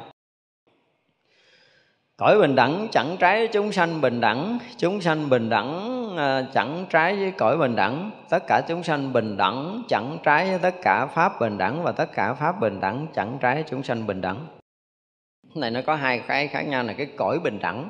Cõi 2.18 2.40
bình 2.40 2.56
đẳng 2.56 2.88
chẳng 2.92 3.16
trái 3.20 3.40
với 3.40 3.48
chúng 3.48 3.72
sanh 3.72 4.02
bình 4.02 4.22
đẳng, 4.22 4.60
chúng 4.78 5.02
sanh 5.02 5.30
bình 5.30 5.50
đẳng 5.50 6.10
à, 6.18 6.48
chẳng 6.54 6.86
trái 6.90 7.16
với 7.16 7.32
cõi 7.32 7.58
bình 7.58 7.76
đẳng. 7.76 8.12
Tất 8.30 8.44
cả 8.48 8.62
chúng 8.68 8.84
sanh 8.84 9.14
bình 9.14 9.38
đẳng 9.38 9.84
chẳng 9.88 10.18
trái 10.24 10.50
với 10.50 10.60
tất 10.60 10.76
cả 10.82 11.06
pháp 11.06 11.40
bình 11.40 11.58
đẳng 11.58 11.84
và 11.84 11.92
tất 11.92 12.12
cả 12.14 12.34
pháp 12.34 12.60
bình 12.60 12.80
đẳng 12.80 13.08
chẳng 13.14 13.38
trái 13.42 13.56
với 13.56 13.64
chúng 13.68 13.84
sanh 13.84 14.08
bình 14.08 14.22
đẳng 14.22 14.48
này 15.58 15.72
nó 15.72 15.82
có 15.86 15.96
hai 15.96 16.20
cái 16.20 16.48
khác 16.48 16.62
nhau 16.62 16.84
là 16.84 16.94
cái 16.94 17.08
cõi 17.18 17.40
bình 17.40 17.60
đẳng. 17.62 17.90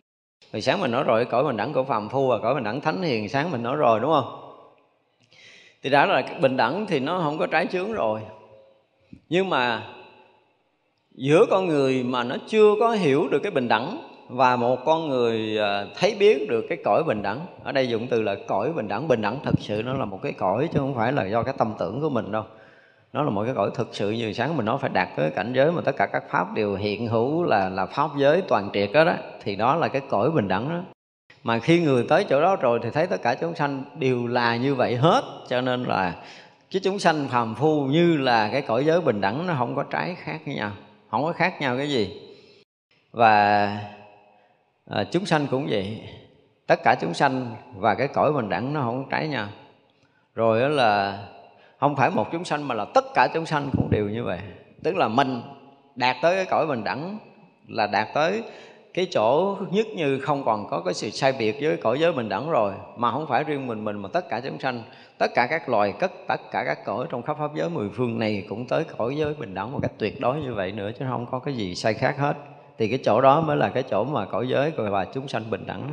Hồi 0.53 0.61
sáng 0.61 0.81
mình 0.81 0.91
nói 0.91 1.03
rồi 1.03 1.25
cõi 1.25 1.43
bình 1.43 1.57
đẳng 1.57 1.73
của 1.73 1.83
phàm 1.83 2.09
phu 2.09 2.27
và 2.27 2.39
cõi 2.39 2.55
bình 2.55 2.63
đẳng 2.63 2.81
thánh 2.81 3.01
hiền, 3.01 3.29
sáng 3.29 3.51
mình 3.51 3.63
nói 3.63 3.75
rồi, 3.75 3.99
đúng 3.99 4.11
không? 4.11 4.41
Thì 5.83 5.89
đã 5.89 6.05
là 6.05 6.23
bình 6.41 6.57
đẳng 6.57 6.85
thì 6.85 6.99
nó 6.99 7.19
không 7.23 7.37
có 7.37 7.47
trái 7.47 7.67
chướng 7.67 7.93
rồi. 7.93 8.21
Nhưng 9.29 9.49
mà 9.49 9.83
giữa 11.11 11.45
con 11.49 11.67
người 11.67 12.03
mà 12.03 12.23
nó 12.23 12.35
chưa 12.47 12.75
có 12.79 12.91
hiểu 12.91 13.27
được 13.27 13.39
cái 13.39 13.51
bình 13.51 13.67
đẳng 13.67 13.97
và 14.29 14.55
một 14.55 14.79
con 14.85 15.09
người 15.09 15.57
à, 15.57 15.85
thấy 15.95 16.15
biết 16.19 16.49
được 16.49 16.65
cái 16.69 16.77
cõi 16.83 17.03
bình 17.03 17.21
đẳng, 17.21 17.45
ở 17.63 17.71
đây 17.71 17.89
dụng 17.89 18.07
từ 18.07 18.21
là 18.21 18.35
cõi 18.47 18.73
bình 18.73 18.87
đẳng 18.87 19.07
bình 19.07 19.21
đẳng 19.21 19.39
thật 19.43 19.55
sự 19.59 19.81
nó 19.85 19.93
là 19.93 20.05
một 20.05 20.19
cái 20.23 20.31
cõi 20.31 20.69
chứ 20.73 20.79
không 20.79 20.95
phải 20.95 21.11
là 21.11 21.25
do 21.25 21.43
cái 21.43 21.53
tâm 21.57 21.73
tưởng 21.79 22.01
của 22.01 22.09
mình 22.09 22.31
đâu 22.31 22.43
nó 23.15 23.23
là 23.23 23.29
một 23.29 23.43
cái 23.45 23.53
cõi 23.53 23.71
thực 23.73 23.89
sự 23.91 24.11
như 24.11 24.33
sáng 24.33 24.57
mình 24.57 24.65
nói 24.65 24.77
phải 24.81 24.89
đạt 24.89 25.07
tới 25.15 25.31
cảnh 25.31 25.53
giới 25.53 25.71
mà 25.71 25.81
tất 25.81 25.95
cả 25.97 26.05
các 26.05 26.23
pháp 26.29 26.53
đều 26.53 26.75
hiện 26.75 27.07
hữu 27.07 27.43
là 27.43 27.69
là 27.69 27.85
pháp 27.85 28.09
giới 28.17 28.41
toàn 28.41 28.69
triệt 28.73 28.89
đó, 28.93 29.03
đó 29.03 29.13
thì 29.43 29.55
đó 29.55 29.75
là 29.75 29.87
cái 29.87 30.01
cõi 30.09 30.31
bình 30.31 30.47
đẳng 30.47 30.69
đó. 30.69 30.81
Mà 31.43 31.59
khi 31.59 31.79
người 31.79 32.05
tới 32.09 32.25
chỗ 32.29 32.41
đó 32.41 32.55
rồi 32.55 32.79
thì 32.83 32.89
thấy 32.89 33.07
tất 33.07 33.21
cả 33.21 33.35
chúng 33.35 33.55
sanh 33.55 33.83
đều 33.99 34.27
là 34.27 34.55
như 34.55 34.75
vậy 34.75 34.95
hết 34.95 35.23
cho 35.47 35.61
nên 35.61 35.83
là 35.83 36.15
chứ 36.69 36.79
chúng 36.83 36.99
sanh 36.99 37.27
phàm 37.27 37.55
phu 37.55 37.85
như 37.85 38.17
là 38.17 38.49
cái 38.51 38.61
cõi 38.61 38.85
giới 38.85 39.01
bình 39.01 39.21
đẳng 39.21 39.47
nó 39.47 39.55
không 39.57 39.75
có 39.75 39.83
trái 39.83 40.15
khác 40.15 40.39
với 40.45 40.55
nhau 40.55 40.71
không 41.11 41.23
có 41.23 41.33
khác 41.33 41.61
nhau 41.61 41.77
cái 41.77 41.89
gì. 41.89 42.21
Và 43.11 43.65
à, 44.89 45.03
chúng 45.11 45.25
sanh 45.25 45.47
cũng 45.47 45.67
vậy 45.69 46.01
tất 46.67 46.83
cả 46.83 46.95
chúng 47.01 47.13
sanh 47.13 47.55
và 47.75 47.95
cái 47.95 48.07
cõi 48.07 48.33
bình 48.33 48.49
đẳng 48.49 48.73
nó 48.73 48.81
không 48.81 49.09
trái 49.09 49.27
nhau. 49.27 49.47
Rồi 50.33 50.61
đó 50.61 50.67
là 50.67 51.23
không 51.85 51.95
phải 51.95 52.09
một 52.09 52.31
chúng 52.31 52.45
sanh 52.45 52.67
mà 52.67 52.75
là 52.75 52.85
tất 52.85 53.05
cả 53.13 53.27
chúng 53.33 53.45
sanh 53.45 53.69
cũng 53.71 53.89
đều 53.91 54.09
như 54.09 54.23
vậy. 54.23 54.39
Tức 54.83 54.95
là 54.95 55.07
mình 55.07 55.41
đạt 55.95 56.15
tới 56.21 56.35
cái 56.35 56.45
cõi 56.45 56.67
bình 56.67 56.83
đẳng 56.83 57.17
là 57.67 57.87
đạt 57.87 58.07
tới 58.13 58.43
cái 58.93 59.07
chỗ 59.11 59.57
nhất 59.71 59.85
như 59.95 60.19
không 60.19 60.43
còn 60.45 60.67
có 60.69 60.81
cái 60.85 60.93
sự 60.93 61.09
sai 61.09 61.33
biệt 61.39 61.55
với 61.61 61.77
cõi 61.77 61.99
giới 61.99 62.13
bình 62.13 62.29
đẳng 62.29 62.49
rồi, 62.49 62.73
mà 62.97 63.11
không 63.11 63.27
phải 63.27 63.43
riêng 63.43 63.67
mình 63.67 63.85
mình 63.85 63.97
mà 64.01 64.09
tất 64.13 64.29
cả 64.29 64.39
chúng 64.39 64.59
sanh, 64.59 64.83
tất 65.17 65.31
cả 65.35 65.47
các 65.49 65.69
loài, 65.69 65.93
tất 65.99 66.11
tất 66.27 66.51
cả 66.51 66.63
các 66.67 66.85
cõi 66.85 67.05
trong 67.09 67.21
khắp 67.21 67.37
pháp 67.39 67.51
giới 67.55 67.69
mười 67.69 67.89
phương 67.89 68.19
này 68.19 68.45
cũng 68.49 68.67
tới 68.67 68.83
cõi 68.97 69.15
giới 69.17 69.33
bình 69.33 69.53
đẳng 69.53 69.71
một 69.71 69.79
cách 69.81 69.91
tuyệt 69.97 70.19
đối 70.19 70.41
như 70.41 70.53
vậy 70.53 70.71
nữa 70.71 70.91
chứ 70.99 71.05
không 71.09 71.25
có 71.31 71.39
cái 71.39 71.53
gì 71.53 71.75
sai 71.75 71.93
khác 71.93 72.15
hết. 72.17 72.37
Thì 72.77 72.87
cái 72.87 72.99
chỗ 73.03 73.21
đó 73.21 73.41
mới 73.41 73.57
là 73.57 73.69
cái 73.69 73.83
chỗ 73.83 74.03
mà 74.03 74.25
cõi 74.25 74.47
giới 74.47 74.71
gọi 74.71 74.89
là 74.89 75.05
chúng 75.13 75.27
sanh 75.27 75.49
bình 75.49 75.65
đẳng. 75.65 75.89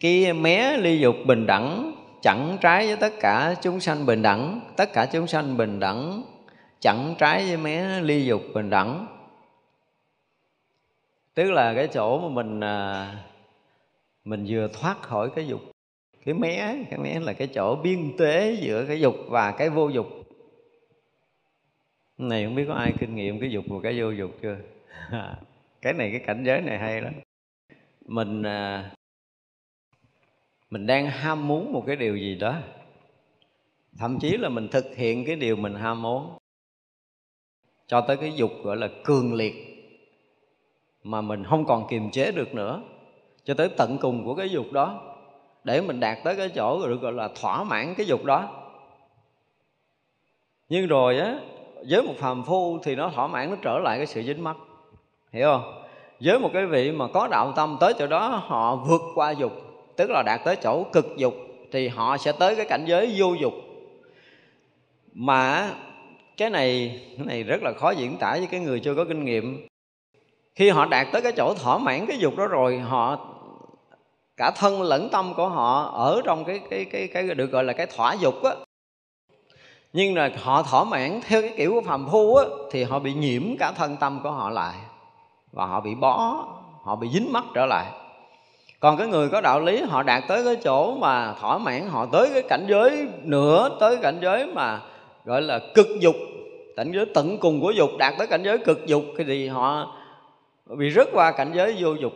Cái 0.00 0.32
mé 0.32 0.76
ly 0.76 0.98
dục 0.98 1.16
bình 1.26 1.46
đẳng 1.46 1.93
chẳng 2.24 2.58
trái 2.60 2.86
với 2.86 2.96
tất 2.96 3.12
cả 3.20 3.54
chúng 3.62 3.80
sanh 3.80 4.06
bình 4.06 4.22
đẳng, 4.22 4.60
tất 4.76 4.92
cả 4.92 5.08
chúng 5.12 5.26
sanh 5.26 5.56
bình 5.56 5.80
đẳng, 5.80 6.22
chẳng 6.80 7.14
trái 7.18 7.46
với 7.46 7.56
mé 7.56 8.00
ly 8.00 8.24
dục 8.24 8.42
bình 8.54 8.70
đẳng. 8.70 9.06
Tức 11.34 11.50
là 11.50 11.74
cái 11.74 11.88
chỗ 11.92 12.18
mà 12.18 12.28
mình 12.28 12.60
à, 12.60 13.14
mình 14.24 14.44
vừa 14.48 14.68
thoát 14.72 15.02
khỏi 15.02 15.30
cái 15.36 15.46
dục, 15.46 15.60
cái 16.24 16.34
mé 16.34 16.76
cái 16.90 16.98
mé 16.98 17.20
là 17.20 17.32
cái 17.32 17.48
chỗ 17.54 17.76
biên 17.76 18.16
tế 18.18 18.56
giữa 18.60 18.84
cái 18.88 19.00
dục 19.00 19.14
và 19.28 19.50
cái 19.50 19.70
vô 19.70 19.88
dục. 19.88 20.06
Này 22.18 22.44
không 22.44 22.54
biết 22.54 22.64
có 22.68 22.74
ai 22.74 22.92
kinh 22.98 23.14
nghiệm 23.14 23.40
cái 23.40 23.50
dục 23.50 23.64
và 23.68 23.76
cái 23.82 24.00
vô 24.00 24.10
dục 24.10 24.30
chưa? 24.42 24.56
Cái 25.82 25.92
này, 25.92 26.10
cái 26.10 26.20
cảnh 26.26 26.44
giới 26.44 26.60
này 26.60 26.78
hay 26.78 27.00
lắm. 27.00 27.12
Mình 28.06 28.42
à, 28.42 28.90
mình 30.74 30.86
đang 30.86 31.06
ham 31.06 31.48
muốn 31.48 31.72
một 31.72 31.84
cái 31.86 31.96
điều 31.96 32.16
gì 32.16 32.34
đó. 32.34 32.54
Thậm 33.98 34.18
chí 34.18 34.36
là 34.36 34.48
mình 34.48 34.68
thực 34.68 34.84
hiện 34.96 35.24
cái 35.26 35.36
điều 35.36 35.56
mình 35.56 35.74
ham 35.74 36.02
muốn. 36.02 36.30
Cho 37.86 38.00
tới 38.00 38.16
cái 38.16 38.32
dục 38.36 38.50
gọi 38.62 38.76
là 38.76 38.88
cường 39.04 39.34
liệt 39.34 39.54
mà 41.04 41.20
mình 41.20 41.44
không 41.44 41.64
còn 41.64 41.86
kiềm 41.88 42.10
chế 42.10 42.32
được 42.32 42.54
nữa. 42.54 42.82
Cho 43.44 43.54
tới 43.54 43.68
tận 43.76 43.98
cùng 44.00 44.24
của 44.24 44.34
cái 44.34 44.48
dục 44.48 44.72
đó. 44.72 45.16
Để 45.64 45.80
mình 45.80 46.00
đạt 46.00 46.18
tới 46.24 46.36
cái 46.36 46.48
chỗ 46.48 46.88
được 46.88 47.00
gọi 47.00 47.12
là 47.12 47.28
thỏa 47.40 47.64
mãn 47.64 47.94
cái 47.96 48.06
dục 48.06 48.24
đó. 48.24 48.66
Nhưng 50.68 50.86
rồi 50.86 51.18
á, 51.18 51.38
với 51.88 52.02
một 52.02 52.14
phàm 52.18 52.44
phu 52.44 52.78
thì 52.78 52.94
nó 52.94 53.10
thỏa 53.14 53.26
mãn, 53.26 53.50
nó 53.50 53.56
trở 53.62 53.78
lại 53.78 53.96
cái 53.98 54.06
sự 54.06 54.22
dính 54.22 54.44
mắc. 54.44 54.56
Hiểu 55.32 55.46
không? 55.46 55.84
Với 56.20 56.38
một 56.38 56.50
cái 56.52 56.66
vị 56.66 56.92
mà 56.92 57.06
có 57.14 57.28
đạo 57.30 57.52
tâm 57.56 57.76
tới 57.80 57.92
chỗ 57.98 58.06
đó, 58.06 58.28
họ 58.28 58.76
vượt 58.76 59.02
qua 59.14 59.30
dục 59.30 59.52
tức 59.96 60.10
là 60.10 60.22
đạt 60.22 60.40
tới 60.44 60.56
chỗ 60.56 60.84
cực 60.92 61.16
dục, 61.16 61.34
thì 61.72 61.88
họ 61.88 62.16
sẽ 62.16 62.32
tới 62.32 62.56
cái 62.56 62.66
cảnh 62.66 62.84
giới 62.86 63.14
vô 63.16 63.34
dục. 63.40 63.52
Mà 65.12 65.70
cái 66.36 66.50
này 66.50 67.00
cái 67.16 67.26
này 67.26 67.42
rất 67.42 67.62
là 67.62 67.72
khó 67.72 67.90
diễn 67.90 68.16
tả 68.16 68.32
với 68.32 68.48
cái 68.50 68.60
người 68.60 68.80
chưa 68.80 68.94
có 68.94 69.04
kinh 69.04 69.24
nghiệm. 69.24 69.66
Khi 70.54 70.70
họ 70.70 70.86
đạt 70.86 71.06
tới 71.12 71.22
cái 71.22 71.32
chỗ 71.36 71.54
thỏa 71.54 71.78
mãn 71.78 72.06
cái 72.06 72.18
dục 72.18 72.36
đó 72.36 72.46
rồi, 72.46 72.78
họ, 72.78 73.18
cả 74.36 74.50
thân 74.56 74.82
lẫn 74.82 75.08
tâm 75.12 75.34
của 75.36 75.48
họ 75.48 75.82
ở 75.82 76.22
trong 76.24 76.44
cái 76.44 76.60
cái 76.70 76.84
cái 76.84 77.08
cái 77.12 77.22
được 77.22 77.50
gọi 77.50 77.64
là 77.64 77.72
cái 77.72 77.86
thỏa 77.86 78.14
dục 78.14 78.42
á. 78.42 78.50
Nhưng 79.92 80.14
là 80.14 80.30
họ 80.42 80.62
thỏa 80.62 80.84
mãn 80.84 81.20
theo 81.26 81.42
cái 81.42 81.54
kiểu 81.56 81.72
của 81.72 81.80
phàm 81.80 82.08
phu 82.10 82.36
á, 82.36 82.44
thì 82.70 82.84
họ 82.84 82.98
bị 82.98 83.12
nhiễm 83.12 83.42
cả 83.58 83.72
thân 83.72 83.96
tâm 83.96 84.20
của 84.22 84.30
họ 84.30 84.50
lại 84.50 84.74
và 85.52 85.66
họ 85.66 85.80
bị 85.80 85.94
bó, 85.94 86.44
họ 86.82 86.96
bị 86.96 87.08
dính 87.08 87.32
mắt 87.32 87.44
trở 87.54 87.66
lại 87.66 87.86
còn 88.84 88.96
cái 88.96 89.06
người 89.06 89.28
có 89.28 89.40
đạo 89.40 89.60
lý, 89.60 89.82
họ 89.82 90.02
đạt 90.02 90.22
tới 90.28 90.44
cái 90.44 90.56
chỗ 90.56 90.94
mà 90.94 91.34
thỏa 91.40 91.58
mãn, 91.58 91.88
họ 91.88 92.06
tới 92.12 92.30
cái 92.32 92.42
cảnh 92.42 92.66
giới 92.68 93.06
nữa 93.22 93.76
tới 93.80 93.96
cảnh 94.02 94.18
giới 94.22 94.46
mà 94.46 94.80
gọi 95.24 95.42
là 95.42 95.60
cực 95.74 95.86
dục, 96.00 96.14
cảnh 96.76 96.92
giới 96.94 97.06
tận 97.14 97.38
cùng 97.38 97.60
của 97.60 97.70
dục, 97.70 97.90
đạt 97.98 98.14
tới 98.18 98.26
cảnh 98.26 98.42
giới 98.42 98.58
cực 98.58 98.86
dục 98.86 99.02
thì 99.26 99.48
họ 99.48 99.96
bị 100.78 100.90
rớt 100.90 101.08
qua 101.12 101.32
cảnh 101.32 101.52
giới 101.54 101.76
vô 101.78 101.92
dục. 101.92 102.12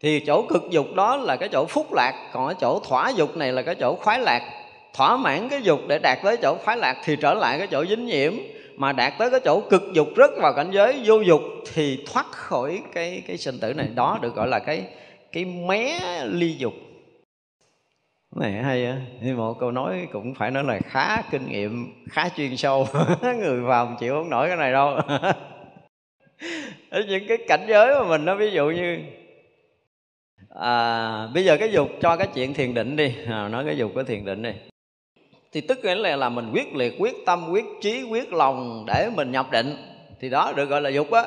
Thì 0.00 0.20
chỗ 0.20 0.42
cực 0.42 0.70
dục 0.70 0.86
đó 0.94 1.16
là 1.16 1.36
cái 1.36 1.48
chỗ 1.52 1.64
phúc 1.64 1.92
lạc, 1.92 2.30
còn 2.32 2.46
cái 2.46 2.56
chỗ 2.60 2.80
thỏa 2.88 3.10
dục 3.10 3.36
này 3.36 3.52
là 3.52 3.62
cái 3.62 3.74
chỗ 3.74 3.94
khoái 3.94 4.20
lạc. 4.20 4.42
Thỏa 4.94 5.16
mãn 5.16 5.48
cái 5.48 5.62
dục 5.62 5.80
để 5.88 5.98
đạt 5.98 6.18
tới 6.22 6.36
chỗ 6.36 6.56
khoái 6.64 6.76
lạc 6.76 6.96
thì 7.04 7.16
trở 7.16 7.34
lại 7.34 7.58
cái 7.58 7.66
chỗ 7.66 7.84
dính 7.84 8.06
nhiễm, 8.06 8.32
mà 8.76 8.92
đạt 8.92 9.12
tới 9.18 9.30
cái 9.30 9.40
chỗ 9.44 9.60
cực 9.60 9.82
dục 9.92 10.08
rất 10.16 10.30
vào 10.42 10.52
cảnh 10.52 10.70
giới 10.70 11.02
vô 11.04 11.20
dục 11.20 11.40
thì 11.74 12.04
thoát 12.12 12.26
khỏi 12.32 12.82
cái 12.92 13.22
cái 13.26 13.36
sinh 13.36 13.58
tử 13.60 13.74
này. 13.74 13.88
Đó 13.94 14.18
được 14.22 14.34
gọi 14.34 14.48
là 14.48 14.58
cái 14.58 14.84
cái 15.32 15.44
mé 15.44 16.00
ly 16.24 16.56
dục. 16.58 16.72
Này 18.36 18.52
hay 18.52 18.86
á. 18.86 18.96
Nhưng 19.22 19.36
một 19.36 19.54
câu 19.60 19.70
nói 19.70 20.08
cũng 20.12 20.34
phải 20.34 20.50
nói 20.50 20.64
là 20.64 20.80
khá 20.84 21.22
kinh 21.30 21.46
nghiệm 21.46 21.92
khá 22.10 22.28
chuyên 22.36 22.56
sâu. 22.56 22.86
Người 23.22 23.60
vào 23.60 23.96
chịu 24.00 24.14
không 24.14 24.30
nổi 24.30 24.48
cái 24.48 24.56
này 24.56 24.72
đâu. 24.72 25.00
Những 27.08 27.24
cái 27.28 27.38
cảnh 27.48 27.66
giới 27.68 27.94
mà 27.94 28.08
mình 28.08 28.24
nó 28.24 28.34
ví 28.34 28.50
dụ 28.50 28.70
như 28.70 28.98
à, 30.48 31.26
bây 31.34 31.44
giờ 31.44 31.56
cái 31.56 31.72
dục 31.72 31.88
cho 32.00 32.16
cái 32.16 32.28
chuyện 32.34 32.54
thiền 32.54 32.74
định 32.74 32.96
đi. 32.96 33.14
À, 33.26 33.48
nói 33.48 33.64
cái 33.64 33.76
dục 33.76 33.92
của 33.94 34.02
thiền 34.02 34.24
định 34.24 34.42
đi. 34.42 34.52
Thì 35.52 35.60
tức 35.60 35.78
nghĩa 35.82 35.94
là, 35.94 36.16
là 36.16 36.28
mình 36.28 36.50
quyết 36.52 36.74
liệt 36.74 36.94
quyết 36.98 37.14
tâm 37.26 37.50
quyết 37.50 37.64
trí 37.80 38.02
quyết 38.02 38.32
lòng 38.32 38.84
để 38.86 39.10
mình 39.16 39.30
nhập 39.30 39.50
định. 39.50 39.76
Thì 40.20 40.30
đó 40.30 40.52
được 40.56 40.64
gọi 40.64 40.80
là 40.80 40.90
dục 40.90 41.10
á 41.10 41.24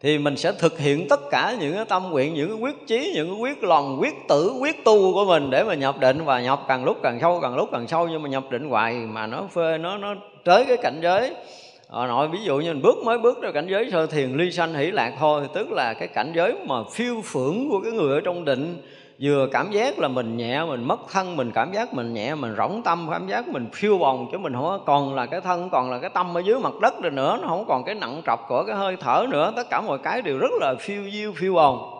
thì 0.00 0.18
mình 0.18 0.36
sẽ 0.36 0.52
thực 0.52 0.78
hiện 0.78 1.08
tất 1.08 1.20
cả 1.30 1.56
những 1.60 1.74
cái 1.74 1.84
tâm 1.84 2.10
nguyện 2.10 2.34
những 2.34 2.48
cái 2.48 2.58
quyết 2.58 2.86
chí 2.86 3.12
những 3.14 3.28
cái 3.28 3.38
quyết 3.40 3.64
lòng 3.64 3.98
quyết 4.00 4.14
tử 4.28 4.52
quyết 4.60 4.84
tu 4.84 5.14
của 5.14 5.24
mình 5.24 5.50
để 5.50 5.64
mà 5.64 5.74
nhập 5.74 6.00
định 6.00 6.24
và 6.24 6.40
nhập 6.40 6.60
càng 6.68 6.84
lúc 6.84 6.96
càng 7.02 7.18
sâu 7.20 7.38
càng 7.42 7.56
lúc 7.56 7.68
càng 7.72 7.88
sâu. 7.88 8.08
Nhưng 8.08 8.22
mà 8.22 8.28
nhập 8.28 8.44
định 8.50 8.68
hoài 8.68 8.94
mà 8.94 9.26
nó 9.26 9.42
phê 9.54 9.78
nó 9.78 9.98
nó 9.98 10.14
tới 10.44 10.64
cái 10.64 10.76
cảnh 10.76 11.00
giới. 11.02 11.34
À, 11.90 12.06
nội 12.06 12.28
ví 12.28 12.38
dụ 12.42 12.58
như 12.58 12.72
mình 12.72 12.82
bước 12.82 12.98
mới 13.04 13.18
bước 13.18 13.42
ra 13.42 13.50
cảnh 13.52 13.66
giới 13.70 13.90
sơ 13.92 14.06
thiền 14.06 14.36
ly 14.36 14.50
sanh 14.50 14.74
hỷ 14.74 14.90
lạc 14.90 15.12
thôi 15.18 15.42
tức 15.54 15.70
là 15.70 15.94
cái 15.94 16.08
cảnh 16.08 16.32
giới 16.34 16.54
mà 16.66 16.74
phiêu 16.92 17.22
phưởng 17.24 17.68
của 17.70 17.80
cái 17.80 17.92
người 17.92 18.14
ở 18.14 18.20
trong 18.20 18.44
định 18.44 18.82
vừa 19.20 19.46
cảm 19.52 19.70
giác 19.70 19.98
là 19.98 20.08
mình 20.08 20.36
nhẹ 20.36 20.64
mình 20.64 20.84
mất 20.84 21.00
thân 21.12 21.36
mình 21.36 21.52
cảm 21.54 21.72
giác 21.72 21.94
mình 21.94 22.14
nhẹ 22.14 22.34
mình 22.34 22.54
rỗng 22.56 22.82
tâm 22.82 23.08
cảm 23.10 23.26
giác 23.26 23.48
mình 23.48 23.68
phiêu 23.72 23.98
bồng 23.98 24.28
chứ 24.32 24.38
mình 24.38 24.52
không 24.54 24.82
còn 24.86 25.14
là 25.14 25.26
cái 25.26 25.40
thân 25.40 25.70
còn 25.70 25.90
là 25.90 25.98
cái 25.98 26.10
tâm 26.10 26.36
ở 26.36 26.40
dưới 26.40 26.58
mặt 26.58 26.72
đất 26.80 26.94
rồi 27.02 27.10
nữa 27.10 27.38
nó 27.42 27.48
không 27.48 27.64
còn 27.68 27.84
cái 27.84 27.94
nặng 27.94 28.22
trọc 28.26 28.48
của 28.48 28.64
cái 28.66 28.76
hơi 28.76 28.96
thở 29.00 29.26
nữa. 29.28 29.52
Tất 29.56 29.70
cả 29.70 29.80
mọi 29.80 29.98
cái 29.98 30.22
đều 30.22 30.38
rất 30.38 30.50
là 30.60 30.74
phiêu 30.80 31.02
diêu 31.10 31.32
phiêu 31.36 31.54
bồng. 31.54 31.94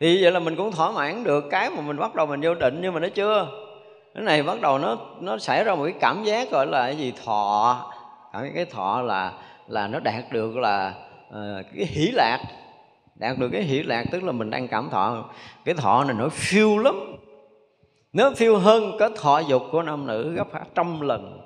Thì 0.00 0.22
vậy 0.22 0.32
là 0.32 0.40
mình 0.40 0.56
cũng 0.56 0.72
thỏa 0.72 0.90
mãn 0.90 1.24
được 1.24 1.44
cái 1.50 1.70
mà 1.70 1.80
mình 1.80 1.98
bắt 1.98 2.14
đầu 2.14 2.26
mình 2.26 2.40
vô 2.42 2.54
định 2.54 2.78
nhưng 2.82 2.94
mà 2.94 3.00
nó 3.00 3.08
chưa. 3.08 3.48
Cái 4.14 4.24
này 4.24 4.42
bắt 4.42 4.60
đầu 4.60 4.78
nó 4.78 4.96
nó 5.20 5.38
xảy 5.38 5.64
ra 5.64 5.74
một 5.74 5.84
cái 5.84 5.94
cảm 6.00 6.24
giác 6.24 6.50
gọi 6.50 6.66
là 6.66 6.82
cái 6.82 6.96
gì? 6.96 7.12
Thọ. 7.24 7.92
Cái 8.54 8.64
thọ 8.64 9.02
là 9.02 9.32
là 9.68 9.88
nó 9.88 10.00
đạt 10.00 10.24
được 10.30 10.56
là 10.56 10.94
uh, 11.28 11.66
cái 11.76 11.86
hỷ 11.86 12.10
lạc 12.14 12.38
đạt 13.20 13.38
được 13.38 13.48
cái 13.52 13.62
hỷ 13.62 13.82
lạc, 13.82 14.04
tức 14.12 14.22
là 14.22 14.32
mình 14.32 14.50
đang 14.50 14.68
cảm 14.68 14.90
thọ. 14.90 15.24
Cái 15.64 15.74
thọ 15.74 16.04
này 16.04 16.16
nó 16.18 16.28
phiêu 16.28 16.78
lắm. 16.78 17.16
Nó 18.12 18.30
phiêu 18.36 18.58
hơn 18.58 18.96
cái 18.98 19.10
thọ 19.16 19.38
dục 19.38 19.62
của 19.72 19.82
nam 19.82 20.06
nữ 20.06 20.32
gấp 20.32 20.52
cả 20.52 20.64
trăm 20.74 21.00
lần. 21.00 21.40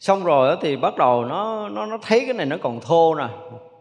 Xong 0.00 0.24
rồi 0.24 0.56
thì 0.60 0.76
bắt 0.76 0.96
đầu 0.96 1.24
nó 1.24 1.68
nó 1.68 1.86
nó 1.86 1.98
thấy 2.02 2.22
cái 2.24 2.34
này 2.34 2.46
nó 2.46 2.56
còn 2.62 2.80
thô 2.80 3.14
nè. 3.14 3.28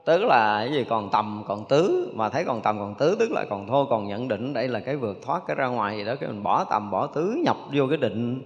Tức 0.06 0.24
là 0.24 0.66
cái 0.66 0.74
gì, 0.74 0.86
còn 0.90 1.10
tầm, 1.10 1.44
còn 1.48 1.66
tứ. 1.70 2.12
Mà 2.14 2.30
thấy 2.30 2.46
còn 2.46 2.62
tầm, 2.62 2.80
còn 2.80 2.96
tứ, 2.96 3.16
tức 3.20 3.32
là 3.32 3.46
còn 3.50 3.68
thô, 3.68 3.86
còn 3.86 4.08
nhận 4.08 4.28
định 4.28 4.54
đây 4.54 4.68
là 4.68 4.80
cái 4.80 4.96
vượt 4.96 5.18
thoát, 5.26 5.44
cái 5.48 5.56
ra 5.56 5.68
ngoài 5.68 5.98
gì 5.98 6.06
đó, 6.06 6.16
cái 6.20 6.30
mình 6.30 6.44
bỏ 6.44 6.64
tầm, 6.64 6.92
bỏ 6.92 7.08
tứ, 7.08 7.42
nhập 7.44 7.58
vô 7.74 7.88
cái 7.90 7.98
định. 7.98 8.42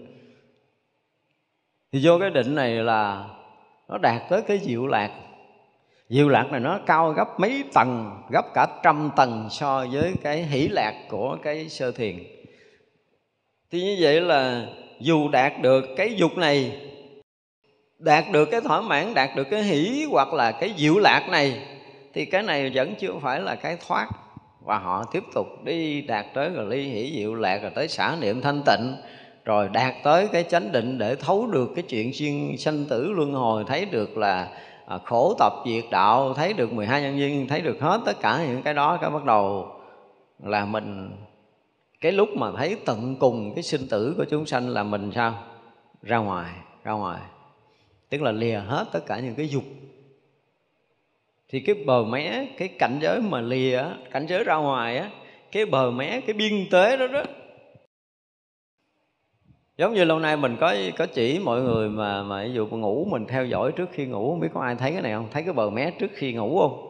Thì 1.92 2.00
vô 2.04 2.20
cái 2.20 2.30
định 2.30 2.56
này 2.56 2.72
là 2.72 3.26
nó 3.90 3.98
đạt 3.98 4.22
tới 4.30 4.42
cái 4.42 4.58
diệu 4.58 4.88
lạc 4.88 5.12
diệu 6.10 6.30
lạc 6.30 6.52
này 6.52 6.60
nó 6.60 6.80
cao 6.86 7.12
gấp 7.12 7.40
mấy 7.40 7.64
tầng, 7.74 8.22
gấp 8.30 8.54
cả 8.54 8.68
trăm 8.84 9.10
tầng 9.16 9.48
so 9.52 9.86
với 9.92 10.14
cái 10.24 10.44
hỷ 10.44 10.68
lạc 10.68 10.94
của 11.10 11.38
cái 11.44 11.70
sơ 11.70 11.92
thiền. 11.92 12.16
Thì 13.72 13.82
như 13.82 13.98
vậy 14.00 14.22
là 14.22 14.66
dù 15.00 15.30
đạt 15.30 15.62
được 15.62 15.86
cái 15.98 16.16
dục 16.16 16.38
này, 16.38 16.72
đạt 18.00 18.24
được 18.32 18.46
cái 18.52 18.62
thỏa 18.62 18.82
mãn, 18.82 19.14
đạt 19.14 19.30
được 19.36 19.48
cái 19.52 19.64
hỷ 19.64 20.06
hoặc 20.10 20.34
là 20.34 20.52
cái 20.52 20.74
diệu 20.78 21.00
lạc 21.00 21.28
này, 21.30 21.62
thì 22.14 22.26
cái 22.26 22.44
này 22.44 22.72
vẫn 22.74 22.96
chưa 23.00 23.14
phải 23.22 23.40
là 23.40 23.56
cái 23.56 23.78
thoát. 23.88 24.08
Và 24.66 24.78
họ 24.78 25.06
tiếp 25.12 25.24
tục 25.34 25.48
đi 25.64 26.02
đạt 26.02 26.26
tới 26.34 26.50
rồi 26.50 26.66
ly 26.76 26.90
hỷ 26.90 27.14
diệu 27.18 27.36
lạc 27.36 27.62
rồi 27.62 27.72
tới 27.76 27.88
xả 27.88 28.16
niệm 28.22 28.42
thanh 28.42 28.62
tịnh, 28.66 28.96
rồi 29.46 29.70
đạt 29.74 29.94
tới 30.04 30.28
cái 30.32 30.44
chánh 30.44 30.72
định 30.72 30.98
để 30.98 31.16
thấu 31.16 31.48
được 31.48 31.70
cái 31.76 31.84
chuyện 31.90 32.14
xuyên 32.14 32.58
sanh 32.58 32.86
tử 32.86 33.12
luân 33.12 33.34
hồi, 33.34 33.64
thấy 33.68 33.86
được 33.86 34.18
là 34.18 34.48
à, 34.88 34.98
khổ 35.06 35.36
tập 35.40 35.54
diệt 35.66 35.86
đạo 35.92 36.34
thấy 36.34 36.54
được 36.54 36.74
12 36.74 37.02
nhân 37.02 37.20
duyên 37.20 37.48
thấy 37.48 37.62
được 37.62 37.82
hết 37.82 38.02
tất 38.06 38.20
cả 38.22 38.46
những 38.48 38.64
cái 38.64 38.74
đó 38.74 38.98
cái 39.02 39.10
bắt 39.10 39.26
đầu 39.26 39.72
là 40.44 40.66
mình 40.66 41.12
cái 42.02 42.12
lúc 42.12 42.30
mà 42.36 42.52
thấy 42.58 42.78
tận 42.86 43.16
cùng 43.20 43.54
cái 43.56 43.64
sinh 43.64 43.88
tử 43.90 44.14
của 44.18 44.26
chúng 44.30 44.46
sanh 44.46 44.70
là 44.70 44.84
mình 44.84 45.12
sao? 45.16 45.44
Ra 46.02 46.18
ngoài 46.18 46.52
ra 46.84 46.92
ngoài. 46.92 47.22
Tức 48.10 48.22
là 48.22 48.32
lìa 48.32 48.60
hết 48.68 48.86
tất 48.92 49.06
cả 49.06 49.20
những 49.20 49.36
cái 49.36 49.50
dục. 49.50 49.64
Thì 51.50 51.60
cái 51.60 51.76
bờ 51.86 52.04
mé 52.04 52.48
cái 52.58 52.68
cảnh 52.68 53.00
giới 53.02 53.22
mà 53.22 53.42
lìa 53.42 53.84
cảnh 54.12 54.26
giới 54.28 54.44
ra 54.44 54.56
ngoài 54.56 54.98
á 54.98 55.10
cái 55.52 55.66
bờ 55.66 55.92
mé 55.92 56.22
cái 56.22 56.34
biên 56.34 56.70
tế 56.72 56.98
đó 56.98 57.08
đó 57.08 57.24
giống 59.78 59.94
như 59.94 60.04
lâu 60.04 60.20
nay 60.20 60.38
mình 60.38 60.58
có 60.60 60.76
có 60.98 61.06
chỉ 61.06 61.40
mọi 61.40 61.62
người 61.62 61.90
mà 61.90 62.24
mà 62.24 62.44
ví 62.44 62.54
dụ 62.54 62.68
ngủ 62.68 63.08
mình 63.12 63.26
theo 63.28 63.46
dõi 63.46 63.72
trước 63.72 63.90
khi 63.92 64.06
ngủ 64.06 64.30
không 64.30 64.40
biết 64.40 64.48
có 64.54 64.62
ai 64.62 64.76
thấy 64.76 64.92
cái 64.92 65.02
này 65.02 65.14
không? 65.14 65.28
Thấy 65.32 65.44
cái 65.44 65.54
bờ 65.54 65.70
mé 65.70 65.92
trước 65.92 66.12
khi 66.14 66.34
ngủ 66.34 66.60
không? 66.60 66.84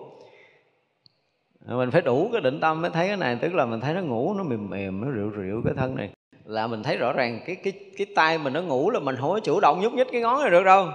Mình 1.77 1.91
phải 1.91 2.01
đủ 2.01 2.29
cái 2.31 2.41
định 2.41 2.59
tâm 2.59 2.81
mới 2.81 2.91
thấy 2.91 3.07
cái 3.07 3.17
này 3.17 3.37
tức 3.41 3.53
là 3.53 3.65
mình 3.65 3.81
thấy 3.81 3.93
nó 3.93 4.01
ngủ 4.01 4.33
nó 4.33 4.43
mềm 4.43 4.69
mềm 4.69 5.01
nó 5.01 5.11
rượu 5.11 5.29
rượu 5.29 5.61
cái 5.65 5.73
thân 5.77 5.95
này. 5.95 6.09
Là 6.45 6.67
mình 6.67 6.83
thấy 6.83 6.97
rõ 6.97 7.13
ràng 7.13 7.39
cái 7.45 7.55
cái 7.55 7.73
cái 7.97 8.07
tay 8.15 8.37
mình 8.37 8.53
nó 8.53 8.61
ngủ 8.61 8.89
là 8.89 8.99
mình 8.99 9.15
không 9.15 9.29
có 9.31 9.39
chủ 9.39 9.59
động 9.59 9.81
nhúc 9.81 9.93
nhích 9.93 10.07
cái 10.11 10.21
ngón 10.21 10.41
này 10.41 10.49
được 10.51 10.63
đâu. 10.63 10.87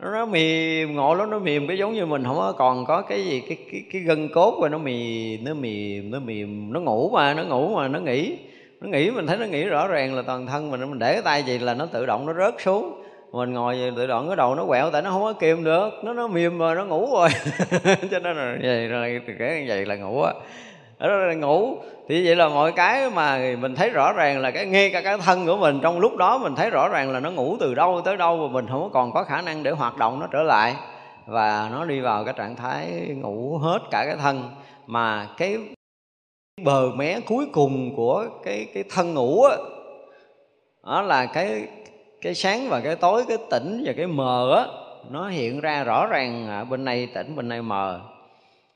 Nó, 0.00 0.10
nó 0.10 0.26
mềm 0.26 0.94
ngộ 0.94 1.14
lắm 1.14 1.30
nó 1.30 1.38
mềm 1.38 1.66
cái 1.66 1.78
giống 1.78 1.92
như 1.92 2.06
mình 2.06 2.24
không 2.24 2.36
có 2.36 2.52
còn 2.58 2.84
có 2.84 3.02
cái 3.02 3.24
gì 3.24 3.40
cái 3.40 3.56
cái 3.72 3.82
cái 3.92 4.02
gân 4.02 4.28
cốt 4.28 4.60
rồi 4.60 4.70
nó 4.70 4.78
mềm 4.78 5.44
nó 5.44 5.54
mềm 5.54 6.10
nó 6.10 6.20
mềm 6.20 6.72
nó 6.72 6.80
ngủ 6.80 7.10
mà 7.10 7.34
nó 7.34 7.44
ngủ 7.44 7.74
mà 7.76 7.88
nó 7.88 8.00
nghỉ 8.00 8.38
nó 8.82 8.88
nghĩ, 8.88 9.10
mình 9.10 9.26
thấy 9.26 9.36
nó 9.36 9.46
nghĩ 9.46 9.64
rõ 9.64 9.86
ràng 9.86 10.14
là 10.14 10.22
toàn 10.26 10.46
thân 10.46 10.70
mình. 10.70 10.80
Mình 10.80 10.98
để 10.98 11.12
cái 11.12 11.22
tay 11.22 11.42
gì 11.42 11.58
là 11.58 11.74
nó 11.74 11.86
tự 11.86 12.06
động 12.06 12.26
nó 12.26 12.32
rớt 12.32 12.54
xuống. 12.58 13.02
Mình 13.32 13.52
ngồi 13.52 13.92
tự 13.96 14.06
động 14.06 14.26
cái 14.28 14.36
đầu 14.36 14.54
nó 14.54 14.64
quẹo, 14.66 14.90
tại 14.90 15.02
nó 15.02 15.10
không 15.10 15.22
có 15.22 15.32
kìm 15.32 15.64
được. 15.64 15.90
Nó 16.02 16.12
nó 16.12 16.26
mềm 16.26 16.58
rồi, 16.58 16.74
nó 16.74 16.84
ngủ 16.84 17.08
rồi. 17.12 17.28
Cho 18.10 18.18
nên 18.18 18.36
là 18.36 18.56
vậy 18.62 18.88
là 18.88 19.06
cái 19.38 19.64
vậy 19.68 19.86
là 19.86 19.96
ngủ 19.96 20.22
á. 20.22 20.32
Đó 20.98 21.08
là 21.08 21.34
ngủ. 21.34 21.76
Thì 22.08 22.26
vậy 22.26 22.36
là 22.36 22.48
mọi 22.48 22.72
cái 22.72 23.10
mà 23.10 23.38
mình 23.60 23.74
thấy 23.74 23.90
rõ 23.90 24.12
ràng 24.12 24.38
là 24.38 24.50
cái, 24.50 24.66
ngay 24.66 24.90
cả 24.90 25.00
cái 25.00 25.18
thân 25.18 25.46
của 25.46 25.56
mình, 25.56 25.80
trong 25.82 26.00
lúc 26.00 26.16
đó 26.16 26.38
mình 26.38 26.54
thấy 26.54 26.70
rõ 26.70 26.88
ràng 26.88 27.12
là 27.12 27.20
nó 27.20 27.30
ngủ 27.30 27.56
từ 27.60 27.74
đâu 27.74 28.00
tới 28.04 28.16
đâu 28.16 28.36
và 28.36 28.48
mình 28.52 28.66
không 28.68 28.90
còn 28.92 29.12
có 29.12 29.24
khả 29.24 29.42
năng 29.42 29.62
để 29.62 29.70
hoạt 29.70 29.96
động 29.96 30.20
nó 30.20 30.26
trở 30.26 30.42
lại. 30.42 30.74
Và 31.26 31.68
nó 31.72 31.84
đi 31.84 32.00
vào 32.00 32.24
cái 32.24 32.34
trạng 32.36 32.56
thái 32.56 32.86
ngủ 33.16 33.58
hết 33.58 33.78
cả 33.90 34.04
cái 34.06 34.16
thân. 34.22 34.50
Mà 34.86 35.26
cái 35.36 35.58
bờ 36.60 36.90
mé 36.96 37.20
cuối 37.20 37.46
cùng 37.52 37.96
của 37.96 38.26
cái 38.44 38.66
cái 38.74 38.84
thân 38.90 39.14
ngủ 39.14 39.42
á 39.42 39.56
đó 40.84 41.02
là 41.02 41.26
cái 41.26 41.68
cái 42.20 42.34
sáng 42.34 42.68
và 42.68 42.80
cái 42.80 42.96
tối 42.96 43.24
cái 43.28 43.38
tỉnh 43.50 43.82
và 43.86 43.92
cái 43.96 44.06
mờ 44.06 44.54
á 44.56 44.66
nó 45.10 45.28
hiện 45.28 45.60
ra 45.60 45.84
rõ 45.84 46.06
ràng 46.06 46.48
à, 46.48 46.64
bên 46.64 46.84
này 46.84 47.08
tỉnh 47.14 47.36
bên 47.36 47.48
này 47.48 47.62
mờ. 47.62 48.00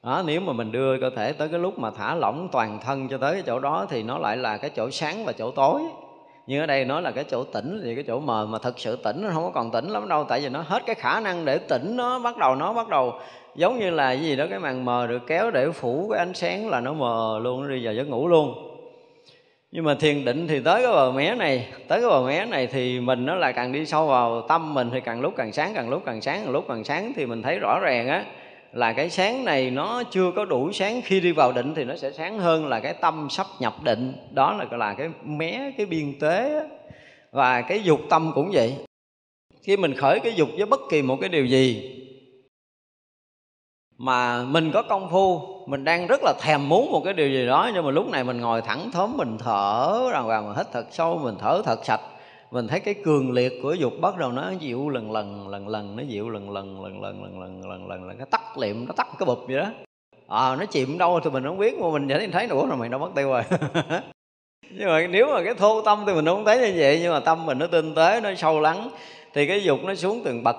Đó, 0.03 0.22
nếu 0.27 0.41
mà 0.41 0.53
mình 0.53 0.72
đưa 0.72 1.01
cơ 1.01 1.11
thể 1.16 1.33
tới 1.33 1.49
cái 1.49 1.61
lúc 1.61 1.79
mà 1.79 1.91
thả 1.91 2.14
lỏng 2.14 2.49
toàn 2.53 2.79
thân 2.85 3.09
cho 3.09 3.18
tới 3.18 3.33
cái 3.33 3.43
chỗ 3.47 3.59
đó 3.59 3.87
thì 3.91 4.03
nó 4.03 4.18
lại 4.18 4.37
là 4.37 4.57
cái 4.57 4.70
chỗ 4.70 4.91
sáng 4.91 5.24
và 5.24 5.33
chỗ 5.33 5.51
tối. 5.51 5.83
Nhưng 6.47 6.61
ở 6.61 6.66
đây 6.66 6.85
nó 6.85 7.01
là 7.01 7.11
cái 7.11 7.24
chỗ 7.24 7.45
tỉnh 7.45 7.81
thì 7.85 7.95
cái 7.95 8.05
chỗ 8.07 8.20
mờ 8.20 8.47
mà 8.47 8.59
thực 8.59 8.79
sự 8.79 8.97
tỉnh 8.97 9.22
nó 9.22 9.31
không 9.35 9.43
có 9.43 9.51
còn 9.51 9.70
tỉnh 9.70 9.89
lắm 9.89 10.09
đâu 10.09 10.24
tại 10.24 10.41
vì 10.41 10.49
nó 10.49 10.62
hết 10.66 10.83
cái 10.87 10.95
khả 10.95 11.20
năng 11.20 11.45
để 11.45 11.59
tỉnh 11.59 11.97
nó 11.97 12.18
bắt 12.18 12.37
đầu 12.37 12.55
nó 12.55 12.72
bắt 12.72 12.89
đầu 12.89 13.12
giống 13.57 13.78
như 13.78 13.90
là 13.90 14.14
cái 14.14 14.22
gì 14.22 14.36
đó, 14.36 14.46
cái 14.50 14.59
màn 14.59 14.84
mờ 14.84 15.07
được 15.07 15.26
kéo 15.26 15.50
để 15.50 15.70
phủ 15.70 16.09
cái 16.11 16.18
ánh 16.18 16.34
sáng 16.34 16.68
là 16.68 16.80
nó 16.80 16.92
mờ 16.92 17.40
luôn, 17.42 17.62
nó 17.62 17.68
đi 17.68 17.84
vào 17.84 17.94
giấc 17.94 18.09
ngủ 18.09 18.28
luôn. 18.28 18.54
Nhưng 19.70 19.84
mà 19.84 19.94
thiền 19.94 20.24
định 20.24 20.48
thì 20.48 20.61
tới 20.61 20.82
cái 20.82 20.92
bờ 20.92 21.12
mé 21.12 21.34
này, 21.34 21.66
tới 21.88 22.00
cái 22.00 22.11
bờ 22.11 22.22
mé 22.26 22.44
này 22.44 22.66
thì 22.66 23.00
mình 23.00 23.26
nó 23.26 23.34
là 23.34 23.52
càng 23.52 23.72
đi 23.72 23.86
sâu 23.86 24.07
vào 24.07 24.42
tâm 24.48 24.74
mình 24.74 24.90
thì 24.92 25.00
càng 25.00 25.20
lúc 25.20 25.34
càng 25.36 25.52
sáng, 25.52 25.72
càng 25.74 25.88
lúc 25.88 26.02
càng 26.07 26.20
sáng, 26.20 26.40
càng 26.44 26.52
lúc 26.52 26.64
càng 26.68 26.84
sáng 26.84 27.12
thì 27.16 27.26
mình 27.26 27.42
thấy 27.42 27.59
rõ 27.59 27.80
ràng 27.80 28.09
á, 28.09 28.24
là 28.72 28.92
cái 28.92 29.11
sáng 29.11 29.44
này 29.44 29.70
nó 29.70 30.02
chưa 30.11 30.32
có 30.36 30.44
đủ 30.44 30.72
sáng. 30.72 31.00
Khi 31.04 31.20
đi 31.20 31.32
vào 31.32 31.52
định 31.52 31.74
thì 31.74 31.84
nó 31.84 31.96
sẽ 31.96 32.11
sáng 32.12 32.38
hơn 32.38 32.66
là 32.66 32.80
cái 32.80 32.94
tâm 33.00 33.26
sắp 33.30 33.46
nhập 33.61 33.74
định. 33.84 34.12
Đó 34.30 34.52
là 34.59 34.64
gọi 34.64 34.78
là 34.78 34.94
cái 34.94 35.09
mé, 35.24 35.70
cái 35.76 35.86
biên 35.86 36.18
tế 36.20 36.62
và 37.32 37.61
cái 37.61 37.82
dục 37.82 38.00
tâm 38.11 38.32
cũng 38.34 38.50
vậy. 38.52 38.74
Khi 39.62 39.76
mình 39.76 39.94
khởi 39.94 40.20
cái 40.20 40.32
dục 40.36 40.48
với 40.57 40.66
bất 40.66 40.80
kỳ 40.90 41.02
một 41.02 41.16
cái 41.20 41.28
điều 41.28 41.46
gì 41.46 41.92
mà 43.99 44.42
mình 44.42 44.70
có 44.72 44.82
công 44.82 45.11
phu 45.11 45.40
mình 45.66 45.84
đang 45.84 46.07
rất 46.07 46.20
là 46.22 46.34
thèm 46.40 46.68
muốn 46.68 46.92
một 46.92 47.03
cái 47.05 47.14
điều 47.14 47.28
gì 47.28 47.47
đó 47.47 47.70
nhưng 47.74 47.84
mà 47.84 47.90
lúc 47.90 48.11
này 48.11 48.24
mình 48.24 48.40
ngồi 48.40 48.62
thẳng 48.62 48.90
thớm 48.90 49.16
mình 49.16 49.38
thở 49.38 50.01
đàng 50.12 50.24
hoàng 50.24 50.47
mình 50.47 50.57
hít 50.57 50.66
thật 50.72 50.86
sâu 50.90 51.18
mình 51.18 51.34
thở 51.38 51.62
thật 51.64 51.84
sạch. 51.84 52.01
Mình 52.51 52.68
thấy 52.68 52.80
cái 52.80 52.94
cường 52.94 53.32
liệt 53.32 53.53
của 53.62 53.72
dục 53.72 53.92
bắt 54.01 54.18
đầu 54.18 54.32
nó 54.32 54.51
dịu 54.51 54.88
lần 54.88 55.12
lần 55.12 55.49
lần 55.49 55.68
lần 55.68 55.97
nó 55.97 56.03
dịu 56.03 56.30
lần 56.30 56.51
lần 56.51 56.82
lần 56.82 57.03
lần 57.03 57.22
lần 57.22 57.40
lần 57.40 57.68
lần 57.68 57.88
lần 57.88 58.05
lần 58.05 58.18
cái 58.18 58.26
tắt 58.30 58.59
liệm 58.59 58.86
nó 58.86 58.92
tắt 58.97 59.09
cái 59.18 59.26
bụp 59.26 59.38
vậy 59.49 59.57
đó. 59.57 59.66
À, 60.28 60.57
nó 60.57 60.64
chìm 60.66 60.99
đâu 60.99 61.20
thì 61.24 61.30
mình 61.30 61.44
không 61.44 61.59
biết 61.59 61.78
mà 61.78 61.90
mình 61.92 62.09
vẫn 62.09 62.30
thấy 62.30 62.47
nữa 62.47 62.66
rồi 62.68 62.76
mày 62.76 62.88
đâu 62.88 63.01
mất 63.01 63.11
tiêu 63.14 63.28
rồi. 63.28 63.42
Nhưng 64.70 64.88
mà 64.88 65.07
nếu 65.07 65.26
mà 65.32 65.42
cái 65.44 65.55
thô 65.55 65.82
tâm 65.82 66.05
thì 66.07 66.14
mình 66.14 66.26
không 66.26 66.44
thấy 66.44 66.59
như 66.59 66.74
vậy 66.76 66.99
nhưng 67.03 67.12
mà 67.12 67.20
tâm 67.20 67.47
mình 67.47 67.59
nó 67.59 67.66
tinh 67.66 67.94
tế 67.94 68.20
nó 68.20 68.34
sâu 68.34 68.61
lắng 68.61 68.90
thì 69.34 69.47
cái 69.47 69.62
dục 69.62 69.78
nó 69.84 69.94
xuống 69.94 70.22
từng 70.24 70.44
bậc 70.44 70.57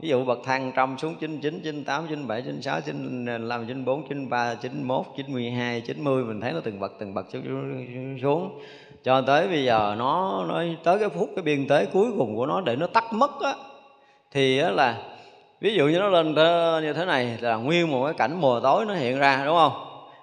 ví 0.00 0.08
dụ 0.08 0.24
bậc 0.24 0.38
thang 0.44 0.72
trăm 0.76 0.98
xuống 0.98 1.14
chín 1.20 1.40
chín 1.40 1.60
chín 1.64 1.84
tám 1.84 2.06
chín 2.08 2.26
bảy 2.26 2.42
chín 2.42 2.62
sáu 2.62 2.80
chín 2.80 3.24
năm 3.48 3.64
chín 3.68 3.84
bốn 3.84 4.08
chín 4.08 4.30
ba 4.30 4.54
chín 4.54 4.88
chín 5.16 5.52
hai 5.56 5.80
chín 5.80 6.04
mươi 6.04 6.24
mình 6.24 6.40
thấy 6.40 6.52
nó 6.52 6.60
từng 6.64 6.80
bậc 6.80 6.92
từng 6.98 7.14
bậc 7.14 7.26
xuống, 7.32 8.18
xuống 8.22 8.60
cho 9.04 9.20
tới 9.20 9.48
bây 9.48 9.64
giờ 9.64 9.94
nó 9.98 10.44
nó 10.48 10.62
tới 10.84 10.98
cái 10.98 11.08
phút 11.08 11.30
cái 11.36 11.42
biên 11.42 11.68
tế 11.68 11.86
cuối 11.92 12.06
cùng 12.18 12.36
của 12.36 12.46
nó 12.46 12.60
để 12.60 12.76
nó 12.76 12.86
tắt 12.86 13.04
mất 13.12 13.30
á 13.40 13.54
thì 14.32 14.58
á 14.58 14.70
là 14.70 15.02
ví 15.60 15.74
dụ 15.74 15.86
như 15.88 15.98
nó 15.98 16.08
lên 16.08 16.34
như 16.82 16.92
thế 16.92 17.04
này 17.04 17.38
là 17.40 17.56
nguyên 17.56 17.90
một 17.90 18.04
cái 18.04 18.14
cảnh 18.14 18.40
mùa 18.40 18.60
tối 18.60 18.84
nó 18.86 18.94
hiện 18.94 19.18
ra 19.18 19.42
đúng 19.44 19.56
không? 19.56 19.72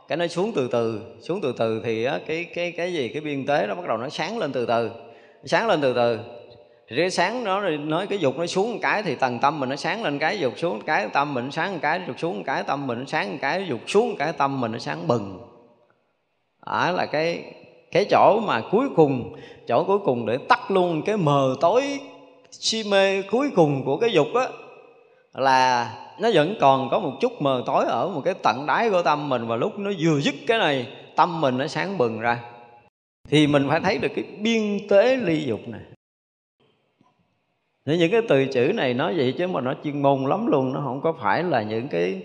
Cái 0.07 0.17
nó 0.17 0.27
xuống 0.27 0.51
từ 0.55 0.69
từ 0.71 1.01
xuống 1.21 1.41
từ 1.41 1.53
từ 1.57 1.81
thì 1.85 2.03
á, 2.03 2.19
cái 2.27 2.45
cái 2.55 2.71
cái 2.71 2.93
gì 2.93 3.09
cái 3.09 3.21
biên 3.21 3.45
tế 3.45 3.67
nó 3.67 3.75
bắt 3.75 3.87
đầu 3.87 3.97
nó 3.97 4.09
sáng 4.09 4.37
lên 4.37 4.51
từ 4.51 4.65
từ 4.65 4.89
sáng 5.45 5.67
lên 5.67 5.81
từ 5.81 5.93
từ 5.93 6.19
thì 6.87 6.95
cái 6.97 7.09
sáng 7.09 7.43
nó 7.43 7.69
nói 7.69 8.07
cái 8.07 8.19
dục 8.19 8.37
nó 8.37 8.45
xuống 8.45 8.73
một 8.73 8.79
cái 8.81 9.03
thì 9.03 9.15
tầng 9.15 9.39
tâm 9.39 9.59
mình 9.59 9.69
nó 9.69 9.75
sáng 9.75 10.03
lên 10.03 10.19
cái, 10.19 10.39
dục 10.39 10.53
xuống 10.57 10.77
một 10.77 10.83
cái, 10.85 11.07
tâm 11.13 11.33
mình 11.33 11.45
nó 11.45 11.51
sáng 11.51 11.73
một 11.73 11.79
cái, 11.81 12.01
dục 12.07 12.19
xuống 12.19 12.37
một 12.37 12.43
cái, 12.45 12.63
tâm 12.63 12.87
mình 12.87 12.99
nó 12.99 13.05
sáng 13.05 13.31
một 13.31 13.37
cái, 13.41 13.65
dục 13.67 13.79
xuống 13.87 14.09
một 14.09 14.15
cái, 14.19 14.33
tâm 14.33 14.61
mình 14.61 14.71
nó 14.71 14.77
sáng 14.77 15.07
bừng. 15.07 15.39
Đó 16.65 16.91
là 16.91 17.05
cái 17.05 17.43
cái 17.91 18.05
chỗ 18.09 18.39
mà 18.39 18.61
cuối 18.71 18.89
cùng, 18.95 19.35
chỗ 19.67 19.83
cuối 19.83 19.99
cùng 19.99 20.25
để 20.25 20.37
tắt 20.37 20.71
luôn 20.71 21.01
cái 21.05 21.17
mờ 21.17 21.55
tối 21.61 21.99
si 22.51 22.83
mê 22.91 23.21
cuối 23.21 23.49
cùng 23.55 23.85
của 23.85 23.97
cái 23.97 24.11
dục 24.11 24.27
á, 24.35 24.47
là 25.33 25.93
nó 26.19 26.29
vẫn 26.33 26.55
còn 26.59 26.89
có 26.89 26.99
một 26.99 27.13
chút 27.21 27.41
mờ 27.41 27.63
tối 27.65 27.85
ở 27.85 28.09
một 28.09 28.21
cái 28.25 28.33
tận 28.33 28.65
đáy 28.65 28.89
của 28.89 29.01
tâm 29.01 29.29
mình 29.29 29.47
và 29.47 29.55
lúc 29.55 29.79
nó 29.79 29.91
vừa 29.99 30.21
dứt 30.21 30.35
cái 30.47 30.59
này, 30.59 30.87
tâm 31.15 31.41
mình 31.41 31.57
nó 31.57 31.67
sáng 31.67 31.97
bừng 31.97 32.19
ra. 32.19 32.39
Thì 33.29 33.47
mình 33.47 33.65
phải 33.69 33.79
thấy 33.79 33.97
được 33.97 34.11
cái 34.15 34.25
biên 34.39 34.87
tế 34.89 35.15
ly 35.15 35.43
dục 35.45 35.67
này. 35.67 35.81
Nên 37.85 37.99
những 37.99 38.11
cái 38.11 38.21
từ 38.29 38.45
chữ 38.45 38.71
này 38.75 38.93
nói 38.93 39.13
vậy 39.17 39.33
chứ 39.37 39.47
mà 39.47 39.61
nó 39.61 39.73
chuyên 39.83 40.01
môn 40.01 40.25
lắm 40.25 40.47
luôn 40.47 40.73
nó 40.73 40.81
không 40.85 41.01
có 41.01 41.13
phải 41.21 41.43
là 41.43 41.63
những 41.63 41.87
cái 41.87 42.21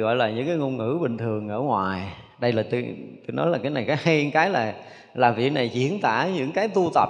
gọi 0.00 0.16
là 0.16 0.30
những 0.30 0.46
cái 0.46 0.56
ngôn 0.56 0.76
ngữ 0.76 0.98
bình 1.02 1.18
thường 1.18 1.48
ở 1.48 1.60
ngoài. 1.60 2.12
Đây 2.40 2.52
là 2.52 2.62
tôi, 2.70 2.96
tôi 3.26 3.34
nói 3.34 3.50
là 3.50 3.58
cái 3.58 3.70
này 3.70 3.84
cái 3.86 3.96
hay 4.02 4.30
cái 4.34 4.50
là 4.50 4.74
là 5.14 5.30
vị 5.30 5.50
này 5.50 5.68
diễn 5.68 6.00
tả 6.00 6.28
những 6.36 6.52
cái 6.52 6.68
tu 6.68 6.90
tập 6.94 7.08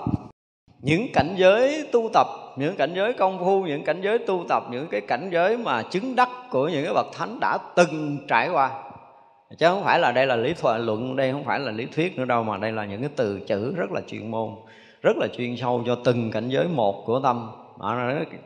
những 0.83 1.13
cảnh 1.13 1.35
giới 1.37 1.87
tu 1.93 2.11
tập 2.13 2.27
những 2.57 2.77
cảnh 2.77 2.93
giới 2.95 3.13
công 3.13 3.39
phu 3.39 3.63
những 3.63 3.85
cảnh 3.85 4.01
giới 4.03 4.19
tu 4.19 4.45
tập 4.49 4.63
những 4.71 4.87
cái 4.91 5.01
cảnh 5.01 5.29
giới 5.33 5.59
mà 5.59 5.83
chứng 5.83 6.17
đắc 6.17 6.29
của 6.51 6.69
những 6.69 6.85
cái 6.85 6.95
bậc 6.95 7.07
thánh 7.13 7.41
đã 7.41 7.59
từng 7.77 8.19
trải 8.29 8.49
qua. 8.49 8.71
Chứ 9.59 9.67
không 9.67 9.85
phải 9.85 9.99
là 9.99 10.13
đây 10.13 10.27
là 10.27 10.37
lý 10.37 10.55
thoại 10.55 10.79
luận 10.79 11.17
đây 11.17 11.33
không 11.33 11.45
phải 11.45 11.61
là 11.61 11.73
lý 11.73 11.87
thuyết 11.87 12.19
nữa 12.19 12.25
đâu 12.25 12.43
mà 12.43 12.57
đây 12.57 12.73
là 12.73 12.85
những 12.85 13.01
cái 13.01 13.11
từ 13.17 13.41
chữ 13.47 13.75
rất 13.77 13.93
là 13.93 14.01
chuyên 14.07 14.31
môn 14.31 14.49
rất 15.03 15.17
là 15.17 15.27
chuyên 15.37 15.57
sâu 15.57 15.83
cho 15.87 15.99
từng 16.05 16.31
cảnh 16.31 16.49
giới 16.49 16.69
một 16.69 17.03
của 17.07 17.21
tâm 17.21 17.51
họ 17.81 17.97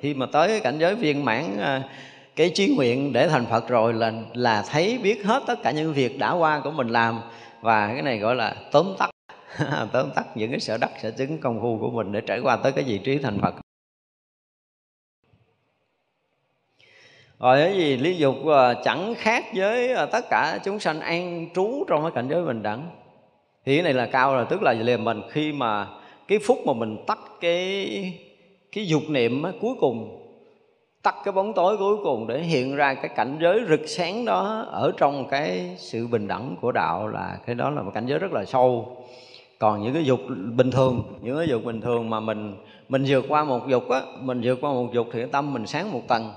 khi 0.01 0.15
mà 0.15 0.27
tới 0.27 0.61
cảnh 0.61 0.79
giới 0.79 0.95
viên 0.95 1.25
mãn 1.25 1.59
ờ, 1.59 1.83
cái 2.37 2.51
chí 2.55 2.75
nguyện 2.77 3.13
để 3.13 3.29
thành 3.29 3.47
Phật 3.47 3.69
rồi 3.69 3.95
là 3.95 4.13
là 4.33 4.65
thấy 4.71 4.99
biết 5.03 5.25
hết 5.25 5.43
tất 5.47 5.63
cả 5.63 5.71
những 5.71 5.93
việc 5.93 6.19
đã 6.19 6.33
qua 6.33 6.61
của 6.65 6.71
mình 6.71 6.89
làm. 6.89 7.21
Và 7.61 7.87
cái 7.93 8.03
này 8.03 8.19
gọi 8.19 8.37
là 8.37 8.55
tóm 8.73 8.95
tắt. 8.99 9.11
Tóm 9.93 10.11
tắt 10.15 10.27
những 10.37 10.51
cái 10.51 10.61
sở 10.61 10.79
đắc, 10.79 10.91
sở 11.03 11.11
chứng, 11.11 11.39
công 11.39 11.61
phu 11.61 11.79
của 11.81 11.91
mình 11.91 12.13
để 12.13 12.21
trải 12.21 12.41
qua 12.41 12.57
tới 12.57 12.73
cái 12.73 12.85
vị 12.85 12.99
trí 12.99 13.19
thành 13.19 13.39
Phật. 13.41 13.55
Rồi 17.41 17.61
cái 17.61 17.77
gì? 17.77 17.97
Lý 17.97 18.17
dục 18.17 18.37
ờ, 18.47 18.83
chẳng 18.85 19.15
khác 19.19 19.45
với 19.55 19.93
ờ, 19.93 20.07
tất 20.07 20.25
cả 20.31 20.59
chúng 20.65 20.81
sanh 20.81 21.01
an 21.01 21.49
trú 21.55 21.85
trong 21.89 22.03
cái 22.03 22.11
cảnh 22.15 22.29
giới 22.31 22.45
bình 22.45 22.63
đẳng. 22.63 22.91
Thì 23.65 23.77
cái 23.77 23.83
này 23.83 23.93
là 23.93 24.07
cao 24.07 24.35
rồi, 24.35 24.47
tức 24.51 24.63
là 24.63 24.73
liền 24.73 25.05
mình. 25.05 25.23
Khi 25.31 25.53
mà 25.53 25.87
cái 26.29 26.39
phút 26.39 26.59
mà 26.67 26.73
mình 26.73 26.97
tắt 27.07 27.19
cái 27.41 27.89
cái 28.75 28.87
dục 28.87 29.03
niệm 29.09 29.45
cuối 29.61 29.75
cùng, 29.81 30.21
tắt 31.03 31.15
cái 31.25 31.33
bóng 31.33 31.53
tối 31.53 31.77
cuối 31.77 31.97
cùng 32.03 32.27
để 32.27 32.39
hiện 32.39 32.77
ra 32.77 32.95
cái 32.95 33.09
cảnh 33.09 33.39
giới 33.43 33.61
rực 33.69 33.81
sáng 33.87 34.25
đó 34.25 34.67
ở 34.71 34.93
trong 34.97 35.29
cái 35.29 35.75
sự 35.79 36.07
bình 36.07 36.29
đẳng 36.29 36.57
của 36.61 36.73
đạo 36.73 37.09
là 37.09 37.39
cái 37.47 37.55
đó 37.55 37.71
là 37.71 37.83
một 37.83 37.91
cảnh 37.95 38.07
giới 38.07 38.19
rất 38.19 38.33
là 38.33 38.45
sâu. 38.45 38.97
Còn 39.59 39.83
những 39.83 39.95
cái 39.95 40.05
dục 40.05 40.21
bình 40.57 40.71
thường, 40.71 41.03
những 41.23 41.37
cái 41.37 41.49
dục 41.49 41.65
bình 41.65 41.81
thường 41.81 42.11
mà 42.11 42.21
mình 42.21 42.57
mình 42.89 43.05
vượt 43.09 43.25
qua 43.29 43.45
một 43.45 43.69
dục 43.69 43.89
á, 43.89 44.01
mình 44.21 44.41
vượt 44.45 44.59
qua 44.61 44.73
một 44.73 44.87
dục 44.93 45.07
thì 45.13 45.19
cái 45.19 45.29
tâm 45.33 45.53
mình 45.53 45.67
sáng 45.67 45.93
một 45.93 46.03
tầng. 46.09 46.33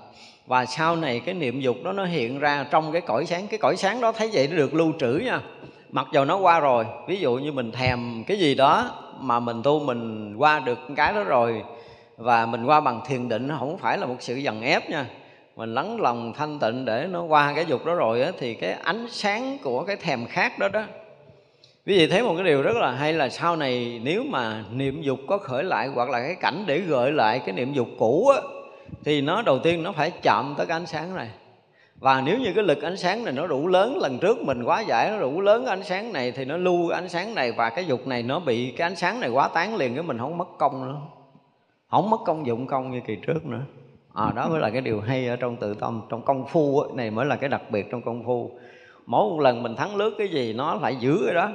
Và 0.48 0.66
sau 0.66 0.96
này 0.96 1.20
cái 1.20 1.36
niệm 1.36 1.60
dục 1.60 1.76
đó 1.84 1.92
nó 1.92 2.06
hiện 2.06 2.40
ra 2.40 2.66
trong 2.72 2.92
cái 2.92 3.02
cõi 3.02 3.26
sáng, 3.26 3.48
cái 3.48 3.58
cõi 3.58 3.78
sáng 3.78 4.02
đó 4.02 4.12
thấy 4.12 4.30
vậy 4.34 4.48
nó 4.48 4.58
được 4.58 4.74
lưu 4.74 4.94
trữ 5.00 5.22
nha. 5.26 5.42
Mặc 5.90 6.08
dầu 6.14 6.26
nó 6.26 6.38
qua 6.38 6.60
rồi, 6.60 6.86
ví 7.08 7.20
dụ 7.20 7.36
như 7.36 7.52
mình 7.52 7.72
thèm 7.72 8.24
cái 8.28 8.40
gì 8.40 8.56
đó 8.56 8.92
mà 9.20 9.40
mình 9.40 9.64
tu 9.64 9.80
mình 9.80 10.36
qua 10.38 10.60
được 10.60 10.80
cái 10.96 11.14
đó 11.14 11.24
rồi 11.24 11.64
và 12.18 12.46
mình 12.46 12.66
qua 12.66 12.80
bằng 12.80 13.02
thiền 13.08 13.30
định 13.30 13.48
nó 13.48 13.56
không 13.60 13.78
phải 13.78 13.98
là 13.98 14.06
một 14.06 14.16
sự 14.20 14.36
dần 14.36 14.62
ép 14.62 14.90
nha. 14.90 15.06
Mình 15.56 15.74
lắng 15.74 16.02
lòng 16.02 16.34
thanh 16.34 16.60
tịnh 16.60 16.86
để 16.86 17.08
nó 17.12 17.24
qua 17.24 17.54
cái 17.56 17.66
dục 17.66 17.86
đó 17.86 17.96
rồi 17.96 18.22
á, 18.22 18.32
thì 18.40 18.54
cái 18.54 18.72
ánh 18.72 19.08
sáng 19.10 19.58
của 19.64 19.84
cái 19.84 19.96
thèm 19.96 20.26
khát 20.26 20.60
đó 20.60 20.68
đó. 20.68 20.84
Quý 21.86 21.98
vị 21.98 22.08
thấy 22.08 22.24
một 22.24 22.34
cái 22.36 22.44
điều 22.44 22.62
rất 22.62 22.76
là 22.76 22.92
hay 22.92 23.14
là 23.14 23.30
sau 23.30 23.56
này 23.56 24.02
nếu 24.04 24.24
mà 24.24 24.64
niệm 24.72 25.02
dục 25.02 25.20
có 25.28 25.38
khởi 25.38 25.64
lại 25.64 25.88
hoặc 25.88 26.10
là 26.10 26.20
cái 26.20 26.36
cảnh 26.36 26.64
để 26.68 26.80
gợi 26.80 27.12
lại 27.12 27.40
cái 27.40 27.56
niệm 27.56 27.74
dục 27.74 27.88
cũ 28.00 28.28
á 28.28 28.42
thì 29.04 29.22
nó 29.22 29.42
đầu 29.42 29.60
tiên 29.60 29.84
nó 29.84 29.92
phải 29.92 30.12
chạm 30.22 30.54
tới 30.58 30.66
cái 30.66 30.76
ánh 30.76 30.86
sáng 30.86 31.16
này. 31.16 31.30
Và 31.96 32.22
nếu 32.22 32.38
như 32.38 32.54
cái 32.56 32.64
lực 32.64 32.82
ánh 32.82 32.98
sáng 32.98 33.24
này 33.24 33.34
nó 33.34 33.48
đủ 33.48 33.68
lớn 33.68 33.98
lần 33.98 34.20
trước 34.20 34.38
mình 34.42 34.64
quá 34.64 34.82
giải 34.82 35.12
nó 35.12 35.20
đủ 35.20 35.42
lớn 35.42 35.64
cái 35.66 35.74
ánh 35.74 35.84
sáng 35.84 36.14
này 36.14 36.32
thì 36.32 36.46
nó 36.46 36.58
lưu 36.58 36.90
cái 36.90 37.00
ánh 37.00 37.10
sáng 37.10 37.36
này 37.36 37.52
và 37.52 37.70
cái 37.70 37.86
dục 37.86 38.08
này 38.08 38.24
nó 38.24 38.40
bị 38.40 38.72
cái 38.72 38.86
ánh 38.86 38.96
sáng 38.96 39.20
này 39.20 39.30
quá 39.30 39.48
tán 39.48 39.76
liền 39.76 39.94
cái 39.94 40.04
mình 40.04 40.18
không 40.18 40.38
mất 40.38 40.48
công 40.58 40.86
nữa 40.86 41.00
không 41.90 42.10
mất 42.10 42.20
công 42.26 42.46
dụng 42.46 42.68
công 42.68 42.92
như 42.92 43.02
kỳ 43.08 43.16
trước 43.16 43.46
nữa. 43.46 43.62
À, 44.14 44.32
đó 44.36 44.50
mới 44.50 44.60
là 44.60 44.70
cái 44.70 44.82
điều 44.82 45.02
hay 45.02 45.28
ở 45.28 45.36
trong 45.36 45.56
tự 45.56 45.74
tâm 45.74 46.02
trong 46.10 46.22
công 46.22 46.48
phu 46.48 46.80
ấy, 46.80 46.90
này 46.96 47.12
mới 47.12 47.26
là 47.26 47.36
cái 47.36 47.50
đặc 47.50 47.62
biệt 47.72 47.88
trong 47.92 48.02
công 48.02 48.24
phu. 48.24 48.52
Mỗi 49.06 49.30
một 49.30 49.40
lần 49.40 49.64
mình 49.64 49.76
thắng 49.76 49.96
lướt 49.96 50.14
cái 50.18 50.28
gì 50.28 50.54
nó 50.54 50.78
phải 50.82 50.96
giữ 50.96 51.22
cái 51.26 51.36
đó. 51.36 51.50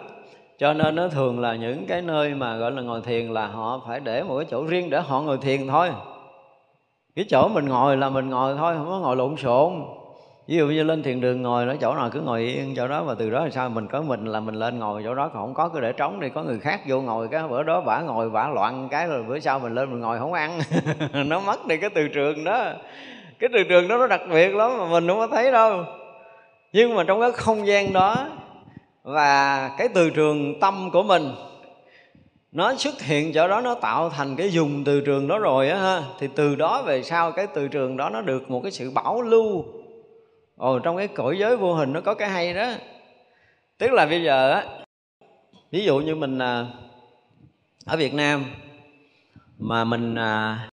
Cho 0.59 0.73
nên 0.73 0.95
nó 0.95 1.09
thường 1.09 1.41
là 1.41 1.57
những 1.57 1.87
cái 1.87 2.03
nơi 2.03 2.35
mà 2.35 2.57
gọi 2.57 2.71
là 2.71 2.83
ngồi 2.83 3.01
thiền 3.01 3.29
là 3.29 3.47
họ 3.47 3.81
phải 3.87 4.01
để 4.01 4.23
một 4.23 4.37
cái 4.39 4.47
chỗ 4.51 4.65
riêng 4.67 4.91
để 4.91 5.01
họ 5.01 5.21
ngồi 5.21 5.39
thiền 5.39 5.69
thôi. 5.69 5.91
Cái 7.17 7.25
chỗ 7.29 7.49
mình 7.49 7.69
ngồi 7.69 7.97
là 7.97 8.11
mình 8.11 8.31
ngồi 8.31 8.57
thôi 8.59 8.75
không 8.79 8.87
có 8.89 8.99
ngồi 8.99 9.17
lộn 9.17 9.37
xộn 9.37 9.73
ví 10.53 10.59
dụ 10.59 10.67
như 10.67 10.83
lên 10.83 11.03
thiền 11.03 11.21
đường 11.21 11.43
ngồi 11.43 11.69
ở 11.69 11.77
chỗ 11.81 11.95
nào 11.95 12.11
cứ 12.13 12.21
ngồi 12.21 12.43
yên 12.43 12.75
chỗ 12.77 12.89
đó 12.89 13.03
và 13.05 13.15
từ 13.15 13.31
đó 13.31 13.45
là 13.45 13.51
sao? 13.51 13.69
Mình 13.69 13.89
có 13.89 14.03
mình 14.03 14.27
là 14.27 14.41
mình 14.41 14.55
lên 14.55 14.79
ngồi 14.79 15.03
chỗ 15.05 15.15
đó, 15.15 15.31
còn 15.35 15.43
không 15.43 15.55
có 15.55 15.69
cứ 15.69 15.81
để 15.81 15.93
trống 15.93 16.21
đi. 16.21 16.29
Có 16.29 16.43
người 16.43 16.59
khác 16.59 16.81
vô 16.87 17.01
ngồi 17.01 17.29
cái 17.29 17.43
bữa 17.49 17.63
đó 17.63 17.81
bả 17.81 18.01
ngồi 18.01 18.31
bả 18.31 18.49
loạn 18.49 18.89
cái 18.91 19.07
rồi 19.07 19.23
bữa 19.23 19.39
sau 19.39 19.59
mình 19.59 19.75
lên 19.75 19.91
mình 19.91 20.01
ngồi 20.01 20.19
không 20.19 20.33
ăn. 20.33 20.61
Nó 21.27 21.41
mất 21.41 21.67
đi 21.67 21.77
cái 21.77 21.91
từ 21.91 22.09
trường 22.09 22.45
đó. 22.45 22.73
Cái 23.39 23.51
từ 23.53 23.65
trường 23.65 23.89
đó 23.89 23.97
nó 23.97 24.07
đặc 24.07 24.21
biệt 24.31 24.55
lắm 24.55 24.79
mà 24.79 24.87
mình 24.91 25.09
không 25.09 25.19
có 25.19 25.27
thấy 25.27 25.53
đâu. 25.53 25.85
Nhưng 26.73 26.95
mà 26.95 27.05
trong 27.05 27.21
cái 27.21 27.33
không 27.33 27.67
gian 27.67 27.93
đó 27.93 28.17
và 29.03 29.71
cái 29.79 29.89
từ 29.89 30.11
trường 30.11 30.61
tâm 30.61 30.91
của 30.93 31.03
mình, 31.03 31.31
nó 32.53 32.75
xuất 32.75 33.03
hiện 33.03 33.33
chỗ 33.33 33.49
đó, 33.49 33.61
nó 33.61 33.75
tạo 33.75 34.11
thành 34.11 34.37
cái 34.37 34.51
dùng 34.51 34.85
từ 34.85 35.01
trường 35.01 35.29
đó 35.29 35.39
rồi 35.39 35.69
á 35.69 35.79
ha. 35.79 36.03
Thì 36.21 36.29
từ 36.35 36.55
đó 36.55 36.83
về 36.83 37.03
sau 37.03 37.33
cái 37.33 37.47
từ 37.47 37.69
trường 37.69 37.97
đó 37.97 38.11
nó 38.11 38.21
được 38.21 38.51
một 38.51 38.61
cái 38.61 38.73
sự 38.73 38.91
bảo 38.91 39.23
lưu 39.23 39.65
ồ 40.63 40.79
trong 40.79 40.97
cái 40.97 41.09
cõi 41.09 41.39
giới 41.39 41.57
vô 41.57 41.75
hình 41.75 41.93
nó 41.93 42.01
có 42.01 42.15
cái 42.15 42.29
hay 42.29 42.55
đó. 42.55 42.73
Tức 43.79 43.93
là 43.93 44.07
bây 44.07 44.23
giờ 44.23 44.53
á 44.53 44.67
ví 45.71 45.85
dụ 45.85 45.99
như 45.99 46.15
mình 46.15 46.39
à, 46.39 46.67
ở 47.87 47.97
Việt 47.97 48.15
Nam 48.15 48.45
mà 49.59 49.85
mình 49.85 50.15
à, 50.15 50.69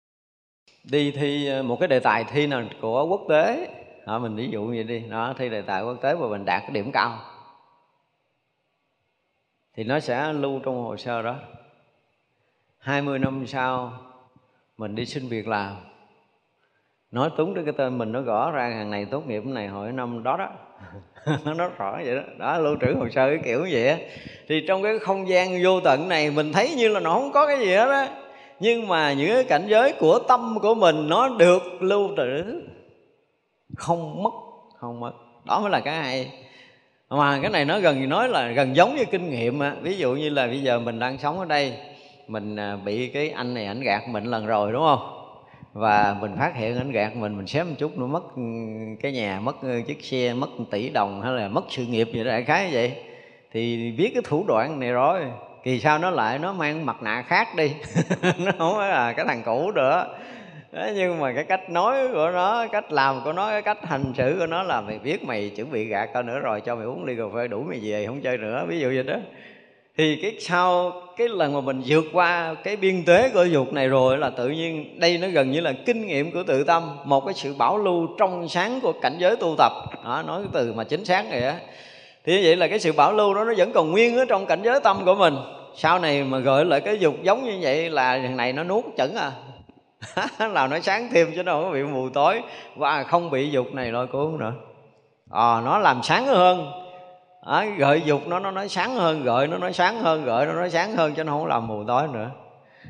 đi 0.84 1.10
thi 1.10 1.48
à, 1.48 1.62
một 1.62 1.76
cái 1.80 1.88
đề 1.88 2.00
tài 2.00 2.24
thi 2.24 2.46
nào 2.46 2.64
của 2.80 3.06
quốc 3.06 3.20
tế 3.28 3.68
đó, 4.06 4.18
mình 4.18 4.36
ví 4.36 4.48
dụ 4.50 4.62
như 4.62 4.74
vậy 4.74 4.84
đi 4.84 5.00
nó 5.00 5.34
thi 5.38 5.48
đề 5.48 5.62
tài 5.62 5.82
quốc 5.82 5.96
tế 6.02 6.14
và 6.14 6.28
mình 6.28 6.44
đạt 6.44 6.62
cái 6.62 6.70
điểm 6.70 6.92
cao 6.92 7.18
thì 9.74 9.84
nó 9.84 10.00
sẽ 10.00 10.32
lưu 10.32 10.60
trong 10.64 10.82
hồ 10.82 10.96
sơ 10.96 11.22
đó. 11.22 11.36
20 12.78 13.18
năm 13.18 13.46
sau 13.46 13.92
mình 14.76 14.94
đi 14.94 15.06
xin 15.06 15.28
việc 15.28 15.48
làm 15.48 15.76
nói 17.16 17.30
túng 17.36 17.54
đến 17.54 17.64
cái 17.64 17.74
tên 17.76 17.98
mình, 17.98 18.12
nó 18.12 18.20
rõ 18.20 18.50
ra 18.50 18.68
hàng 18.68 18.90
này 18.90 19.04
tốt 19.04 19.26
nghiệp 19.26 19.46
này 19.46 19.68
hồi 19.68 19.92
năm 19.92 20.22
đó 20.22 20.36
đó. 20.36 20.48
Nó 21.44 21.54
nói 21.54 21.70
rõ 21.78 21.98
vậy 22.04 22.16
đó. 22.16 22.22
Đó, 22.38 22.58
lưu 22.58 22.76
trữ 22.80 22.94
hồ 22.94 23.08
sơ 23.08 23.28
cái 23.28 23.38
kiểu 23.44 23.64
như 23.64 23.70
vậy 23.72 23.88
á. 23.88 23.96
Thì 24.48 24.64
trong 24.68 24.82
cái 24.82 24.98
không 24.98 25.28
gian 25.28 25.62
vô 25.62 25.80
tận 25.80 26.08
này, 26.08 26.30
mình 26.30 26.52
thấy 26.52 26.70
như 26.76 26.88
là 26.88 27.00
nó 27.00 27.12
không 27.12 27.32
có 27.32 27.46
cái 27.46 27.58
gì 27.58 27.74
hết 27.74 27.88
á. 27.90 28.08
Nhưng 28.60 28.88
mà 28.88 29.12
những 29.12 29.28
cái 29.28 29.44
cảnh 29.44 29.64
giới 29.68 29.92
của 29.92 30.18
tâm 30.18 30.58
của 30.62 30.74
mình, 30.74 31.08
nó 31.08 31.28
được 31.28 31.62
lưu 31.80 32.10
trữ. 32.16 32.62
Không 33.76 34.22
mất 34.22 34.32
không 34.76 35.00
mất. 35.00 35.12
Đó 35.44 35.60
mới 35.60 35.70
là 35.70 35.80
cái 35.80 35.94
hay. 35.96 36.32
Mà 37.10 37.38
cái 37.42 37.50
này 37.50 37.64
nó 37.64 37.78
gần 37.78 38.08
nói 38.08 38.28
là 38.28 38.50
gần 38.50 38.76
giống 38.76 38.96
như 38.96 39.04
kinh 39.04 39.30
nghiệm 39.30 39.58
á. 39.58 39.74
Ví 39.82 39.96
dụ 39.96 40.14
như 40.14 40.28
là 40.28 40.46
bây 40.46 40.62
giờ 40.62 40.78
mình 40.78 40.98
đang 40.98 41.18
sống 41.18 41.38
ở 41.38 41.44
đây, 41.44 41.74
mình 42.28 42.56
à, 42.56 42.76
bị 42.84 43.08
cái 43.08 43.30
anh 43.30 43.54
này 43.54 43.66
ảnh 43.66 43.80
gạt 43.80 44.08
mình 44.08 44.24
lần 44.24 44.46
rồi, 44.46 44.72
đúng 44.72 44.82
không? 44.82 45.15
Và 45.76 46.16
mình 46.20 46.36
phát 46.38 46.56
hiện 46.56 46.76
anh 46.76 46.92
gạt 46.92 47.16
mình 47.16 47.36
mình 47.36 47.46
xém 47.46 47.68
một 47.68 47.74
chút 47.78 47.98
nữa 47.98 48.06
mất 48.06 48.22
cái 49.00 49.12
nhà 49.12 49.40
mất 49.40 49.56
ờ, 49.62 49.80
chiếc 49.86 50.04
xe 50.04 50.34
mất 50.34 50.48
tỷ 50.70 50.90
đồng 50.90 51.22
hay 51.22 51.32
là 51.32 51.48
mất 51.48 51.64
sự 51.68 51.86
nghiệp 51.86 52.08
gì 52.12 52.24
đó 52.24 52.30
đại 52.30 52.44
khái 52.44 52.64
như 52.64 52.70
vậy. 52.74 52.92
Thì 53.52 53.92
biết 53.92 54.10
cái 54.14 54.22
thủ 54.26 54.44
đoạn 54.48 54.80
này 54.80 54.92
rồi 54.92 55.20
kỳ 55.62 55.80
sau 55.80 55.98
nó 55.98 56.10
lại 56.10 56.38
nó 56.38 56.52
mang 56.52 56.86
mặt 56.86 57.02
nạ 57.02 57.22
khác 57.22 57.48
đi. 57.56 57.72
Nó 58.38 58.52
không 58.58 58.76
phải 58.76 58.90
là 58.90 59.12
cái 59.12 59.26
thằng 59.28 59.42
cũ 59.44 59.70
nữa. 59.70 60.06
Đó, 60.72 60.86
nhưng 60.94 61.20
mà 61.20 61.32
cái 61.32 61.44
cách 61.44 61.70
nói 61.70 62.08
của 62.12 62.30
nó 62.30 62.66
cách 62.66 62.92
làm 62.92 63.20
của 63.24 63.32
nó 63.32 63.50
cái 63.50 63.62
cách 63.62 63.78
hành 63.82 64.12
xử 64.16 64.36
của 64.38 64.46
nó 64.46 64.62
là 64.62 64.80
mày 64.80 64.98
biết 64.98 65.24
mày 65.24 65.50
chuẩn 65.56 65.70
bị 65.70 65.84
gạt 65.84 66.10
tao 66.12 66.22
nữa 66.22 66.38
rồi 66.38 66.60
cho 66.60 66.76
mày 66.76 66.84
uống 66.84 67.04
ly 67.04 67.16
cà 67.16 67.22
phê 67.34 67.48
đủ 67.48 67.62
mày 67.62 67.78
về 67.82 68.06
không 68.06 68.20
chơi 68.20 68.38
nữa 68.38 68.64
ví 68.68 68.80
dụ 68.80 68.88
vậy 68.88 69.02
đó 69.02 69.16
thì 69.96 70.16
cái 70.16 70.36
sau 70.40 70.92
cái 71.16 71.28
lần 71.28 71.54
mà 71.54 71.60
mình 71.60 71.82
vượt 71.86 72.04
qua 72.12 72.54
cái 72.64 72.76
biên 72.76 73.04
tế 73.04 73.30
của 73.34 73.44
dục 73.44 73.72
này 73.72 73.88
rồi 73.88 74.18
là 74.18 74.30
tự 74.30 74.48
nhiên 74.48 75.00
đây 75.00 75.18
nó 75.18 75.28
gần 75.28 75.50
như 75.50 75.60
là 75.60 75.72
kinh 75.86 76.06
nghiệm 76.06 76.32
của 76.32 76.42
tự 76.42 76.64
tâm 76.64 76.96
một 77.04 77.24
cái 77.24 77.34
sự 77.34 77.54
bảo 77.54 77.78
lưu 77.78 78.06
trong 78.18 78.48
sáng 78.48 78.80
của 78.80 78.92
cảnh 78.92 79.16
giới 79.18 79.36
tu 79.36 79.54
tập. 79.58 79.72
Đó, 80.04 80.22
nói 80.26 80.42
cái 80.42 80.50
từ 80.52 80.72
mà 80.72 80.84
chính 80.84 81.04
xác 81.04 81.30
này 81.30 81.42
á. 81.42 81.56
Thì 82.24 82.32
như 82.32 82.40
vậy 82.44 82.56
là 82.56 82.68
cái 82.68 82.78
sự 82.78 82.92
bảo 82.92 83.12
lưu 83.12 83.34
đó 83.34 83.44
nó 83.44 83.52
vẫn 83.56 83.72
còn 83.72 83.90
nguyên 83.90 84.16
ở 84.16 84.24
trong 84.24 84.46
cảnh 84.46 84.60
giới 84.64 84.80
tâm 84.80 85.04
của 85.04 85.14
mình. 85.14 85.36
Sau 85.76 85.98
này 85.98 86.24
mà 86.24 86.38
gợi 86.38 86.64
lại 86.64 86.80
cái 86.80 86.98
dục 86.98 87.14
giống 87.22 87.44
như 87.44 87.58
vậy 87.60 87.90
là 87.90 88.18
thằng 88.18 88.36
này 88.36 88.52
nó 88.52 88.64
nuốt 88.64 88.84
chẩn 88.96 89.14
à. 89.14 89.32
Làm 90.48 90.70
nó 90.70 90.80
sáng 90.80 91.08
thêm 91.12 91.32
chứ 91.34 91.42
nó 91.42 91.52
không 91.52 91.64
có 91.64 91.70
bị 91.70 91.82
mù 91.82 92.08
tối. 92.08 92.42
Và 92.76 93.02
không 93.02 93.30
bị 93.30 93.50
dục 93.50 93.74
này 93.74 93.92
lôi 93.92 94.06
cuốn 94.06 94.38
nữa. 94.38 94.52
À, 95.30 95.60
nó 95.64 95.78
làm 95.78 96.00
sáng 96.02 96.26
hơn 96.26 96.85
à, 97.46 97.64
gợi 97.64 98.02
dục 98.04 98.20
nó 98.26 98.38
nó 98.38 98.50
nói 98.50 98.68
sáng 98.68 98.94
hơn 98.94 99.22
gợi 99.22 99.46
nó 99.46 99.58
nói 99.58 99.72
sáng 99.72 100.00
hơn 100.00 100.24
gợi 100.24 100.46
nó 100.46 100.52
nói 100.52 100.70
sáng 100.70 100.96
hơn 100.96 101.14
cho 101.14 101.24
nó 101.24 101.32
không 101.32 101.46
làm 101.46 101.66
mù 101.66 101.84
tối 101.84 102.08
nữa. 102.12 102.30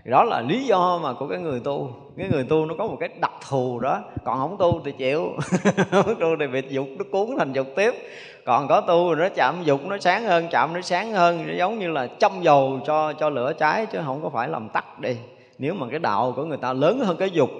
Đó 0.04 0.24
là 0.24 0.40
lý 0.40 0.64
do 0.64 0.98
mà 1.02 1.12
của 1.12 1.26
cái 1.26 1.38
người 1.38 1.60
tu. 1.60 1.90
Cái 2.18 2.28
người 2.28 2.44
tu 2.44 2.66
nó 2.66 2.74
có 2.78 2.86
một 2.86 2.96
cái 3.00 3.08
đặc 3.20 3.32
thù 3.48 3.80
đó. 3.80 4.00
Còn 4.24 4.38
không 4.38 4.56
tu 4.58 4.80
thì 4.84 4.92
chịu. 4.92 5.32
Không 5.90 6.14
tu 6.20 6.26
thì 6.40 6.46
bị 6.46 6.62
dục 6.68 6.86
nó 6.98 7.04
cuốn 7.12 7.26
thành 7.38 7.52
dục 7.52 7.66
tiếp. 7.76 7.94
Còn 8.44 8.68
có 8.68 8.80
tu 8.80 9.14
nó 9.14 9.28
chạm 9.28 9.64
dục 9.64 9.80
nó 9.86 9.98
sáng 9.98 10.24
hơn 10.24 10.48
chạm 10.50 10.74
nó 10.74 10.80
sáng 10.80 11.12
hơn. 11.12 11.46
Nó 11.46 11.54
giống 11.54 11.78
như 11.78 11.90
là 11.90 12.06
châm 12.18 12.32
dầu 12.42 12.80
cho 12.86 13.12
cho 13.12 13.28
lửa 13.28 13.52
cháy 13.58 13.86
chứ 13.86 13.98
không 14.04 14.22
có 14.22 14.28
phải 14.28 14.48
làm 14.48 14.68
tắt 14.68 15.00
đi. 15.00 15.16
Nếu 15.58 15.74
mà 15.74 15.86
cái 15.90 15.98
đạo 15.98 16.32
của 16.36 16.44
người 16.44 16.58
ta 16.58 16.72
lớn 16.72 16.98
hơn 16.98 17.16
cái 17.16 17.30
dục 17.30 17.50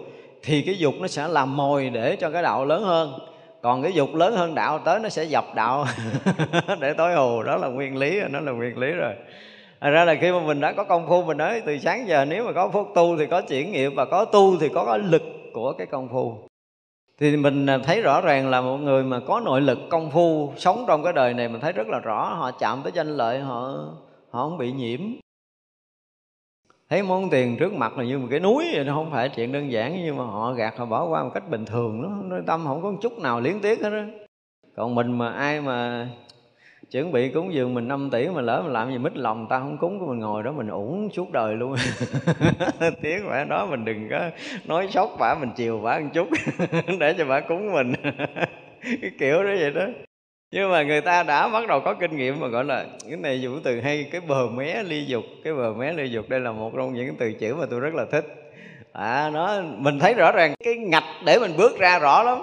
thì 0.43 0.63
cái 0.63 0.79
dục 0.79 0.95
nó 1.01 1.09
sẽ 1.09 1.29
làm 1.29 1.57
mồi 1.57 1.91
để 1.91 2.17
cho 2.17 2.31
cái 2.31 2.43
đạo 2.43 2.65
lớn 2.65 2.83
hơn 2.83 3.19
còn 3.67 3.83
cái 3.83 3.93
dục 3.93 4.15
lớn 4.15 4.37
hơn 4.37 4.55
đạo 4.55 4.79
tới 4.79 5.01
nó 5.01 5.09
sẽ 5.09 5.25
dập 5.25 5.45
đạo 5.55 5.85
để 6.81 6.93
tối 6.93 7.15
hù. 7.15 7.43
Đó 7.43 7.57
là 7.57 7.69
nguyên 7.69 7.97
lý 7.97 8.21
nó 8.31 8.41
là 8.41 8.53
nguyên 8.53 8.79
lý 8.79 8.91
rồi. 8.93 9.15
Thật 9.81 9.91
ra 9.91 10.05
là 10.05 10.15
khi 10.15 10.33
mà 10.33 10.41
mình 10.41 10.61
đã 10.61 10.73
có 10.73 10.85
công 10.85 11.09
phu, 11.09 11.25
mình 11.25 11.37
nói 11.37 11.63
từ 11.67 11.79
sáng 11.79 12.09
giờ 12.09 12.25
nếu 12.25 12.45
mà 12.45 12.53
có 12.53 12.69
phước 12.69 12.87
tu 12.95 13.17
thì 13.19 13.27
có 13.27 13.41
chuyển 13.41 13.73
nghiệp 13.73 13.93
và 13.97 14.05
có 14.05 14.25
tu 14.25 14.59
thì 14.61 14.69
có 14.69 14.85
cái 14.85 14.99
lực 14.99 15.23
của 15.53 15.73
cái 15.73 15.87
công 15.87 16.09
phu. 16.09 16.35
Thì 17.21 17.37
mình 17.37 17.67
thấy 17.85 18.01
rõ 18.01 18.21
ràng 18.21 18.51
là 18.51 18.61
một 18.61 18.77
người 18.77 19.03
mà 19.03 19.21
có 19.27 19.41
nội 19.41 19.61
lực 19.61 19.79
công 19.91 20.11
phu 20.11 20.53
sống 20.57 20.85
trong 20.89 21.05
cái 21.05 21.13
đời 21.13 21.35
này 21.35 21.49
mình 21.49 21.61
thấy 21.61 21.73
rất 21.73 21.87
là 21.89 21.99
rõ. 21.99 22.35
Họ 22.35 22.51
chạm 22.51 22.81
tới 22.83 22.93
danh 22.95 23.17
lợi, 23.17 23.41
họ 23.41 23.75
họ 24.31 24.49
không 24.49 24.59
bị 24.59 24.73
nhiễm 24.73 25.01
thấy 26.91 27.03
món 27.03 27.31
tiền 27.31 27.57
trước 27.57 27.73
mặt 27.73 27.99
là 27.99 28.05
như 28.05 28.19
một 28.19 28.27
cái 28.31 28.41
núi 28.41 28.65
vậy 28.75 28.85
nó 28.85 28.95
không 28.95 29.11
phải 29.11 29.29
chuyện 29.29 29.53
đơn 29.53 29.73
giản 29.73 30.05
nhưng 30.05 30.17
mà 30.17 30.25
họ 30.25 30.53
gạt 30.53 30.75
họ 30.77 30.87
bỏ 30.87 31.05
qua 31.05 31.25
một 31.25 31.31
cách 31.35 31.49
bình 31.51 31.65
thường 31.65 32.03
nó, 32.03 32.37
nó 32.37 32.43
tâm 32.47 32.65
không 32.67 32.83
có 32.83 32.91
một 32.91 32.99
chút 33.03 33.19
nào 33.19 33.41
liếng 33.41 33.61
tiếc 33.61 33.83
hết 33.83 33.91
đó 33.91 34.03
còn 34.77 34.95
mình 34.95 35.19
mà 35.19 35.33
ai 35.33 35.61
mà 35.61 36.09
chuẩn 36.91 37.13
bị 37.13 37.29
cúng 37.29 37.55
dường 37.55 37.75
mình 37.75 37.89
5 37.89 38.09
tỷ 38.13 38.29
mà 38.29 38.41
lỡ 38.41 38.63
mà 38.65 38.71
làm 38.71 38.91
gì 38.91 38.99
mít 38.99 39.17
lòng 39.17 39.47
ta 39.51 39.59
không 39.59 39.79
cúng 39.79 39.99
của 40.01 40.07
mình 40.07 40.19
ngồi 40.19 40.43
đó 40.43 40.53
mình 40.53 40.69
uổng 40.69 41.11
suốt 41.13 41.33
đời 41.33 41.55
luôn. 41.55 41.75
Tiếng 43.03 43.29
phải 43.29 43.45
đó 43.45 43.67
mình 43.67 43.85
đừng 43.85 44.09
có 44.11 44.31
nói 44.67 44.89
sốc 44.91 45.17
bả 45.19 45.35
mình 45.35 45.51
chiều 45.57 45.81
bả 45.81 45.99
một 45.99 46.09
chút 46.15 46.29
để 47.01 47.15
cho 47.19 47.25
bả 47.25 47.41
cúng 47.41 47.73
mình. 47.73 47.93
Cái 48.83 49.11
kiểu 49.19 49.43
đó 49.43 49.51
vậy 49.61 49.71
đó 49.71 49.87
nhưng 50.51 50.71
mà 50.71 50.83
người 50.83 51.01
ta 51.01 51.23
đã 51.23 51.49
bắt 51.49 51.67
đầu 51.69 51.81
có 51.81 51.95
kinh 51.95 52.17
nghiệm 52.17 52.41
mà 52.41 52.49
gọi 52.49 52.65
là, 52.65 52.85
cái 53.09 53.17
này 53.17 53.41
dùng 53.41 53.61
từ 53.65 53.81
hay 53.81 54.09
cái 54.13 54.21
bờ 54.21 54.47
mé 54.47 54.83
ly 54.83 55.05
dục, 55.07 55.25
cái 55.45 55.55
bờ 55.55 55.73
mé 55.73 55.93
ly 55.93 56.11
dục 56.11 56.29
đây 56.29 56.41
là 56.41 56.53
một 56.53 56.73
trong 56.77 56.95
những 56.95 57.17
từ 57.19 57.33
chữ 57.33 57.55
mà 57.55 57.67
tôi 57.71 57.81
rất 57.81 57.95
là 57.95 58.05
thích. 58.13 58.25
À 58.93 59.31
nó, 59.33 59.61
mình 59.63 59.99
thấy 59.99 60.15
rõ 60.15 60.33
ràng 60.33 60.55
cái 60.65 60.77
ngạch 60.77 61.05
để 61.25 61.39
mình 61.39 61.57
bước 61.57 61.79
ra 61.79 61.99
rõ 61.99 62.23
lắm. 62.23 62.39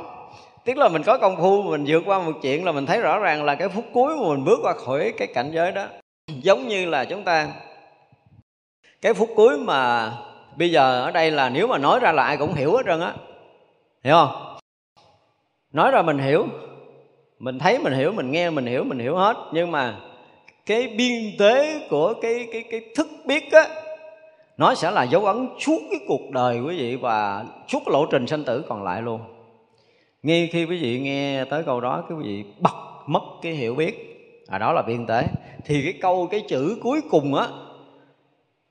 Tức 0.65 0.77
là 0.77 0.89
mình 0.89 1.03
có 1.03 1.17
công 1.17 1.37
phu, 1.37 1.61
mình 1.61 1.83
vượt 1.87 2.03
qua 2.05 2.19
một 2.19 2.31
chuyện 2.41 2.65
là 2.65 2.71
mình 2.71 2.85
thấy 2.85 3.01
rõ 3.01 3.19
ràng 3.19 3.43
là 3.43 3.55
cái 3.55 3.69
phút 3.69 3.85
cuối 3.93 4.15
mà 4.15 4.27
mình 4.29 4.45
bước 4.45 4.59
qua 4.63 4.73
khỏi 4.73 5.13
cái 5.17 5.27
cảnh 5.33 5.51
giới 5.53 5.71
đó. 5.71 5.85
Giống 6.27 6.67
như 6.67 6.85
là 6.85 7.05
chúng 7.05 7.23
ta, 7.23 7.47
cái 9.01 9.13
phút 9.13 9.29
cuối 9.35 9.57
mà 9.57 10.11
bây 10.55 10.71
giờ 10.71 11.01
ở 11.01 11.11
đây 11.11 11.31
là 11.31 11.49
nếu 11.49 11.67
mà 11.67 11.77
nói 11.77 11.99
ra 11.99 12.11
là 12.11 12.23
ai 12.23 12.37
cũng 12.37 12.53
hiểu 12.53 12.75
hết 12.77 12.83
trơn 12.85 13.01
á. 13.01 13.13
Hiểu 14.03 14.13
không? 14.13 14.57
Nói 15.73 15.91
ra 15.91 16.01
mình 16.01 16.17
hiểu 16.17 16.47
mình 17.43 17.59
thấy, 17.59 17.79
mình 17.79 17.93
hiểu, 17.93 18.11
mình 18.11 18.31
nghe, 18.31 18.49
mình 18.49 18.65
hiểu 18.65 18.83
mình 18.83 18.99
hiểu 18.99 19.15
hết. 19.15 19.37
Nhưng 19.53 19.71
mà 19.71 19.95
cái 20.65 20.87
biên 20.87 21.37
tế 21.39 21.87
của 21.89 22.13
cái 22.21 22.47
cái 22.53 22.63
cái 22.71 22.81
thức 22.95 23.07
biết 23.25 23.51
á, 23.51 23.67
nó 24.57 24.75
sẽ 24.75 24.91
là 24.91 25.03
dấu 25.03 25.25
ấn 25.25 25.47
suốt 25.59 25.79
cái 25.91 25.99
cuộc 26.07 26.31
đời 26.31 26.59
quý 26.59 26.77
vị 26.77 26.95
và 26.95 27.45
suốt 27.67 27.87
lộ 27.87 28.05
trình 28.05 28.27
sanh 28.27 28.43
tử 28.43 28.63
còn 28.69 28.83
lại 28.83 29.01
luôn. 29.01 29.21
Ngay 30.23 30.49
khi 30.51 30.65
quý 30.65 30.77
vị 30.81 30.99
nghe 30.99 31.45
tới 31.45 31.63
câu 31.63 31.81
đó 31.81 32.03
quý 32.09 32.15
vị 32.23 32.43
bật 32.59 32.75
mất 33.07 33.23
cái 33.41 33.51
hiểu 33.51 33.75
biết. 33.75 34.09
À 34.47 34.57
đó 34.57 34.73
là 34.73 34.81
biên 34.81 35.05
tế. 35.05 35.23
Thì 35.65 35.83
cái 35.83 35.93
câu, 36.01 36.27
cái 36.31 36.41
chữ 36.47 36.77
cuối 36.83 37.01
cùng 37.09 37.35
á, 37.35 37.47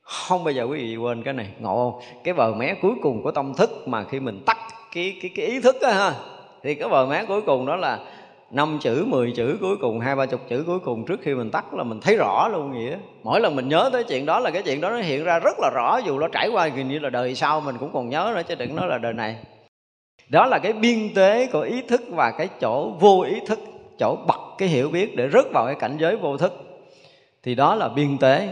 không 0.01 0.45
bao 0.45 0.53
giờ 0.53 0.63
quý 0.63 0.79
vị 0.79 0.97
quên 0.97 1.23
cái 1.23 1.35
này, 1.35 1.49
ngộ 1.61 1.77
không? 1.77 2.03
Cái 2.25 2.35
bờ 2.35 2.55
mé 2.55 2.75
cuối 2.83 2.95
cùng 3.03 3.23
của 3.23 3.31
tâm 3.31 3.55
thức 3.55 3.89
mà 3.89 4.05
khi 4.05 4.21
mình 4.21 4.43
tắt 4.47 4.59
cái 4.95 5.17
cái 5.23 5.31
cái 5.37 5.47
ý 5.47 5.61
thức 5.61 5.81
á 5.81 5.93
ha, 5.93 6.15
thì 6.63 6.75
cái 6.75 6.89
bờ 6.89 7.07
mé 7.07 7.25
cuối 7.25 7.43
cùng 7.43 7.67
đó 7.67 7.77
là 7.77 7.99
năm 8.53 8.79
chữ 8.81 9.05
10 9.09 9.33
chữ, 9.37 9.59
cuối 9.61 9.77
cùng, 9.77 10.01
hai, 10.01 10.17
ba 10.17 10.27
chục 10.27 10.41
chữ 10.49 10.65
cuối 10.67 10.79
cùng 10.79 11.05
trước 11.05 11.21
khi 11.23 11.35
mình 11.35 11.51
tắt 11.51 11.75
là 11.75 11.85
mình 11.85 12.01
thấy 12.01 12.17
rõ 12.17 12.49
luôn 12.49 12.73
nghĩa 12.73 12.97
mỗi 13.23 13.41
lần 13.41 13.57
mình 13.57 13.69
nhớ 13.69 13.91
tới 13.93 14.05
chuyện 14.05 14.27
đó 14.27 14.41
là 14.41 14.51
cái 14.51 14.63
chuyện 14.63 14.81
đó 14.81 14.91
nó 14.91 14.97
hiện 14.97 15.25
ra 15.25 15.39
rất 15.39 15.57
là 15.61 15.71
rõ, 15.75 16.01
dù 16.07 16.19
nó 16.19 16.29
trải 16.29 16.49
qua 16.49 16.69
gần 16.69 16.89
như 16.89 16.99
là 16.99 17.11
đời 17.11 17.35
sau 17.35 17.61
mình 17.61 17.77
cũng 17.81 17.93
còn 17.93 18.09
nhớ 18.09 18.33
nữa, 18.37 18.43
chứ 18.49 18.55
đừng 18.55 18.77
nói 18.77 18.87
là 18.89 18.99
đời 18.99 19.13
này. 19.13 19.37
Đó 20.29 20.47
là 20.47 20.59
cái 20.59 20.73
biên 20.73 21.15
tế 21.15 21.49
của 21.53 21.61
ý 21.61 21.83
thức 21.83 22.01
và 22.09 22.31
cái 22.31 22.49
chỗ 22.61 22.91
vô 23.01 23.21
ý 23.21 23.41
thức, 23.47 23.59
chỗ 23.99 24.17
bật 24.27 24.41
cái 24.59 24.69
hiểu 24.69 24.91
biết 24.91 25.17
để 25.17 25.29
rớt 25.33 25.45
vào 25.53 25.67
cái 25.67 25.75
cảnh 25.75 25.97
giới 26.01 26.17
vô 26.17 26.37
thức. 26.37 26.53
Thì 27.43 27.55
đó 27.55 27.75
là 27.75 27.89
biên 27.89 28.19
tế. 28.19 28.49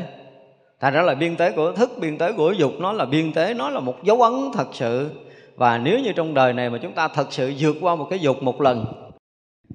Thành 0.81 0.93
ra 0.93 1.03
là 1.03 1.15
biên 1.15 1.37
tế 1.37 1.51
của 1.51 1.73
thức, 1.73 1.91
biên 2.01 2.19
tế 2.19 2.33
của 2.33 2.53
dục, 2.53 2.73
nó 2.79 2.93
là 2.93 3.05
biên 3.05 3.33
tế, 3.33 3.55
nó 3.55 3.71
là 3.71 3.81
một 3.81 4.05
dấu 4.05 4.23
ấn 4.23 4.35
thật 4.55 4.69
sự. 4.73 5.11
Và 5.57 5.79
nếu 5.79 5.99
như 5.99 6.13
trong 6.13 6.35
đời 6.35 6.53
này 6.53 6.71
mà 6.71 6.79
chúng 6.83 6.93
ta 6.93 7.09
thật 7.09 7.27
sự 7.31 7.53
vượt 7.59 7.77
qua 7.81 7.95
một 7.95 8.07
cái 8.11 8.19
dục 8.19 8.43
một 8.43 8.61
lần 8.61 9.10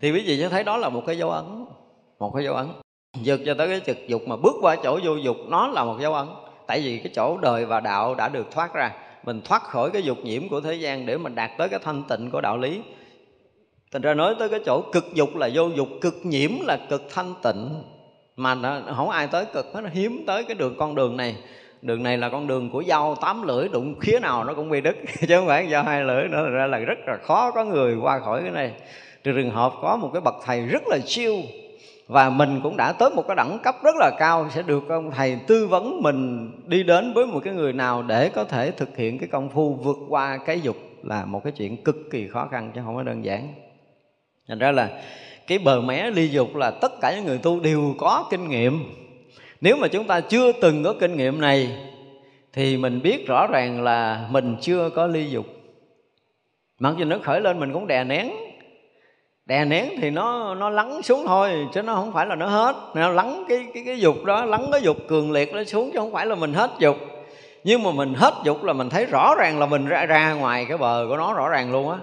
thì 0.02 0.12
quý 0.12 0.24
vị 0.26 0.40
sẽ 0.40 0.50
thấy 0.50 0.64
đó 0.64 0.78
là 0.78 0.90
một 0.90 1.04
cái 1.08 1.18
dấu 1.18 1.30
ấn 1.30 1.66
một 2.20 2.32
cái 2.36 2.44
dấu 2.44 2.54
ấn. 2.54 2.68
Vượt 3.24 3.42
cho 3.46 3.54
tới 3.54 3.68
cái 3.68 3.82
trực 3.86 4.08
dục 4.08 4.28
mà 4.28 4.36
bước 4.36 4.56
qua 4.62 4.76
chỗ 4.84 5.00
vô 5.04 5.16
dục 5.16 5.38
nó 5.48 5.68
là 5.68 5.84
một 5.84 5.98
dấu 6.02 6.14
ấn. 6.14 6.28
Tại 6.68 6.82
vì 6.82 6.98
cái 6.98 7.12
chỗ 7.16 7.38
đời 7.38 7.66
và 7.66 7.80
đạo 7.80 8.16
đã 8.16 8.30
được 8.30 8.52
thoát 8.52 8.74
ra. 8.74 8.92
Mình 9.24 9.42
thoát 9.42 9.64
khỏi 9.64 9.90
cái 9.92 10.04
dục 10.04 10.18
nhiễm 10.24 10.50
của 10.50 10.62
thế 10.62 10.74
gian 10.74 11.06
để 11.06 11.18
mình 11.18 11.36
đạt 11.36 11.52
tới 11.58 11.70
cái 11.70 11.80
thanh 11.84 12.04
tịnh 12.10 12.32
của 12.32 12.42
đạo 12.42 12.58
lý. 12.58 12.82
Thành 13.92 14.02
ra 14.02 14.14
nói 14.14 14.36
tới 14.40 14.50
cái 14.50 14.60
chỗ 14.66 14.82
cực 14.94 15.14
dục 15.14 15.36
là 15.36 15.50
vô 15.54 15.68
dục 15.68 15.88
cực 16.02 16.16
nhiễm 16.24 16.52
là 16.62 16.78
cực 16.90 17.04
thanh 17.14 17.34
tịnh. 17.44 17.84
Mà 18.36 18.56
nó, 18.56 18.80
không 18.96 19.10
ai 19.10 19.28
tới 19.28 19.46
cực 19.54 19.66
nó 19.74 19.90
hiếm 19.94 20.24
tới 20.28 20.44
cái 20.44 20.56
đường 20.56 20.76
con 20.78 20.96
đường 20.96 21.18
này. 21.18 21.36
Đường 21.82 22.04
này 22.04 22.18
là 22.18 22.30
con 22.30 22.48
đường 22.48 22.70
của 22.70 22.84
dao 22.88 23.16
tám 23.16 23.48
lưỡi 23.48 23.68
đụng 23.68 24.00
khía 24.00 24.20
nào 24.20 24.44
nó 24.44 24.54
cũng 24.54 24.70
bị 24.70 24.82
đứt 24.82 24.96
chứ 25.28 25.36
không 25.38 25.48
phải 25.48 25.68
dao 25.72 25.84
hai 25.84 26.04
lưỡi 26.04 26.28
nữa. 26.28 26.50
Ra 26.50 26.68
là 26.68 26.78
rất 26.78 26.98
là 27.08 27.18
khó 27.18 27.52
có 27.52 27.66
người 27.66 27.96
qua 28.02 28.20
khỏi 28.20 28.42
cái 28.42 28.52
này 28.52 28.72
trường 29.34 29.50
hợp 29.50 29.74
có 29.82 29.98
một 29.98 30.10
cái 30.14 30.22
bậc 30.22 30.36
thầy 30.46 30.66
rất 30.66 30.88
là 30.88 31.00
siêu 31.06 31.36
và 32.08 32.30
mình 32.30 32.60
cũng 32.64 32.78
đã 32.78 32.92
tới 32.92 33.10
một 33.10 33.24
cái 33.28 33.36
đẳng 33.36 33.60
cấp 33.64 33.76
rất 33.84 33.96
là 33.96 34.12
cao, 34.20 34.50
sẽ 34.50 34.62
được 34.62 34.90
ông 34.90 35.12
thầy 35.12 35.38
tư 35.48 35.68
vấn 35.68 36.02
mình 36.02 36.52
đi 36.66 36.84
đến 36.84 37.14
với 37.14 37.26
một 37.26 37.40
cái 37.44 37.54
người 37.54 37.74
nào 37.74 38.04
để 38.04 38.30
có 38.30 38.44
thể 38.44 38.72
thực 38.72 38.98
hiện 38.98 39.20
cái 39.20 39.28
công 39.32 39.50
phu 39.50 39.74
vượt 39.74 39.98
qua 40.10 40.38
cái 40.46 40.62
dục 40.62 40.76
là 41.04 41.26
một 41.26 41.44
cái 41.44 41.54
chuyện 41.54 41.84
cực 41.84 41.96
kỳ 42.12 42.28
khó 42.28 42.48
khăn 42.52 42.72
chứ 42.76 42.82
không 42.86 42.96
có 42.96 43.04
đơn 43.04 43.26
giản. 43.26 43.54
Thành 44.48 44.60
ra 44.60 44.72
là 44.72 45.02
cái 45.48 45.60
bờ 45.60 45.82
mé 45.82 46.12
ly 46.12 46.28
dục 46.28 46.56
là 46.56 46.72
tất 46.72 46.92
cả 47.02 47.16
những 47.16 47.26
người 47.26 47.38
tu 47.38 47.60
đều 47.60 47.96
có 47.98 48.28
kinh 48.32 48.50
nghiệm. 48.50 48.80
Nếu 49.62 49.78
mà 49.78 49.88
chúng 49.88 50.08
ta 50.08 50.22
chưa 50.22 50.52
từng 50.52 50.84
có 50.84 50.94
kinh 51.00 51.18
nghiệm 51.18 51.42
này, 51.42 51.78
thì 52.54 52.78
mình 52.78 53.02
biết 53.02 53.28
rõ 53.28 53.48
ràng 53.48 53.84
là 53.84 54.28
mình 54.32 54.56
chưa 54.62 54.90
có 54.90 55.08
ly 55.08 55.30
dục. 55.30 55.46
Mặc 56.80 56.94
dù 56.98 57.06
nó 57.06 57.18
khởi 57.24 57.42
lên 57.42 57.60
mình 57.60 57.74
cũng 57.74 57.88
đè 57.88 58.04
nén 58.04 58.32
đè 59.46 59.66
nén 59.66 59.90
thì 60.02 60.10
nó 60.10 60.56
nó 60.56 60.70
lắng 60.70 61.02
xuống 61.04 61.24
thôi 61.28 61.68
chứ 61.74 61.82
nó 61.82 61.96
không 61.96 62.14
phải 62.14 62.26
là 62.26 62.36
nó 62.36 62.48
hết. 62.48 62.76
Nó 62.94 63.10
lắng 63.10 63.44
cái 63.50 63.66
cái 63.74 63.84
cái 63.86 64.00
dục 64.00 64.16
đó 64.26 64.46
lắng 64.46 64.68
cái 64.72 64.82
dục 64.82 64.98
cường 65.08 65.32
liệt 65.32 65.54
nó 65.54 65.64
xuống 65.64 65.90
chứ 65.94 66.00
không 66.00 66.12
phải 66.12 66.26
là 66.26 66.36
mình 66.36 66.54
hết 66.54 66.72
dục. 66.80 66.96
Nhưng 67.64 67.84
mà 67.84 67.92
mình 67.92 68.14
hết 68.14 68.34
dục 68.44 68.64
là 68.64 68.74
mình 68.74 68.90
thấy 68.90 69.06
rõ 69.06 69.36
ràng 69.38 69.60
là 69.60 69.66
mình 69.66 69.86
ra 69.86 70.06
ra 70.06 70.34
ngoài 70.34 70.66
cái 70.70 70.78
bờ 70.78 71.06
của 71.10 71.18
nó 71.18 71.34
rõ 71.34 71.50
ràng 71.50 71.72
luôn 71.72 71.90
á. 71.90 71.98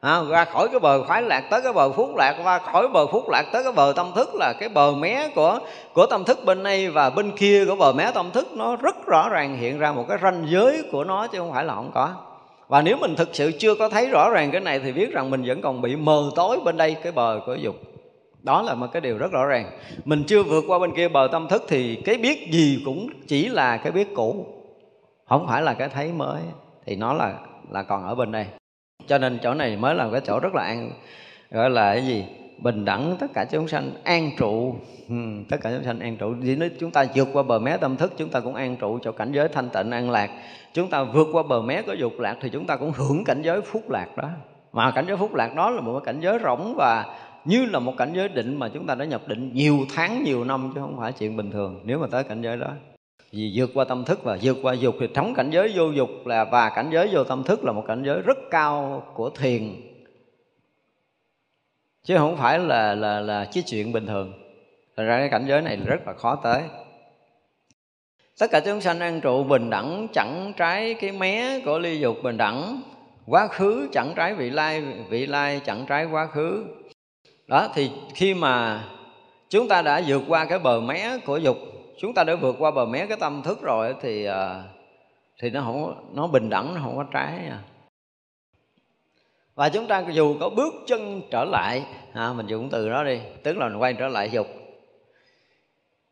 À, 0.00 0.20
ra 0.30 0.44
khỏi 0.44 0.68
cái 0.68 0.80
bờ 0.80 1.04
khoái 1.04 1.22
lạc 1.22 1.40
tới 1.50 1.62
cái 1.62 1.72
bờ 1.72 1.92
phúc 1.92 2.16
lạc 2.16 2.36
và 2.44 2.58
khỏi 2.58 2.88
bờ 2.88 3.06
phúc 3.06 3.28
lạc 3.28 3.46
tới 3.52 3.62
cái 3.62 3.72
bờ 3.72 3.92
tâm 3.96 4.12
thức 4.14 4.34
là 4.34 4.52
cái 4.60 4.68
bờ 4.68 4.92
mé 4.92 5.28
của 5.34 5.58
của 5.94 6.06
tâm 6.06 6.24
thức 6.24 6.38
bên 6.44 6.62
này 6.62 6.90
và 6.90 7.10
bên 7.10 7.30
kia 7.30 7.64
của 7.68 7.76
bờ 7.76 7.92
mé 7.92 8.10
tâm 8.14 8.30
thức 8.30 8.48
nó 8.52 8.76
rất 8.76 9.06
rõ 9.06 9.28
ràng 9.28 9.56
hiện 9.56 9.78
ra 9.78 9.92
một 9.92 10.04
cái 10.08 10.18
ranh 10.22 10.44
giới 10.48 10.82
của 10.92 11.04
nó 11.04 11.26
chứ 11.26 11.38
không 11.38 11.52
phải 11.52 11.64
là 11.64 11.74
không 11.74 11.90
có 11.94 12.10
và 12.70 12.82
nếu 12.82 12.96
mình 12.96 13.16
thực 13.16 13.28
sự 13.32 13.52
chưa 13.58 13.74
có 13.74 13.88
thấy 13.88 14.08
rõ 14.08 14.30
ràng 14.30 14.50
cái 14.50 14.60
này 14.60 14.78
thì 14.78 14.92
biết 14.92 15.12
rằng 15.12 15.30
mình 15.30 15.42
vẫn 15.46 15.60
còn 15.62 15.82
bị 15.82 15.96
mờ 15.96 16.30
tối 16.36 16.60
bên 16.64 16.76
đây, 16.76 16.96
cái 17.02 17.12
bờ 17.12 17.40
của 17.46 17.54
dục. 17.54 17.76
Đó 18.42 18.62
là 18.62 18.74
một 18.74 18.86
cái 18.92 19.00
điều 19.00 19.18
rất 19.18 19.32
rõ 19.32 19.46
ràng. 19.46 19.70
Mình 20.04 20.24
chưa 20.26 20.42
vượt 20.42 20.64
qua 20.68 20.78
bên 20.78 20.94
kia 20.96 21.08
bờ 21.08 21.28
tâm 21.32 21.48
thức 21.48 21.64
thì 21.68 21.96
cái 22.04 22.16
biết 22.16 22.50
gì 22.50 22.82
cũng 22.84 23.08
chỉ 23.28 23.48
là 23.48 23.76
cái 23.76 23.92
biết 23.92 24.08
cũ. 24.14 24.46
Không 25.28 25.46
phải 25.46 25.62
là 25.62 25.74
cái 25.74 25.88
thấy 25.88 26.12
mới, 26.12 26.42
thì 26.86 26.96
nó 26.96 27.12
là 27.12 27.34
là 27.70 27.82
còn 27.82 28.06
ở 28.06 28.14
bên 28.14 28.32
đây. 28.32 28.46
Cho 29.06 29.18
nên 29.18 29.38
chỗ 29.42 29.54
này 29.54 29.76
mới 29.76 29.94
là 29.94 30.08
cái 30.12 30.20
chỗ 30.24 30.40
rất 30.40 30.54
là 30.54 30.62
an, 30.62 30.90
gọi 31.50 31.70
là 31.70 31.94
cái 31.94 32.06
gì? 32.06 32.24
Bình 32.62 32.84
đẳng 32.84 33.16
tất 33.20 33.26
cả 33.34 33.44
chúng 33.50 33.68
sanh 33.68 33.90
an 34.04 34.30
trụ. 34.38 34.74
Ừ, 35.08 35.14
tất 35.48 35.56
cả 35.62 35.70
chúng 35.74 35.84
sanh 35.84 36.00
an 36.00 36.16
trụ. 36.16 36.34
Vì 36.40 36.56
nếu 36.56 36.68
chúng 36.80 36.90
ta 36.90 37.04
vượt 37.14 37.28
qua 37.32 37.42
bờ 37.42 37.58
mé 37.58 37.76
tâm 37.76 37.96
thức 37.96 38.12
chúng 38.16 38.28
ta 38.28 38.40
cũng 38.40 38.54
an 38.54 38.76
trụ 38.76 38.98
cho 39.02 39.12
cảnh 39.12 39.32
giới 39.32 39.48
thanh 39.48 39.68
tịnh 39.68 39.90
an 39.90 40.10
lạc. 40.10 40.30
Chúng 40.72 40.90
ta 40.90 41.04
vượt 41.04 41.28
qua 41.32 41.42
bờ 41.42 41.62
mé 41.62 41.82
có 41.82 41.92
dục 41.92 42.12
lạc 42.18 42.36
thì 42.40 42.48
chúng 42.48 42.66
ta 42.66 42.76
cũng 42.76 42.92
hưởng 42.92 43.24
cảnh 43.24 43.42
giới 43.42 43.60
phúc 43.60 43.90
lạc 43.90 44.16
đó. 44.16 44.28
Mà 44.72 44.90
cảnh 44.90 45.04
giới 45.08 45.16
phúc 45.16 45.34
lạc 45.34 45.54
đó 45.56 45.70
là 45.70 45.80
một 45.80 46.00
cảnh 46.04 46.20
giới 46.20 46.38
rỗng 46.44 46.74
và 46.76 47.04
như 47.44 47.64
là 47.64 47.78
một 47.78 47.94
cảnh 47.96 48.12
giới 48.14 48.28
định 48.28 48.56
mà 48.56 48.68
chúng 48.68 48.86
ta 48.86 48.94
đã 48.94 49.04
nhập 49.04 49.22
định 49.28 49.50
nhiều 49.54 49.78
tháng 49.94 50.24
nhiều 50.24 50.44
năm 50.44 50.72
chứ 50.74 50.80
không 50.80 50.96
phải 50.98 51.12
chuyện 51.12 51.36
bình 51.36 51.50
thường. 51.50 51.80
Nếu 51.84 51.98
mà 51.98 52.06
tới 52.10 52.24
cảnh 52.24 52.42
giới 52.42 52.56
đó 52.56 52.70
vì 53.32 53.52
vượt 53.54 53.70
qua 53.74 53.84
tâm 53.84 54.04
thức 54.04 54.24
và 54.24 54.38
vượt 54.42 54.56
qua 54.62 54.74
dục 54.74 54.94
thì 55.00 55.06
thống 55.14 55.34
cảnh 55.34 55.50
giới 55.50 55.72
vô 55.76 55.90
dục 55.90 56.08
là 56.24 56.44
và 56.44 56.70
cảnh 56.70 56.90
giới 56.92 57.08
vô 57.12 57.24
tâm 57.24 57.42
thức 57.42 57.64
là 57.64 57.72
một 57.72 57.84
cảnh 57.86 58.02
giới 58.06 58.20
rất 58.20 58.38
cao 58.50 59.02
của 59.14 59.30
thiền 59.30 59.89
chứ 62.04 62.16
không 62.16 62.36
phải 62.36 62.58
là 62.58 62.94
là 62.94 63.20
là 63.20 63.48
cái 63.52 63.62
chuyện 63.66 63.92
bình 63.92 64.06
thường. 64.06 64.32
Thật 64.96 65.04
ra 65.04 65.18
cái 65.18 65.28
cảnh 65.28 65.44
giới 65.48 65.62
này 65.62 65.76
rất 65.76 66.06
là 66.06 66.12
khó 66.12 66.36
tới. 66.36 66.62
Tất 68.38 68.50
cả 68.50 68.60
chúng 68.60 68.80
sanh 68.80 69.00
an 69.00 69.20
trụ 69.20 69.44
bình 69.44 69.70
đẳng, 69.70 70.06
chẳng 70.12 70.52
trái 70.56 70.94
cái 70.94 71.12
mé 71.12 71.60
của 71.64 71.78
ly 71.78 71.98
dục 72.00 72.16
bình 72.22 72.36
đẳng. 72.36 72.82
Quá 73.26 73.48
khứ 73.48 73.88
chẳng 73.92 74.12
trái 74.16 74.34
vị 74.34 74.50
lai 74.50 74.82
vị 75.08 75.26
lai 75.26 75.60
chẳng 75.64 75.86
trái 75.88 76.04
quá 76.04 76.26
khứ. 76.26 76.64
Đó, 77.46 77.68
thì 77.74 77.90
khi 78.14 78.34
mà 78.34 78.84
chúng 79.48 79.68
ta 79.68 79.82
đã 79.82 80.02
vượt 80.06 80.22
qua 80.28 80.44
cái 80.44 80.58
bờ 80.58 80.80
mé 80.80 81.18
của 81.26 81.36
dục, 81.36 81.56
chúng 81.98 82.14
ta 82.14 82.24
đã 82.24 82.34
vượt 82.34 82.56
qua 82.58 82.70
bờ 82.70 82.86
mé 82.86 83.06
cái 83.06 83.16
tâm 83.20 83.42
thức 83.42 83.62
rồi 83.62 83.94
thì 84.02 84.24
ờ, 84.24 84.62
thì 85.40 85.50
nó 85.50 85.60
không 85.60 85.94
nó 86.14 86.26
bình 86.26 86.50
đẳng, 86.50 86.74
nó 86.74 86.80
không 86.84 86.96
có 86.96 87.04
trái 87.12 87.32
nha 87.32 87.58
và 89.60 89.68
chúng 89.68 89.86
ta 89.86 90.04
dù 90.12 90.36
có 90.40 90.48
bước 90.48 90.74
chân 90.86 91.22
trở 91.30 91.44
lại 91.44 91.82
à, 92.12 92.32
mình 92.32 92.46
dùng 92.46 92.68
từ 92.70 92.88
đó 92.88 93.04
đi 93.04 93.20
tức 93.42 93.56
là 93.56 93.68
mình 93.68 93.78
quay 93.78 93.94
trở 93.94 94.08
lại 94.08 94.30
dục. 94.32 94.46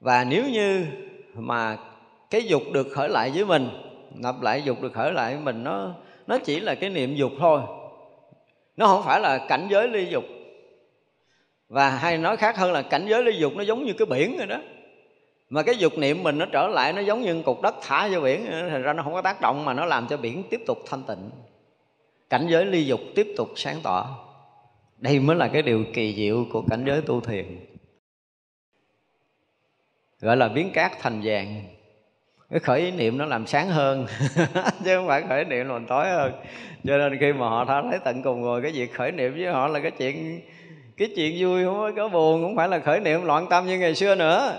Và 0.00 0.24
nếu 0.24 0.44
như 0.48 0.86
mà 1.34 1.76
cái 2.30 2.42
dục 2.42 2.62
được 2.72 2.86
khởi 2.92 3.08
lại 3.08 3.30
với 3.34 3.44
mình 3.44 3.68
lặp 4.22 4.42
lại 4.42 4.62
dục 4.62 4.82
được 4.82 4.92
khởi 4.92 5.12
lại 5.12 5.34
với 5.34 5.44
mình 5.44 5.64
nó 5.64 5.94
nó 6.26 6.38
chỉ 6.38 6.60
là 6.60 6.74
cái 6.74 6.90
niệm 6.90 7.14
dục 7.14 7.32
thôi. 7.38 7.60
Nó 8.76 8.86
không 8.86 9.02
phải 9.04 9.20
là 9.20 9.38
cảnh 9.48 9.66
giới 9.70 9.88
ly 9.88 10.06
dục. 10.10 10.24
Và 11.68 11.90
hay 11.90 12.18
nói 12.18 12.36
khác 12.36 12.56
hơn 12.56 12.72
là 12.72 12.82
cảnh 12.82 13.06
giới 13.08 13.22
ly 13.22 13.38
dục 13.38 13.52
nó 13.56 13.62
giống 13.62 13.84
như 13.84 13.92
cái 13.92 14.06
biển 14.06 14.38
rồi 14.38 14.46
đó. 14.46 14.58
Mà 15.50 15.62
cái 15.62 15.76
dục 15.78 15.98
niệm 15.98 16.22
mình 16.22 16.38
nó 16.38 16.46
trở 16.52 16.66
lại 16.66 16.92
nó 16.92 17.00
giống 17.00 17.22
như 17.22 17.42
cục 17.42 17.62
đất 17.62 17.74
thả 17.82 18.08
vô 18.12 18.20
biển 18.20 18.46
thành 18.50 18.82
ra 18.82 18.92
nó 18.92 19.02
không 19.02 19.12
có 19.12 19.22
tác 19.22 19.40
động 19.40 19.64
mà 19.64 19.74
nó 19.74 19.84
làm 19.84 20.06
cho 20.06 20.16
biển 20.16 20.42
tiếp 20.50 20.60
tục 20.66 20.78
thanh 20.86 21.02
tịnh 21.02 21.30
cảnh 22.30 22.46
giới 22.48 22.66
ly 22.66 22.86
dục 22.86 23.00
tiếp 23.14 23.26
tục 23.36 23.48
sáng 23.56 23.76
tỏ. 23.82 24.24
Đây 24.98 25.20
mới 25.20 25.36
là 25.36 25.48
cái 25.48 25.62
điều 25.62 25.84
kỳ 25.94 26.14
diệu 26.14 26.46
của 26.52 26.62
cảnh 26.70 26.84
giới 26.86 27.00
tu 27.00 27.20
thiền. 27.20 27.66
Gọi 30.20 30.36
là 30.36 30.48
biến 30.48 30.70
cát 30.72 30.92
thành 31.00 31.20
vàng. 31.24 31.62
Cái 32.50 32.60
khởi 32.60 32.80
ý 32.80 32.90
niệm 32.90 33.18
nó 33.18 33.24
làm 33.24 33.46
sáng 33.46 33.68
hơn, 33.68 34.06
chứ 34.84 34.96
không 34.96 35.06
phải 35.06 35.22
khởi 35.28 35.44
niệm 35.44 35.68
làm 35.68 35.86
tối 35.86 36.06
hơn. 36.08 36.32
Cho 36.84 36.98
nên 36.98 37.18
khi 37.20 37.32
mà 37.32 37.48
họ 37.48 37.64
thấy 37.90 37.98
tận 38.04 38.22
cùng 38.22 38.42
rồi, 38.42 38.62
cái 38.62 38.72
việc 38.72 38.94
khởi 38.94 39.12
niệm 39.12 39.32
với 39.32 39.46
họ 39.46 39.68
là 39.68 39.80
cái 39.80 39.90
chuyện 39.90 40.40
cái 40.96 41.08
chuyện 41.16 41.36
vui, 41.38 41.64
không 41.64 41.96
có 41.96 42.08
buồn 42.08 42.42
cũng 42.42 42.56
phải 42.56 42.68
là 42.68 42.78
khởi 42.78 43.00
niệm 43.00 43.24
loạn 43.24 43.46
tâm 43.50 43.66
như 43.66 43.78
ngày 43.78 43.94
xưa 43.94 44.14
nữa 44.14 44.58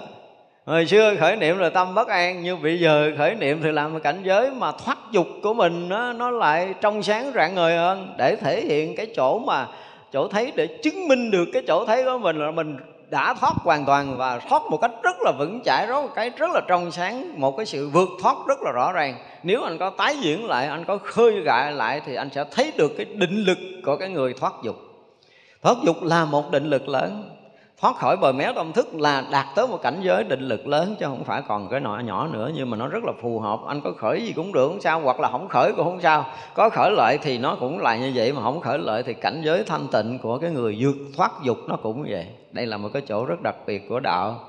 hồi 0.70 0.86
xưa 0.86 1.16
khởi 1.20 1.36
niệm 1.36 1.58
là 1.58 1.70
tâm 1.70 1.96
bất 1.96 2.08
an, 2.08 2.44
nhưng 2.44 2.62
bây 2.62 2.80
giờ 2.80 3.12
khởi 3.18 3.36
niệm 3.36 3.60
thì 3.64 3.72
làm 3.72 4.00
cảnh 4.00 4.22
giới 4.24 4.52
mà 4.52 4.72
thoát 4.72 4.98
dục 5.12 5.28
của 5.44 5.54
mình 5.54 5.90
nó 5.90 6.14
nó 6.14 6.32
lại 6.32 6.74
trong 6.82 7.04
sáng 7.04 7.32
rạng 7.36 7.56
ngời 7.56 7.78
hơn. 7.78 8.14
Để 8.18 8.36
thể 8.36 8.62
hiện 8.62 8.96
cái 8.96 9.08
chỗ 9.16 9.40
mà 9.40 9.68
chỗ 10.14 10.28
thấy, 10.28 10.52
để 10.56 10.68
chứng 10.84 11.08
minh 11.08 11.32
được 11.32 11.46
cái 11.54 11.64
chỗ 11.68 11.86
thấy 11.86 12.04
của 12.04 12.18
mình 12.18 12.40
là 12.46 12.52
mình 12.52 12.78
đã 13.10 13.34
thoát 13.34 13.54
hoàn 13.64 13.86
toàn 13.86 14.18
và 14.18 14.40
thoát 14.40 14.62
một 14.70 14.78
cách 14.78 14.92
rất 15.04 15.16
là 15.20 15.32
vững 15.40 15.62
chãi 15.66 15.88
đó 15.88 16.02
một 16.02 16.12
cái 16.16 16.32
rất 16.38 16.52
là 16.54 16.62
trong 16.68 16.92
sáng, 16.92 17.40
một 17.42 17.58
cái 17.58 17.66
sự 17.66 17.90
vượt 17.90 18.10
thoát 18.22 18.36
rất 18.48 18.62
là 18.62 18.72
rõ 18.72 18.92
ràng. 18.92 19.16
Nếu 19.44 19.64
anh 19.64 19.78
có 19.78 19.90
tái 19.90 20.16
diễn 20.22 20.46
lại, 20.46 20.68
anh 20.68 20.86
có 20.86 20.98
khơi 20.98 21.42
gại 21.42 21.72
lại 21.72 22.02
thì 22.06 22.16
anh 22.16 22.30
sẽ 22.30 22.44
thấy 22.52 22.72
được 22.78 22.92
cái 22.98 23.06
định 23.06 23.44
lực 23.44 23.58
của 23.86 23.96
cái 23.98 24.10
người 24.10 24.34
thoát 24.34 24.54
dục. 24.64 24.76
Thoát 25.64 25.76
dục 25.84 26.04
là 26.04 26.26
một 26.26 26.52
định 26.52 26.66
lực 26.66 26.90
lớn 26.90 27.39
thoát 27.82 27.96
khỏi 27.96 28.18
bờ 28.18 28.32
mé 28.32 28.54
tâm 28.56 28.74
thức 28.74 28.94
là 28.94 29.24
đạt 29.32 29.46
tới 29.56 29.68
một 29.68 29.82
cảnh 29.82 30.00
giới 30.02 30.24
định 30.24 30.42
lực 30.42 30.68
lớn 30.68 30.96
chứ 31.00 31.06
không 31.06 31.24
phải 31.24 31.42
còn 31.48 31.70
cái 31.70 31.80
nọ 31.80 32.00
nhỏ 32.00 32.28
nữa 32.28 32.52
nhưng 32.56 32.70
mà 32.70 32.78
nó 32.78 32.88
rất 32.88 33.04
là 33.04 33.14
phù 33.22 33.40
hợp. 33.40 33.60
Anh 33.68 33.82
có 33.82 33.92
khởi 33.98 34.26
gì 34.26 34.34
cũng 34.34 34.54
được 34.54 34.68
không 34.68 34.82
sao 34.82 35.00
hoặc 35.00 35.20
là 35.20 35.32
không 35.32 35.48
khởi 35.48 35.72
cũng 35.72 35.86
không 35.86 36.02
sao. 36.02 36.26
Có 36.54 36.70
khởi 36.70 36.92
lợi 36.92 37.18
thì 37.22 37.38
nó 37.38 37.58
cũng 37.60 37.80
là 37.80 37.96
như 37.96 38.12
vậy 38.16 38.34
mà 38.34 38.42
không 38.42 38.60
khởi 38.60 38.78
lợi 38.80 39.04
thì 39.04 39.14
cảnh 39.14 39.42
giới 39.46 39.64
thanh 39.64 39.88
tịnh 39.92 40.20
của 40.20 40.38
cái 40.38 40.52
người 40.52 40.78
vượt 40.80 40.96
thoát 41.18 41.32
dục 41.44 41.58
nó 41.68 41.76
cũng 41.76 42.04
như 42.04 42.08
vậy. 42.12 42.28
Đây 42.52 42.66
là 42.66 42.78
một 42.78 42.90
cái 42.94 43.02
chỗ 43.08 43.26
rất 43.26 43.42
đặc 43.42 43.56
biệt 43.66 43.90
của 43.90 44.00
đạo. 44.00 44.40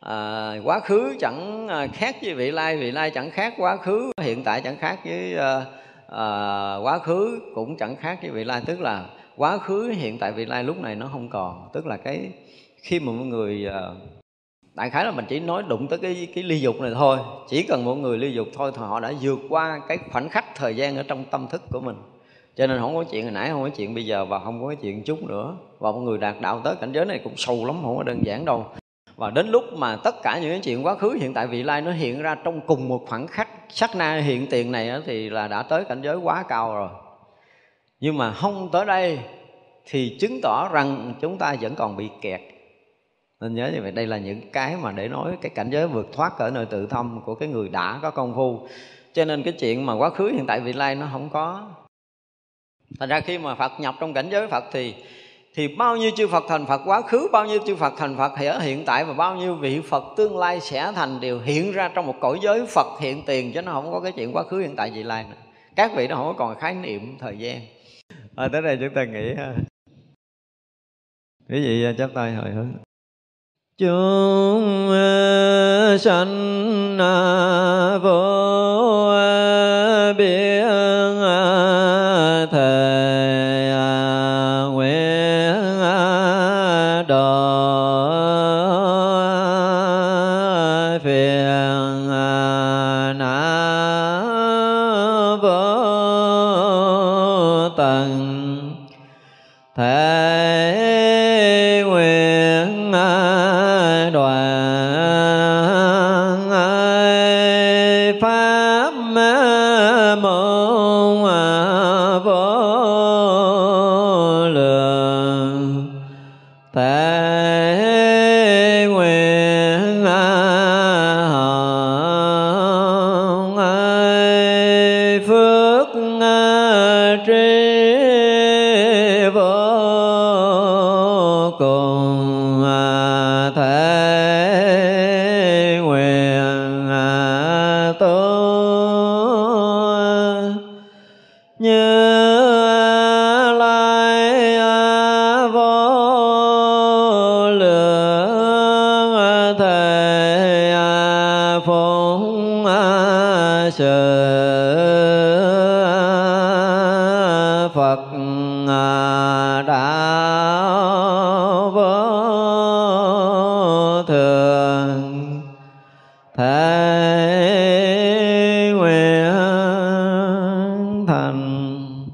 À, 0.00 0.52
quá 0.64 0.80
khứ 0.80 1.14
chẳng 1.20 1.68
à, 1.68 1.86
khác 1.92 2.16
với 2.22 2.34
vị 2.34 2.50
lai 2.50 2.76
vị 2.76 2.90
lai 2.90 3.10
chẳng 3.10 3.30
khác 3.30 3.54
quá 3.58 3.76
khứ 3.76 4.12
hiện 4.20 4.44
tại 4.44 4.60
chẳng 4.60 4.76
khác 4.78 4.98
với 5.04 5.36
à, 5.36 5.64
à, 6.08 6.76
quá 6.76 6.98
khứ 6.98 7.40
cũng 7.54 7.76
chẳng 7.76 7.96
khác 7.96 8.18
với 8.22 8.30
vị 8.30 8.44
lai. 8.44 8.62
Tức 8.66 8.80
là 8.80 9.04
quá 9.36 9.58
khứ 9.58 9.88
hiện 9.96 10.18
tại 10.18 10.32
vị 10.32 10.44
lai 10.44 10.64
lúc 10.64 10.80
này 10.80 10.94
nó 10.94 11.08
không 11.12 11.28
còn. 11.28 11.68
Tức 11.72 11.86
là 11.86 11.96
cái 11.96 12.30
khi 12.82 13.00
mà 13.00 13.12
mọi 13.12 13.26
người 13.26 13.64
ờ, 13.64 13.96
đại 14.74 14.90
khái 14.90 15.04
là 15.04 15.10
mình 15.10 15.24
chỉ 15.28 15.40
nói 15.40 15.62
đụng 15.68 15.86
tới 15.88 15.98
cái 15.98 16.28
cái 16.34 16.44
ly 16.44 16.60
dục 16.60 16.80
này 16.80 16.90
thôi. 16.94 17.18
Chỉ 17.48 17.62
cần 17.62 17.84
một 17.84 17.94
người 17.94 18.18
ly 18.18 18.32
dục 18.32 18.48
thôi 18.54 18.72
thì 18.74 18.80
họ 18.80 19.00
đã 19.00 19.12
vượt 19.20 19.38
qua 19.48 19.80
cái 19.88 19.98
khoảnh 20.12 20.28
khắc 20.28 20.44
thời 20.54 20.76
gian 20.76 20.96
ở 20.96 21.02
trong 21.02 21.24
tâm 21.30 21.46
thức 21.50 21.62
của 21.70 21.80
mình. 21.80 21.96
Cho 22.56 22.66
nên 22.66 22.80
không 22.80 22.94
có 22.94 23.04
chuyện 23.04 23.22
hồi 23.22 23.32
nãy, 23.32 23.50
không 23.50 23.62
có 23.62 23.68
chuyện 23.68 23.94
bây 23.94 24.06
giờ 24.06 24.24
và 24.24 24.38
không 24.38 24.64
có 24.64 24.74
chuyện 24.74 25.02
chút 25.02 25.22
nữa. 25.22 25.56
Và 25.78 25.92
một 25.92 26.00
người 26.00 26.18
đạt 26.18 26.34
đạo 26.40 26.60
tới 26.64 26.74
cảnh 26.80 26.92
giới 26.92 27.04
này 27.04 27.20
cũng 27.24 27.36
sâu 27.36 27.64
lắm, 27.64 27.76
không 27.82 27.96
có 27.96 28.02
đơn 28.02 28.22
giản 28.24 28.44
đâu. 28.44 28.66
Và 29.16 29.30
đến 29.30 29.48
lúc 29.48 29.64
mà 29.72 29.96
tất 29.96 30.14
cả 30.22 30.38
những 30.42 30.50
cái 30.50 30.60
chuyện 30.64 30.86
quá 30.86 30.94
khứ 30.94 31.18
hiện 31.20 31.34
tại 31.34 31.46
vị 31.46 31.62
lai 31.62 31.82
nó 31.82 31.92
hiện 31.92 32.22
ra 32.22 32.34
trong 32.34 32.60
cùng 32.66 32.88
một 32.88 33.04
khoảng 33.08 33.26
khắc 33.26 33.48
sắc 33.68 33.96
na 33.96 34.16
hiện 34.16 34.46
tiền 34.50 34.72
này 34.72 34.90
thì 35.06 35.30
là 35.30 35.48
đã 35.48 35.62
tới 35.62 35.84
cảnh 35.84 36.02
giới 36.02 36.16
quá 36.16 36.44
cao 36.48 36.74
rồi 36.74 36.88
nhưng 38.00 38.18
mà 38.18 38.32
không 38.32 38.68
tới 38.72 38.84
đây 38.84 39.18
thì 39.84 40.16
chứng 40.20 40.40
tỏ 40.42 40.68
rằng 40.72 41.14
chúng 41.20 41.38
ta 41.38 41.56
vẫn 41.60 41.74
còn 41.74 41.96
bị 41.96 42.08
kẹt 42.20 42.40
nên 43.40 43.54
nhớ 43.54 43.70
như 43.74 43.82
vậy 43.82 43.92
đây 43.92 44.06
là 44.06 44.18
những 44.18 44.40
cái 44.52 44.76
mà 44.76 44.92
để 44.92 45.08
nói 45.08 45.36
cái 45.40 45.50
cảnh 45.54 45.70
giới 45.70 45.88
vượt 45.88 46.06
thoát 46.12 46.38
ở 46.38 46.50
nơi 46.50 46.66
tự 46.66 46.86
thâm 46.86 47.20
của 47.24 47.34
cái 47.34 47.48
người 47.48 47.68
đã 47.68 47.98
có 48.02 48.10
công 48.10 48.34
phu 48.34 48.68
cho 49.12 49.24
nên 49.24 49.42
cái 49.42 49.52
chuyện 49.52 49.86
mà 49.86 49.94
quá 49.94 50.10
khứ 50.10 50.28
hiện 50.28 50.44
tại 50.46 50.60
vị 50.60 50.72
lai 50.72 50.94
nó 50.94 51.08
không 51.12 51.28
có 51.30 51.68
thành 53.00 53.08
ra 53.08 53.20
khi 53.20 53.38
mà 53.38 53.54
phật 53.54 53.72
nhập 53.80 53.94
trong 54.00 54.12
cảnh 54.12 54.28
giới 54.30 54.46
phật 54.46 54.64
thì 54.72 54.94
thì 55.56 55.68
bao 55.68 55.96
nhiêu 55.96 56.10
chư 56.16 56.28
Phật 56.28 56.44
thành 56.48 56.66
Phật 56.66 56.80
quá 56.84 57.02
khứ, 57.02 57.28
bao 57.32 57.46
nhiêu 57.46 57.58
chư 57.66 57.76
Phật 57.76 57.94
thành 57.96 58.16
Phật 58.16 58.32
ở 58.38 58.58
hiện 58.58 58.84
tại 58.84 59.04
và 59.04 59.12
bao 59.12 59.36
nhiêu 59.36 59.54
vị 59.54 59.80
Phật 59.80 60.04
tương 60.16 60.38
lai 60.38 60.60
sẽ 60.60 60.92
thành 60.94 61.20
đều 61.20 61.40
hiện 61.40 61.72
ra 61.72 61.90
trong 61.94 62.06
một 62.06 62.14
cõi 62.20 62.38
giới 62.42 62.66
Phật 62.66 63.00
hiện 63.00 63.22
tiền 63.26 63.52
chứ 63.52 63.62
nó 63.62 63.72
không 63.72 63.92
có 63.92 64.00
cái 64.00 64.12
chuyện 64.12 64.32
quá 64.32 64.42
khứ 64.42 64.58
hiện 64.58 64.76
tại 64.76 64.90
vị 64.90 65.02
lai 65.02 65.24
nữa. 65.30 65.36
Các 65.76 65.92
vị 65.96 66.08
nó 66.08 66.16
không 66.16 66.26
có 66.26 66.32
còn 66.32 66.58
khái 66.58 66.74
niệm 66.74 67.16
thời 67.18 67.38
gian. 67.38 67.60
À, 68.36 68.48
tới 68.48 68.62
đây 68.62 68.78
chúng 68.80 68.94
ta 68.94 69.04
nghĩ 69.04 69.34
ha. 69.34 69.54
Quý 71.48 71.60
vị 71.60 71.94
chắp 71.98 72.10
tay 72.14 72.34
hồi 72.34 72.50
hướng. 72.50 72.72
Chúng 73.78 74.88
ờ, 74.90 75.98
sanh 76.00 76.98
à, 76.98 77.98
vô 77.98 78.65